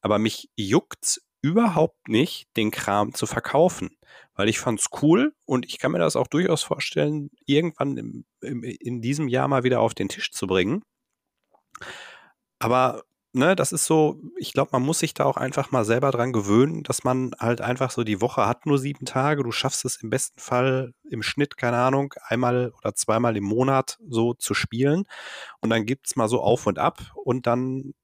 Aber 0.00 0.18
mich 0.18 0.50
juckt's 0.56 1.22
überhaupt 1.40 2.08
nicht, 2.08 2.48
den 2.56 2.70
Kram 2.70 3.12
zu 3.14 3.26
verkaufen, 3.26 3.96
weil 4.34 4.48
ich 4.48 4.58
fand's 4.58 4.88
cool 5.02 5.34
und 5.44 5.66
ich 5.66 5.78
kann 5.78 5.92
mir 5.92 5.98
das 5.98 6.16
auch 6.16 6.26
durchaus 6.26 6.62
vorstellen, 6.62 7.30
irgendwann 7.44 7.96
im, 7.96 8.24
im, 8.40 8.62
in 8.62 9.02
diesem 9.02 9.28
Jahr 9.28 9.48
mal 9.48 9.62
wieder 9.62 9.80
auf 9.80 9.94
den 9.94 10.08
Tisch 10.08 10.32
zu 10.32 10.46
bringen. 10.46 10.82
Aber 12.58 13.02
ne, 13.34 13.56
das 13.56 13.72
ist 13.72 13.84
so, 13.86 14.20
ich 14.38 14.52
glaube, 14.52 14.70
man 14.72 14.82
muss 14.82 15.00
sich 15.00 15.14
da 15.14 15.24
auch 15.24 15.36
einfach 15.36 15.70
mal 15.70 15.84
selber 15.84 16.10
dran 16.10 16.32
gewöhnen, 16.32 16.82
dass 16.82 17.04
man 17.04 17.32
halt 17.38 17.60
einfach 17.60 17.90
so 17.90 18.04
die 18.04 18.20
Woche 18.20 18.46
hat 18.46 18.66
nur 18.66 18.78
sieben 18.78 19.06
Tage. 19.06 19.42
Du 19.42 19.52
schaffst 19.52 19.84
es 19.84 19.96
im 20.02 20.10
besten 20.10 20.40
Fall 20.40 20.92
im 21.10 21.22
Schnitt, 21.22 21.56
keine 21.56 21.76
Ahnung, 21.78 22.14
einmal 22.26 22.72
oder 22.78 22.94
zweimal 22.94 23.36
im 23.36 23.44
Monat 23.44 23.98
so 24.08 24.34
zu 24.34 24.54
spielen. 24.54 25.04
Und 25.60 25.70
dann 25.70 25.86
gibt's 25.86 26.16
mal 26.16 26.28
so 26.28 26.40
auf 26.42 26.66
und 26.66 26.78
ab 26.78 27.12
und 27.24 27.46
dann 27.46 27.94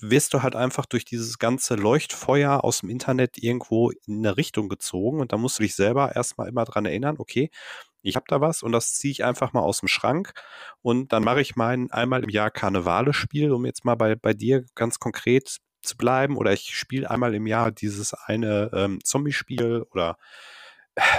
wirst 0.00 0.34
du 0.34 0.42
halt 0.42 0.56
einfach 0.56 0.86
durch 0.86 1.04
dieses 1.04 1.38
ganze 1.38 1.76
Leuchtfeuer 1.76 2.64
aus 2.64 2.80
dem 2.80 2.90
Internet 2.90 3.38
irgendwo 3.38 3.90
in 3.90 4.18
eine 4.18 4.36
Richtung 4.36 4.68
gezogen 4.68 5.20
und 5.20 5.32
da 5.32 5.36
musst 5.38 5.58
du 5.58 5.62
dich 5.62 5.76
selber 5.76 6.16
erstmal 6.16 6.48
immer 6.48 6.64
dran 6.64 6.84
erinnern, 6.84 7.16
okay, 7.18 7.50
ich 8.02 8.16
habe 8.16 8.26
da 8.28 8.40
was 8.40 8.62
und 8.62 8.72
das 8.72 8.94
ziehe 8.94 9.12
ich 9.12 9.24
einfach 9.24 9.52
mal 9.52 9.60
aus 9.60 9.80
dem 9.80 9.88
Schrank 9.88 10.32
und 10.82 11.12
dann 11.12 11.24
mache 11.24 11.40
ich 11.40 11.56
mein 11.56 11.90
einmal 11.90 12.22
im 12.22 12.30
Jahr 12.30 12.50
Karnevale-Spiel, 12.50 13.52
um 13.52 13.66
jetzt 13.66 13.84
mal 13.84 13.94
bei, 13.94 14.14
bei 14.14 14.34
dir 14.34 14.64
ganz 14.74 14.98
konkret 14.98 15.58
zu 15.82 15.96
bleiben 15.96 16.36
oder 16.36 16.52
ich 16.52 16.74
spiele 16.76 17.10
einmal 17.10 17.34
im 17.34 17.46
Jahr 17.46 17.70
dieses 17.70 18.14
eine 18.14 18.70
ähm, 18.72 18.98
Zombie-Spiel 19.02 19.84
oder 19.90 20.16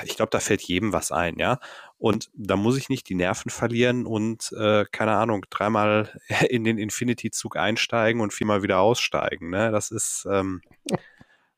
ich 0.03 0.15
glaube, 0.15 0.29
da 0.29 0.39
fällt 0.39 0.61
jedem 0.61 0.93
was 0.93 1.11
ein, 1.11 1.39
ja. 1.39 1.59
Und 1.97 2.29
da 2.33 2.55
muss 2.55 2.77
ich 2.77 2.89
nicht 2.89 3.09
die 3.09 3.15
Nerven 3.15 3.49
verlieren 3.49 4.05
und, 4.05 4.51
äh, 4.51 4.85
keine 4.91 5.13
Ahnung, 5.13 5.45
dreimal 5.49 6.19
in 6.49 6.63
den 6.63 6.77
Infinity-Zug 6.77 7.57
einsteigen 7.57 8.21
und 8.21 8.33
viermal 8.33 8.61
wieder 8.61 8.79
aussteigen. 8.79 9.49
Ne? 9.49 9.71
Das 9.71 9.89
ist, 9.89 10.27
ähm, 10.29 10.61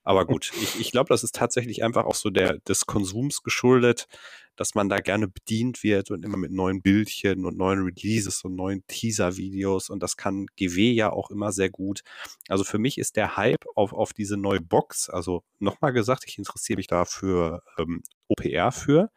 aber 0.04 0.26
gut, 0.26 0.52
ich, 0.62 0.80
ich 0.80 0.92
glaube, 0.92 1.10
das 1.10 1.24
ist 1.24 1.36
tatsächlich 1.36 1.84
einfach 1.84 2.06
auch 2.06 2.16
so 2.16 2.30
der 2.30 2.60
des 2.60 2.86
Konsums 2.86 3.44
geschuldet 3.44 4.08
dass 4.56 4.76
man 4.76 4.90
da 4.90 5.00
gerne 5.00 5.28
bedient 5.28 5.84
wird 5.84 6.12
und 6.12 6.24
immer 6.24 6.38
mit 6.38 6.52
neuen 6.52 6.82
Bildchen 6.82 7.46
und 7.46 7.58
neuen 7.58 7.84
Releases 7.84 8.44
und 8.44 8.56
neuen 8.56 8.86
Teaser-Videos 8.88 9.90
und 9.90 10.02
das 10.02 10.18
kann 10.18 10.48
GW 10.58 10.92
ja 10.92 11.12
auch 11.12 11.30
immer 11.32 11.52
sehr 11.52 11.70
gut. 11.70 12.02
Also 12.48 12.64
für 12.64 12.78
mich 12.78 12.98
ist 12.98 13.16
der 13.16 13.38
Hype 13.38 13.66
auf, 13.76 13.94
auf 13.94 14.14
diese 14.14 14.38
neue 14.38 14.62
Box, 14.62 15.10
also 15.10 15.44
nochmal 15.60 15.94
gesagt, 15.94 16.24
ich 16.28 16.38
interessiere 16.38 16.78
mich 16.78 16.88
da 16.88 17.06
für 17.06 17.64
ähm, 17.78 18.02
OPR 18.28 18.72
für, 18.72 19.12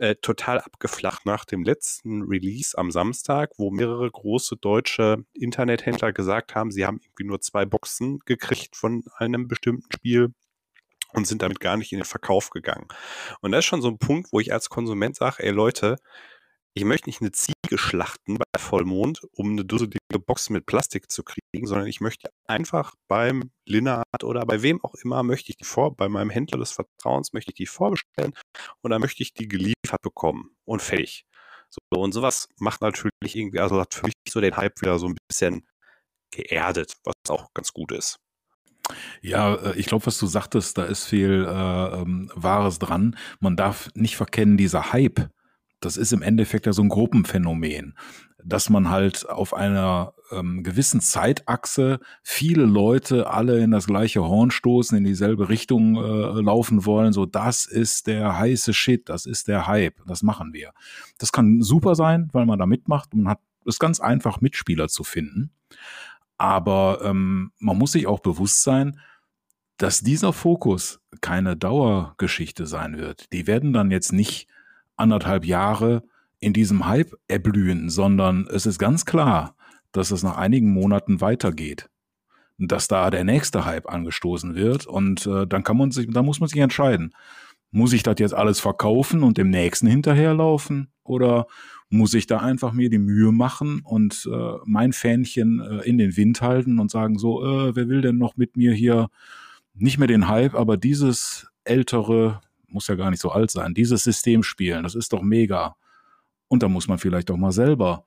äh, 0.00 0.16
total 0.16 0.60
abgeflacht 0.60 1.26
nach 1.26 1.44
dem 1.44 1.62
letzten 1.62 2.22
Release 2.22 2.76
am 2.76 2.90
Samstag, 2.90 3.50
wo 3.58 3.70
mehrere 3.70 4.10
große 4.10 4.56
deutsche 4.56 5.24
Internethändler 5.34 6.12
gesagt 6.12 6.54
haben, 6.54 6.70
sie 6.70 6.86
haben 6.86 7.00
irgendwie 7.02 7.24
nur 7.24 7.40
zwei 7.42 7.66
Boxen 7.66 8.18
gekriegt 8.24 8.76
von 8.76 9.04
einem 9.18 9.46
bestimmten 9.46 9.92
Spiel 9.92 10.32
und 11.12 11.26
sind 11.26 11.42
damit 11.42 11.60
gar 11.60 11.76
nicht 11.76 11.92
in 11.92 11.98
den 11.98 12.04
Verkauf 12.04 12.50
gegangen. 12.50 12.88
Und 13.40 13.52
das 13.52 13.60
ist 13.60 13.66
schon 13.66 13.82
so 13.82 13.88
ein 13.88 13.98
Punkt, 13.98 14.32
wo 14.32 14.40
ich 14.40 14.52
als 14.52 14.68
Konsument 14.68 15.16
sage, 15.16 15.42
ey 15.42 15.50
Leute, 15.50 15.96
ich 16.74 16.84
möchte 16.84 17.08
nicht 17.08 17.20
eine 17.20 17.32
Ziege 17.32 17.78
schlachten 17.78 18.38
bei 18.38 18.44
Vollmond, 18.58 19.22
um 19.32 19.50
eine 19.50 19.64
dusselige 19.64 19.98
Box 20.24 20.50
mit 20.50 20.66
Plastik 20.66 21.10
zu 21.10 21.24
kriegen, 21.24 21.66
sondern 21.66 21.88
ich 21.88 22.00
möchte 22.00 22.30
einfach 22.46 22.94
beim 23.08 23.50
Linnard 23.66 24.22
oder 24.22 24.46
bei 24.46 24.62
wem 24.62 24.82
auch 24.84 24.94
immer 24.94 25.22
möchte 25.22 25.50
ich 25.50 25.56
die 25.56 25.64
vor, 25.64 25.96
bei 25.96 26.08
meinem 26.08 26.30
Händler 26.30 26.58
des 26.58 26.72
Vertrauens 26.72 27.32
möchte 27.32 27.50
ich 27.50 27.56
die 27.56 27.66
vorbestellen 27.66 28.34
und 28.82 28.90
dann 28.90 29.00
möchte 29.00 29.22
ich 29.22 29.34
die 29.34 29.48
geliefert 29.48 30.02
bekommen 30.02 30.54
und 30.64 30.80
fertig. 30.80 31.26
So, 31.70 31.80
und 32.00 32.12
sowas 32.12 32.48
macht 32.58 32.82
natürlich 32.82 33.34
irgendwie, 33.36 33.60
also 33.60 33.80
hat 33.80 33.94
für 33.94 34.06
mich 34.06 34.14
so 34.28 34.40
den 34.40 34.56
Hype 34.56 34.80
wieder 34.80 34.98
so 34.98 35.06
ein 35.08 35.16
bisschen 35.28 35.66
geerdet, 36.32 36.94
was 37.04 37.14
auch 37.28 37.52
ganz 37.54 37.72
gut 37.72 37.92
ist. 37.92 38.18
Ja, 39.22 39.54
äh, 39.54 39.76
ich 39.76 39.86
glaube, 39.86 40.06
was 40.06 40.18
du 40.18 40.26
sagtest, 40.26 40.78
da 40.78 40.84
ist 40.84 41.04
viel 41.04 41.46
äh, 41.48 42.00
ähm, 42.00 42.30
Wahres 42.34 42.78
dran. 42.78 43.16
Man 43.40 43.56
darf 43.56 43.90
nicht 43.94 44.16
verkennen, 44.16 44.56
dieser 44.56 44.92
Hype, 44.92 45.28
das 45.80 45.96
ist 45.96 46.12
im 46.12 46.22
Endeffekt 46.22 46.66
ja 46.66 46.72
so 46.72 46.82
ein 46.82 46.88
Gruppenphänomen, 46.88 47.94
dass 48.44 48.70
man 48.70 48.90
halt 48.90 49.28
auf 49.28 49.54
einer 49.54 50.14
ähm, 50.30 50.62
gewissen 50.62 51.00
Zeitachse 51.00 52.00
viele 52.22 52.64
Leute 52.64 53.30
alle 53.30 53.58
in 53.60 53.70
das 53.70 53.86
gleiche 53.86 54.22
Horn 54.22 54.50
stoßen, 54.50 54.96
in 54.96 55.04
dieselbe 55.04 55.48
Richtung 55.48 55.96
äh, 55.96 56.40
laufen 56.40 56.84
wollen. 56.84 57.12
So, 57.12 57.26
das 57.26 57.66
ist 57.66 58.06
der 58.06 58.38
heiße 58.38 58.72
Shit, 58.72 59.08
das 59.08 59.26
ist 59.26 59.48
der 59.48 59.66
Hype, 59.66 60.00
das 60.06 60.22
machen 60.22 60.52
wir. 60.52 60.72
Das 61.18 61.32
kann 61.32 61.62
super 61.62 61.94
sein, 61.94 62.28
weil 62.32 62.46
man 62.46 62.58
da 62.58 62.66
mitmacht. 62.66 63.14
Man 63.14 63.28
hat 63.28 63.40
es 63.66 63.78
ganz 63.78 64.00
einfach, 64.00 64.40
Mitspieler 64.40 64.88
zu 64.88 65.04
finden. 65.04 65.50
Aber 66.40 67.02
ähm, 67.04 67.52
man 67.58 67.76
muss 67.76 67.92
sich 67.92 68.06
auch 68.06 68.20
bewusst 68.20 68.62
sein, 68.62 68.98
dass 69.76 70.00
dieser 70.00 70.32
Fokus 70.32 70.98
keine 71.20 71.54
Dauergeschichte 71.54 72.64
sein 72.64 72.96
wird. 72.96 73.30
Die 73.34 73.46
werden 73.46 73.74
dann 73.74 73.90
jetzt 73.90 74.14
nicht 74.14 74.48
anderthalb 74.96 75.44
Jahre 75.44 76.02
in 76.38 76.54
diesem 76.54 76.86
Hype 76.86 77.12
erblühen, 77.28 77.90
sondern 77.90 78.46
es 78.50 78.64
ist 78.64 78.78
ganz 78.78 79.04
klar, 79.04 79.54
dass 79.92 80.12
es 80.12 80.22
nach 80.22 80.38
einigen 80.38 80.72
Monaten 80.72 81.20
weitergeht. 81.20 81.90
Dass 82.56 82.88
da 82.88 83.10
der 83.10 83.24
nächste 83.24 83.66
Hype 83.66 83.86
angestoßen 83.86 84.54
wird 84.54 84.86
und 84.86 85.26
äh, 85.26 85.46
dann 85.46 85.62
kann 85.62 85.76
man 85.76 85.90
sich, 85.90 86.08
da 86.10 86.22
muss 86.22 86.40
man 86.40 86.48
sich 86.48 86.60
entscheiden. 86.60 87.14
Muss 87.70 87.92
ich 87.92 88.02
das 88.02 88.16
jetzt 88.18 88.34
alles 88.34 88.60
verkaufen 88.60 89.22
und 89.24 89.36
dem 89.36 89.50
nächsten 89.50 89.86
hinterherlaufen 89.86 90.90
oder 91.04 91.48
muss 91.90 92.14
ich 92.14 92.26
da 92.26 92.38
einfach 92.38 92.72
mir 92.72 92.88
die 92.88 92.98
Mühe 92.98 93.32
machen 93.32 93.82
und 93.84 94.28
äh, 94.32 94.54
mein 94.64 94.92
Fähnchen 94.92 95.60
äh, 95.60 95.80
in 95.88 95.98
den 95.98 96.16
Wind 96.16 96.40
halten 96.40 96.78
und 96.78 96.90
sagen 96.90 97.18
so, 97.18 97.44
äh, 97.44 97.74
wer 97.74 97.88
will 97.88 98.00
denn 98.00 98.16
noch 98.16 98.36
mit 98.36 98.56
mir 98.56 98.72
hier 98.72 99.10
nicht 99.74 99.98
mehr 99.98 100.08
den 100.08 100.28
Hype, 100.28 100.54
aber 100.54 100.76
dieses 100.76 101.48
ältere, 101.64 102.40
muss 102.68 102.86
ja 102.86 102.94
gar 102.94 103.10
nicht 103.10 103.20
so 103.20 103.30
alt 103.30 103.50
sein, 103.50 103.74
dieses 103.74 104.04
System 104.04 104.44
spielen, 104.44 104.84
das 104.84 104.94
ist 104.94 105.12
doch 105.12 105.22
mega. 105.22 105.74
Und 106.48 106.62
da 106.62 106.68
muss 106.68 106.86
man 106.88 106.98
vielleicht 106.98 107.30
auch 107.30 107.36
mal 107.36 107.52
selber 107.52 108.04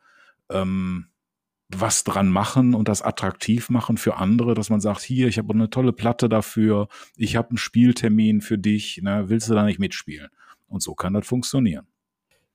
ähm, 0.50 1.08
was 1.70 2.04
dran 2.04 2.30
machen 2.30 2.74
und 2.76 2.88
das 2.88 3.02
attraktiv 3.02 3.70
machen 3.70 3.98
für 3.98 4.18
andere, 4.18 4.54
dass 4.54 4.70
man 4.70 4.80
sagt, 4.80 5.02
hier, 5.02 5.28
ich 5.28 5.38
habe 5.38 5.54
eine 5.54 5.70
tolle 5.70 5.92
Platte 5.92 6.30
dafür, 6.30 6.88
ich 7.18 7.36
habe 7.36 7.50
einen 7.50 7.58
Spieltermin 7.58 8.42
für 8.42 8.58
dich, 8.58 9.02
ne, 9.02 9.26
willst 9.28 9.50
du 9.50 9.54
da 9.54 9.64
nicht 9.64 9.80
mitspielen? 9.80 10.30
Und 10.68 10.82
so 10.82 10.94
kann 10.94 11.14
das 11.14 11.28
funktionieren. 11.28 11.88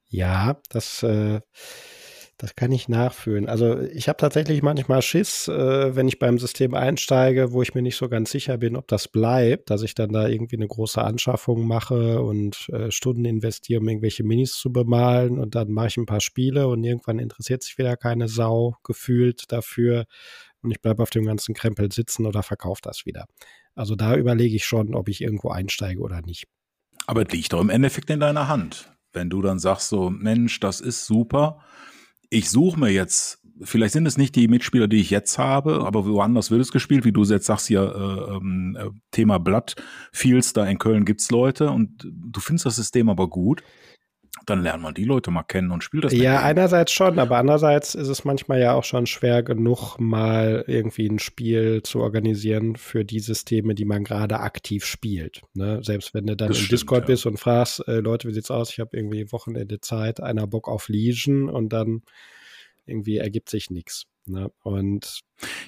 Ja, 0.09 0.61
das, 0.71 1.03
äh, 1.03 1.41
das 2.39 2.55
kann 2.55 2.71
ich 2.71 2.89
nachfühlen. 2.89 3.49
Also 3.49 3.81
ich 3.81 4.09
habe 4.09 4.17
tatsächlich 4.17 4.63
manchmal 4.63 5.03
Schiss, 5.03 5.49
äh, 5.49 5.97
wenn 5.97 6.07
ich 6.07 6.21
beim 6.21 6.39
System 6.39 6.73
einsteige, 6.73 7.53
wo 7.53 7.63
ich 7.63 7.75
mir 7.75 7.83
nicht 7.83 7.97
so 7.97 8.09
ganz 8.09 8.31
sicher 8.31 8.59
bin, 8.59 8.77
ob 8.77 8.87
das 8.87 9.09
bleibt, 9.09 9.71
dass 9.71 9.83
ich 9.83 9.95
dann 9.95 10.13
da 10.13 10.29
irgendwie 10.29 10.57
eine 10.57 10.69
große 10.69 11.03
Anschaffung 11.03 11.67
mache 11.67 12.23
und 12.23 12.69
äh, 12.69 12.93
Stunden 12.93 13.25
investiere, 13.25 13.81
um 13.81 13.89
irgendwelche 13.89 14.23
Minis 14.23 14.53
zu 14.53 14.73
bemalen 14.73 15.41
und 15.41 15.57
dann 15.57 15.73
mache 15.73 15.89
ich 15.89 15.97
ein 15.97 16.07
paar 16.07 16.21
Spiele 16.21 16.69
und 16.69 16.85
irgendwann 16.85 17.19
interessiert 17.19 17.65
sich 17.65 17.77
wieder 17.77 17.97
keine 17.97 18.29
Sau 18.29 18.77
gefühlt 18.85 19.51
dafür 19.51 20.05
und 20.63 20.71
ich 20.71 20.81
bleibe 20.81 21.03
auf 21.03 21.11
dem 21.11 21.25
ganzen 21.25 21.55
Krempel 21.55 21.91
sitzen 21.91 22.25
oder 22.25 22.45
verkaufe 22.45 22.81
das 22.83 23.05
wieder. 23.05 23.27
Also 23.75 23.97
da 23.97 24.15
überlege 24.15 24.55
ich 24.55 24.65
schon, 24.65 24.95
ob 24.95 25.09
ich 25.09 25.23
irgendwo 25.23 25.51
einsteige 25.51 26.01
oder 26.01 26.23
nicht. 26.23 26.47
Aber 27.07 27.23
es 27.23 27.33
liegt 27.33 27.53
doch 27.53 27.61
im 27.61 27.71
Endeffekt 27.71 28.11
in 28.11 28.21
deiner 28.21 28.47
Hand 28.47 28.93
wenn 29.19 29.29
du 29.29 29.43
dann 29.43 29.59
sagst 29.59 29.89
so, 29.89 30.09
Mensch, 30.11 30.61
das 30.61 30.81
ist 30.81 31.05
super, 31.05 31.59
ich 32.31 32.49
suche 32.49 32.79
mir 32.79 32.91
jetzt 32.91 33.43
vielleicht 33.63 33.93
sind 33.93 34.07
es 34.07 34.17
nicht 34.17 34.37
die 34.37 34.47
Mitspieler, 34.47 34.87
die 34.87 35.01
ich 35.01 35.11
jetzt 35.11 35.37
habe, 35.37 35.85
aber 35.85 36.07
woanders 36.07 36.53
wird 36.53 36.61
es 36.61 36.71
gespielt, 36.71 37.05
wie 37.05 37.11
du 37.11 37.25
jetzt 37.25 37.47
sagst 37.47 37.67
hier, 37.67 37.83
äh, 37.83 38.37
ähm, 38.37 38.77
äh, 38.79 38.91
Thema 39.11 39.39
Bloodfields, 39.39 40.53
da 40.53 40.65
in 40.65 40.79
Köln 40.79 41.05
gibt's 41.05 41.31
Leute 41.33 41.71
und 41.71 42.07
du 42.09 42.39
findest 42.39 42.67
das 42.67 42.77
System 42.77 43.09
aber 43.09 43.29
gut 43.29 43.63
dann 44.47 44.63
lernt 44.63 44.83
man 44.83 44.95
die 44.95 45.05
Leute 45.05 45.31
mal 45.31 45.43
kennen 45.43 45.71
und 45.71 45.85
spielt 45.85 46.05
das. 46.05 46.13
Ja, 46.13 46.43
einerseits 46.43 46.93
schon, 46.93 47.19
aber 47.19 47.39
andererseits 47.39 47.95
ist 47.95 48.09
es 48.09 48.25
manchmal 48.25 48.61
ja 48.61 48.75
auch 48.75 48.85
schon 48.85 49.07
schwer 49.07 49.43
genug, 49.43 49.99
mal 49.99 50.65
irgendwie 50.67 51.09
ein 51.09 51.19
Spiel 51.19 51.83
zu 51.83 52.01
organisieren 52.01 52.77
für 52.77 53.05
die 53.05 53.21
Systeme, 53.21 53.75
die 53.75 53.85
man 53.85 54.05
gerade 54.05 54.41
aktiv 54.41 54.85
spielt. 54.85 55.43
Ne? 55.55 55.81
Selbst 55.83 56.15
wenn 56.15 56.27
du 56.27 56.37
dann 56.37 56.49
das 56.49 56.59
im 56.59 56.65
stimmt, 56.65 56.81
Discord 56.81 57.03
ja. 57.03 57.07
bist 57.07 57.27
und 57.27 57.39
fragst, 57.39 57.87
äh, 57.89 58.01
Leute, 58.01 58.29
wie 58.29 58.33
sieht's 58.33 58.51
aus? 58.51 58.71
Ich 58.71 58.81
habe 58.81 58.97
irgendwie 58.97 59.31
Wochenende 59.33 59.81
Zeit, 59.81 60.21
einer 60.21 60.47
Bock 60.47 60.69
auf 60.69 60.89
Legion 60.89 61.49
und 61.49 61.73
dann 61.73 62.03
irgendwie 62.87 63.19
ergibt 63.19 63.51
sich 63.51 63.71
nichts. 63.71 64.07
Ne? 64.27 64.51
Und 64.63 65.21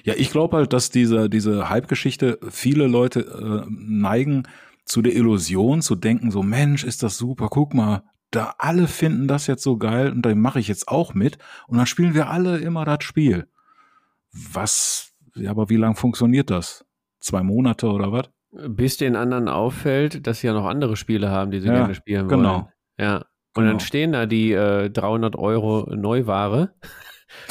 ja, 0.03 0.13
ich 0.15 0.31
glaube 0.31 0.57
halt, 0.57 0.73
dass 0.73 0.89
diese, 0.89 1.29
diese 1.29 1.69
Hype-Geschichte 1.69 2.39
viele 2.49 2.87
Leute 2.87 3.21
äh, 3.21 3.69
neigen, 3.69 4.43
zu 4.85 5.01
der 5.01 5.15
Illusion 5.15 5.81
zu 5.81 5.95
denken, 5.95 6.31
so 6.31 6.43
Mensch, 6.43 6.83
ist 6.83 7.03
das 7.03 7.17
super, 7.17 7.47
guck 7.49 7.73
mal, 7.73 8.03
da 8.31 8.55
alle 8.57 8.87
finden 8.87 9.27
das 9.27 9.47
jetzt 9.47 9.63
so 9.63 9.77
geil 9.77 10.11
und 10.11 10.21
da 10.25 10.33
mache 10.33 10.59
ich 10.59 10.67
jetzt 10.67 10.87
auch 10.87 11.13
mit 11.13 11.37
und 11.67 11.77
dann 11.77 11.85
spielen 11.85 12.13
wir 12.13 12.29
alle 12.29 12.57
immer 12.57 12.85
das 12.85 13.03
Spiel. 13.03 13.47
Was, 14.31 15.13
ja, 15.35 15.51
aber 15.51 15.69
wie 15.69 15.75
lang 15.75 15.95
funktioniert 15.95 16.49
das? 16.49 16.85
Zwei 17.19 17.43
Monate 17.43 17.87
oder 17.87 18.11
was? 18.11 18.29
Bis 18.51 18.97
den 18.97 19.15
anderen 19.15 19.47
auffällt, 19.47 20.25
dass 20.25 20.39
sie 20.39 20.47
ja 20.47 20.53
noch 20.53 20.65
andere 20.65 20.95
Spiele 20.95 21.29
haben, 21.29 21.51
die 21.51 21.59
sie 21.59 21.67
ja, 21.67 21.75
gerne 21.75 21.95
spielen 21.95 22.29
wollen. 22.29 22.39
Genau. 22.39 22.69
Ja. 22.97 23.17
Und 23.53 23.63
genau. 23.63 23.71
dann 23.71 23.79
stehen 23.81 24.13
da 24.13 24.25
die 24.25 24.53
äh, 24.53 24.89
300 24.89 25.35
Euro 25.35 25.93
Neuware 25.93 26.73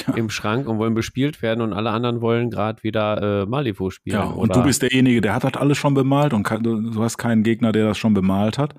ja. 0.06 0.14
im 0.14 0.30
Schrank 0.30 0.66
und 0.66 0.78
wollen 0.78 0.94
bespielt 0.94 1.42
werden 1.42 1.60
und 1.60 1.72
alle 1.74 1.90
anderen 1.90 2.22
wollen 2.22 2.50
gerade 2.50 2.82
wieder 2.82 3.42
äh, 3.42 3.46
Malibu 3.46 3.90
spielen. 3.90 4.16
Ja, 4.16 4.24
und 4.24 4.54
du 4.54 4.62
bist 4.62 4.80
derjenige, 4.82 5.20
der 5.20 5.34
hat 5.34 5.44
das 5.44 5.54
alles 5.54 5.76
schon 5.76 5.92
bemalt 5.92 6.32
und 6.32 6.42
kann, 6.42 6.62
du 6.62 7.02
hast 7.02 7.18
keinen 7.18 7.42
Gegner, 7.42 7.72
der 7.72 7.86
das 7.86 7.98
schon 7.98 8.14
bemalt 8.14 8.56
hat. 8.56 8.74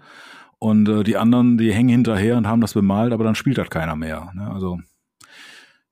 Und 0.63 0.87
äh, 0.87 1.03
die 1.03 1.17
anderen, 1.17 1.57
die 1.57 1.73
hängen 1.73 1.89
hinterher 1.89 2.37
und 2.37 2.45
haben 2.45 2.61
das 2.61 2.75
bemalt, 2.75 3.13
aber 3.13 3.23
dann 3.23 3.33
spielt 3.33 3.57
das 3.57 3.71
keiner 3.71 3.95
mehr. 3.95 4.31
Ne? 4.35 4.47
Also 4.47 4.79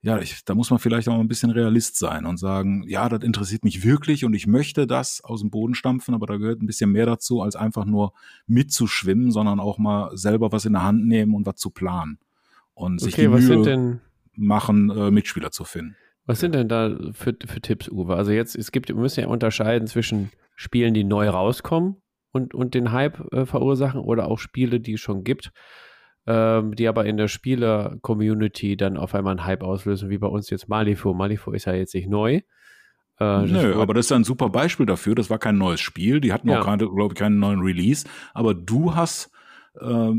ja, 0.00 0.20
ich, 0.20 0.44
da 0.44 0.54
muss 0.54 0.70
man 0.70 0.78
vielleicht 0.78 1.08
auch 1.08 1.18
ein 1.18 1.26
bisschen 1.26 1.50
Realist 1.50 1.98
sein 1.98 2.24
und 2.24 2.36
sagen, 2.36 2.84
ja, 2.86 3.08
das 3.08 3.24
interessiert 3.24 3.64
mich 3.64 3.82
wirklich 3.82 4.24
und 4.24 4.32
ich 4.32 4.46
möchte 4.46 4.86
das 4.86 5.24
aus 5.24 5.40
dem 5.40 5.50
Boden 5.50 5.74
stampfen, 5.74 6.14
aber 6.14 6.28
da 6.28 6.36
gehört 6.36 6.62
ein 6.62 6.66
bisschen 6.66 6.92
mehr 6.92 7.04
dazu, 7.04 7.42
als 7.42 7.56
einfach 7.56 7.84
nur 7.84 8.12
mitzuschwimmen, 8.46 9.32
sondern 9.32 9.58
auch 9.58 9.78
mal 9.78 10.16
selber 10.16 10.52
was 10.52 10.66
in 10.66 10.74
der 10.74 10.84
Hand 10.84 11.04
nehmen 11.04 11.34
und 11.34 11.46
was 11.46 11.56
zu 11.56 11.70
planen. 11.70 12.20
Und 12.72 13.00
sich 13.00 13.14
okay, 13.14 13.22
die 13.22 13.28
Mühe 13.28 13.62
denn, 13.62 14.00
machen, 14.36 14.88
äh, 14.90 15.10
Mitspieler 15.10 15.50
zu 15.50 15.64
finden. 15.64 15.96
Was 16.26 16.38
sind 16.38 16.54
denn 16.54 16.68
da 16.68 16.96
für, 17.12 17.34
für 17.44 17.60
Tipps, 17.60 17.88
Uwe? 17.88 18.14
Also 18.14 18.30
jetzt, 18.30 18.54
es 18.54 18.70
gibt, 18.70 18.88
wir 18.88 18.94
müssen 18.94 19.20
ja 19.20 19.26
unterscheiden 19.26 19.88
zwischen 19.88 20.30
Spielen, 20.54 20.94
die 20.94 21.02
neu 21.02 21.28
rauskommen 21.28 21.96
und, 22.32 22.54
und 22.54 22.74
den 22.74 22.92
Hype 22.92 23.32
äh, 23.32 23.46
verursachen 23.46 24.00
oder 24.00 24.28
auch 24.28 24.38
Spiele, 24.38 24.80
die 24.80 24.94
es 24.94 25.00
schon 25.00 25.24
gibt, 25.24 25.52
ähm, 26.26 26.74
die 26.74 26.88
aber 26.88 27.06
in 27.06 27.16
der 27.16 27.28
Spieler-Community 27.28 28.76
dann 28.76 28.96
auf 28.96 29.14
einmal 29.14 29.32
einen 29.32 29.46
Hype 29.46 29.62
auslösen, 29.62 30.10
wie 30.10 30.18
bei 30.18 30.28
uns 30.28 30.50
jetzt 30.50 30.68
Malifo. 30.68 31.14
Malifo 31.14 31.52
ist 31.52 31.64
ja 31.64 31.74
jetzt 31.74 31.94
nicht 31.94 32.08
neu. 32.08 32.40
Äh, 33.18 33.42
Nö, 33.42 33.80
aber 33.80 33.94
das 33.94 34.06
ist 34.06 34.12
ein 34.12 34.24
super 34.24 34.48
Beispiel 34.48 34.86
dafür. 34.86 35.14
Das 35.14 35.28
war 35.28 35.38
kein 35.38 35.58
neues 35.58 35.80
Spiel. 35.80 36.20
Die 36.20 36.32
hatten 36.32 36.48
ja. 36.48 36.60
auch 36.60 36.64
gerade, 36.64 36.88
glaube 36.88 37.14
ich, 37.14 37.18
keinen 37.18 37.38
neuen 37.38 37.60
Release. 37.60 38.08
Aber 38.32 38.54
du 38.54 38.94
hast 38.94 39.30
äh, 39.80 40.12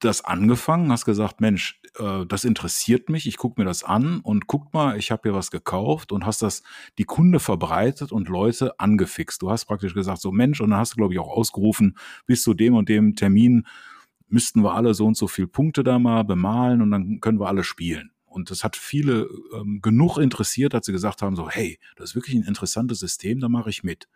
das 0.00 0.24
angefangen, 0.24 0.90
hast 0.92 1.04
gesagt, 1.04 1.40
Mensch, 1.40 1.80
äh, 1.98 2.24
das 2.26 2.44
interessiert 2.44 3.08
mich, 3.08 3.26
ich 3.26 3.36
gucke 3.36 3.60
mir 3.60 3.64
das 3.64 3.84
an 3.84 4.20
und 4.20 4.46
guck 4.46 4.72
mal, 4.72 4.96
ich 4.96 5.10
habe 5.10 5.22
hier 5.24 5.34
was 5.34 5.50
gekauft 5.50 6.12
und 6.12 6.24
hast 6.24 6.42
das 6.42 6.62
die 6.98 7.04
Kunde 7.04 7.40
verbreitet 7.40 8.12
und 8.12 8.28
Leute 8.28 8.78
angefixt. 8.78 9.42
Du 9.42 9.50
hast 9.50 9.64
praktisch 9.66 9.94
gesagt, 9.94 10.20
so 10.20 10.32
Mensch, 10.32 10.60
und 10.60 10.70
dann 10.70 10.78
hast 10.78 10.92
du, 10.92 10.96
glaube 10.96 11.14
ich, 11.14 11.20
auch 11.20 11.28
ausgerufen, 11.28 11.96
bis 12.26 12.42
zu 12.42 12.54
dem 12.54 12.74
und 12.74 12.88
dem 12.88 13.16
Termin 13.16 13.66
müssten 14.28 14.62
wir 14.62 14.74
alle 14.74 14.94
so 14.94 15.06
und 15.06 15.16
so 15.16 15.26
viel 15.26 15.46
Punkte 15.46 15.82
da 15.82 15.98
mal 15.98 16.22
bemalen 16.22 16.82
und 16.82 16.90
dann 16.90 17.20
können 17.20 17.40
wir 17.40 17.48
alle 17.48 17.64
spielen. 17.64 18.12
Und 18.26 18.50
das 18.50 18.62
hat 18.62 18.76
viele 18.76 19.28
ähm, 19.54 19.80
genug 19.80 20.18
interessiert, 20.18 20.74
dass 20.74 20.86
sie 20.86 20.92
gesagt 20.92 21.22
haben, 21.22 21.34
so, 21.34 21.48
hey, 21.48 21.78
das 21.96 22.10
ist 22.10 22.14
wirklich 22.14 22.36
ein 22.36 22.44
interessantes 22.44 23.00
System, 23.00 23.40
da 23.40 23.48
mache 23.48 23.70
ich 23.70 23.82
mit. 23.82 24.06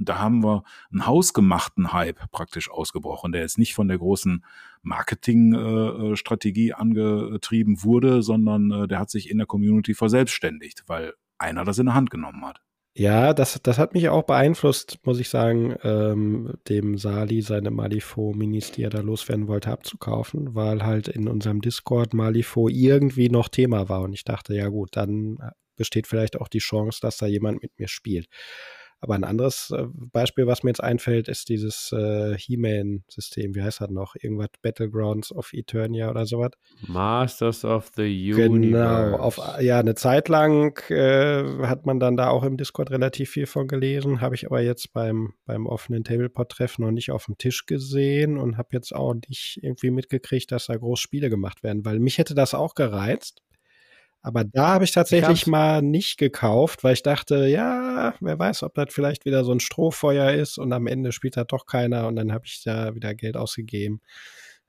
Und 0.00 0.08
da 0.08 0.18
haben 0.18 0.42
wir 0.42 0.64
einen 0.90 1.06
hausgemachten 1.06 1.92
Hype 1.92 2.30
praktisch 2.32 2.70
ausgebrochen, 2.70 3.32
der 3.32 3.42
jetzt 3.42 3.58
nicht 3.58 3.74
von 3.74 3.86
der 3.86 3.98
großen 3.98 4.44
Marketingstrategie 4.82 6.70
äh, 6.70 6.72
angetrieben 6.72 7.84
wurde, 7.84 8.22
sondern 8.22 8.70
äh, 8.70 8.88
der 8.88 8.98
hat 8.98 9.10
sich 9.10 9.30
in 9.30 9.36
der 9.36 9.46
Community 9.46 9.92
verselbstständigt, 9.92 10.84
weil 10.86 11.12
einer 11.36 11.64
das 11.64 11.78
in 11.78 11.86
der 11.86 11.94
Hand 11.94 12.10
genommen 12.10 12.44
hat. 12.46 12.60
Ja, 12.94 13.34
das, 13.34 13.60
das 13.62 13.78
hat 13.78 13.92
mich 13.94 14.08
auch 14.08 14.24
beeinflusst, 14.24 14.98
muss 15.04 15.20
ich 15.20 15.28
sagen, 15.28 15.76
ähm, 15.84 16.54
dem 16.68 16.96
Sali 16.98 17.42
seine 17.42 17.70
Malifaux-Minis, 17.70 18.72
die 18.72 18.82
er 18.82 18.90
da 18.90 19.00
loswerden 19.00 19.48
wollte, 19.48 19.70
abzukaufen, 19.70 20.54
weil 20.54 20.82
halt 20.82 21.08
in 21.08 21.28
unserem 21.28 21.60
Discord 21.60 22.14
Malifaux 22.14 22.70
irgendwie 22.72 23.28
noch 23.28 23.48
Thema 23.48 23.88
war. 23.90 24.00
Und 24.00 24.14
ich 24.14 24.24
dachte, 24.24 24.54
ja 24.54 24.68
gut, 24.68 24.96
dann 24.96 25.38
besteht 25.76 26.06
vielleicht 26.06 26.40
auch 26.40 26.48
die 26.48 26.58
Chance, 26.58 27.00
dass 27.02 27.18
da 27.18 27.26
jemand 27.26 27.62
mit 27.62 27.78
mir 27.78 27.86
spielt. 27.86 28.28
Aber 29.00 29.14
ein 29.14 29.24
anderes 29.24 29.70
äh, 29.70 29.86
Beispiel, 29.94 30.46
was 30.46 30.62
mir 30.62 30.70
jetzt 30.70 30.82
einfällt, 30.82 31.28
ist 31.28 31.48
dieses 31.48 31.90
äh, 31.92 32.36
He-Man-System. 32.36 33.54
Wie 33.54 33.62
heißt 33.62 33.80
das 33.80 33.90
noch? 33.90 34.14
Irgendwas 34.14 34.48
Battlegrounds 34.62 35.32
of 35.32 35.52
Eternia 35.52 36.10
oder 36.10 36.26
sowas? 36.26 36.50
Masters 36.86 37.64
of 37.64 37.90
the 37.96 38.02
Universe. 38.32 39.10
Genau. 39.10 39.16
Auf, 39.16 39.40
ja, 39.60 39.78
eine 39.80 39.94
Zeit 39.94 40.28
lang 40.28 40.78
äh, 40.90 41.66
hat 41.66 41.86
man 41.86 41.98
dann 41.98 42.16
da 42.16 42.28
auch 42.28 42.44
im 42.44 42.58
Discord 42.58 42.90
relativ 42.90 43.30
viel 43.30 43.46
von 43.46 43.68
gelesen. 43.68 44.20
Habe 44.20 44.34
ich 44.34 44.46
aber 44.46 44.60
jetzt 44.60 44.92
beim, 44.92 45.32
beim 45.46 45.66
offenen 45.66 46.04
Tableport-Treff 46.04 46.78
noch 46.78 46.90
nicht 46.90 47.10
auf 47.10 47.24
dem 47.24 47.38
Tisch 47.38 47.64
gesehen 47.64 48.36
und 48.36 48.58
habe 48.58 48.68
jetzt 48.72 48.94
auch 48.94 49.14
nicht 49.14 49.58
irgendwie 49.62 49.90
mitgekriegt, 49.90 50.52
dass 50.52 50.66
da 50.66 50.76
groß 50.76 51.00
Spiele 51.00 51.30
gemacht 51.30 51.62
werden, 51.62 51.84
weil 51.84 52.00
mich 52.00 52.18
hätte 52.18 52.34
das 52.34 52.54
auch 52.54 52.74
gereizt. 52.74 53.40
Aber 54.22 54.44
da 54.44 54.68
habe 54.68 54.84
ich 54.84 54.92
tatsächlich 54.92 55.42
ich 55.42 55.46
mal 55.46 55.80
nicht 55.80 56.18
gekauft, 56.18 56.84
weil 56.84 56.92
ich 56.92 57.02
dachte, 57.02 57.46
ja, 57.46 58.14
wer 58.20 58.38
weiß, 58.38 58.62
ob 58.64 58.74
das 58.74 58.92
vielleicht 58.92 59.24
wieder 59.24 59.44
so 59.44 59.52
ein 59.52 59.60
Strohfeuer 59.60 60.32
ist 60.32 60.58
und 60.58 60.72
am 60.72 60.86
Ende 60.86 61.12
spielt 61.12 61.36
da 61.36 61.44
doch 61.44 61.64
keiner 61.64 62.06
und 62.06 62.16
dann 62.16 62.32
habe 62.32 62.44
ich 62.44 62.62
da 62.62 62.94
wieder 62.94 63.14
Geld 63.14 63.36
ausgegeben, 63.36 64.02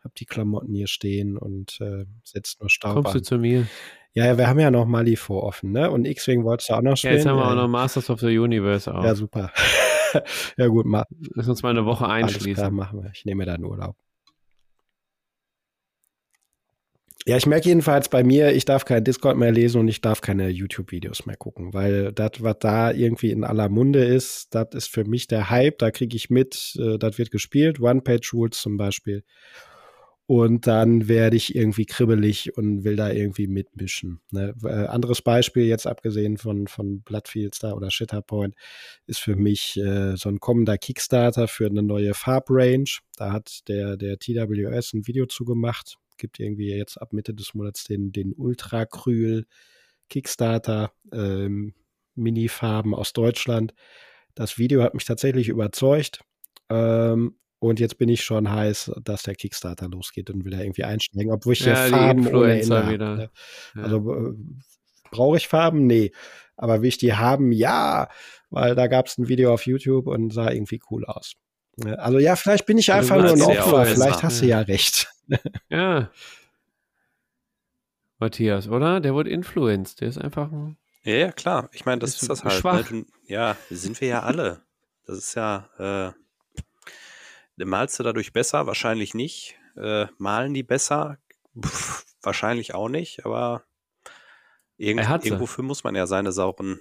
habe 0.04 0.14
die 0.18 0.26
Klamotten 0.26 0.74
hier 0.74 0.88
stehen 0.88 1.38
und 1.38 1.80
äh, 1.82 2.06
setzt 2.24 2.62
nur 2.62 2.70
Staub 2.70 2.94
Kommst 2.94 3.10
an. 3.10 3.18
du 3.18 3.22
zu 3.24 3.38
mir? 3.40 3.68
Ja, 4.14 4.26
ja, 4.26 4.38
wir 4.38 4.48
haben 4.48 4.60
ja 4.60 4.72
noch 4.72 4.86
Malifaux 4.86 5.44
offen, 5.44 5.72
ne? 5.72 5.90
Und 5.90 6.06
X-Wing 6.06 6.44
wolltest 6.44 6.70
du 6.70 6.74
auch 6.74 6.82
noch 6.82 6.98
spielen. 6.98 7.14
Ja, 7.14 7.18
jetzt 7.20 7.28
haben 7.28 7.38
wir 7.38 7.48
auch 7.50 7.56
noch 7.56 7.68
Masters 7.68 8.10
of 8.10 8.20
the 8.20 8.38
Universe 8.38 8.94
auch. 8.94 9.04
Ja, 9.04 9.16
super. 9.16 9.52
ja, 10.58 10.68
gut, 10.68 10.86
mal. 10.86 11.06
Lass 11.34 11.48
uns 11.48 11.64
mal 11.64 11.70
eine 11.70 11.86
Woche 11.86 12.08
einschließen. 12.08 12.48
Alles 12.50 12.58
klar, 12.58 12.72
machen 12.72 13.04
wir. 13.04 13.12
Ich 13.14 13.26
nehme 13.26 13.40
mir 13.40 13.46
da 13.46 13.54
einen 13.54 13.66
Urlaub. 13.66 13.96
Ja, 17.28 17.38
ich 17.38 17.46
merke 17.46 17.70
jedenfalls 17.70 18.10
bei 18.10 18.24
mir, 18.24 18.52
ich 18.52 18.66
darf 18.66 18.84
kein 18.84 19.04
Discord 19.04 19.38
mehr 19.38 19.52
lesen 19.52 19.80
und 19.80 19.88
ich 19.88 20.02
darf 20.02 20.22
keine 20.22 20.50
YouTube-Videos 20.50 21.28
mehr 21.28 21.36
gucken, 21.38 21.72
weil 21.72 22.12
das, 22.14 22.32
was 22.40 22.58
da 22.60 22.92
irgendwie 22.92 23.30
in 23.30 23.44
aller 23.44 23.70
Munde 23.70 24.04
ist, 24.04 24.56
das 24.56 24.70
ist 24.74 24.88
für 24.88 25.04
mich 25.04 25.28
der 25.28 25.52
Hype, 25.52 25.78
da 25.78 25.92
kriege 25.92 26.16
ich 26.16 26.32
mit, 26.32 26.76
äh, 26.80 26.98
das 26.98 27.20
wird 27.20 27.30
gespielt, 27.30 27.80
One-Page-Rules 27.80 28.60
zum 28.60 28.78
Beispiel. 28.78 29.24
Und 30.26 30.66
dann 30.66 31.08
werde 31.08 31.36
ich 31.36 31.56
irgendwie 31.56 31.86
kribbelig 31.86 32.58
und 32.58 32.86
will 32.86 32.96
da 32.96 33.12
irgendwie 33.12 33.48
mitmischen. 33.48 34.22
Ne? 34.32 34.56
Äh, 34.64 34.88
anderes 34.88 35.22
Beispiel, 35.22 35.66
jetzt 35.66 35.86
abgesehen 35.86 36.38
von, 36.38 36.68
von 36.68 37.02
Bloodfields 37.02 37.60
da 37.60 37.74
oder 37.74 37.92
Shitterpoint, 37.92 38.56
ist 39.06 39.20
für 39.20 39.36
mich 39.36 39.78
äh, 39.78 40.16
so 40.16 40.30
ein 40.30 40.40
kommender 40.40 40.78
Kickstarter 40.78 41.48
für 41.48 41.68
eine 41.68 41.84
neue 41.84 42.14
Farbrange. 42.16 43.00
Da 43.18 43.32
hat 43.32 43.68
der, 43.68 43.98
der 43.98 44.18
TWS 44.18 44.94
ein 44.94 45.06
Video 45.06 45.28
zugemacht 45.28 45.98
gibt 46.22 46.40
irgendwie 46.40 46.70
jetzt 46.70 47.02
ab 47.02 47.12
Mitte 47.12 47.34
des 47.34 47.54
Monats 47.54 47.84
den, 47.84 48.14
den 48.14 48.32
Ultra 48.32 48.86
Krühl 48.86 49.46
Kickstarter 50.08 50.92
ähm, 51.12 51.74
Mini-Farben 52.16 52.94
aus 52.94 53.12
Deutschland. 53.12 53.74
Das 54.36 54.58
Video 54.58 54.84
hat 54.84 54.94
mich 54.94 55.06
tatsächlich 55.06 55.50
überzeugt. 55.50 56.22
Ähm, 56.70 57.36
und 57.60 57.80
jetzt 57.80 57.98
bin 57.98 58.10
ich 58.10 58.24
schon 58.24 58.50
heiß, 58.50 58.92
dass 59.04 59.24
der 59.24 59.36
Kickstarter 59.36 59.88
losgeht 59.88 60.30
und 60.30 60.46
will 60.46 60.52
da 60.52 60.60
irgendwie 60.60 60.84
einsteigen, 60.84 61.32
obwohl 61.32 61.54
ich 61.54 61.60
ja, 61.60 61.86
hier 61.86 61.96
Farben 61.96 62.28
ohne 62.28 62.62
Ende 62.62 62.90
wieder. 62.90 63.16
Ne? 63.16 63.30
Ja. 63.76 63.82
Also 63.84 64.14
äh, 64.14 64.34
brauche 65.12 65.38
ich 65.38 65.48
Farben? 65.48 65.86
Nee. 65.86 66.12
Aber 66.56 66.82
will 66.82 66.90
ich 66.90 66.98
die 66.98 67.14
haben? 67.14 67.52
Ja, 67.52 68.10
weil 68.50 68.76
da 68.76 68.88
gab 68.88 69.08
es 69.08 69.18
ein 69.18 69.28
Video 69.28 69.54
auf 69.54 69.66
YouTube 69.66 70.08
und 70.08 70.34
sah 70.34 70.52
irgendwie 70.52 70.82
cool 70.90 71.06
aus. 71.06 71.34
Also 71.98 72.20
ja, 72.20 72.36
vielleicht 72.36 72.66
bin 72.66 72.78
ich 72.78 72.92
einfach 72.92 73.18
nur 73.18 73.32
ein 73.32 73.42
Opfer. 73.42 73.86
Vielleicht 73.86 74.24
hast 74.24 74.42
du 74.42 74.46
ja 74.46 74.60
recht. 74.60 75.08
Ja. 75.70 76.10
Matthias, 78.20 78.68
oder? 78.68 79.00
Der 79.00 79.16
wird 79.16 79.28
influenced. 79.28 80.02
Der 80.02 80.08
ist 80.10 80.18
einfach 80.18 80.52
ein. 80.52 80.78
Ja, 81.04 81.16
ja, 81.16 81.32
klar. 81.32 81.70
Ich 81.72 81.86
meine, 81.86 82.00
das 82.00 82.12
ist, 82.12 82.22
ist 82.24 82.30
das 82.30 82.44
halt. 82.44 82.54
Ne? 82.54 82.60
Schwach. 82.60 82.92
Ne? 82.92 83.06
Ja, 83.26 83.58
sind 83.70 84.00
wir 84.02 84.08
ja 84.08 84.20
alle. 84.24 84.62
Das 85.06 85.18
ist 85.18 85.36
ja. 85.36 86.14
Äh, 87.58 87.66
malst 87.66 88.00
du 88.00 88.04
dadurch 88.04 88.34
besser? 88.34 88.68
Wahrscheinlich 88.68 89.14
nicht. 89.14 89.56
Äh, 89.76 90.08
malen 90.18 90.54
die 90.54 90.64
besser? 90.64 91.18
Pff, 91.60 92.06
wahrscheinlich 92.22 92.74
auch 92.76 92.90
nicht, 92.90 93.26
aber 93.26 93.64
Irgend, 94.78 95.08
irgendwofür 95.24 95.64
muss 95.64 95.84
man 95.84 95.94
ja 95.94 96.08
seine 96.08 96.32
sauren, 96.32 96.80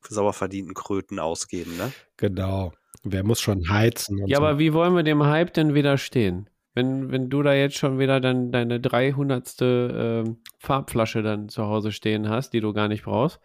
sauer 0.00 0.32
verdienten 0.32 0.74
Kröten 0.74 1.20
ausgeben, 1.20 1.76
ne? 1.76 1.92
Genau. 2.16 2.72
Wer 3.04 3.22
muss 3.22 3.40
schon 3.40 3.68
heizen 3.68 4.20
und 4.20 4.28
Ja, 4.28 4.38
so. 4.38 4.42
aber 4.44 4.58
wie 4.58 4.72
wollen 4.72 4.96
wir 4.96 5.04
dem 5.04 5.24
Hype 5.24 5.54
denn 5.54 5.72
widerstehen? 5.74 6.50
Wenn, 6.74 7.10
wenn 7.10 7.28
du 7.28 7.42
da 7.42 7.52
jetzt 7.52 7.76
schon 7.76 7.98
wieder 7.98 8.20
dann 8.20 8.50
deine 8.50 8.80
300. 8.80 9.56
Ähm, 9.60 10.38
Farbflasche 10.58 11.22
dann 11.22 11.48
zu 11.48 11.64
Hause 11.64 11.92
stehen 11.92 12.28
hast, 12.28 12.52
die 12.52 12.60
du 12.60 12.72
gar 12.72 12.88
nicht 12.88 13.04
brauchst, 13.04 13.40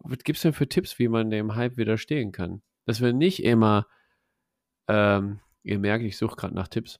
was 0.00 0.18
gibt's 0.18 0.42
denn 0.42 0.52
für 0.52 0.68
Tipps, 0.68 0.98
wie 0.98 1.08
man 1.08 1.30
dem 1.30 1.54
Hype 1.54 1.76
widerstehen 1.76 2.32
kann? 2.32 2.62
Dass 2.86 3.00
wir 3.00 3.12
nicht 3.12 3.44
immer, 3.44 3.86
ähm, 4.88 5.40
ihr 5.62 5.78
merkt, 5.78 6.04
ich 6.04 6.16
suche 6.16 6.36
gerade 6.36 6.54
nach 6.54 6.68
Tipps, 6.68 6.98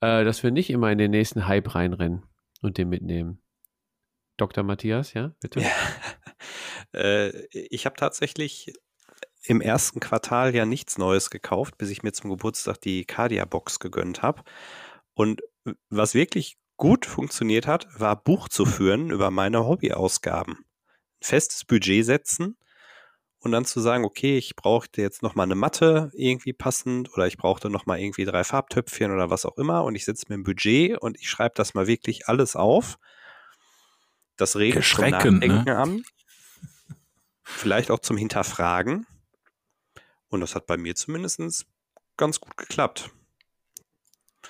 äh, 0.00 0.24
dass 0.24 0.42
wir 0.42 0.50
nicht 0.50 0.70
immer 0.70 0.90
in 0.90 0.98
den 0.98 1.12
nächsten 1.12 1.46
Hype 1.46 1.74
reinrennen 1.74 2.24
und 2.60 2.78
den 2.78 2.88
mitnehmen. 2.88 3.40
Dr. 4.36 4.64
Matthias, 4.64 5.14
ja, 5.14 5.34
bitte? 5.40 5.62
Äh, 6.92 7.46
ich 7.52 7.86
habe 7.86 7.94
tatsächlich 7.94 8.72
im 9.44 9.60
ersten 9.60 10.00
Quartal 10.00 10.54
ja 10.54 10.66
nichts 10.66 10.98
Neues 10.98 11.30
gekauft, 11.30 11.78
bis 11.78 11.90
ich 11.90 12.02
mir 12.02 12.12
zum 12.12 12.30
Geburtstag 12.30 12.80
die 12.80 13.04
Cardia-Box 13.04 13.78
gegönnt 13.78 14.22
habe. 14.22 14.42
Und 15.20 15.42
was 15.90 16.14
wirklich 16.14 16.56
gut 16.78 17.04
funktioniert 17.04 17.66
hat, 17.66 17.86
war 18.00 18.16
Buch 18.16 18.48
zu 18.48 18.64
führen 18.64 19.10
über 19.10 19.30
meine 19.30 19.66
Hobbyausgaben. 19.66 20.54
Ein 20.54 20.64
festes 21.20 21.66
Budget 21.66 22.06
setzen 22.06 22.56
und 23.40 23.52
dann 23.52 23.66
zu 23.66 23.80
sagen, 23.80 24.06
okay, 24.06 24.38
ich 24.38 24.56
brauchte 24.56 25.02
jetzt 25.02 25.22
noch 25.22 25.34
mal 25.34 25.42
eine 25.42 25.56
Matte 25.56 26.10
irgendwie 26.14 26.54
passend 26.54 27.12
oder 27.12 27.26
ich 27.26 27.36
brauchte 27.36 27.68
noch 27.68 27.84
mal 27.84 28.00
irgendwie 28.00 28.24
drei 28.24 28.44
Farbtöpfchen 28.44 29.12
oder 29.12 29.28
was 29.28 29.44
auch 29.44 29.58
immer 29.58 29.84
und 29.84 29.94
ich 29.94 30.06
setze 30.06 30.24
mir 30.30 30.36
ein 30.36 30.42
Budget 30.42 30.96
und 30.96 31.20
ich 31.20 31.28
schreibe 31.28 31.52
das 31.54 31.74
mal 31.74 31.86
wirklich 31.86 32.26
alles 32.26 32.56
auf. 32.56 32.98
Das 34.38 34.56
regt 34.56 34.82
zum 34.82 35.04
ne? 35.04 35.10
Nachdenken 35.10 35.68
an. 35.68 36.02
Vielleicht 37.42 37.90
auch 37.90 37.98
zum 37.98 38.16
Hinterfragen. 38.16 39.06
Und 40.30 40.40
das 40.40 40.54
hat 40.54 40.66
bei 40.66 40.78
mir 40.78 40.94
zumindest 40.94 41.66
ganz 42.16 42.40
gut 42.40 42.56
geklappt. 42.56 43.10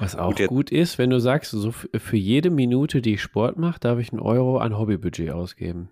Was 0.01 0.17
auch 0.17 0.35
Gut, 0.35 0.49
gut 0.49 0.71
ist, 0.73 0.99
wenn 0.99 1.11
du 1.11 1.21
sagst, 1.21 1.51
so 1.53 1.73
für 1.73 2.17
jede 2.17 2.51
Minute, 2.51 3.03
die 3.03 3.15
ich 3.15 3.23
Sport 3.23 3.57
mache, 3.59 3.79
darf 3.81 3.99
ich 3.99 4.11
einen 4.13 4.21
Euro 4.21 4.59
an 4.59 4.77
Hobbybudget 4.77 5.31
ausgeben. 5.31 5.91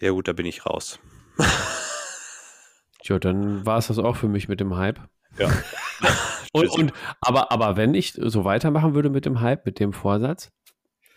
Ja 0.00 0.10
gut, 0.10 0.26
da 0.26 0.32
bin 0.32 0.46
ich 0.46 0.64
raus. 0.66 0.98
Tja, 3.04 3.18
dann 3.18 3.64
war 3.66 3.78
es 3.78 3.88
das 3.88 3.98
auch 3.98 4.16
für 4.16 4.28
mich 4.28 4.48
mit 4.48 4.60
dem 4.60 4.76
Hype. 4.76 5.00
Ja. 5.38 5.50
Und, 6.52 6.68
und, 6.70 6.92
aber, 7.20 7.52
aber 7.52 7.76
wenn 7.76 7.94
ich 7.94 8.14
so 8.14 8.44
weitermachen 8.44 8.94
würde 8.94 9.08
mit 9.08 9.24
dem 9.24 9.40
Hype, 9.40 9.64
mit 9.66 9.78
dem 9.78 9.92
Vorsatz, 9.92 10.50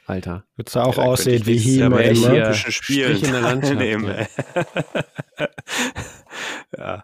Alter, 0.05 0.43
Würdest 0.57 0.75
du 0.75 0.80
auch 0.81 0.97
Ja, 0.97 1.03
aussehen 1.05 1.45
wie 1.47 1.77
Jahr 1.77 1.89
bei 1.89 2.03
He-Man, 2.03 2.13
den 2.13 2.15
hier- 2.15 2.27
ne? 2.30 2.35
Olympischen 2.35 2.71
Spielen 2.71 3.15
Strich 3.17 3.23
in 3.23 3.31
der 3.31 3.41
Landschaft, 3.41 3.81
ey. 3.81 4.27
ja. 6.77 7.03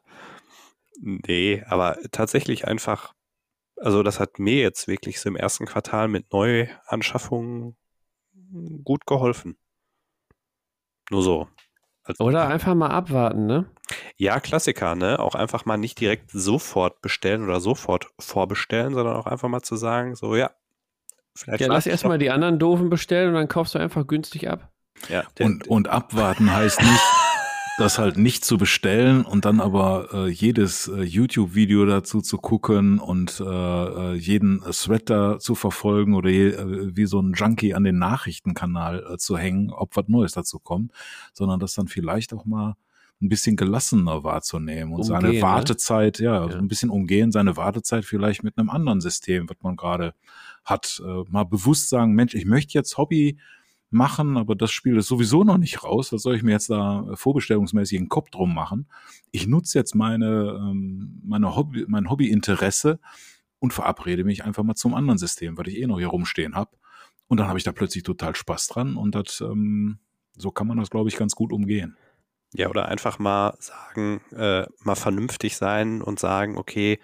Nee, 1.02 1.64
aber 1.66 1.98
tatsächlich 2.12 2.68
einfach, 2.68 3.14
also 3.82 4.04
das 4.04 4.20
hat 4.20 4.40
mir 4.40 4.62
jetzt 4.62 4.88
wirklich 4.88 5.20
so 5.20 5.30
im 5.30 5.36
ersten 5.36 5.66
Quartal 5.66 6.08
mit 6.08 6.32
Neuanschaffungen 6.32 7.76
gut 8.84 9.06
geholfen. 9.06 9.58
Nur 11.10 11.24
so. 11.24 11.48
Als- 12.04 12.20
Oder 12.20 12.48
einfach 12.48 12.76
mal 12.76 12.90
abwarten, 12.90 13.46
ne? 13.46 13.66
Ja, 14.18 14.40
Klassiker, 14.40 14.96
ne? 14.96 15.20
Auch 15.20 15.36
einfach 15.36 15.66
mal 15.66 15.78
nicht 15.78 16.00
direkt 16.00 16.32
sofort 16.32 17.02
bestellen 17.02 17.44
oder 17.44 17.60
sofort 17.60 18.08
vorbestellen, 18.20 18.94
sondern 18.94 19.16
auch 19.16 19.26
einfach 19.28 19.50
mal 19.50 19.62
zu 19.62 19.76
sagen, 19.76 20.16
so 20.16 20.36
ja, 20.36 20.52
vielleicht 21.36 21.62
Ja, 21.62 21.68
lass 21.68 21.88
erstmal 21.88 22.18
die 22.18 22.30
anderen 22.30 22.60
Doofen 22.60 22.90
bestellen 22.90 23.30
und 23.30 23.36
dann 23.36 23.48
kaufst 23.48 23.76
du 23.76 23.80
einfach 23.80 24.06
günstig 24.08 24.50
ab. 24.50 24.72
Ja, 25.08 25.24
Und, 25.40 25.68
und 25.68 25.88
abwarten 25.88 26.52
heißt 26.52 26.82
nicht, 26.82 27.02
das 27.80 27.98
halt 27.98 28.18
nicht 28.18 28.46
zu 28.46 28.58
bestellen 28.58 29.24
und 29.24 29.46
dann 29.46 29.60
aber 29.60 30.10
äh, 30.14 30.28
jedes 30.30 30.88
äh, 30.88 31.02
YouTube-Video 31.02 31.86
dazu 31.86 32.22
zu 32.22 32.38
gucken 32.38 33.00
und 33.00 33.40
äh, 33.40 33.44
äh, 33.44 34.14
jeden 34.16 34.62
Thread 34.62 35.10
da 35.10 35.40
zu 35.40 35.56
verfolgen 35.56 36.14
oder 36.16 36.30
je, 36.30 36.50
äh, 36.50 36.96
wie 36.96 37.06
so 37.06 37.20
ein 37.22 37.34
Junkie 37.34 37.74
an 37.74 37.84
den 37.84 37.98
Nachrichtenkanal 37.98 39.06
äh, 39.14 39.18
zu 39.18 39.38
hängen, 39.38 39.72
ob 39.72 39.96
was 39.96 40.08
Neues 40.08 40.34
dazu 40.34 40.60
kommt, 40.60 40.92
sondern 41.34 41.60
das 41.60 41.74
dann 41.74 41.88
vielleicht 41.88 42.34
auch 42.34 42.46
mal 42.46 42.76
ein 43.22 43.30
bisschen 43.30 43.56
gelassener 43.56 44.24
wahrzunehmen 44.24 44.94
und 44.94 45.04
seine 45.04 45.28
Umgehen, 45.28 45.42
ne? 45.42 45.48
Wartezeit, 45.48 46.20
ja, 46.20 46.46
Ja. 46.46 46.52
so 46.52 46.58
ein 46.58 46.68
bisschen 46.68 46.90
umgehen, 46.90 47.32
seine 47.32 47.58
Wartezeit 47.58 48.06
vielleicht 48.06 48.44
mit 48.44 48.58
einem 48.58 48.70
anderen 48.70 49.02
System, 49.02 49.50
was 49.50 49.58
man 49.62 49.76
gerade 49.76 50.14
hat, 50.64 51.02
äh, 51.06 51.24
mal 51.30 51.44
bewusst 51.46 51.90
sagen, 51.90 52.14
Mensch, 52.14 52.34
ich 52.34 52.46
möchte 52.46 52.74
jetzt 52.74 52.98
Hobby 52.98 53.38
machen, 53.92 54.38
aber 54.38 54.56
das 54.56 54.72
Spiel 54.72 54.98
ist 54.98 55.08
sowieso 55.08 55.44
noch 55.44 55.58
nicht 55.58 55.84
raus. 55.84 56.14
Was 56.14 56.22
soll 56.22 56.36
ich 56.36 56.44
mir 56.44 56.52
jetzt 56.52 56.70
da 56.70 57.08
äh, 57.12 57.16
vorbestellungsmäßig 57.16 57.98
einen 57.98 58.10
Kopf 58.10 58.30
drum 58.30 58.54
machen? 58.54 58.88
Ich 59.32 59.48
nutze 59.48 59.78
jetzt 59.78 59.96
meine, 59.96 60.58
ähm, 60.60 61.22
meine 61.24 61.56
Hobby, 61.56 61.86
mein 61.88 62.10
Hobbyinteresse 62.10 63.00
und 63.60 63.74
verabrede 63.74 64.24
mich 64.24 64.44
einfach 64.44 64.64
mal 64.64 64.76
zum 64.76 64.94
anderen 64.94 65.18
System, 65.18 65.58
weil 65.58 65.68
ich 65.68 65.78
eh 65.78 65.88
noch 65.88 66.00
hier 66.00 66.08
rumstehen 66.08 66.56
habe. 66.56 66.72
Und 67.28 67.40
dann 67.40 67.48
habe 67.48 67.58
ich 67.58 67.64
da 67.64 67.72
plötzlich 67.72 68.04
total 68.04 68.36
Spaß 68.36 68.68
dran 68.68 68.96
und 68.96 69.16
das, 69.16 69.42
ähm, 69.42 70.00
so 70.36 70.52
kann 70.52 70.68
man 70.68 70.78
das, 70.78 70.90
glaube 70.90 71.10
ich, 71.10 71.18
ganz 71.18 71.36
gut 71.36 71.52
umgehen. 71.52 71.98
Ja, 72.54 72.70
oder 72.70 72.88
einfach 72.88 73.20
mal 73.20 73.56
sagen, 73.60 74.22
äh, 74.36 74.66
mal 74.84 74.96
vernünftig 74.96 75.56
sein 75.56 76.02
und 76.02 76.20
sagen, 76.20 76.58
okay, 76.58 77.00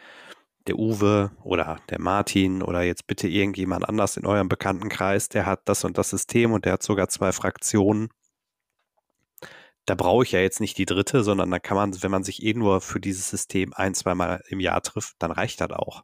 der 0.68 0.78
Uwe 0.78 1.32
oder 1.44 1.80
der 1.90 2.00
Martin 2.00 2.62
oder 2.62 2.82
jetzt 2.82 3.08
bitte 3.08 3.28
irgendjemand 3.28 3.88
anders 3.88 4.18
in 4.18 4.26
eurem 4.26 4.50
Bekanntenkreis, 4.50 5.30
der 5.30 5.46
hat 5.46 5.62
das 5.66 5.84
und 5.84 5.98
das 5.98 6.10
System 6.10 6.52
und 6.52 6.66
der 6.66 6.74
hat 6.74 6.84
sogar 6.84 7.08
zwei 7.10 7.32
Fraktionen. 7.32 8.10
Da 9.86 9.94
brauche 9.94 10.24
ich 10.24 10.32
ja 10.32 10.40
jetzt 10.40 10.62
nicht 10.62 10.78
die 10.78 10.86
dritte, 10.86 11.24
sondern 11.24 11.52
da 11.52 11.60
kann 11.60 11.78
man, 11.78 12.02
wenn 12.02 12.12
man 12.12 12.24
sich 12.24 12.44
eh 12.44 12.56
nur 12.56 12.82
für 12.82 13.00
dieses 13.00 13.30
System 13.30 13.74
ein, 13.74 13.94
zweimal 13.94 14.42
im 14.48 14.60
Jahr 14.60 14.82
trifft, 14.82 15.16
dann 15.20 15.32
reicht 15.32 15.62
das 15.62 15.72
auch. 15.72 16.04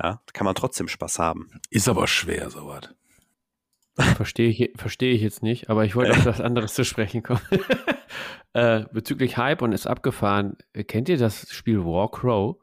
Ja, 0.00 0.20
da 0.26 0.32
kann 0.32 0.44
man 0.44 0.54
trotzdem 0.54 0.88
Spaß 0.88 1.18
haben. 1.18 1.50
Ist 1.70 1.88
aber 1.88 2.06
schwer, 2.06 2.50
sowas. 2.50 2.94
Verstehe 3.96 4.48
ich, 4.48 4.72
verstehe 4.76 5.14
ich 5.14 5.22
jetzt 5.22 5.42
nicht, 5.42 5.70
aber 5.70 5.84
ich 5.84 5.94
wollte 5.94 6.12
auf 6.12 6.26
was 6.26 6.40
anderes 6.40 6.74
zu 6.74 6.84
sprechen 6.84 7.22
kommen. 7.22 7.40
äh, 8.52 8.84
bezüglich 8.92 9.36
Hype 9.36 9.62
und 9.62 9.72
ist 9.72 9.86
abgefahren. 9.86 10.56
Kennt 10.86 11.08
ihr 11.08 11.16
das 11.16 11.48
Spiel 11.50 11.84
Warcrow? 11.84 12.56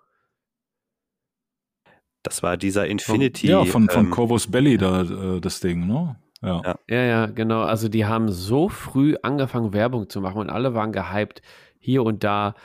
Das 2.23 2.43
war 2.43 2.57
dieser 2.57 2.87
Infinity. 2.87 3.47
ja, 3.47 3.65
von, 3.65 3.89
von 3.89 4.05
ähm, 4.05 4.11
Corvus 4.11 4.49
Belly 4.49 4.77
da, 4.77 5.01
äh, 5.01 5.41
das 5.41 5.59
Ding, 5.59 5.87
ne? 5.87 6.17
Ja. 6.41 6.61
Ja. 6.63 6.79
Ja, 6.87 7.03
ja, 7.03 7.25
genau. 7.27 7.61
Also 7.61 7.87
die 7.87 8.05
haben 8.05 8.29
so 8.29 8.69
früh 8.69 9.15
angefangen, 9.21 9.73
Werbung 9.73 10.09
zu 10.09 10.21
machen 10.21 10.39
und 10.39 10.49
alle 10.49 10.73
waren 10.73 10.91
gehypt 10.91 11.41
hier 11.79 12.03
und 12.03 12.23
da. 12.23 12.55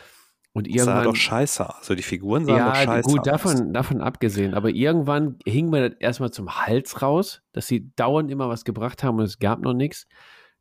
Und 0.53 0.67
sah 0.69 0.75
irgendwann. 0.75 1.05
doch 1.05 1.17
scheiße 1.17 1.69
aus. 1.69 1.77
Also 1.81 1.95
die 1.95 2.03
Figuren 2.03 2.47
sahen 2.47 2.59
doch 2.59 2.75
ja, 2.75 2.75
scheiße 2.75 3.11
gut, 3.11 3.21
aus. 3.21 3.25
davon, 3.27 3.73
davon 3.75 4.01
abgesehen. 4.01 4.55
Aber 4.55 4.71
irgendwann 4.71 5.37
hing 5.45 5.69
mir 5.69 5.91
das 5.91 5.99
erstmal 6.01 6.31
zum 6.31 6.49
Hals 6.51 7.03
raus, 7.03 7.43
dass 7.53 7.67
sie 7.67 7.93
dauernd 7.95 8.31
immer 8.31 8.49
was 8.49 8.65
gebracht 8.65 9.05
haben 9.05 9.19
und 9.19 9.25
es 9.25 9.39
gab 9.39 9.61
noch 9.61 9.75
nichts. 9.75 10.07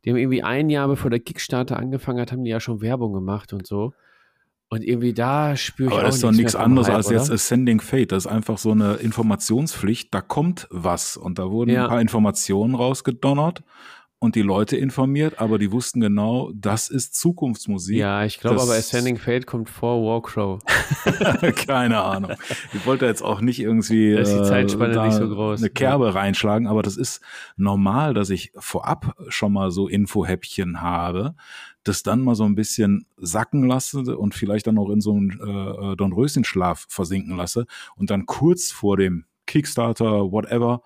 Die 0.04 0.10
haben 0.10 0.18
irgendwie 0.18 0.42
ein 0.42 0.68
Jahr 0.68 0.86
bevor 0.86 1.10
der 1.10 1.20
Kickstarter 1.20 1.78
angefangen 1.78 2.20
hat, 2.20 2.30
haben 2.30 2.44
die 2.44 2.50
ja 2.50 2.60
schon 2.60 2.82
Werbung 2.82 3.14
gemacht 3.14 3.54
und 3.54 3.66
so. 3.66 3.94
Und 4.68 4.82
irgendwie 4.82 5.12
da 5.14 5.56
spüre 5.56 5.90
ich 5.90 5.92
Aber 5.94 6.02
auch 6.02 6.06
das 6.06 6.16
ist 6.16 6.24
doch 6.24 6.32
nichts 6.32 6.56
anderes 6.56 6.88
Hype, 6.88 6.96
als 6.96 7.10
jetzt? 7.10 7.30
Ascending 7.30 7.80
Fate. 7.80 8.10
Das 8.12 8.24
ist 8.24 8.30
einfach 8.30 8.58
so 8.58 8.72
eine 8.72 8.94
Informationspflicht. 8.94 10.12
Da 10.12 10.20
kommt 10.20 10.66
was. 10.70 11.16
Und 11.16 11.38
da 11.38 11.50
wurden 11.50 11.70
Ja. 11.70 11.84
ein 11.84 11.88
paar 11.88 12.00
Informationen 12.00 12.74
rausgedonnert 12.74 13.62
und 14.18 14.34
die 14.34 14.42
Leute 14.42 14.76
informiert, 14.76 15.40
aber 15.40 15.58
die 15.58 15.70
wussten 15.70 16.00
genau, 16.00 16.50
das 16.54 16.88
ist 16.88 17.14
Zukunftsmusik. 17.14 17.96
Ja, 17.98 18.24
ich 18.24 18.40
glaube 18.40 18.60
aber 18.62 18.72
Ascending 18.72 19.18
Fate 19.18 19.46
kommt 19.46 19.68
vor 19.68 20.02
Warcrow. 20.02 20.58
Keine 21.66 22.02
Ahnung. 22.02 22.32
Ich 22.72 22.86
wollte 22.86 23.04
jetzt 23.06 23.22
auch 23.22 23.40
nicht 23.40 23.60
irgendwie 23.60 24.14
Da 24.14 24.20
ist 24.20 24.32
die 24.32 24.38
äh, 24.38 24.42
Zeitspanne 24.44 25.00
nicht 25.06 25.16
so 25.16 25.28
groß. 25.28 25.60
eine 25.60 25.70
Kerbe 25.70 26.14
reinschlagen, 26.14 26.66
aber 26.66 26.82
das 26.82 26.96
ist 26.96 27.20
normal, 27.56 28.14
dass 28.14 28.30
ich 28.30 28.52
vorab 28.58 29.14
schon 29.28 29.52
mal 29.52 29.70
so 29.70 29.86
Infohäppchen 29.86 30.80
habe, 30.80 31.34
das 31.88 32.02
dann 32.02 32.22
mal 32.22 32.34
so 32.34 32.44
ein 32.44 32.54
bisschen 32.54 33.06
sacken 33.16 33.66
lasse 33.66 34.16
und 34.16 34.34
vielleicht 34.34 34.66
dann 34.66 34.78
auch 34.78 34.90
in 34.90 35.00
so 35.00 35.12
einen 35.12 35.30
äh, 35.40 35.92
äh, 35.92 35.96
Dornröschenschlaf 35.96 36.86
versinken 36.88 37.36
lasse 37.36 37.66
und 37.96 38.10
dann 38.10 38.26
kurz 38.26 38.70
vor 38.72 38.96
dem 38.96 39.24
Kickstarter, 39.46 40.32
whatever, 40.32 40.82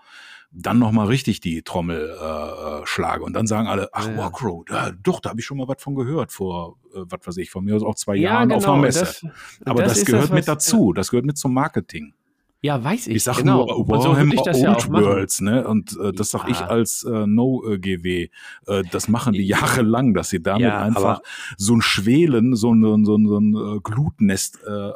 dann 0.52 0.78
noch 0.80 0.90
mal 0.90 1.06
richtig 1.06 1.40
die 1.40 1.62
Trommel 1.62 2.16
äh, 2.20 2.80
äh, 2.82 2.86
schlage 2.86 3.22
und 3.22 3.32
dann 3.34 3.46
sagen 3.46 3.68
alle, 3.68 3.88
ach, 3.92 4.06
Ja. 4.08 4.16
Warcrow, 4.16 4.64
da, 4.66 4.90
doch, 4.90 5.20
da 5.20 5.30
habe 5.30 5.40
ich 5.40 5.46
schon 5.46 5.56
mal 5.58 5.68
was 5.68 5.80
von 5.80 5.94
gehört 5.94 6.32
vor, 6.32 6.76
äh, 6.94 6.98
was 7.08 7.20
weiß 7.26 7.36
ich, 7.38 7.50
von 7.50 7.64
mir 7.64 7.76
aus 7.76 7.82
auch 7.84 7.94
zwei 7.94 8.16
Ja, 8.16 8.32
Jahren 8.32 8.52
auf 8.52 8.64
einer 8.64 8.72
genau. 8.74 8.82
Messe. 8.82 9.00
Das, 9.00 9.24
Aber 9.64 9.82
das, 9.84 9.98
ist 9.98 10.06
gehört 10.06 10.24
was- 10.24 10.30
mit 10.32 10.48
dazu. 10.48 10.92
Das 10.92 11.10
gehört 11.10 11.24
mit 11.24 11.38
zum 11.38 11.54
Marketing. 11.54 12.14
Ja, 12.62 12.82
weiß 12.82 13.06
ich. 13.06 13.16
Ich 13.16 13.24
sag 13.24 13.38
genau. 13.38 13.66
nur 13.66 14.00
so 14.02 14.10
Warhammer 14.10 14.34
ich 14.34 14.42
das 14.42 14.60
ja 14.60 14.74
auch 14.74 14.88
Old. 14.88 15.04
Worlds, 15.04 15.40
ne? 15.40 15.66
Und 15.66 15.96
äh, 15.98 16.12
das 16.12 16.30
sag 16.30 16.48
ich 16.48 16.60
Ja. 16.60 16.66
als 16.66 17.04
äh, 17.04 17.26
No-GW. 17.26 18.28
Äh, 18.66 18.82
das 18.90 19.08
machen 19.08 19.32
die 19.32 19.46
jahrelang, 19.46 20.12
dass 20.12 20.28
sie 20.28 20.42
damit 20.42 20.62
Ja, 20.62 20.80
einfach 20.80 21.22
so 21.56 21.74
ein 21.74 21.80
Schwelen, 21.82 22.54
so 22.54 22.74
ein, 22.74 22.82
so 22.82 22.94
ein, 22.94 23.04
so 23.04 23.16
ein, 23.16 23.26
so 23.26 23.38
ein 23.38 23.76
äh, 23.76 23.80
Glutnest 23.80 24.58
äh, 24.66 24.92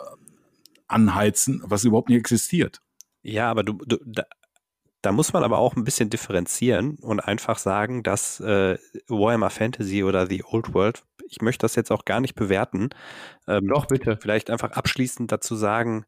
anheizen, 0.88 1.62
was 1.64 1.84
überhaupt 1.84 2.10
nicht 2.10 2.18
existiert. 2.18 2.82
Ja, 3.22 3.50
aber 3.50 3.62
du, 3.62 3.78
du 3.86 3.98
da, 4.04 4.24
da 5.00 5.12
muss 5.12 5.32
man 5.32 5.42
aber 5.42 5.58
auch 5.58 5.76
ein 5.76 5.84
bisschen 5.84 6.10
differenzieren 6.10 6.96
und 7.00 7.20
einfach 7.20 7.58
sagen, 7.58 8.02
dass 8.02 8.40
äh, 8.40 8.78
Warhammer 9.08 9.50
Fantasy 9.50 10.02
oder 10.02 10.26
The 10.26 10.44
Old 10.44 10.74
World, 10.74 11.04
ich 11.28 11.40
möchte 11.40 11.62
das 11.62 11.76
jetzt 11.76 11.90
auch 11.90 12.04
gar 12.04 12.20
nicht 12.20 12.34
bewerten. 12.34 12.90
Ähm, 13.48 13.68
Doch, 13.68 13.86
bitte. 13.86 14.18
Vielleicht 14.20 14.50
einfach 14.50 14.72
abschließend 14.72 15.32
dazu 15.32 15.56
sagen, 15.56 16.04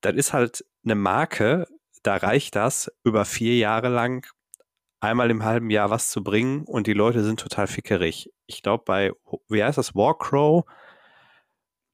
das 0.00 0.14
ist 0.14 0.32
halt 0.32 0.64
eine 0.84 0.94
Marke, 0.94 1.66
da 2.02 2.16
reicht 2.16 2.56
das, 2.56 2.90
über 3.04 3.24
vier 3.24 3.56
Jahre 3.56 3.88
lang 3.88 4.26
einmal 5.00 5.30
im 5.30 5.44
halben 5.44 5.70
Jahr 5.70 5.90
was 5.90 6.10
zu 6.10 6.22
bringen 6.22 6.64
und 6.64 6.86
die 6.86 6.92
Leute 6.92 7.22
sind 7.22 7.40
total 7.40 7.66
fickerig. 7.66 8.32
Ich 8.46 8.62
glaube, 8.62 8.84
bei, 8.84 9.12
wie 9.48 9.62
heißt 9.62 9.78
das, 9.78 9.94
Warcrow, 9.94 10.64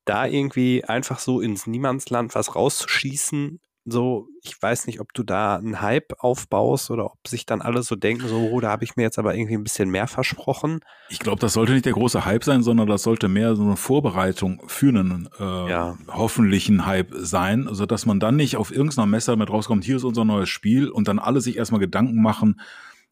da 0.04 0.26
irgendwie 0.26 0.84
einfach 0.84 1.18
so 1.18 1.40
ins 1.40 1.66
Niemandsland 1.66 2.34
was 2.34 2.54
rauszuschießen, 2.54 3.60
so, 3.86 4.28
ich 4.42 4.60
weiß 4.60 4.86
nicht, 4.86 5.00
ob 5.00 5.12
du 5.12 5.22
da 5.22 5.56
einen 5.56 5.82
Hype 5.82 6.14
aufbaust 6.18 6.90
oder 6.90 7.06
ob 7.06 7.28
sich 7.28 7.44
dann 7.44 7.60
alle 7.60 7.82
so 7.82 7.96
denken, 7.96 8.26
so, 8.28 8.36
oh, 8.50 8.60
da 8.60 8.70
habe 8.70 8.84
ich 8.84 8.96
mir 8.96 9.02
jetzt 9.02 9.18
aber 9.18 9.34
irgendwie 9.34 9.54
ein 9.54 9.62
bisschen 9.62 9.90
mehr 9.90 10.06
versprochen. 10.06 10.80
Ich 11.10 11.18
glaube, 11.18 11.38
das 11.40 11.52
sollte 11.52 11.72
nicht 11.72 11.84
der 11.84 11.92
große 11.92 12.24
Hype 12.24 12.44
sein, 12.44 12.62
sondern 12.62 12.86
das 12.86 13.02
sollte 13.02 13.28
mehr 13.28 13.54
so 13.56 13.62
eine 13.62 13.76
Vorbereitung 13.76 14.62
für 14.66 14.88
einen 14.88 15.28
äh, 15.38 15.70
Ja. 15.70 15.98
hoffentlichen 16.08 16.86
Hype 16.86 17.12
sein, 17.14 17.68
also 17.68 17.84
dass 17.84 18.06
man 18.06 18.20
dann 18.20 18.36
nicht 18.36 18.56
auf 18.56 18.74
irgendeiner 18.74 19.06
Messe 19.06 19.36
mit 19.36 19.50
rauskommt, 19.50 19.84
hier 19.84 19.96
ist 19.96 20.04
unser 20.04 20.24
neues 20.24 20.48
Spiel 20.48 20.88
und 20.88 21.06
dann 21.08 21.18
alle 21.18 21.40
sich 21.42 21.56
erstmal 21.56 21.80
Gedanken 21.80 22.22
machen, 22.22 22.60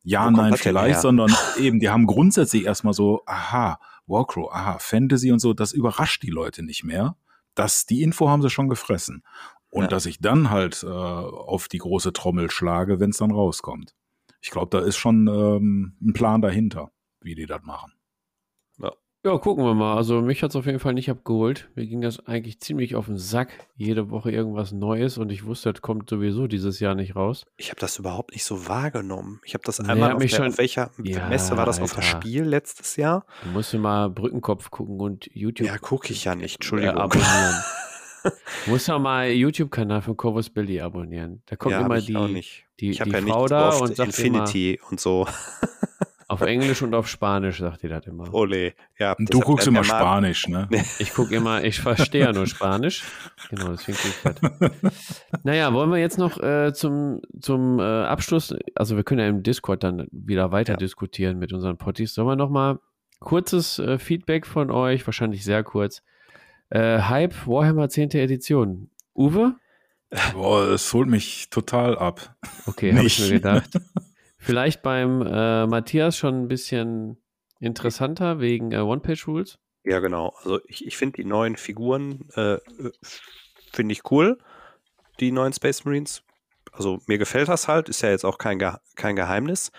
ja, 0.05 0.27
Wo 0.27 0.31
nein, 0.31 0.57
vielleicht, 0.57 1.01
sondern 1.01 1.33
eben, 1.59 1.81
die 1.81 1.91
haben 1.91 2.07
grundsätzlich 2.07 2.65
erstmal 2.65 2.95
so, 2.95 3.23
aha, 3.27 3.79
Warcrow, 4.07 4.51
aha, 4.51 4.79
Fantasy 4.79 5.31
und 5.31 5.39
so, 5.39 5.53
das 5.55 5.73
überrascht 5.73 6.23
die 6.23 6.31
Leute 6.31 6.63
nicht 6.63 6.83
mehr. 6.83 7.17
Das, 7.55 7.87
die 7.87 8.03
Info 8.03 8.29
haben 8.29 8.43
sie 8.43 8.51
schon 8.51 8.69
gefressen. 8.69 9.23
Und 9.73 9.85
Ja. 9.85 9.89
dass 9.89 10.05
ich 10.07 10.19
dann 10.21 10.51
halt 10.51 10.83
äh, 10.85 10.87
auf 10.87 11.67
die 11.67 11.79
große 11.79 12.13
Trommel 12.13 12.51
schlage, 12.51 13.01
wenn 13.01 13.11
es 13.11 13.17
dann 13.17 13.31
rauskommt. 13.33 13.95
Ich 14.43 14.51
glaube, 14.51 14.69
da 14.71 14.85
ist 14.85 14.97
schon 14.97 15.27
ähm, 15.29 15.97
ein 16.01 16.13
Plan 16.13 16.43
dahinter, 16.43 16.91
wie 17.21 17.35
die 17.35 17.47
das 17.47 17.63
machen. 17.63 17.93
Ja, 19.25 19.39
gucken 19.39 19.63
wir 19.65 19.73
mal. 19.75 19.97
Also 19.97 20.21
mich 20.21 20.43
hat 20.43 20.51
es 20.51 20.57
auf 20.57 20.67
jeden 20.67 20.81
Fall 20.81 20.95
nicht 20.95 21.09
abgeholt. 21.09 21.71
Mir 21.77 21.87
ging 21.87 22.01
das 22.01 22.27
eigentlich 22.27 22.59
ziemlich 22.59 22.97
auf 22.97 23.07
den 23.07 23.19
Sack. 23.19 23.53
Jede 23.77 24.11
Woche 24.11 24.33
irgendwas 24.33 24.73
Neues 24.73 25.17
und 25.17 25.31
ich 25.31 25.45
wusste, 25.47 25.73
das 25.73 25.81
kommt 25.81 26.11
sowieso 26.11 26.49
dieses 26.49 26.81
Jahr 26.81 26.97
nicht 26.97 27.15
raus. 27.15 27.47
Ich 27.57 27.71
habe 27.71 27.79
das 27.79 28.01
überhaupt 28.01 28.33
nicht 28.33 28.43
so 28.43 28.67
wahrgenommen. 28.67 29.41
Ich 29.45 29.55
habe 29.55 29.63
das 29.63 29.79
Nee, 29.79 29.89
einmal 29.91 30.09
hat 30.09 30.17
auf, 30.17 30.23
mich 30.23 30.33
der, 30.33 30.39
schon- 30.39 30.49
auf 30.49 30.59
welcher 30.59 30.91
Ja, 31.05 31.29
Messe 31.29 31.57
war 31.57 31.67
das 31.67 31.81
auf 31.81 31.95
der 31.95 32.03
Alter. 32.03 32.17
Spiel 32.21 32.43
letztes 32.43 32.97
Jahr? 32.97 33.25
Du 33.45 33.51
musst 33.51 33.73
mal 33.75 34.11
Brückenkopf 34.11 34.73
gucken 34.73 34.99
und 34.99 35.31
YouTube 35.33 35.69
Ja, 35.69 35.79
gucke 35.79 36.13
ich 36.13 36.25
ja 36.25 36.35
nicht, 36.35 36.55
äh, 36.55 36.57
Entschuldigung. 36.57 36.97
abonnieren. 36.97 37.55
Musst 38.67 38.89
doch 38.89 38.99
mal 38.99 39.31
YouTube-Kanal 39.31 40.03
von 40.03 40.17
Corvus 40.17 40.51
Billy 40.51 40.81
abonnieren. 40.81 41.43
Da 41.47 41.57
kommt 41.57 41.73
ja, 41.73 41.81
immer 41.85 41.97
ich 41.97 42.07
die, 42.07 42.15
die, 42.81 42.91
Ich 42.91 42.99
die 42.99 43.11
ja 43.11 43.21
Frau 43.21 43.21
nicht 43.43 43.51
da 43.51 43.73
so 43.73 43.85
und 43.85 43.97
sagt 43.97 44.09
Infinity 44.19 44.81
und 44.91 45.01
so. 45.01 45.23
immer 45.27 45.33
auf 46.33 46.41
Englisch 46.41 46.81
und 46.81 46.95
auf 46.95 47.09
Spanisch, 47.09 47.59
sagt 47.59 47.83
die 47.83 47.89
das 47.89 48.07
immer. 48.07 48.33
Ole. 48.33 48.73
Ja, 48.99 49.13
Und 49.19 49.33
du 49.33 49.41
guckst 49.41 49.67
immer 49.67 49.85
Spanisch, 49.85 50.49
ne? 50.49 50.67
Ich 50.99 51.13
gucke 51.13 51.35
immer, 51.35 51.63
ich 51.63 51.79
verstehe 51.81 52.23
ja 52.23 52.33
nur 52.33 52.47
Spanisch. 52.47 53.05
Genau, 53.51 53.69
deswegen 53.69 53.99
gucke 53.99 54.49
ich 54.73 54.81
das. 54.81 55.41
Naja, 55.45 55.75
wollen 55.75 55.91
wir 55.91 55.99
jetzt 55.99 56.17
noch 56.19 56.41
äh, 56.43 56.73
zum, 56.73 57.21
zum 57.39 57.79
äh, 57.81 57.83
Abschluss, 57.83 58.55
also 58.75 58.97
wir 58.97 59.05
können 59.05 59.21
ja 59.21 59.29
im 59.29 59.43
Discord 59.43 59.85
dann 59.85 60.07
wieder 60.11 60.53
weiter 60.53 60.73
Ja. 60.73 60.77
diskutieren 60.79 61.39
mit 61.39 61.53
unseren 61.53 61.77
Potties. 61.77 62.15
Sollen 62.15 62.29
wir 62.29 62.37
noch 62.37 62.51
mal 62.51 62.79
kurzes 63.21 63.79
äh, 63.79 63.99
Feedback 63.99 64.47
von 64.47 64.71
euch, 64.71 65.07
wahrscheinlich 65.07 65.45
sehr 65.45 65.63
kurz. 65.63 66.03
Äh, 66.73 67.03
Hype 67.03 67.47
Warhammer 67.47 67.91
10. 67.91 68.13
Edition. 68.13 68.91
Uwe? 69.15 69.57
Boah, 70.33 70.69
es 70.69 70.91
holt 70.95 71.07
mich 71.07 71.51
total 71.51 71.99
ab. 71.99 72.35
Okay, 72.65 72.95
habe 72.95 73.07
ich 73.07 73.21
mir 73.21 73.29
gedacht. 73.29 73.71
Vielleicht 74.39 74.81
beim 74.81 75.21
äh, 75.21 75.67
Matthias 75.67 76.17
schon 76.17 76.45
ein 76.45 76.49
bisschen 76.49 77.19
interessanter 77.61 78.41
wegen 78.41 78.73
äh, 78.73 78.79
One-Page-Rules. 78.79 79.59
Ja, 79.85 80.01
genau. 80.01 80.35
Also 80.39 80.61
ich, 80.67 80.87
ich 80.87 80.97
finde 80.97 81.17
die 81.17 81.27
neuen 81.27 81.57
Figuren, 81.57 82.27
äh, 82.37 82.57
finde 83.71 83.93
ich 83.93 84.11
cool, 84.11 84.39
die 85.21 85.31
neuen 85.31 85.53
Space 85.53 85.85
Marines. 85.85 86.23
Also 86.73 87.01
mir 87.07 87.19
gefällt 87.19 87.49
das 87.49 87.69
halt, 87.69 87.91
ist 87.91 88.01
ja 88.01 88.09
jetzt 88.09 88.25
auch 88.25 88.39
kein, 88.39 88.59
Ge 88.59 88.73
kein 88.97 89.15
Geheimnis. 89.15 89.73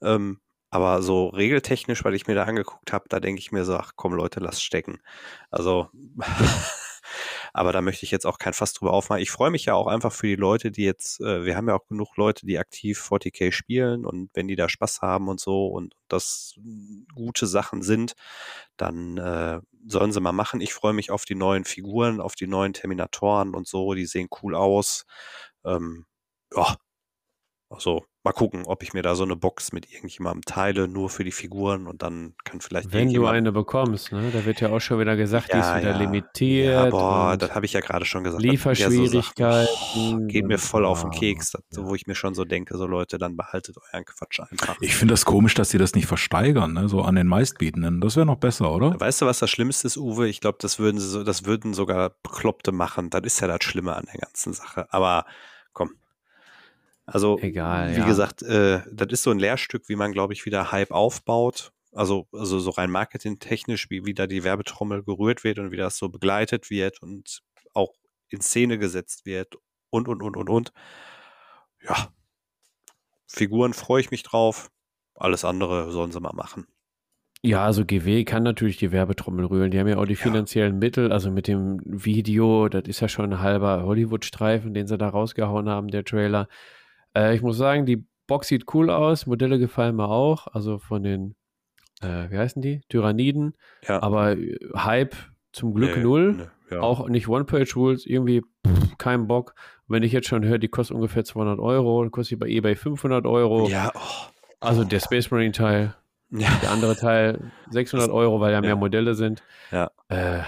Ähm, 0.00 0.40
aber 0.70 1.02
so 1.02 1.28
regeltechnisch, 1.28 2.04
weil 2.04 2.14
ich 2.14 2.26
mir 2.26 2.34
da 2.34 2.44
angeguckt 2.44 2.92
habe, 2.92 3.06
da 3.08 3.20
denke 3.20 3.40
ich 3.40 3.52
mir 3.52 3.64
so, 3.64 3.76
ach 3.76 3.92
komm 3.96 4.14
Leute, 4.14 4.40
lasst 4.40 4.62
stecken. 4.62 5.00
Also, 5.50 5.88
aber 7.52 7.72
da 7.72 7.80
möchte 7.80 8.04
ich 8.04 8.10
jetzt 8.10 8.26
auch 8.26 8.38
kein 8.38 8.52
Fass 8.52 8.74
drüber 8.74 8.92
aufmachen. 8.92 9.22
Ich 9.22 9.30
freue 9.30 9.50
mich 9.50 9.64
ja 9.64 9.74
auch 9.74 9.86
einfach 9.86 10.12
für 10.12 10.26
die 10.26 10.36
Leute, 10.36 10.70
die 10.70 10.84
jetzt, 10.84 11.20
äh, 11.20 11.44
wir 11.44 11.56
haben 11.56 11.68
ja 11.68 11.74
auch 11.74 11.86
genug 11.86 12.16
Leute, 12.16 12.46
die 12.46 12.58
aktiv 12.58 13.00
40k 13.10 13.52
spielen 13.52 14.04
und 14.04 14.30
wenn 14.34 14.48
die 14.48 14.56
da 14.56 14.68
Spaß 14.68 15.00
haben 15.02 15.28
und 15.28 15.40
so 15.40 15.66
und 15.68 15.94
das 16.08 16.54
gute 17.14 17.46
Sachen 17.46 17.82
sind, 17.82 18.14
dann 18.76 19.18
äh, 19.18 19.60
sollen 19.86 20.12
sie 20.12 20.20
mal 20.20 20.32
machen. 20.32 20.60
Ich 20.60 20.74
freue 20.74 20.92
mich 20.92 21.10
auf 21.10 21.24
die 21.24 21.34
neuen 21.34 21.64
Figuren, 21.64 22.20
auf 22.20 22.34
die 22.34 22.46
neuen 22.46 22.74
Terminatoren 22.74 23.54
und 23.54 23.66
so, 23.66 23.94
die 23.94 24.06
sehen 24.06 24.28
cool 24.42 24.54
aus. 24.54 25.06
Ähm, 25.64 26.06
ja, 26.54 26.76
also 27.70 28.04
mal 28.24 28.32
gucken, 28.32 28.64
ob 28.64 28.82
ich 28.82 28.94
mir 28.94 29.02
da 29.02 29.14
so 29.14 29.24
eine 29.24 29.36
Box 29.36 29.72
mit 29.72 29.90
irgendjemandem 29.92 30.42
teile, 30.42 30.88
nur 30.88 31.10
für 31.10 31.24
die 31.24 31.32
Figuren 31.32 31.86
und 31.86 32.02
dann 32.02 32.34
kann 32.44 32.60
vielleicht 32.60 32.92
Wenn 32.92 33.12
du 33.12 33.26
eine 33.26 33.52
bekommst, 33.52 34.12
ne? 34.12 34.30
Da 34.32 34.44
wird 34.44 34.60
ja 34.60 34.70
auch 34.70 34.80
schon 34.80 34.98
wieder 34.98 35.16
gesagt, 35.16 35.52
die 35.52 35.58
ist 35.58 35.76
wieder 35.76 35.90
ja. 35.90 35.98
limitiert. 35.98 36.72
Ja, 36.72 36.90
boah, 36.90 37.36
das 37.36 37.54
habe 37.54 37.66
ich 37.66 37.74
ja 37.74 37.80
gerade 37.80 38.04
schon 38.04 38.24
gesagt. 38.24 38.42
ja 38.42 38.48
so 38.48 38.52
Lieferschwierigkeiten. 38.52 39.68
oh, 39.96 40.26
geht 40.26 40.46
mir 40.46 40.58
voll 40.58 40.84
auf 40.84 41.02
den 41.02 41.10
ah, 41.10 41.18
Keks, 41.18 41.52
das, 41.52 41.62
ja. 41.72 41.84
wo 41.84 41.94
ich 41.94 42.06
mir 42.06 42.14
schon 42.14 42.34
so 42.34 42.44
denke, 42.44 42.76
so 42.76 42.86
Leute, 42.86 43.18
dann 43.18 43.36
behaltet 43.36 43.76
euren 43.92 44.04
Quatsch 44.04 44.40
einfach. 44.40 44.76
Ich 44.80 44.96
finde 44.96 45.12
das 45.12 45.24
komisch, 45.24 45.54
dass 45.54 45.70
sie 45.70 45.78
das 45.78 45.94
nicht 45.94 46.06
versteigern, 46.06 46.72
ne? 46.72 46.88
so 46.88 47.02
an 47.02 47.14
den 47.14 47.26
meistbietenden. 47.26 48.00
Das 48.00 48.16
wäre 48.16 48.26
noch 48.26 48.38
besser, 48.38 48.72
oder? 48.72 48.98
Weißt 48.98 49.22
du, 49.22 49.26
was 49.26 49.38
das 49.38 49.50
Schlimmste 49.50 49.86
ist, 49.86 49.96
Uwe? 49.96 50.28
Ich 50.28 50.40
glaube, 50.40 50.58
das 50.60 50.78
würden 50.78 50.98
sie 50.98 51.08
so, 51.08 51.22
das 51.22 51.44
würden 51.44 51.74
sogar 51.74 52.12
Bekloppte 52.22 52.72
machen. 52.72 53.10
Das 53.10 53.22
ist 53.24 53.40
ja 53.40 53.46
das 53.46 53.62
Schlimme 53.62 53.94
an 53.94 54.06
der 54.12 54.20
ganzen 54.20 54.52
Sache. 54.52 54.86
Aber. 54.90 55.24
Also, 57.10 57.38
Egal, 57.38 57.94
wie 57.94 58.00
ja. 58.00 58.06
gesagt, 58.06 58.42
äh, 58.42 58.80
das 58.92 59.08
ist 59.10 59.22
so 59.22 59.30
ein 59.30 59.38
Lehrstück, 59.38 59.88
wie 59.88 59.96
man, 59.96 60.12
glaube 60.12 60.32
ich, 60.34 60.44
wieder 60.44 60.72
Hype 60.72 60.90
aufbaut. 60.90 61.72
Also, 61.92 62.28
also 62.32 62.58
so 62.58 62.70
rein 62.70 62.90
marketingtechnisch, 62.90 63.88
wie 63.90 64.04
wieder 64.04 64.26
die 64.26 64.44
Werbetrommel 64.44 65.02
gerührt 65.02 65.42
wird 65.42 65.58
und 65.58 65.70
wie 65.70 65.76
das 65.76 65.96
so 65.96 66.10
begleitet 66.10 66.68
wird 66.70 67.00
und 67.02 67.40
auch 67.72 67.94
in 68.28 68.42
Szene 68.42 68.78
gesetzt 68.78 69.24
wird 69.24 69.54
und, 69.90 70.06
und, 70.06 70.22
und, 70.22 70.36
und, 70.36 70.50
und. 70.50 70.72
Ja. 71.82 72.12
Figuren 73.26 73.72
freue 73.72 74.00
ich 74.00 74.10
mich 74.10 74.22
drauf. 74.22 74.70
Alles 75.14 75.44
andere 75.44 75.90
sollen 75.90 76.12
sie 76.12 76.20
mal 76.20 76.34
machen. 76.34 76.66
Ja, 77.42 77.64
also 77.64 77.84
GW 77.84 78.24
kann 78.24 78.42
natürlich 78.42 78.78
die 78.78 78.90
Werbetrommel 78.90 79.44
rühren. 79.46 79.70
Die 79.70 79.78
haben 79.78 79.86
ja 79.88 79.96
auch 79.96 80.06
die 80.06 80.14
Ja. 80.14 80.18
finanziellen 80.20 80.78
Mittel. 80.78 81.12
Also 81.12 81.30
mit 81.30 81.46
dem 81.46 81.80
Video, 81.84 82.68
das 82.68 82.82
ist 82.86 83.00
ja 83.00 83.08
schon 83.08 83.32
ein 83.32 83.40
halber 83.40 83.84
Hollywood-Streifen, 83.84 84.74
den 84.74 84.86
sie 84.88 84.98
da 84.98 85.08
rausgehauen 85.08 85.68
haben, 85.68 85.88
der 85.88 86.04
Trailer. 86.04 86.48
Äh, 87.18 87.34
ich 87.34 87.42
muss 87.42 87.56
sagen, 87.56 87.86
die 87.86 88.04
Box 88.26 88.48
sieht 88.48 88.72
cool 88.74 88.90
aus. 88.90 89.26
Modelle 89.26 89.58
gefallen 89.58 89.96
mir 89.96 90.08
auch. 90.08 90.46
Also 90.48 90.78
von 90.78 91.02
den, 91.02 91.34
äh, 92.02 92.30
wie 92.30 92.38
heißen 92.38 92.62
die? 92.62 92.80
Tyranniden. 92.88 93.54
Ja. 93.86 94.02
Aber 94.02 94.36
äh, 94.36 94.58
Hype 94.76 95.16
zum 95.52 95.74
Glück 95.74 95.96
Nee, 95.96 96.02
null. 96.02 96.32
nee, 96.34 96.76
ja. 96.76 96.80
Auch 96.80 97.08
nicht 97.08 97.28
One-Page-Rules, 97.28 98.04
irgendwie 98.06 98.42
pff, 98.66 98.98
kein 98.98 99.26
Bock. 99.26 99.54
Wenn 99.86 100.02
ich 100.02 100.12
jetzt 100.12 100.28
schon 100.28 100.44
höre, 100.44 100.58
die 100.58 100.68
kostet 100.68 100.94
ungefähr 100.94 101.24
200 101.24 101.58
Euro, 101.58 102.02
dann 102.02 102.10
kostet 102.10 102.38
bei 102.38 102.46
eBay 102.48 102.76
500 102.76 103.24
Euro. 103.26 103.68
Ja, 103.68 103.90
oh. 103.94 104.00
Also 104.60 104.84
der 104.84 105.00
Space 105.00 105.30
Marine 105.30 105.52
Teil, 105.52 105.94
ja. 106.30 106.50
der 106.62 106.70
andere 106.72 106.94
Teil 106.96 107.52
600 107.70 108.10
Euro, 108.10 108.40
weil 108.40 108.52
ja 108.52 108.60
mehr. 108.60 108.76
Modelle 108.76 109.14
sind. 109.14 109.42
Ja. 109.70 109.90
Äh, 110.08 110.40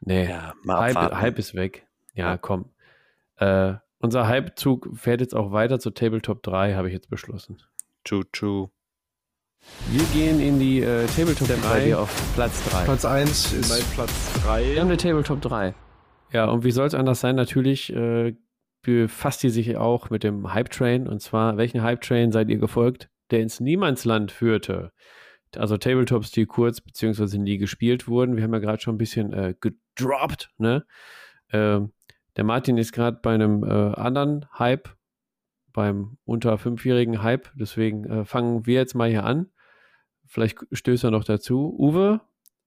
nee, 0.00 0.28
Hype. 0.68 0.96
Hype 1.14 1.38
ist 1.38 1.54
weg. 1.54 1.86
Ja, 2.14 2.32
Ja. 2.32 2.36
komm. 2.36 2.66
Äh, 3.36 3.74
unser 4.02 4.26
Hype-Zug 4.26 4.90
fährt 4.94 5.20
jetzt 5.20 5.34
auch 5.34 5.52
weiter 5.52 5.78
zu 5.78 5.90
Tabletop 5.90 6.42
3, 6.42 6.74
habe 6.74 6.88
ich 6.88 6.94
jetzt 6.94 7.08
beschlossen. 7.08 7.62
True, 8.04 8.24
true. 8.32 8.70
Wir 9.90 10.04
gehen 10.12 10.40
in 10.40 10.58
die 10.58 10.80
äh, 10.80 11.06
Tabletop 11.06 11.48
3 11.48 11.96
auf 11.96 12.34
Platz 12.34 12.68
3. 12.70 12.84
Platz 12.84 13.04
1 13.04 13.52
ist 13.52 13.70
Mein 13.70 13.94
Platz 13.94 14.34
Wir 14.44 14.50
haben 14.50 14.64
3. 14.68 14.80
eine 14.80 14.96
Tabletop 14.96 15.40
3. 15.40 15.74
Ja, 16.32 16.46
und 16.46 16.64
wie 16.64 16.72
soll 16.72 16.86
es 16.86 16.94
anders 16.94 17.20
sein? 17.20 17.36
Natürlich 17.36 17.94
äh, 17.94 18.34
befasst 18.82 19.42
die 19.42 19.50
sich 19.50 19.76
auch 19.76 20.10
mit 20.10 20.24
dem 20.24 20.52
Hype-Train. 20.52 21.06
Und 21.06 21.20
zwar, 21.20 21.56
welchen 21.56 21.82
Hype-Train 21.82 22.32
seid 22.32 22.48
ihr 22.50 22.58
gefolgt, 22.58 23.08
der 23.30 23.40
ins 23.40 23.60
Niemandsland 23.60 24.32
führte? 24.32 24.92
Also 25.56 25.76
Tabletops, 25.76 26.30
die 26.30 26.46
kurz 26.46 26.80
beziehungsweise 26.80 27.38
nie 27.38 27.58
gespielt 27.58 28.08
wurden. 28.08 28.36
Wir 28.36 28.42
haben 28.42 28.54
ja 28.54 28.58
gerade 28.58 28.82
schon 28.82 28.94
ein 28.94 28.98
bisschen 28.98 29.32
äh, 29.32 29.54
gedroppt. 29.60 30.50
Ne? 30.56 30.84
Ähm, 31.52 31.92
der 32.36 32.44
Martin 32.44 32.78
ist 32.78 32.92
gerade 32.92 33.18
bei 33.22 33.34
einem 33.34 33.64
äh, 33.64 33.94
anderen 33.94 34.46
Hype, 34.58 34.88
beim 35.72 36.18
unter 36.24 36.58
fünfjährigen 36.58 37.22
Hype. 37.22 37.50
Deswegen 37.54 38.04
äh, 38.04 38.24
fangen 38.24 38.66
wir 38.66 38.74
jetzt 38.74 38.94
mal 38.94 39.08
hier 39.08 39.24
an. 39.24 39.46
Vielleicht 40.26 40.58
stößt 40.72 41.04
er 41.04 41.10
noch 41.10 41.24
dazu. 41.24 41.74
Uwe, 41.78 42.20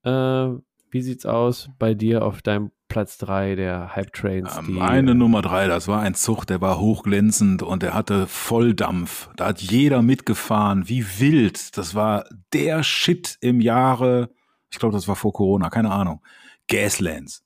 äh, 0.04 0.48
wie 0.90 1.02
sieht's 1.02 1.26
aus 1.26 1.68
bei 1.78 1.94
dir 1.94 2.24
auf 2.24 2.42
deinem 2.42 2.70
Platz 2.88 3.18
3 3.18 3.56
der 3.56 3.96
Hype 3.96 4.12
Trains? 4.12 4.60
Meine 4.62 5.14
Nummer 5.14 5.42
3, 5.42 5.66
das 5.66 5.88
war 5.88 6.00
ein 6.00 6.14
Zug, 6.14 6.44
der 6.46 6.60
war 6.60 6.78
hochglänzend 6.78 7.62
und 7.62 7.82
der 7.82 7.94
hatte 7.94 8.26
Volldampf. 8.26 9.30
Da 9.36 9.46
hat 9.46 9.60
jeder 9.60 10.02
mitgefahren, 10.02 10.88
wie 10.88 11.04
wild. 11.18 11.76
Das 11.76 11.94
war 11.94 12.24
der 12.52 12.82
Shit 12.84 13.36
im 13.40 13.60
Jahre, 13.60 14.30
ich 14.70 14.78
glaube, 14.78 14.94
das 14.94 15.08
war 15.08 15.16
vor 15.16 15.32
Corona, 15.32 15.68
keine 15.68 15.90
Ahnung. 15.90 16.22
Gaslands. 16.68 17.45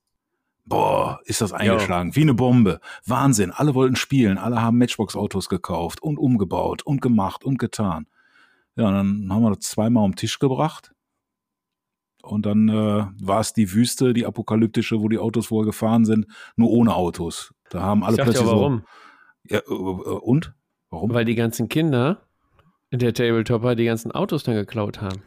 Boah, 0.71 1.21
ist 1.25 1.41
das 1.41 1.53
eingeschlagen. 1.53 2.11
Jo. 2.11 2.17
Wie 2.17 2.23
eine 2.23 2.35
Bombe. 2.35 2.81
Wahnsinn. 3.05 3.51
Alle 3.51 3.75
wollten 3.75 3.97
spielen. 3.97 4.39
Alle 4.39 4.63
haben 4.63 4.79
Matchbox-Autos 4.79 5.49
gekauft 5.49 6.01
und 6.01 6.17
umgebaut 6.17 6.83
und 6.85 7.03
gemacht 7.03 7.45
und 7.45 7.59
getan. 7.59 8.07
Ja, 8.77 8.87
und 8.87 8.95
dann 8.95 9.33
haben 9.33 9.43
wir 9.43 9.51
das 9.51 9.61
zweimal 9.61 10.05
um 10.05 10.13
den 10.13 10.17
Tisch 10.17 10.39
gebracht. 10.39 10.93
Und 12.23 12.47
dann 12.47 12.69
äh, 12.69 13.07
war 13.21 13.41
es 13.41 13.53
die 13.53 13.73
Wüste, 13.73 14.15
die 14.15 14.27
apokalyptische, 14.27 15.01
wo 15.01 15.09
die 15.09 15.19
Autos 15.19 15.51
wohl 15.51 15.65
gefahren 15.65 16.05
sind, 16.05 16.27
nur 16.55 16.71
ohne 16.71 16.95
Autos. 16.95 17.53
Da 17.71 17.81
haben 17.81 18.05
alle 18.05 18.17
ich 18.17 18.23
plötzlich 18.23 18.47
ja, 18.47 18.53
warum? 18.53 18.85
So, 19.49 19.57
ja, 19.57 19.59
äh, 19.59 19.73
und? 19.73 20.55
Warum? 20.91 21.13
Weil 21.13 21.25
die 21.25 21.35
ganzen 21.35 21.69
Kinder 21.69 22.23
in 22.91 23.01
der 23.01 23.13
Tabletopper 23.13 23.75
die 23.75 23.87
ganzen 23.87 24.13
Autos 24.13 24.45
dann 24.45 24.55
geklaut 24.55 25.01
haben. 25.01 25.23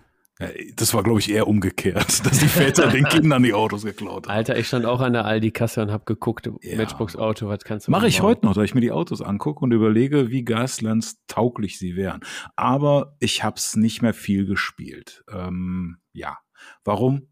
Das 0.75 0.93
war, 0.93 1.03
glaube 1.03 1.19
ich, 1.19 1.31
eher 1.31 1.47
umgekehrt, 1.47 2.25
dass 2.25 2.39
die 2.39 2.47
Väter 2.47 2.87
den 2.87 3.05
Kindern 3.05 3.43
die 3.43 3.53
Autos 3.53 3.83
geklaut 3.83 4.27
haben. 4.27 4.35
Alter, 4.35 4.57
ich 4.57 4.67
stand 4.67 4.85
auch 4.85 4.99
an 4.99 5.13
der 5.13 5.25
Aldi-Kasse 5.25 5.81
und 5.81 5.91
habe 5.91 6.05
geguckt, 6.05 6.49
ja. 6.61 6.75
Matchbox-Auto, 6.75 7.47
was 7.47 7.63
kannst 7.63 7.87
du 7.87 7.91
Mache 7.91 8.07
ich 8.07 8.21
heute 8.21 8.45
noch, 8.45 8.55
da 8.55 8.63
ich 8.63 8.73
mir 8.73 8.81
die 8.81 8.91
Autos 8.91 9.21
angucke 9.21 9.63
und 9.63 9.71
überlege, 9.71 10.31
wie 10.31 10.43
Gaslands 10.43 11.23
tauglich 11.27 11.77
sie 11.77 11.95
wären. 11.95 12.21
Aber 12.55 13.15
ich 13.19 13.43
habe 13.43 13.57
es 13.57 13.75
nicht 13.75 14.01
mehr 14.01 14.13
viel 14.13 14.45
gespielt. 14.45 15.23
Ähm, 15.31 15.97
ja, 16.13 16.39
Warum? 16.83 17.27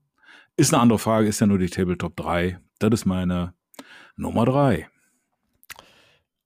Ist 0.57 0.73
eine 0.73 0.81
andere 0.81 0.99
Frage, 0.99 1.27
ist 1.27 1.39
ja 1.39 1.47
nur 1.47 1.57
die 1.57 1.69
Tabletop 1.69 2.15
3. 2.15 2.59
Das 2.79 2.91
ist 2.91 3.05
meine 3.05 3.53
Nummer 4.15 4.45
3. 4.45 4.87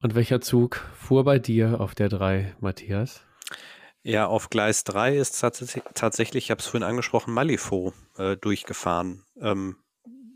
Und 0.01 0.15
welcher 0.15 0.41
Zug 0.41 0.77
fuhr 0.95 1.23
bei 1.23 1.39
dir 1.39 1.81
auf 1.81 1.95
der 1.95 2.09
3, 2.09 2.55
Matthias? 2.59 3.24
Ja, 4.07 4.27
auf 4.27 4.51
Gleis 4.51 4.83
3 4.83 5.17
ist 5.17 5.39
tatsächlich, 5.39 6.45
ich 6.45 6.51
habe 6.51 6.59
es 6.59 6.67
vorhin 6.67 6.87
angesprochen, 6.87 7.33
Malifo 7.33 7.91
äh, 8.19 8.37
durchgefahren. 8.37 9.25
Ähm, 9.41 9.77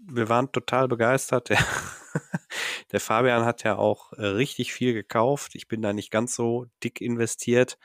wir 0.08 0.28
waren 0.28 0.52
total 0.52 0.88
begeistert. 0.88 1.50
Der, 1.50 1.60
der, 2.92 3.00
Fabian 3.00 3.46
hat 3.46 3.64
ja 3.64 3.76
auch 3.76 4.12
äh, 4.14 4.26
richtig 4.26 4.74
viel 4.74 4.96
gekauft. 4.96 5.54
Ich 5.54 5.68
bin 5.68 5.84
da 5.84 5.94
nicht 5.94 6.10
ganz 6.10 6.34
so 6.34 6.66
dick 6.84 7.00
investiert 7.00 7.78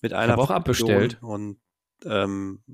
mit 0.00 0.14
einer. 0.14 0.32
Ich 0.32 0.40
auch 0.40 0.50
abbestellt. 0.50 1.18
Und 1.20 1.60
ähm, 2.06 2.64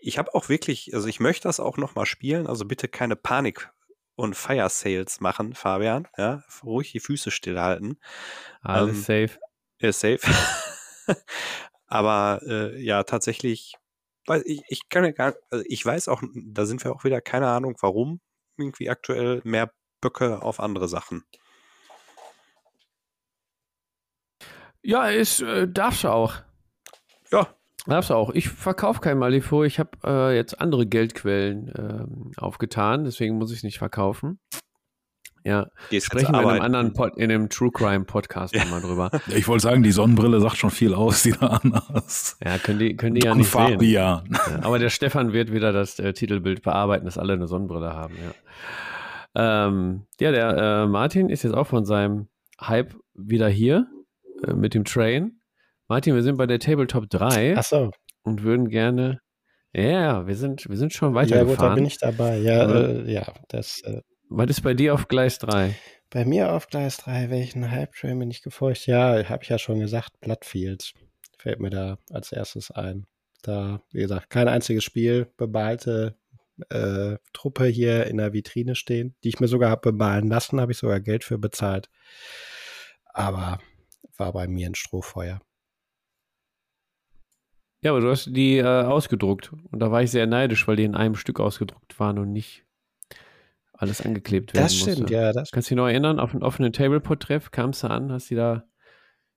ich 0.00 0.18
habe 0.18 0.34
auch 0.34 0.48
wirklich, 0.48 0.92
also 0.92 1.06
ich 1.06 1.20
möchte 1.20 1.46
das 1.46 1.60
auch 1.60 1.76
nochmal 1.76 2.06
spielen, 2.06 2.48
also 2.48 2.64
bitte 2.64 2.88
keine 2.88 3.14
Panik 3.14 3.70
und 4.16 4.34
Fire 4.34 4.68
Sales 4.70 5.20
machen, 5.20 5.54
Fabian. 5.54 6.08
Ja, 6.18 6.42
ruhig 6.64 6.90
die 6.90 6.98
Füße 6.98 7.30
stillhalten. 7.30 8.00
Alles 8.60 9.08
ähm, 9.08 9.28
safe. 9.28 9.38
Ist 9.78 10.00
safe. 10.00 10.18
Aber 11.86 12.40
äh, 12.46 12.80
ja, 12.82 13.02
tatsächlich, 13.02 13.74
ich, 14.44 14.62
ich 14.68 14.88
kann 14.88 15.04
ja 15.04 15.10
gar, 15.10 15.34
also 15.50 15.64
ich 15.68 15.84
weiß 15.84 16.08
auch, 16.08 16.22
da 16.34 16.66
sind 16.66 16.84
wir 16.84 16.92
auch 16.92 17.04
wieder, 17.04 17.20
keine 17.20 17.48
Ahnung, 17.48 17.76
warum 17.80 18.20
irgendwie 18.56 18.90
aktuell 18.90 19.40
mehr 19.44 19.72
Böcke 20.00 20.42
auf 20.42 20.60
andere 20.60 20.88
Sachen. 20.88 21.24
Ja, 24.82 25.08
ist, 25.08 25.40
äh, 25.42 25.68
darfst 25.68 26.04
du 26.04 26.08
auch. 26.08 26.36
Ja, 27.30 27.54
Darfst 27.86 28.10
du 28.10 28.14
auch. 28.14 28.30
Ich 28.30 28.48
verkaufe 28.48 29.00
kein 29.00 29.18
Malifaux. 29.18 29.64
Ich 29.64 29.78
habe 29.78 29.90
äh, 30.04 30.36
jetzt 30.36 30.60
andere 30.60 30.86
Geldquellen 30.86 31.72
ähm, 31.76 32.32
aufgetan, 32.36 33.04
deswegen 33.04 33.36
muss 33.36 33.50
ich 33.50 33.58
es 33.58 33.62
nicht 33.62 33.78
verkaufen. 33.78 34.38
Ja, 35.44 35.68
Gehst 35.88 36.06
sprechen 36.06 36.32
wir 36.32 36.42
in 36.42 36.48
einem 36.48 36.60
anderen 36.62 36.92
Pod, 36.92 37.16
in 37.16 37.30
einem 37.30 37.48
True 37.48 37.70
Crime 37.72 38.04
Podcast 38.04 38.54
ja. 38.54 38.64
nochmal 38.64 38.82
drüber. 38.82 39.10
Ich 39.34 39.48
wollte 39.48 39.62
sagen, 39.62 39.82
die 39.82 39.92
Sonnenbrille 39.92 40.40
sagt 40.40 40.56
schon 40.56 40.70
viel 40.70 40.92
aus, 40.92 41.22
die 41.22 41.32
da 41.32 41.46
anders. 41.46 42.36
Ja, 42.44 42.58
können 42.58 42.78
die, 42.78 42.96
können 42.96 43.14
die 43.14 43.22
ja 43.24 43.34
nicht 43.34 43.48
Fabian. 43.48 43.78
sehen. 43.80 43.90
Ja. 43.90 44.22
Aber 44.62 44.78
der 44.78 44.90
Stefan 44.90 45.32
wird 45.32 45.52
wieder 45.52 45.72
das 45.72 45.98
äh, 45.98 46.12
Titelbild 46.12 46.62
bearbeiten, 46.62 47.06
dass 47.06 47.16
alle 47.16 47.32
eine 47.32 47.46
Sonnenbrille 47.46 47.94
haben. 47.94 48.14
Ja, 48.16 49.66
ähm, 49.66 50.06
ja 50.20 50.30
der 50.30 50.56
äh, 50.56 50.86
Martin 50.86 51.28
ist 51.30 51.42
jetzt 51.42 51.54
auch 51.54 51.66
von 51.66 51.84
seinem 51.84 52.28
Hype 52.60 52.94
wieder 53.14 53.48
hier 53.48 53.86
äh, 54.46 54.52
mit 54.52 54.74
dem 54.74 54.84
Train. 54.84 55.40
Martin, 55.88 56.14
wir 56.14 56.22
sind 56.22 56.36
bei 56.36 56.46
der 56.46 56.58
Tabletop 56.58 57.08
3. 57.08 57.56
Ach 57.56 57.64
so. 57.64 57.90
Und 58.22 58.42
würden 58.42 58.68
gerne. 58.68 59.20
Ja, 59.72 60.26
wir 60.26 60.36
sind, 60.36 60.68
wir 60.68 60.76
sind 60.76 60.92
schon 60.92 61.14
weitergefahren. 61.14 61.48
Ja, 61.48 61.54
gut, 61.54 61.62
da 61.62 61.74
bin 61.74 61.86
ich 61.86 61.98
dabei. 61.98 62.38
Ja, 62.38 62.70
äh, 62.70 63.10
ja 63.10 63.32
das. 63.48 63.80
Äh, 63.82 64.02
Was 64.32 64.48
ist 64.48 64.62
bei 64.62 64.74
dir 64.74 64.94
auf 64.94 65.08
Gleis 65.08 65.40
3? 65.40 65.74
Bei 66.08 66.24
mir 66.24 66.52
auf 66.52 66.68
Gleis 66.68 66.98
3, 66.98 67.30
welchen 67.30 67.68
Hype-Train 67.68 68.16
bin 68.16 68.30
ich 68.30 68.42
gefolgt? 68.42 68.86
Ja, 68.86 69.28
habe 69.28 69.42
ich 69.42 69.48
ja 69.48 69.58
schon 69.58 69.80
gesagt, 69.80 70.20
Bloodfields 70.20 70.94
fällt 71.36 71.58
mir 71.58 71.70
da 71.70 71.98
als 72.12 72.30
erstes 72.30 72.70
ein. 72.70 73.06
Da, 73.42 73.82
wie 73.90 74.02
gesagt, 74.02 74.30
kein 74.30 74.46
einziges 74.46 74.84
Spiel, 74.84 75.26
bebalte 75.36 76.16
äh, 76.68 77.16
Truppe 77.32 77.66
hier 77.66 78.06
in 78.06 78.18
der 78.18 78.32
Vitrine 78.32 78.76
stehen, 78.76 79.16
die 79.24 79.30
ich 79.30 79.40
mir 79.40 79.48
sogar 79.48 79.68
habe 79.68 79.90
bemalen 79.90 80.28
lassen, 80.28 80.60
habe 80.60 80.70
ich 80.70 80.78
sogar 80.78 81.00
Geld 81.00 81.24
für 81.24 81.38
bezahlt. 81.38 81.90
Aber 83.06 83.58
war 84.16 84.32
bei 84.32 84.46
mir 84.46 84.68
ein 84.68 84.76
Strohfeuer. 84.76 85.40
Ja, 87.82 87.90
aber 87.90 88.00
du 88.00 88.10
hast 88.10 88.26
die 88.26 88.58
äh, 88.58 88.64
ausgedruckt. 88.64 89.52
Und 89.72 89.80
da 89.80 89.90
war 89.90 90.04
ich 90.04 90.12
sehr 90.12 90.28
neidisch, 90.28 90.68
weil 90.68 90.76
die 90.76 90.84
in 90.84 90.94
einem 90.94 91.16
Stück 91.16 91.40
ausgedruckt 91.40 91.98
waren 91.98 92.20
und 92.20 92.30
nicht 92.32 92.64
alles 93.80 94.04
angeklebt 94.04 94.54
werden 94.54 94.64
Das 94.64 94.76
stimmt, 94.76 95.00
musste. 95.00 95.14
ja. 95.14 95.32
Das 95.32 95.50
Kannst 95.50 95.70
du 95.70 95.74
dich 95.74 95.76
noch 95.76 95.88
erinnern, 95.88 96.20
auf 96.20 96.32
einem 96.32 96.42
offenen 96.42 96.72
Tableport-Treff 96.72 97.50
kamst 97.50 97.82
du 97.82 97.88
an, 97.88 98.12
hast 98.12 98.30
die 98.30 98.34
da 98.34 98.64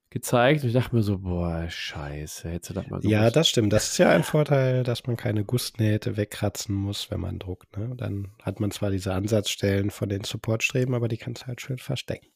gezeigt 0.10 0.62
und 0.62 0.68
ich 0.68 0.74
dachte 0.76 0.96
mir 0.96 1.02
so, 1.02 1.18
boah, 1.18 1.66
scheiße, 1.68 2.48
hättest 2.50 2.70
du 2.70 2.74
das 2.76 2.84
mal 2.88 2.98
gewusst. 2.98 3.12
Ja, 3.12 3.32
das 3.32 3.50
stimmt. 3.50 3.74
Das 3.74 3.88
ist 3.88 3.98
ja 3.98 4.10
ein 4.12 4.24
Vorteil, 4.24 4.84
dass 4.84 5.08
man 5.08 5.18
keine 5.18 5.44
Gussnähte 5.44 6.18
wegkratzen 6.18 6.76
muss, 6.76 7.10
wenn 7.10 7.20
man 7.20 7.40
druckt. 7.40 7.76
Ne? 7.78 7.96
Dann 7.98 8.32
hat 8.42 8.60
man 8.60 8.70
zwar 8.70 8.92
diese 8.92 9.14
Ansatzstellen 9.14 9.90
von 9.90 10.10
den 10.10 10.24
Supportstreben, 10.24 10.94
aber 10.94 11.08
die 11.08 11.18
kannst 11.18 11.44
du 11.44 11.48
halt 11.48 11.62
schön 11.62 11.80
verstecken. 11.80 12.28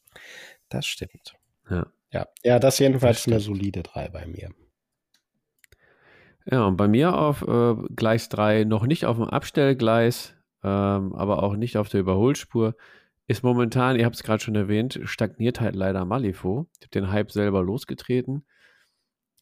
Das 0.70 0.88
stimmt. 0.88 1.36
Ja. 1.70 1.86
Ja, 2.12 2.28
ja 2.44 2.58
das 2.58 2.80
jedenfalls 2.80 3.26
das 3.26 3.28
eine 3.28 3.40
solide 3.42 3.84
3 3.84 4.10
bei 4.10 4.26
mir. 4.26 4.50
Ja, 6.50 6.66
und 6.66 6.78
bei 6.78 6.88
mir 6.88 7.18
auf 7.18 7.42
äh, 7.42 7.76
Gleis 7.96 8.30
3 8.30 8.64
noch 8.64 8.86
nicht 8.86 9.06
auf 9.06 9.18
dem 9.18 9.26
Abstellgleis, 9.26 10.34
ähm, 10.68 11.14
aber 11.14 11.44
auch 11.44 11.56
nicht 11.56 11.78
auf 11.78 11.90
der 11.90 12.02
Überholspur, 12.02 12.76
ist 13.28 13.44
momentan, 13.44 13.98
ihr 13.98 14.06
habt 14.06 14.16
es 14.16 14.24
gerade 14.24 14.44
schon 14.44 14.56
erwähnt, 14.56 15.00
stagniert 15.04 15.62
halt 15.62 15.76
leider 15.76 16.06
Malifo. 16.06 16.68
Ich 16.80 16.86
habe 16.86 16.92
den 16.92 17.12
Hype 17.12 17.32
selber 17.32 17.64
losgetreten. 17.64 18.46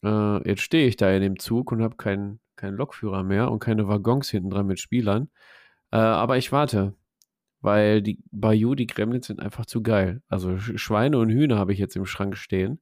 Äh, 0.04 0.48
jetzt 0.48 0.62
stehe 0.62 0.86
ich 0.88 0.96
da 0.96 1.10
in 1.10 1.22
dem 1.22 1.38
Zug 1.38 1.72
und 1.72 1.82
habe 1.82 1.96
keinen 1.96 2.40
kein 2.56 2.74
Lokführer 2.74 3.22
mehr 3.22 3.50
und 3.50 3.58
keine 3.60 3.86
Waggons 3.88 4.30
hinten 4.30 4.50
dran 4.50 4.66
mit 4.66 4.80
Spielern. 4.80 5.28
Äh, 5.92 5.98
aber 5.98 6.38
ich 6.38 6.52
warte, 6.52 6.94
weil 7.60 8.02
die 8.02 8.18
Bayou, 8.30 8.74
die 8.74 8.86
Gremlins 8.86 9.26
sind 9.26 9.40
einfach 9.40 9.66
zu 9.66 9.82
geil. 9.82 10.22
Also 10.28 10.58
Schweine 10.58 11.18
und 11.18 11.30
Hühner 11.30 11.58
habe 11.58 11.72
ich 11.72 11.78
jetzt 11.78 11.96
im 11.96 12.06
Schrank 12.06 12.36
stehen. 12.36 12.80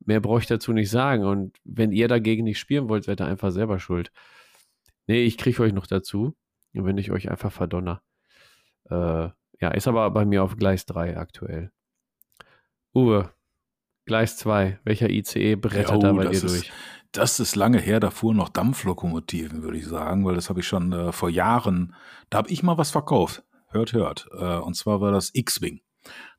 Mehr 0.00 0.20
brauche 0.20 0.40
ich 0.40 0.46
dazu 0.46 0.72
nicht 0.72 0.90
sagen. 0.90 1.24
Und 1.24 1.58
wenn 1.64 1.92
ihr 1.92 2.08
dagegen 2.08 2.44
nicht 2.44 2.58
spielen 2.58 2.88
wollt, 2.88 3.04
seid 3.04 3.20
ihr 3.20 3.26
einfach 3.26 3.52
selber 3.52 3.78
schuld. 3.78 4.12
Nee, 5.06 5.24
ich 5.24 5.38
kriege 5.38 5.62
euch 5.62 5.72
noch 5.72 5.86
dazu, 5.86 6.34
wenn 6.74 6.98
ich 6.98 7.10
euch 7.10 7.30
einfach 7.30 7.52
verdonner. 7.52 8.02
Äh, 8.90 9.28
ja, 9.60 9.70
ist 9.72 9.88
aber 9.88 10.10
bei 10.10 10.24
mir 10.24 10.42
auf 10.42 10.56
Gleis 10.56 10.86
3 10.86 11.16
aktuell. 11.16 11.70
Uwe, 12.94 13.30
Gleis 14.06 14.36
2, 14.36 14.80
welcher 14.84 15.10
ICE 15.10 15.56
brettert 15.56 15.90
ja, 15.90 15.96
oh, 15.96 16.00
da 16.00 16.12
bei 16.12 16.26
dir 16.26 16.40
durch? 16.40 16.72
Das 17.12 17.38
ist 17.38 17.54
lange 17.54 17.78
her, 17.78 18.00
da 18.00 18.10
fuhren 18.10 18.36
noch 18.36 18.48
Dampflokomotiven, 18.48 19.62
würde 19.62 19.78
ich 19.78 19.86
sagen, 19.86 20.24
weil 20.24 20.34
das 20.34 20.50
habe 20.50 20.60
ich 20.60 20.66
schon 20.66 20.92
äh, 20.92 21.12
vor 21.12 21.30
Jahren, 21.30 21.94
da 22.28 22.38
habe 22.38 22.50
ich 22.50 22.62
mal 22.62 22.76
was 22.76 22.90
verkauft. 22.90 23.44
Hört, 23.68 23.92
hört. 23.92 24.28
Äh, 24.32 24.58
und 24.58 24.74
zwar 24.74 25.00
war 25.00 25.12
das 25.12 25.30
X-Wing 25.32 25.80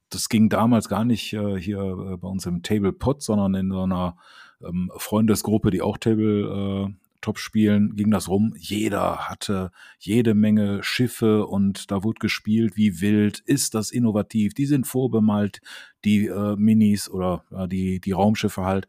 das 0.10 0.30
ging 0.30 0.50
damals 0.50 0.90
gar 0.90 1.06
nicht 1.06 1.34
äh, 1.34 1.60
hier 1.60 1.80
äh, 1.80 2.18
bei 2.18 2.28
uns 2.28 2.46
im 2.46 2.64
Table 2.64 2.94
Pod, 2.94 3.22
sondern 3.22 3.54
in 3.56 3.72
so 3.72 3.84
einer 3.84 4.18
ähm, 4.64 4.92
Freundesgruppe, 4.96 5.72
die 5.72 5.82
auch 5.82 5.98
Table 5.98 6.96
äh, 7.26 7.26
Top 7.26 7.40
spielen, 7.40 7.96
ging 7.96 8.12
das 8.12 8.30
rum. 8.30 8.54
Jeder 8.56 9.30
hatte 9.30 9.72
jede 9.98 10.36
Menge 10.36 10.84
Schiffe 10.84 11.48
und 11.48 11.90
da 11.90 12.04
wurde 12.04 12.20
gespielt 12.20 12.78
wie 12.78 13.02
wild. 13.02 13.40
Ist 13.40 13.74
das 13.74 13.90
innovativ? 13.90 14.54
Die 14.54 14.68
sind 14.68 14.86
vorbemalt, 14.86 15.62
die 16.04 16.28
äh, 16.28 16.56
Minis 16.56 17.10
oder 17.10 17.44
äh, 17.52 17.68
die, 17.68 18.00
die 18.00 18.12
Raumschiffe 18.12 18.64
halt. 18.64 18.88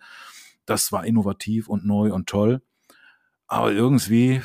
Das 0.66 0.92
war 0.92 1.06
innovativ 1.06 1.68
und 1.68 1.86
neu 1.86 2.12
und 2.12 2.28
toll. 2.28 2.60
Aber 3.46 3.72
irgendwie, 3.72 4.42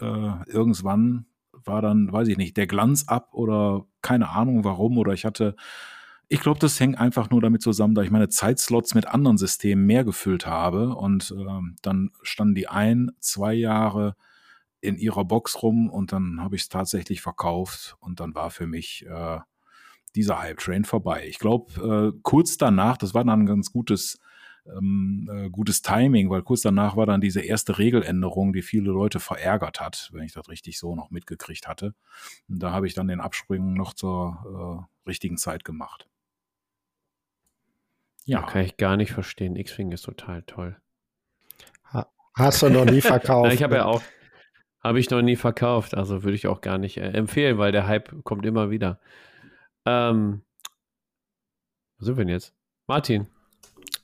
äh, 0.00 0.50
irgendwann 0.50 1.26
war 1.52 1.82
dann, 1.82 2.10
weiß 2.10 2.28
ich 2.28 2.38
nicht, 2.38 2.56
der 2.56 2.66
Glanz 2.66 3.04
ab 3.08 3.34
oder 3.34 3.84
keine 4.00 4.30
Ahnung 4.30 4.64
warum 4.64 4.96
oder 4.96 5.12
ich 5.12 5.26
hatte, 5.26 5.54
ich 6.32 6.40
glaube, 6.40 6.58
das 6.58 6.80
hängt 6.80 6.98
einfach 6.98 7.28
nur 7.28 7.42
damit 7.42 7.60
zusammen, 7.60 7.94
da 7.94 8.00
ich 8.00 8.10
meine 8.10 8.30
Zeitslots 8.30 8.94
mit 8.94 9.06
anderen 9.06 9.36
Systemen 9.36 9.84
mehr 9.84 10.02
gefüllt 10.02 10.46
habe 10.46 10.96
und 10.96 11.30
äh, 11.36 11.60
dann 11.82 12.10
standen 12.22 12.54
die 12.54 12.68
ein, 12.68 13.10
zwei 13.20 13.52
Jahre 13.52 14.16
in 14.80 14.96
ihrer 14.96 15.26
Box 15.26 15.62
rum 15.62 15.90
und 15.90 16.10
dann 16.12 16.40
habe 16.40 16.56
ich 16.56 16.62
es 16.62 16.68
tatsächlich 16.70 17.20
verkauft 17.20 17.96
und 18.00 18.18
dann 18.18 18.34
war 18.34 18.50
für 18.50 18.66
mich 18.66 19.04
äh, 19.06 19.40
dieser 20.14 20.40
Hype-Train 20.40 20.86
vorbei. 20.86 21.26
Ich 21.28 21.38
glaube, 21.38 22.14
äh, 22.14 22.18
kurz 22.22 22.56
danach, 22.56 22.96
das 22.96 23.12
war 23.12 23.24
dann 23.24 23.42
ein 23.42 23.46
ganz 23.46 23.70
gutes, 23.70 24.18
ähm, 24.64 25.28
äh, 25.30 25.50
gutes 25.50 25.82
Timing, 25.82 26.30
weil 26.30 26.40
kurz 26.40 26.62
danach 26.62 26.96
war 26.96 27.04
dann 27.04 27.20
diese 27.20 27.42
erste 27.42 27.76
Regeländerung, 27.76 28.54
die 28.54 28.62
viele 28.62 28.90
Leute 28.90 29.20
verärgert 29.20 29.82
hat, 29.82 30.08
wenn 30.14 30.24
ich 30.24 30.32
das 30.32 30.48
richtig 30.48 30.78
so 30.78 30.96
noch 30.96 31.10
mitgekriegt 31.10 31.68
hatte. 31.68 31.94
Und 32.48 32.62
da 32.62 32.72
habe 32.72 32.86
ich 32.86 32.94
dann 32.94 33.08
den 33.08 33.20
Abspringen 33.20 33.74
noch 33.74 33.92
zur 33.92 34.88
äh, 35.06 35.10
richtigen 35.10 35.36
Zeit 35.36 35.62
gemacht. 35.64 36.08
Ja. 38.24 38.42
Kann 38.42 38.62
ich 38.62 38.76
gar 38.76 38.96
nicht 38.96 39.12
verstehen. 39.12 39.56
X-Wing 39.56 39.92
ist 39.92 40.02
total 40.02 40.42
toll. 40.42 40.76
Hast 42.34 42.62
du 42.62 42.70
noch 42.70 42.84
nie 42.84 43.00
verkauft? 43.00 43.52
ich 43.52 43.62
habe 43.62 43.76
ja 43.76 43.84
auch, 43.84 44.02
habe 44.82 44.98
ich 45.00 45.10
noch 45.10 45.22
nie 45.22 45.36
verkauft, 45.36 45.94
also 45.94 46.22
würde 46.22 46.34
ich 46.34 46.46
auch 46.46 46.60
gar 46.60 46.78
nicht 46.78 46.96
äh, 46.96 47.10
empfehlen, 47.10 47.58
weil 47.58 47.72
der 47.72 47.86
Hype 47.86 48.24
kommt 48.24 48.46
immer 48.46 48.70
wieder. 48.70 49.00
Ähm, 49.84 50.42
wo 51.98 52.06
sind 52.06 52.16
wir 52.16 52.24
denn 52.24 52.32
jetzt? 52.32 52.54
Martin. 52.86 53.26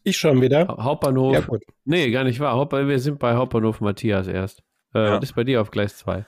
Ich 0.04 0.16
schon 0.16 0.40
wieder. 0.40 0.68
Hauptbahnhof. 0.68 1.34
Ja, 1.34 1.40
gut. 1.40 1.62
Nee, 1.84 2.10
gar 2.10 2.24
nicht 2.24 2.40
wahr. 2.40 2.70
Wir 2.70 2.98
sind 3.00 3.18
bei 3.18 3.34
Hauptbahnhof 3.34 3.80
Matthias 3.80 4.26
erst. 4.26 4.62
Äh, 4.94 5.04
ja. 5.04 5.18
Ist 5.18 5.34
bei 5.34 5.44
dir 5.44 5.60
auf 5.60 5.70
Gleis 5.70 5.98
2? 5.98 6.24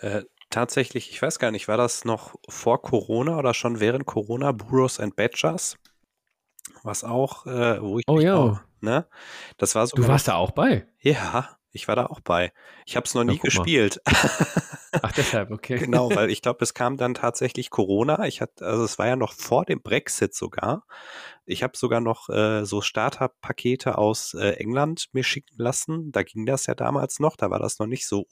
Äh, 0.00 0.22
tatsächlich, 0.50 1.10
ich 1.10 1.20
weiß 1.20 1.38
gar 1.38 1.50
nicht, 1.50 1.66
war 1.66 1.76
das 1.76 2.04
noch 2.04 2.34
vor 2.48 2.82
Corona 2.82 3.38
oder 3.38 3.54
schon 3.54 3.80
während 3.80 4.06
Corona, 4.06 4.52
Burros 4.52 5.00
and 5.00 5.16
Badgers? 5.16 5.76
Was 6.82 7.04
auch, 7.04 7.46
äh, 7.46 7.80
wo 7.80 7.98
ich. 7.98 8.04
Oh 8.06 8.20
ja. 8.20 8.36
Auch, 8.36 8.60
ne? 8.80 9.06
Das 9.58 9.74
war 9.74 9.86
so. 9.86 9.96
Du 9.96 10.06
warst 10.08 10.28
da 10.28 10.34
auch 10.34 10.52
bei? 10.52 10.86
Ja, 11.00 11.56
ich 11.74 11.88
war 11.88 11.96
da 11.96 12.06
auch 12.06 12.20
bei. 12.20 12.52
Ich 12.86 12.96
habe 12.96 13.04
es 13.04 13.14
noch 13.14 13.24
nie 13.24 13.34
ja, 13.34 13.42
gespielt. 13.42 14.00
Ach, 14.04 15.12
deshalb, 15.12 15.50
okay. 15.50 15.76
genau, 15.78 16.14
weil 16.14 16.30
ich 16.30 16.40
glaube, 16.40 16.62
es 16.62 16.72
kam 16.72 16.96
dann 16.96 17.14
tatsächlich 17.14 17.70
Corona. 17.70 18.26
Ich 18.26 18.40
hatte, 18.40 18.64
also 18.64 18.84
es 18.84 18.98
war 18.98 19.08
ja 19.08 19.16
noch 19.16 19.32
vor 19.32 19.64
dem 19.64 19.82
Brexit 19.82 20.34
sogar. 20.34 20.86
Ich 21.46 21.62
habe 21.62 21.76
sogar 21.76 22.00
noch 22.00 22.28
äh, 22.28 22.64
so 22.64 22.80
Startup-Pakete 22.80 23.98
aus 23.98 24.34
äh, 24.34 24.50
England 24.52 25.08
mir 25.12 25.24
schicken 25.24 25.56
lassen. 25.56 26.12
Da 26.12 26.22
ging 26.22 26.46
das 26.46 26.66
ja 26.66 26.74
damals 26.74 27.18
noch. 27.18 27.36
Da 27.36 27.50
war 27.50 27.58
das 27.58 27.78
noch 27.80 27.86
nicht 27.86 28.06
so 28.06 28.26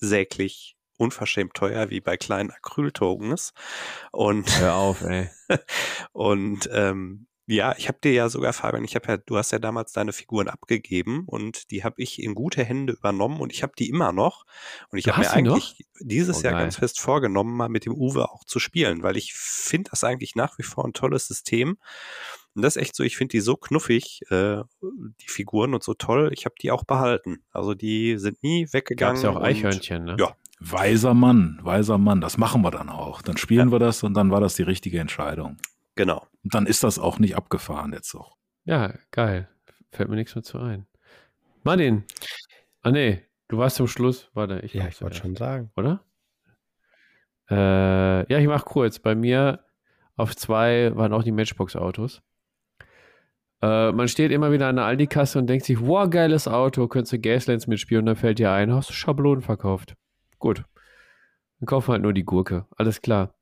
unsäglich 0.00 0.76
unverschämt 0.96 1.54
teuer 1.54 1.90
wie 1.90 2.00
bei 2.00 2.16
kleinen 2.16 2.50
Acryl-Tokens. 2.50 3.52
Und 4.12 4.60
Hör 4.60 4.76
auf, 4.76 5.02
ey. 5.02 5.30
und 6.12 6.68
ähm, 6.72 7.26
ja, 7.50 7.74
ich 7.76 7.88
habe 7.88 7.98
dir 8.02 8.12
ja 8.12 8.28
sogar, 8.28 8.52
Fabian, 8.52 8.84
ich 8.84 8.94
habe 8.94 9.08
ja, 9.08 9.16
du 9.16 9.36
hast 9.36 9.50
ja 9.50 9.58
damals 9.58 9.92
deine 9.92 10.12
Figuren 10.12 10.48
abgegeben 10.48 11.24
und 11.26 11.72
die 11.72 11.82
habe 11.82 12.00
ich 12.00 12.22
in 12.22 12.36
gute 12.36 12.62
Hände 12.62 12.92
übernommen 12.92 13.40
und 13.40 13.52
ich 13.52 13.64
habe 13.64 13.72
die 13.76 13.88
immer 13.88 14.12
noch. 14.12 14.46
Und 14.90 14.98
ich 14.98 15.08
habe 15.08 15.20
mir 15.20 15.32
eigentlich 15.32 15.80
noch? 15.80 15.98
dieses 16.00 16.38
oh, 16.38 16.42
Jahr 16.42 16.52
geil. 16.52 16.62
ganz 16.62 16.76
fest 16.76 17.00
vorgenommen, 17.00 17.56
mal 17.56 17.68
mit 17.68 17.86
dem 17.86 17.94
Uwe 17.94 18.30
auch 18.30 18.44
zu 18.44 18.60
spielen, 18.60 19.02
weil 19.02 19.16
ich 19.16 19.34
finde 19.34 19.90
das 19.90 20.04
eigentlich 20.04 20.36
nach 20.36 20.58
wie 20.58 20.62
vor 20.62 20.84
ein 20.84 20.92
tolles 20.92 21.26
System. 21.26 21.78
Und 22.54 22.62
das 22.62 22.76
ist 22.76 22.82
echt 22.82 22.94
so, 22.94 23.02
ich 23.02 23.16
finde 23.16 23.32
die 23.32 23.40
so 23.40 23.56
knuffig, 23.56 24.22
äh, 24.30 24.62
die 24.80 25.28
Figuren 25.28 25.74
und 25.74 25.82
so 25.82 25.94
toll. 25.94 26.30
Ich 26.32 26.44
habe 26.44 26.54
die 26.60 26.70
auch 26.70 26.84
behalten. 26.84 27.42
Also 27.50 27.74
die 27.74 28.16
sind 28.18 28.40
nie 28.44 28.68
weggegangen. 28.70 29.14
Gab's 29.14 29.24
ja 29.24 29.30
auch 29.30 29.42
Eichhörnchen, 29.42 30.04
ne? 30.04 30.16
Ja. 30.20 30.36
Weiser 30.60 31.14
Mann, 31.14 31.58
weiser 31.62 31.96
Mann, 31.98 32.20
das 32.20 32.36
machen 32.36 32.62
wir 32.62 32.70
dann 32.70 32.90
auch. 32.90 33.22
Dann 33.22 33.38
spielen 33.38 33.68
ja. 33.68 33.72
wir 33.72 33.78
das 33.80 34.04
und 34.04 34.14
dann 34.14 34.30
war 34.30 34.40
das 34.40 34.54
die 34.54 34.62
richtige 34.62 35.00
Entscheidung. 35.00 35.56
Genau. 36.00 36.26
Und 36.42 36.54
dann 36.54 36.64
ist 36.64 36.82
das 36.82 36.98
auch 36.98 37.18
nicht 37.18 37.36
abgefahren 37.36 37.92
jetzt 37.92 38.14
auch. 38.14 38.38
Ja, 38.64 38.94
geil. 39.10 39.50
Fällt 39.92 40.08
mir 40.08 40.16
nichts 40.16 40.34
mehr 40.34 40.42
zu 40.42 40.58
ein. 40.58 40.86
Martin. 41.62 42.04
Ah, 42.80 42.90
nee, 42.90 43.22
du 43.48 43.58
warst 43.58 43.76
zum 43.76 43.86
Schluss. 43.86 44.30
Warte, 44.32 44.60
ich 44.60 44.72
Ja, 44.72 44.88
ich 44.88 45.02
wollte 45.02 45.18
schon 45.18 45.36
sagen. 45.36 45.70
Oder? 45.76 46.02
Äh, 47.50 48.32
ja, 48.32 48.38
ich 48.38 48.46
mach 48.46 48.64
kurz. 48.64 48.98
Bei 48.98 49.14
mir 49.14 49.62
auf 50.16 50.34
zwei 50.34 50.96
waren 50.96 51.12
auch 51.12 51.22
die 51.22 51.32
Matchbox-Autos. 51.32 52.22
Äh, 53.60 53.92
man 53.92 54.08
steht 54.08 54.32
immer 54.32 54.52
wieder 54.52 54.68
an 54.68 54.76
der 54.76 54.86
Aldi-Kasse 54.86 55.38
und 55.38 55.48
denkt 55.48 55.66
sich, 55.66 55.82
wow, 55.82 56.08
geiles 56.08 56.48
Auto, 56.48 56.88
könntest 56.88 57.12
du 57.12 57.18
Gaslands 57.18 57.66
mitspielen 57.66 58.04
und 58.04 58.06
dann 58.06 58.16
fällt 58.16 58.38
dir 58.38 58.52
ein, 58.52 58.72
hast 58.72 58.88
du 58.88 58.94
Schablonen 58.94 59.42
verkauft. 59.42 59.96
Gut. 60.38 60.64
Dann 61.58 61.66
kaufen 61.66 61.92
halt 61.92 62.00
nur 62.00 62.14
die 62.14 62.24
Gurke. 62.24 62.64
Alles 62.78 63.02
klar. 63.02 63.34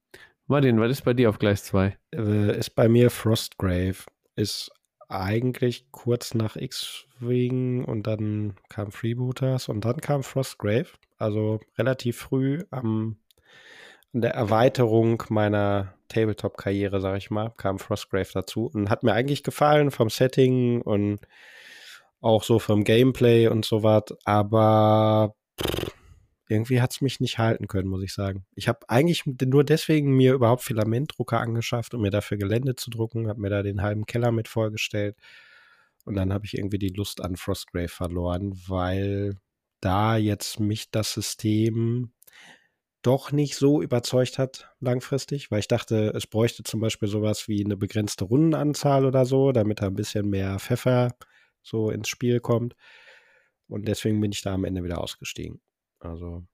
Martin, 0.50 0.80
was 0.80 0.90
ist 0.90 1.04
bei 1.04 1.12
dir 1.12 1.28
auf 1.28 1.38
Gleis 1.38 1.62
2? 1.64 1.98
Äh, 2.14 2.56
ist 2.56 2.70
bei 2.70 2.88
mir 2.88 3.10
Frostgrave. 3.10 3.96
Ist 4.34 4.72
eigentlich 5.06 5.92
kurz 5.92 6.32
nach 6.32 6.56
X-Wing 6.56 7.84
und 7.84 8.06
dann 8.06 8.54
kam 8.70 8.90
Freebooters 8.90 9.68
und 9.68 9.84
dann 9.84 9.98
kam 9.98 10.22
Frostgrave. 10.22 10.86
Also 11.18 11.60
relativ 11.76 12.16
früh 12.16 12.64
am, 12.70 13.18
an 14.14 14.22
der 14.22 14.32
Erweiterung 14.32 15.22
meiner 15.28 15.92
Tabletop-Karriere, 16.08 17.02
sag 17.02 17.18
ich 17.18 17.30
mal, 17.30 17.50
kam 17.58 17.78
Frostgrave 17.78 18.30
dazu 18.32 18.70
und 18.72 18.88
hat 18.88 19.02
mir 19.02 19.12
eigentlich 19.12 19.42
gefallen 19.42 19.90
vom 19.90 20.08
Setting 20.08 20.80
und 20.80 21.20
auch 22.22 22.42
so 22.42 22.58
vom 22.58 22.84
Gameplay 22.84 23.48
und 23.48 23.66
so 23.66 23.82
was. 23.82 24.16
Aber 24.24 25.34
pff, 25.60 25.97
irgendwie 26.48 26.80
hat 26.80 26.92
es 26.92 27.00
mich 27.00 27.20
nicht 27.20 27.38
halten 27.38 27.68
können, 27.68 27.88
muss 27.88 28.02
ich 28.02 28.12
sagen. 28.12 28.44
Ich 28.54 28.68
habe 28.68 28.88
eigentlich 28.88 29.24
nur 29.26 29.64
deswegen 29.64 30.16
mir 30.16 30.34
überhaupt 30.34 30.62
Filamentdrucker 30.62 31.40
angeschafft, 31.40 31.94
um 31.94 32.02
mir 32.02 32.10
dafür 32.10 32.38
Gelände 32.38 32.74
zu 32.74 32.90
drucken, 32.90 33.28
habe 33.28 33.40
mir 33.40 33.50
da 33.50 33.62
den 33.62 33.82
halben 33.82 34.06
Keller 34.06 34.32
mit 34.32 34.48
vorgestellt 34.48 35.16
und 36.04 36.14
dann 36.14 36.32
habe 36.32 36.46
ich 36.46 36.56
irgendwie 36.56 36.78
die 36.78 36.88
Lust 36.88 37.20
an 37.20 37.36
Frostgrave 37.36 37.88
verloren, 37.88 38.58
weil 38.66 39.36
da 39.80 40.16
jetzt 40.16 40.58
mich 40.58 40.90
das 40.90 41.12
System 41.12 42.12
doch 43.02 43.30
nicht 43.30 43.56
so 43.56 43.82
überzeugt 43.82 44.38
hat 44.38 44.72
langfristig, 44.80 45.50
weil 45.50 45.60
ich 45.60 45.68
dachte, 45.68 46.12
es 46.16 46.26
bräuchte 46.26 46.62
zum 46.64 46.80
Beispiel 46.80 47.08
sowas 47.08 47.46
wie 47.46 47.64
eine 47.64 47.76
begrenzte 47.76 48.24
Rundenanzahl 48.24 49.04
oder 49.04 49.24
so, 49.24 49.52
damit 49.52 49.82
da 49.82 49.86
ein 49.86 49.94
bisschen 49.94 50.28
mehr 50.28 50.58
Pfeffer 50.58 51.14
so 51.62 51.90
ins 51.90 52.08
Spiel 52.08 52.40
kommt. 52.40 52.74
Und 53.68 53.86
deswegen 53.86 54.20
bin 54.20 54.32
ich 54.32 54.42
da 54.42 54.54
am 54.54 54.64
Ende 54.64 54.82
wieder 54.82 55.02
ausgestiegen. 55.02 55.60
Also 55.98 56.44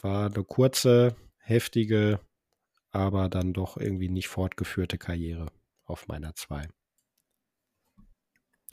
war 0.00 0.26
eine 0.26 0.44
kurze, 0.44 1.14
heftige, 1.38 2.20
aber 2.90 3.28
dann 3.28 3.52
doch 3.52 3.76
irgendwie 3.76 4.08
nicht 4.08 4.28
fortgeführte 4.28 4.98
Karriere 4.98 5.46
auf 5.84 6.08
meiner 6.08 6.34
2. 6.34 6.68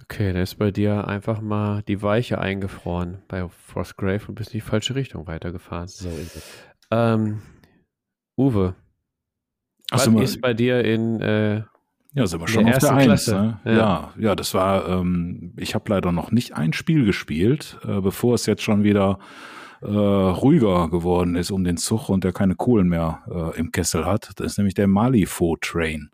Okay, 0.02 0.34
da 0.34 0.42
ist 0.42 0.56
bei 0.56 0.72
dir 0.72 1.08
einfach 1.08 1.42
mal 1.42 1.84
die 1.84 2.02
Weiche 2.02 2.40
eingefroren 2.40 3.22
bei 3.28 3.48
Frostgrave 3.50 4.28
und 4.28 4.36
bist 4.36 4.54
in 4.54 4.60
die 4.60 4.66
falsche 4.66 4.96
Richtung 4.96 5.28
weitergefahren. 5.28 5.88
So 5.88 6.10
ist 6.10 6.38
es. 6.38 6.64
Ähm, 6.90 7.42
Uwe, 8.38 8.76
Ach, 9.92 10.08
was 10.08 10.24
ist 10.24 10.42
bei 10.42 10.54
dir 10.54 10.84
in 10.84 11.22
äh, 11.22 11.64
ja, 12.14 12.26
sind 12.26 12.42
wir 12.42 12.48
schon 12.48 12.68
auf 12.68 12.78
der 12.80 12.94
Eins. 12.94 13.28
Ne? 13.28 13.60
Ja. 13.66 13.72
ja. 13.72 14.14
ja, 14.18 14.36
das 14.36 14.54
war, 14.54 14.88
ähm, 14.90 15.54
ich 15.58 15.76
habe 15.76 15.90
leider 15.92 16.12
noch 16.12 16.32
nicht 16.32 16.54
ein 16.54 16.74
Spiel 16.74 17.06
gespielt, 17.06 17.78
äh, 17.86 18.02
bevor 18.02 18.34
es 18.34 18.46
jetzt 18.46 18.64
schon 18.64 18.84
wieder 18.84 19.20
äh, 19.82 19.88
ruhiger 19.88 20.90
geworden 20.90 21.36
ist 21.36 21.52
um 21.52 21.64
den 21.64 21.78
Zug 21.78 22.10
und 22.10 22.24
der 22.24 22.34
keine 22.34 22.56
Kohlen 22.56 22.90
mehr 22.90 23.22
äh, 23.30 23.60
im 23.60 23.72
Kessel 23.72 24.06
hat. 24.06 24.32
Das 24.36 24.54
ist 24.54 24.58
nämlich 24.58 24.74
der 24.74 24.88
Malifaux 24.88 25.58
Train. 25.62 26.10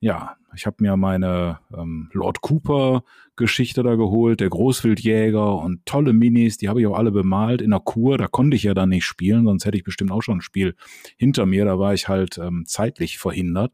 Ja, 0.00 0.36
ich 0.54 0.66
habe 0.66 0.76
mir 0.80 0.96
meine 0.96 1.58
ähm, 1.76 2.08
Lord 2.12 2.40
Cooper 2.40 3.02
Geschichte 3.36 3.82
da 3.82 3.94
geholt, 3.94 4.40
der 4.40 4.48
Großwildjäger 4.48 5.56
und 5.56 5.84
tolle 5.86 6.12
Minis, 6.12 6.56
die 6.56 6.68
habe 6.68 6.80
ich 6.80 6.86
auch 6.86 6.96
alle 6.96 7.12
bemalt 7.12 7.62
in 7.62 7.70
der 7.70 7.80
Kur. 7.80 8.18
Da 8.18 8.26
konnte 8.26 8.56
ich 8.56 8.64
ja 8.64 8.74
dann 8.74 8.88
nicht 8.88 9.04
spielen, 9.04 9.44
sonst 9.44 9.64
hätte 9.64 9.76
ich 9.76 9.84
bestimmt 9.84 10.10
auch 10.10 10.22
schon 10.22 10.38
ein 10.38 10.42
Spiel 10.42 10.74
hinter 11.16 11.46
mir. 11.46 11.64
Da 11.64 11.78
war 11.78 11.94
ich 11.94 12.08
halt 12.08 12.38
ähm, 12.38 12.64
zeitlich 12.66 13.18
verhindert. 13.18 13.72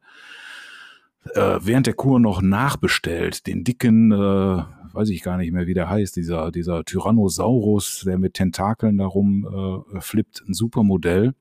Äh, 1.35 1.59
während 1.63 1.87
der 1.87 1.95
Kur 1.95 2.21
noch 2.21 2.43
nachbestellt, 2.43 3.47
den 3.47 3.65
dicken 3.65 4.13
äh, 4.13 4.65
weiß 4.95 5.09
ich 5.11 5.23
gar 5.23 5.37
nicht 5.37 5.53
mehr, 5.53 5.67
wie 5.67 5.75
der 5.75 5.91
heißt, 5.91 6.17
dieser, 6.17 6.51
dieser 6.51 6.85
Tyrannosaurus, 6.85 8.03
der 8.07 8.19
mit 8.19 8.35
Tentakeln 8.35 8.99
darum 8.99 9.85
äh, 9.95 10.01
flippt, 10.01 10.43
ein 10.47 10.55
super 10.55 10.83
Modell. 10.83 11.35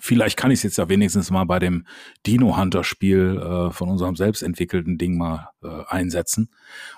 Vielleicht 0.00 0.36
kann 0.36 0.50
ich 0.50 0.58
es 0.58 0.64
jetzt 0.64 0.78
ja 0.78 0.88
wenigstens 0.88 1.30
mal 1.30 1.44
bei 1.44 1.58
dem 1.58 1.86
Dino 2.26 2.56
Hunter 2.56 2.84
Spiel 2.84 3.38
äh, 3.38 3.72
von 3.72 3.88
unserem 3.88 4.16
selbstentwickelten 4.16 4.98
Ding 4.98 5.16
mal 5.16 5.50
äh, 5.62 5.84
einsetzen. 5.86 6.50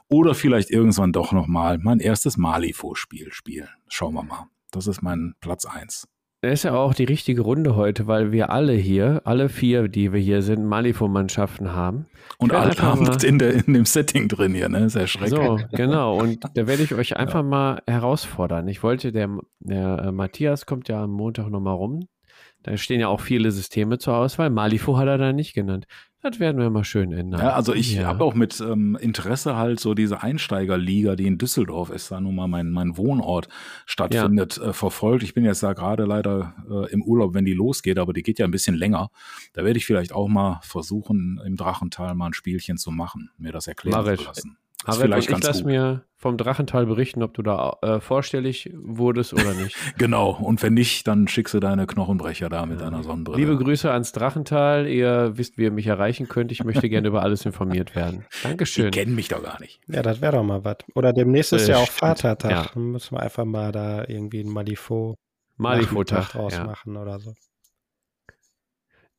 Oder 0.08 0.34
vielleicht 0.34 0.70
irgendwann 0.70 1.12
doch 1.12 1.32
nochmal 1.32 1.78
mein 1.78 2.00
erstes 2.00 2.36
Malifaux-Spiel 2.36 3.32
spielen. 3.32 3.68
Schauen 3.88 4.14
wir 4.14 4.24
mal. 4.24 4.46
Das 4.72 4.86
ist 4.86 5.02
mein 5.02 5.34
Platz 5.40 5.66
eins. 5.66 6.08
Ist 6.42 6.62
ja 6.62 6.74
auch 6.74 6.94
die 6.94 7.04
richtige 7.04 7.42
Runde 7.42 7.76
heute, 7.76 8.06
weil 8.06 8.32
wir 8.32 8.48
alle 8.48 8.72
hier, 8.72 9.20
alle 9.24 9.50
vier, 9.50 9.88
die 9.88 10.14
wir 10.14 10.20
hier 10.20 10.40
sind, 10.40 10.64
Malifo-Mannschaften 10.64 11.74
haben. 11.74 12.06
Und 12.38 12.54
alle 12.54 12.74
haben 12.80 13.06
in, 13.22 13.38
der, 13.38 13.52
in 13.66 13.74
dem 13.74 13.84
Setting 13.84 14.26
drin 14.26 14.54
hier, 14.54 14.70
ne? 14.70 14.88
Sehr 14.88 15.06
schrecklich. 15.06 15.38
So, 15.38 15.58
genau. 15.72 16.18
Und 16.18 16.42
da 16.54 16.66
werde 16.66 16.82
ich 16.82 16.94
euch 16.94 17.14
einfach 17.14 17.40
ja. 17.40 17.42
mal 17.42 17.82
herausfordern. 17.86 18.68
Ich 18.68 18.82
wollte, 18.82 19.12
der, 19.12 19.28
der 19.58 19.98
äh, 19.98 20.12
Matthias 20.12 20.64
kommt 20.64 20.88
ja 20.88 21.04
am 21.04 21.10
Montag 21.10 21.50
nochmal 21.50 21.74
rum. 21.74 22.08
Da 22.62 22.74
stehen 22.78 23.00
ja 23.00 23.08
auch 23.08 23.20
viele 23.20 23.50
Systeme 23.50 23.98
zur 23.98 24.16
Auswahl. 24.16 24.48
Malifo 24.48 24.96
hat 24.96 25.08
er 25.08 25.18
da 25.18 25.34
nicht 25.34 25.52
genannt. 25.52 25.86
Das 26.22 26.38
werden 26.38 26.60
wir 26.60 26.68
mal 26.68 26.84
schön 26.84 27.12
ändern. 27.12 27.40
Ja, 27.40 27.52
also 27.54 27.72
ich 27.74 27.94
Ja. 27.94 28.06
habe 28.08 28.22
auch 28.24 28.34
mit 28.34 28.60
ähm, 28.60 28.94
Interesse 29.00 29.56
halt 29.56 29.80
so 29.80 29.94
diese 29.94 30.22
Einsteigerliga, 30.22 31.16
die 31.16 31.26
in 31.26 31.38
Düsseldorf 31.38 31.88
ist, 31.90 32.10
da 32.10 32.20
nun 32.20 32.34
mal 32.34 32.46
mein, 32.46 32.70
mein 32.70 32.98
Wohnort 32.98 33.48
stattfindet, 33.86 34.58
äh, 34.58 34.74
verfolgt. 34.74 35.22
Ich 35.22 35.32
bin 35.32 35.44
jetzt 35.46 35.62
da 35.62 35.72
gerade 35.72 36.04
leider 36.04 36.54
äh, 36.70 36.92
im 36.92 37.02
Urlaub, 37.02 37.32
wenn 37.32 37.46
die 37.46 37.54
losgeht, 37.54 37.98
aber 37.98 38.12
die 38.12 38.22
geht 38.22 38.38
ja 38.38 38.44
ein 38.44 38.50
bisschen 38.50 38.74
länger. 38.76 39.08
Da 39.54 39.64
werde 39.64 39.78
ich 39.78 39.86
vielleicht 39.86 40.12
auch 40.12 40.28
mal 40.28 40.60
versuchen, 40.62 41.40
im 41.46 41.56
Drachental 41.56 42.14
mal 42.14 42.26
ein 42.26 42.34
Spielchen 42.34 42.76
zu 42.76 42.90
machen, 42.90 43.30
mir 43.38 43.52
das 43.52 43.66
erklären 43.66 44.04
Mach 44.04 44.10
ich. 44.12 44.20
zu 44.20 44.26
lassen. 44.26 44.56
Ist 44.86 44.96
vielleicht 44.98 45.30
ich 45.30 45.42
lasse 45.42 45.64
mir 45.64 46.04
vom 46.16 46.36
Drachental 46.36 46.86
berichten, 46.86 47.22
ob 47.22 47.34
du 47.34 47.42
da 47.42 47.76
äh, 47.82 48.00
vorstellig 48.00 48.70
wurdest 48.74 49.32
oder 49.34 49.52
nicht. 49.54 49.76
Genau. 49.98 50.30
Und 50.30 50.62
wenn 50.62 50.74
nicht, 50.74 51.06
dann 51.06 51.28
schickst 51.28 51.52
du 51.54 51.60
deine 51.60 51.86
Knochenbrecher 51.86 52.48
da 52.48 52.64
mit 52.66 52.80
deiner 52.80 53.02
Sonnenbrille. 53.02 53.38
Liebe 53.38 53.56
Grüße 53.62 53.90
ans 53.90 54.12
Drachental. 54.12 54.86
Ihr 54.86 55.32
wisst, 55.36 55.58
wie 55.58 55.64
ihr 55.64 55.70
mich 55.70 55.86
erreichen 55.86 56.28
könnt. 56.28 56.50
Ich 56.52 56.64
möchte 56.64 56.88
gerne 56.88 57.08
über 57.08 57.22
alles 57.22 57.44
informiert 57.44 57.94
werden. 57.94 58.24
die 58.42 58.48
Dankeschön. 58.48 58.90
kennen 58.90 59.14
mich 59.14 59.28
doch 59.28 59.42
gar 59.42 59.60
nicht. 59.60 59.80
Ja, 59.86 60.02
das 60.02 60.20
wäre 60.22 60.32
doch 60.36 60.42
mal 60.44 60.64
was. 60.64 60.76
Oder 60.94 61.12
demnächst 61.12 61.52
ist 61.52 61.68
Äh, 61.68 61.72
ja 61.72 61.76
auch 61.78 61.84
stimmt, 61.86 61.98
Vatertag. 61.98 62.50
ja. 62.50 62.66
Dann 62.74 62.84
müssen 62.92 63.14
wir 63.16 63.20
einfach 63.20 63.44
mal 63.44 63.72
da 63.72 64.04
irgendwie 64.08 64.40
ein 64.40 64.48
Malifaux 64.50 65.16
Malifo-Tag. 65.56 66.30
draus 66.32 66.54
Ja. 66.54 66.64
machen 66.64 66.96
oder 66.96 67.18
so. 67.18 67.34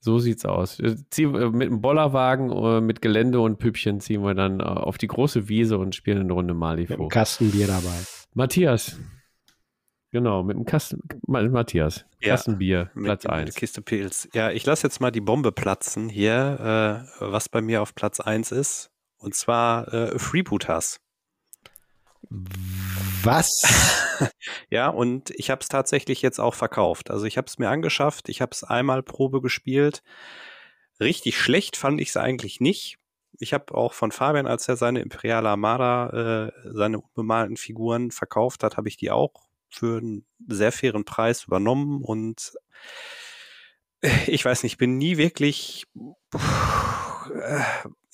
So 0.03 0.17
sieht's 0.17 0.45
aus. 0.45 0.79
Äh, 0.79 0.95
Zieh, 1.11 1.23
äh, 1.23 1.49
mit 1.51 1.67
einem 1.67 1.79
Bollerwagen, 1.79 2.51
äh, 2.51 2.81
mit 2.81 3.01
Gelände 3.03 3.39
und 3.39 3.59
Püppchen 3.59 3.99
ziehen 4.01 4.23
wir 4.23 4.33
dann 4.33 4.59
auf 4.59 4.97
die 4.97 5.05
große 5.07 5.47
Wiese 5.47 5.77
und 5.77 5.93
spielen 5.95 6.21
eine 6.21 6.33
Runde 6.33 6.53
Mit 6.55 6.63
einem 6.63 6.87
Malifo. 6.87 7.07
Kasten 7.07 7.51
Bier 7.51 7.67
dabei. 7.67 7.93
Matthias. 8.33 8.97
Genau, 10.13 10.43
mit 10.43 10.57
dem 10.57 10.65
Kasten. 10.65 10.99
Ma- 11.27 11.41
Matthias. 11.47 12.03
Ja, 12.19 12.31
Kastenbier, 12.31 12.89
Mit- 12.95 13.05
Platz 13.05 13.23
mit 13.23 13.31
der 13.31 13.37
1. 13.39 13.55
Kiste 13.55 13.81
Pilz. 13.81 14.27
Ja, 14.33 14.51
ich 14.51 14.65
lasse 14.65 14.85
jetzt 14.87 14.99
mal 14.99 15.11
die 15.11 15.21
Bombe 15.21 15.51
platzen 15.53 16.09
hier, 16.09 17.05
äh, 17.21 17.23
was 17.31 17.47
bei 17.47 17.61
mir 17.61 17.81
auf 17.81 17.95
Platz 17.95 18.19
1 18.19 18.51
ist. 18.51 18.89
Und 19.19 19.35
zwar 19.35 19.93
äh, 19.93 20.17
Freebooters. 20.19 20.99
Was? 23.23 23.61
Ja, 24.69 24.87
und 24.89 25.31
ich 25.31 25.49
habe 25.49 25.61
es 25.61 25.67
tatsächlich 25.67 26.21
jetzt 26.21 26.39
auch 26.39 26.53
verkauft. 26.53 27.09
Also 27.09 27.25
ich 27.25 27.37
habe 27.37 27.47
es 27.47 27.57
mir 27.57 27.69
angeschafft, 27.69 28.29
ich 28.29 28.39
habe 28.39 28.51
es 28.51 28.63
einmal 28.63 29.01
Probe 29.01 29.41
gespielt. 29.41 30.03
Richtig 30.99 31.39
schlecht 31.39 31.75
fand 31.75 31.99
ich 31.99 32.09
es 32.09 32.17
eigentlich 32.17 32.61
nicht. 32.61 32.99
Ich 33.39 33.51
habe 33.51 33.73
auch 33.73 33.93
von 33.93 34.11
Fabian, 34.11 34.45
als 34.45 34.67
er 34.67 34.77
seine 34.77 35.01
Imperiale 35.01 35.49
Armada, 35.49 36.51
äh, 36.53 36.71
seine 36.71 37.01
unbemalten 37.01 37.57
Figuren 37.57 38.11
verkauft 38.11 38.63
hat, 38.63 38.77
habe 38.77 38.89
ich 38.89 38.97
die 38.97 39.09
auch 39.09 39.33
für 39.69 39.97
einen 39.97 40.25
sehr 40.47 40.71
fairen 40.71 41.03
Preis 41.03 41.45
übernommen 41.45 42.03
und 42.03 42.53
ich 44.27 44.45
weiß 44.45 44.63
nicht, 44.63 44.77
bin 44.77 44.97
nie 44.97 45.17
wirklich 45.17 45.87
äh, 46.35 47.61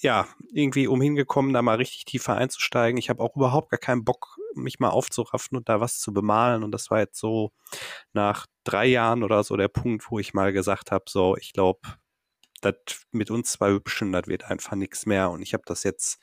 ja, 0.01 0.27
irgendwie 0.53 0.87
umhingekommen, 0.87 1.53
da 1.53 1.61
mal 1.61 1.77
richtig 1.77 2.05
tiefer 2.05 2.35
einzusteigen. 2.35 2.97
Ich 2.97 3.09
habe 3.09 3.21
auch 3.23 3.35
überhaupt 3.35 3.71
gar 3.71 3.79
keinen 3.79 4.03
Bock, 4.03 4.37
mich 4.55 4.79
mal 4.79 4.89
aufzuraffen 4.89 5.57
und 5.57 5.69
da 5.69 5.79
was 5.79 5.99
zu 5.99 6.13
bemalen. 6.13 6.63
Und 6.63 6.71
das 6.71 6.91
war 6.91 6.99
jetzt 6.99 7.19
so 7.19 7.51
nach 8.13 8.45
drei 8.63 8.85
Jahren 8.85 9.23
oder 9.23 9.43
so 9.43 9.57
der 9.57 9.69
Punkt, 9.69 10.09
wo 10.11 10.19
ich 10.19 10.33
mal 10.33 10.53
gesagt 10.53 10.91
habe, 10.91 11.05
so, 11.07 11.35
ich 11.37 11.53
glaube, 11.53 11.79
das 12.61 12.75
mit 13.11 13.31
uns 13.31 13.51
zwei 13.51 13.71
Hübschen, 13.71 14.11
das 14.11 14.27
wird 14.27 14.45
einfach 14.45 14.75
nichts 14.75 15.05
mehr. 15.05 15.29
Und 15.31 15.41
ich 15.41 15.53
habe 15.53 15.63
das 15.65 15.83
jetzt 15.83 16.19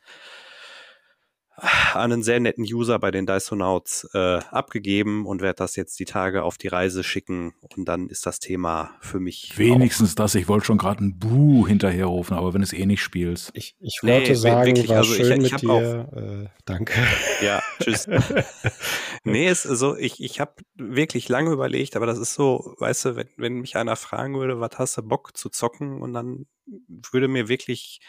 an 1.56 2.12
einen 2.12 2.22
sehr 2.24 2.40
netten 2.40 2.64
User 2.64 2.98
bei 2.98 3.10
den 3.10 3.26
Dysonauts 3.26 4.08
äh, 4.12 4.38
abgegeben 4.50 5.24
und 5.26 5.40
werde 5.40 5.56
das 5.58 5.76
jetzt 5.76 5.98
die 6.00 6.04
Tage 6.04 6.42
auf 6.42 6.58
die 6.58 6.68
Reise 6.68 7.04
schicken. 7.04 7.54
Und 7.76 7.86
dann 7.86 8.08
ist 8.08 8.26
das 8.26 8.40
Thema 8.40 8.90
für 9.00 9.20
mich 9.20 9.56
Wenigstens 9.56 10.14
das. 10.16 10.34
Ich 10.34 10.48
wollte 10.48 10.66
schon 10.66 10.78
gerade 10.78 11.04
ein 11.04 11.18
Buh 11.18 11.66
hinterherrufen, 11.68 12.36
aber 12.36 12.52
wenn 12.54 12.60
du 12.60 12.64
es 12.64 12.72
eh 12.72 12.86
nicht 12.86 13.02
spielst. 13.02 13.50
Ich, 13.54 13.76
ich 13.78 14.00
Nee, 14.02 14.12
wollte 14.12 14.34
sagen, 14.36 14.66
wirklich, 14.66 14.88
war 14.88 14.96
also 14.98 15.14
ich- 15.14 15.26
schön 15.26 15.44
ich 15.44 15.52
mit 15.52 15.62
hab 15.62 15.70
auch- 15.70 15.78
dir. 15.80 16.44
Äh, 16.44 16.48
danke. 16.64 16.94
Ja, 17.42 17.62
tschüss. 17.80 18.08
nee, 19.24 19.46
es 19.48 19.64
ist 19.64 19.78
so, 19.78 19.96
ich, 19.96 20.20
ich 20.22 20.40
habe 20.40 20.54
wirklich 20.74 21.28
lange 21.28 21.50
überlegt, 21.52 21.96
aber 21.96 22.06
das 22.06 22.18
ist 22.18 22.34
so, 22.34 22.74
weißt 22.78 23.04
du, 23.04 23.16
wenn, 23.16 23.28
wenn 23.36 23.54
mich 23.60 23.76
einer 23.76 23.96
fragen 23.96 24.38
würde, 24.38 24.60
was 24.60 24.72
hast 24.78 24.96
du 24.98 25.02
Bock 25.02 25.36
zu 25.36 25.48
zocken 25.50 26.00
und 26.02 26.12
dann 26.14 26.46
würde 26.88 27.28
mir 27.28 27.48
wirklich 27.48 28.00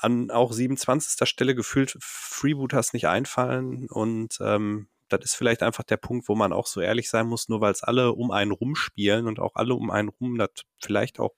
an 0.00 0.30
auch 0.30 0.52
27. 0.52 1.28
Stelle 1.28 1.54
gefühlt 1.54 1.96
Freebooters 2.00 2.92
nicht 2.92 3.06
einfallen 3.08 3.88
und 3.88 4.38
ähm, 4.40 4.88
das 5.08 5.20
ist 5.24 5.34
vielleicht 5.34 5.62
einfach 5.62 5.82
der 5.82 5.96
Punkt, 5.96 6.28
wo 6.28 6.36
man 6.36 6.52
auch 6.52 6.66
so 6.68 6.80
ehrlich 6.80 7.10
sein 7.10 7.26
muss, 7.26 7.48
nur 7.48 7.60
weil 7.60 7.72
es 7.72 7.82
alle 7.82 8.12
um 8.12 8.30
einen 8.30 8.52
rumspielen 8.52 9.26
und 9.26 9.40
auch 9.40 9.56
alle 9.56 9.74
um 9.74 9.90
einen 9.90 10.08
rum 10.08 10.38
das 10.38 10.50
vielleicht 10.80 11.18
auch 11.18 11.32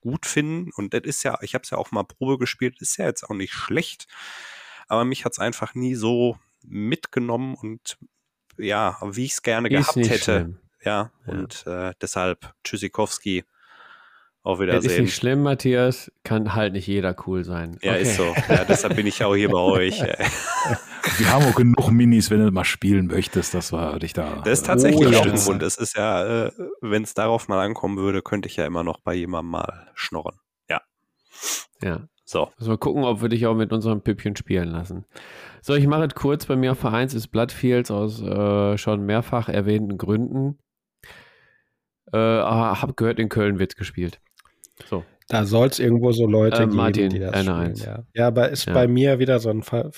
gut 0.00 0.26
finden 0.26 0.70
und 0.76 0.94
das 0.94 1.02
ist 1.04 1.22
ja, 1.24 1.38
ich 1.42 1.54
habe 1.54 1.62
es 1.64 1.70
ja 1.70 1.78
auch 1.78 1.90
mal 1.90 2.04
Probe 2.04 2.38
gespielt, 2.38 2.80
ist 2.80 2.96
ja 2.96 3.06
jetzt 3.06 3.24
auch 3.24 3.34
nicht 3.34 3.52
schlecht, 3.52 4.06
aber 4.86 5.04
mich 5.04 5.24
hat's 5.24 5.38
einfach 5.40 5.74
nie 5.74 5.94
so 5.96 6.38
mitgenommen 6.62 7.54
und 7.56 7.98
ja, 8.56 8.96
wie 9.02 9.24
ich 9.24 9.32
es 9.32 9.42
gerne 9.42 9.68
Ist 9.68 9.94
gehabt 9.94 9.96
hätte. 10.08 10.18
schlimm. 10.18 10.58
Ja, 10.84 11.10
Ja. 11.26 11.32
und 11.32 11.66
äh, 11.66 11.92
deshalb 12.00 12.54
Tschüssikowski. 12.64 13.44
Auf 14.42 14.58
Das 14.58 14.68
ist 14.68 14.82
Wiedersehen. 14.84 15.04
nicht 15.04 15.14
schlimm, 15.14 15.42
Matthias. 15.42 16.10
Kann 16.24 16.54
halt 16.54 16.72
nicht 16.72 16.86
jeder 16.86 17.14
cool 17.26 17.44
sein. 17.44 17.76
Ja, 17.82 17.92
Okay. 17.92 18.02
ist 18.02 18.16
so. 18.16 18.34
Ja, 18.48 18.64
deshalb 18.64 18.96
bin 18.96 19.06
ich 19.06 19.22
auch 19.24 19.34
hier 19.34 19.50
bei 19.50 19.58
euch. 19.58 20.00
Wir 21.18 21.32
haben 21.32 21.44
auch 21.46 21.54
genug 21.54 21.90
Minis, 21.90 22.30
wenn 22.30 22.40
du 22.44 22.50
mal 22.50 22.64
spielen 22.64 23.06
möchtest, 23.06 23.54
dass 23.54 23.72
wir 23.72 23.98
dich 23.98 24.12
da. 24.12 24.42
Das 24.44 24.60
ist 24.60 24.66
tatsächlich 24.66 25.10
ja. 25.10 25.20
auch 25.20 25.26
ein 25.26 25.34
Grund. 25.36 25.62
Es 25.62 25.76
ist 25.76 25.96
ja, 25.96 26.46
äh, 26.46 26.52
wenn 26.80 27.02
es 27.02 27.14
darauf 27.14 27.48
mal 27.48 27.64
ankommen 27.64 27.96
würde, 27.96 28.20
könnte 28.22 28.48
ich 28.48 28.56
ja 28.56 28.66
immer 28.66 28.84
noch 28.84 29.00
bei 29.00 29.14
jemandem 29.14 29.52
mal 29.52 29.90
schnorren. 29.94 30.38
Ja. 30.68 30.82
Ja. 31.82 32.08
So. 32.24 32.50
Müssen 32.58 32.70
wir 32.70 32.78
gucken, 32.78 33.04
ob 33.04 33.22
wir 33.22 33.30
dich 33.30 33.46
auch 33.46 33.54
mit 33.54 33.72
unserem 33.72 34.02
Püppchen 34.02 34.36
spielen 34.36 34.68
lassen. 34.68 35.06
So, 35.62 35.74
ich 35.74 35.86
mache 35.86 36.04
es 36.04 36.14
kurz. 36.14 36.44
Bei 36.46 36.56
mir 36.56 36.72
auf 36.72 36.78
Vereins 36.78 37.14
ist 37.14 37.28
Bloodfields 37.28 37.90
aus 37.90 38.20
äh, 38.20 38.76
schon 38.76 39.06
mehrfach 39.06 39.48
erwähnten 39.48 39.96
Gründen. 39.96 40.58
Äh, 42.12 42.18
aber 42.18 42.82
hab 42.82 42.96
gehört, 42.96 43.18
in 43.18 43.28
Köln 43.30 43.58
wird 43.58 43.76
gespielt. 43.76 44.20
So. 44.86 45.04
Da 45.28 45.44
soll 45.44 45.68
es 45.68 45.78
irgendwo 45.78 46.12
so 46.12 46.26
Leute 46.26 46.62
Äh, 46.62 46.66
geben, 46.66 46.76
Martin, 46.76 47.10
die 47.10 47.18
das 47.18 47.40
spielen. 47.40 47.74
Ja. 47.76 48.04
ja, 48.14 48.26
aber 48.28 48.48
ist 48.48 48.66
Ja. 48.66 48.72
bei 48.74 48.88
mir 48.88 49.18
wieder 49.18 49.38
so 49.40 49.50
ein 49.50 49.62
Fa 49.62 49.90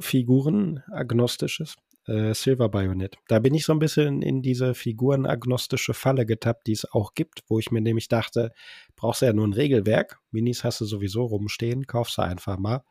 Figuren-agnostisches 0.00 1.76
äh, 2.08 2.34
Silver 2.34 2.68
Bayonet. 2.68 3.16
Da 3.28 3.38
bin 3.38 3.54
ich 3.54 3.64
so 3.64 3.72
ein 3.72 3.78
bisschen 3.78 4.22
in 4.22 4.42
diese 4.42 4.74
figurenagnostische 4.74 5.94
Falle 5.94 6.26
getappt, 6.26 6.66
die 6.66 6.72
es 6.72 6.84
auch 6.92 7.14
gibt, 7.14 7.42
wo 7.48 7.58
ich 7.60 7.70
mir 7.70 7.80
nämlich 7.80 8.08
dachte, 8.08 8.50
brauchst 8.96 9.22
du 9.22 9.26
ja 9.26 9.32
nur 9.32 9.46
ein 9.46 9.52
Regelwerk. 9.52 10.18
Minis 10.32 10.64
hast 10.64 10.80
du 10.80 10.84
sowieso 10.84 11.24
rumstehen, 11.24 11.86
kaufst 11.86 12.18
du 12.18 12.22
einfach 12.22 12.58
mal. 12.58 12.82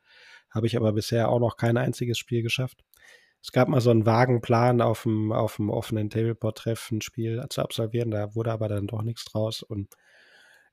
Habe 0.49 0.67
ich 0.67 0.77
aber 0.77 0.93
bisher 0.93 1.29
auch 1.29 1.39
noch 1.39 1.57
kein 1.57 1.77
einziges 1.77 2.17
Spiel 2.17 2.41
geschafft. 2.41 2.79
Es 3.43 3.51
gab 3.51 3.67
mal 3.67 3.81
so 3.81 3.89
einen 3.89 4.05
vagen 4.05 4.39
Plan 4.41 4.81
auf 4.81 5.03
dem, 5.03 5.31
auf 5.31 5.55
dem 5.57 5.69
offenen 5.69 6.09
Tableport-Treff 6.09 6.91
ein 6.91 7.01
Spiel 7.01 7.43
zu 7.49 7.61
absolvieren, 7.61 8.11
da 8.11 8.35
wurde 8.35 8.51
aber 8.51 8.69
dann 8.69 8.87
doch 8.87 9.01
nichts 9.01 9.25
draus 9.25 9.63
und 9.63 9.95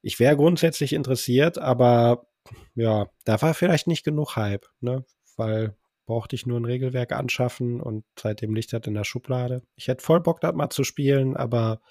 ich 0.09 0.19
wäre 0.19 0.37
grundsätzlich 0.37 0.95
interessiert, 0.95 1.59
aber 1.59 2.27
ja, 2.75 3.11
da 3.25 3.43
war 3.43 3.53
vielleicht 3.53 3.87
nicht 3.87 4.05
genug 4.05 4.37
Hype, 4.37 4.67
ne? 4.81 5.05
Weil 5.37 5.77
brauchte 6.07 6.35
ich 6.35 6.47
nur 6.47 6.59
ein 6.59 6.65
Regelwerk 6.65 7.13
anschaffen 7.13 7.83
und 7.83 8.07
seitdem 8.19 8.55
liegt 8.55 8.73
das 8.73 8.87
in 8.87 8.95
der 8.95 9.05
Schublade. 9.05 9.61
Ich 9.77 9.87
hätte 9.89 10.03
voll 10.03 10.21
Bock, 10.21 10.41
das 10.41 10.55
mal 10.55 10.71
zu 10.71 10.83
spielen, 10.83 11.37
aber 11.37 11.83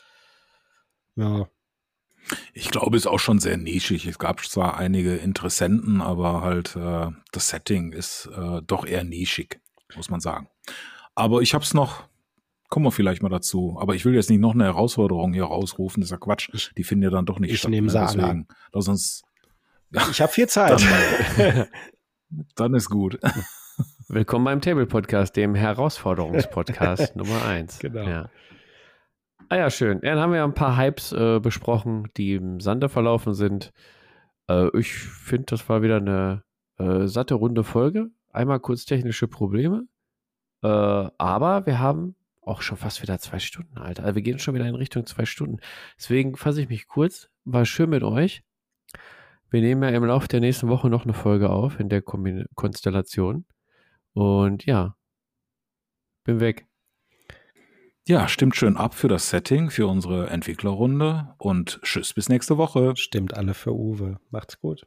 ja, 1.15 1.48
Ich 2.53 2.72
glaube, 2.72 2.98
es 2.98 3.03
ist 3.03 3.07
auch 3.07 3.19
schon 3.19 3.39
sehr 3.39 3.57
nischig. 3.57 4.07
Es 4.07 4.19
gab 4.19 4.44
zwar 4.44 4.77
einige 4.77 5.15
Interessenten, 5.15 6.02
aber 6.02 6.41
halt 6.41 6.76
äh, 6.76 7.11
das 7.31 7.49
Setting 7.49 7.94
ist 7.94 8.30
äh, 8.35 8.61
doch 8.65 8.85
eher 8.85 9.03
nischig, 9.03 9.60
muss 9.95 10.10
man 10.10 10.19
sagen. 10.19 10.49
Aber 11.15 11.41
ich 11.41 11.53
hab's 11.53 11.76
noch, 11.76 12.07
kommen 12.69 12.85
wir 12.85 12.91
vielleicht 12.91 13.22
mal 13.22 13.30
dazu. 13.30 13.77
Aber 13.80 13.95
ich 13.95 14.06
will 14.06 14.14
jetzt 14.14 14.30
nicht 14.30 14.39
noch 14.39 14.53
eine 14.53 14.65
Herausforderung 14.65 15.34
hier 15.34 15.45
rausrufen, 15.45 16.02
das 16.02 16.07
ist 16.07 16.11
ja 16.11 16.18
Quatsch. 16.18 16.49
Ich- 16.53 16.72
Die 16.77 16.84
finden 16.84 17.03
ja 17.03 17.10
dann 17.10 17.26
doch 17.26 17.39
nicht 17.39 17.52
ich 17.53 17.60
statt. 17.60 17.72
nehm 17.72 17.85
ne? 17.85 17.91
sie 17.91 17.99
Deswegen, 17.99 18.48
Lass 18.73 18.88
uns, 18.88 19.23
ich 20.11 20.22
habe 20.22 20.31
viel 20.31 20.48
Zeit. 20.48 20.81
dann, 21.38 21.68
dann 22.56 22.73
ist 22.73 22.89
gut. 22.89 23.19
Willkommen 24.10 24.45
beim 24.45 24.61
Table 24.61 24.85
Podcast, 24.85 25.35
dem 25.35 25.56
Herausforderungspodcast 25.56 27.15
Nummer 27.15 27.45
1. 27.45 27.80
Genau. 27.80 28.07
Ja. 28.07 28.30
Ah 29.49 29.56
ja, 29.57 29.69
schön. 29.69 29.99
Ja, 30.03 30.11
dann 30.15 30.19
haben 30.19 30.34
wir 30.34 30.44
ein 30.44 30.53
paar 30.53 30.77
Hypes 30.77 31.14
äh, 31.14 31.39
besprochen, 31.39 32.10
die 32.18 32.34
im 32.34 32.60
Sande 32.60 32.89
verlaufen 32.89 33.34
sind. 33.34 33.72
Äh, 34.49 34.68
ich 34.77 34.91
finde, 34.94 35.45
das 35.48 35.69
war 35.69 35.81
wieder 35.81 35.98
eine 35.98 36.44
äh, 36.80 37.07
satte, 37.07 37.35
runde 37.35 37.64
Folge. 37.64 38.10
Einmal 38.34 38.60
kurz 38.60 38.84
technische 38.85 39.27
Probleme. 39.27 39.84
Äh, 40.64 40.68
aber 40.68 41.65
wir 41.65 41.80
haben 41.80 42.15
auch 42.47 42.61
schon 42.61 42.77
fast 42.77 43.01
wieder 43.01 43.19
zwei 43.19 43.39
Stunden, 43.39 43.77
Alter. 43.77 44.03
Also 44.03 44.15
wir 44.15 44.21
gehen 44.21 44.39
schon 44.39 44.55
wieder 44.55 44.67
in 44.67 44.75
Richtung 44.75 45.05
zwei 45.05 45.25
Stunden. 45.25 45.59
Deswegen 45.97 46.35
fasse 46.35 46.61
ich 46.61 46.69
mich 46.69 46.87
kurz. 46.87 47.29
War 47.45 47.65
schön 47.65 47.89
mit 47.89 48.03
euch. 48.03 48.43
Wir 49.49 49.61
nehmen 49.61 49.83
ja 49.83 49.89
im 49.89 50.03
Laufe 50.03 50.27
der 50.27 50.41
nächsten 50.41 50.67
Woche 50.67 50.89
noch 50.89 51.03
eine 51.03 51.13
Folge 51.13 51.49
auf 51.49 51.79
in 51.79 51.89
der 51.89 52.01
Kombin 52.01 52.45
Konstellation. 52.55 53.45
Und 54.13 54.65
ja, 54.65 54.95
bin 56.23 56.39
weg. 56.39 56.67
Ja, 58.07 58.27
stimmt 58.27 58.55
schön 58.55 58.77
ab 58.77 58.93
für 58.93 59.09
das 59.09 59.29
Setting, 59.29 59.69
für 59.69 59.87
unsere 59.87 60.29
Entwicklerrunde 60.29 61.35
und 61.37 61.79
tschüss 61.83 62.13
bis 62.13 62.29
nächste 62.29 62.57
Woche. 62.57 62.93
Stimmt 62.95 63.35
alle 63.35 63.53
für 63.53 63.73
Uwe. 63.73 64.19
Macht's 64.29 64.59
gut. 64.59 64.85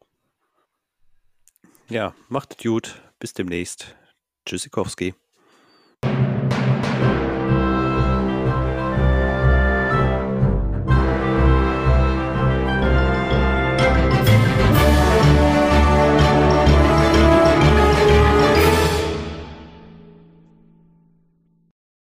Ja, 1.89 2.15
macht 2.29 2.57
es 2.57 2.65
gut. 2.65 3.03
Bis 3.19 3.35
demnächst. 3.35 3.97
Tschüssikowski. 4.47 5.15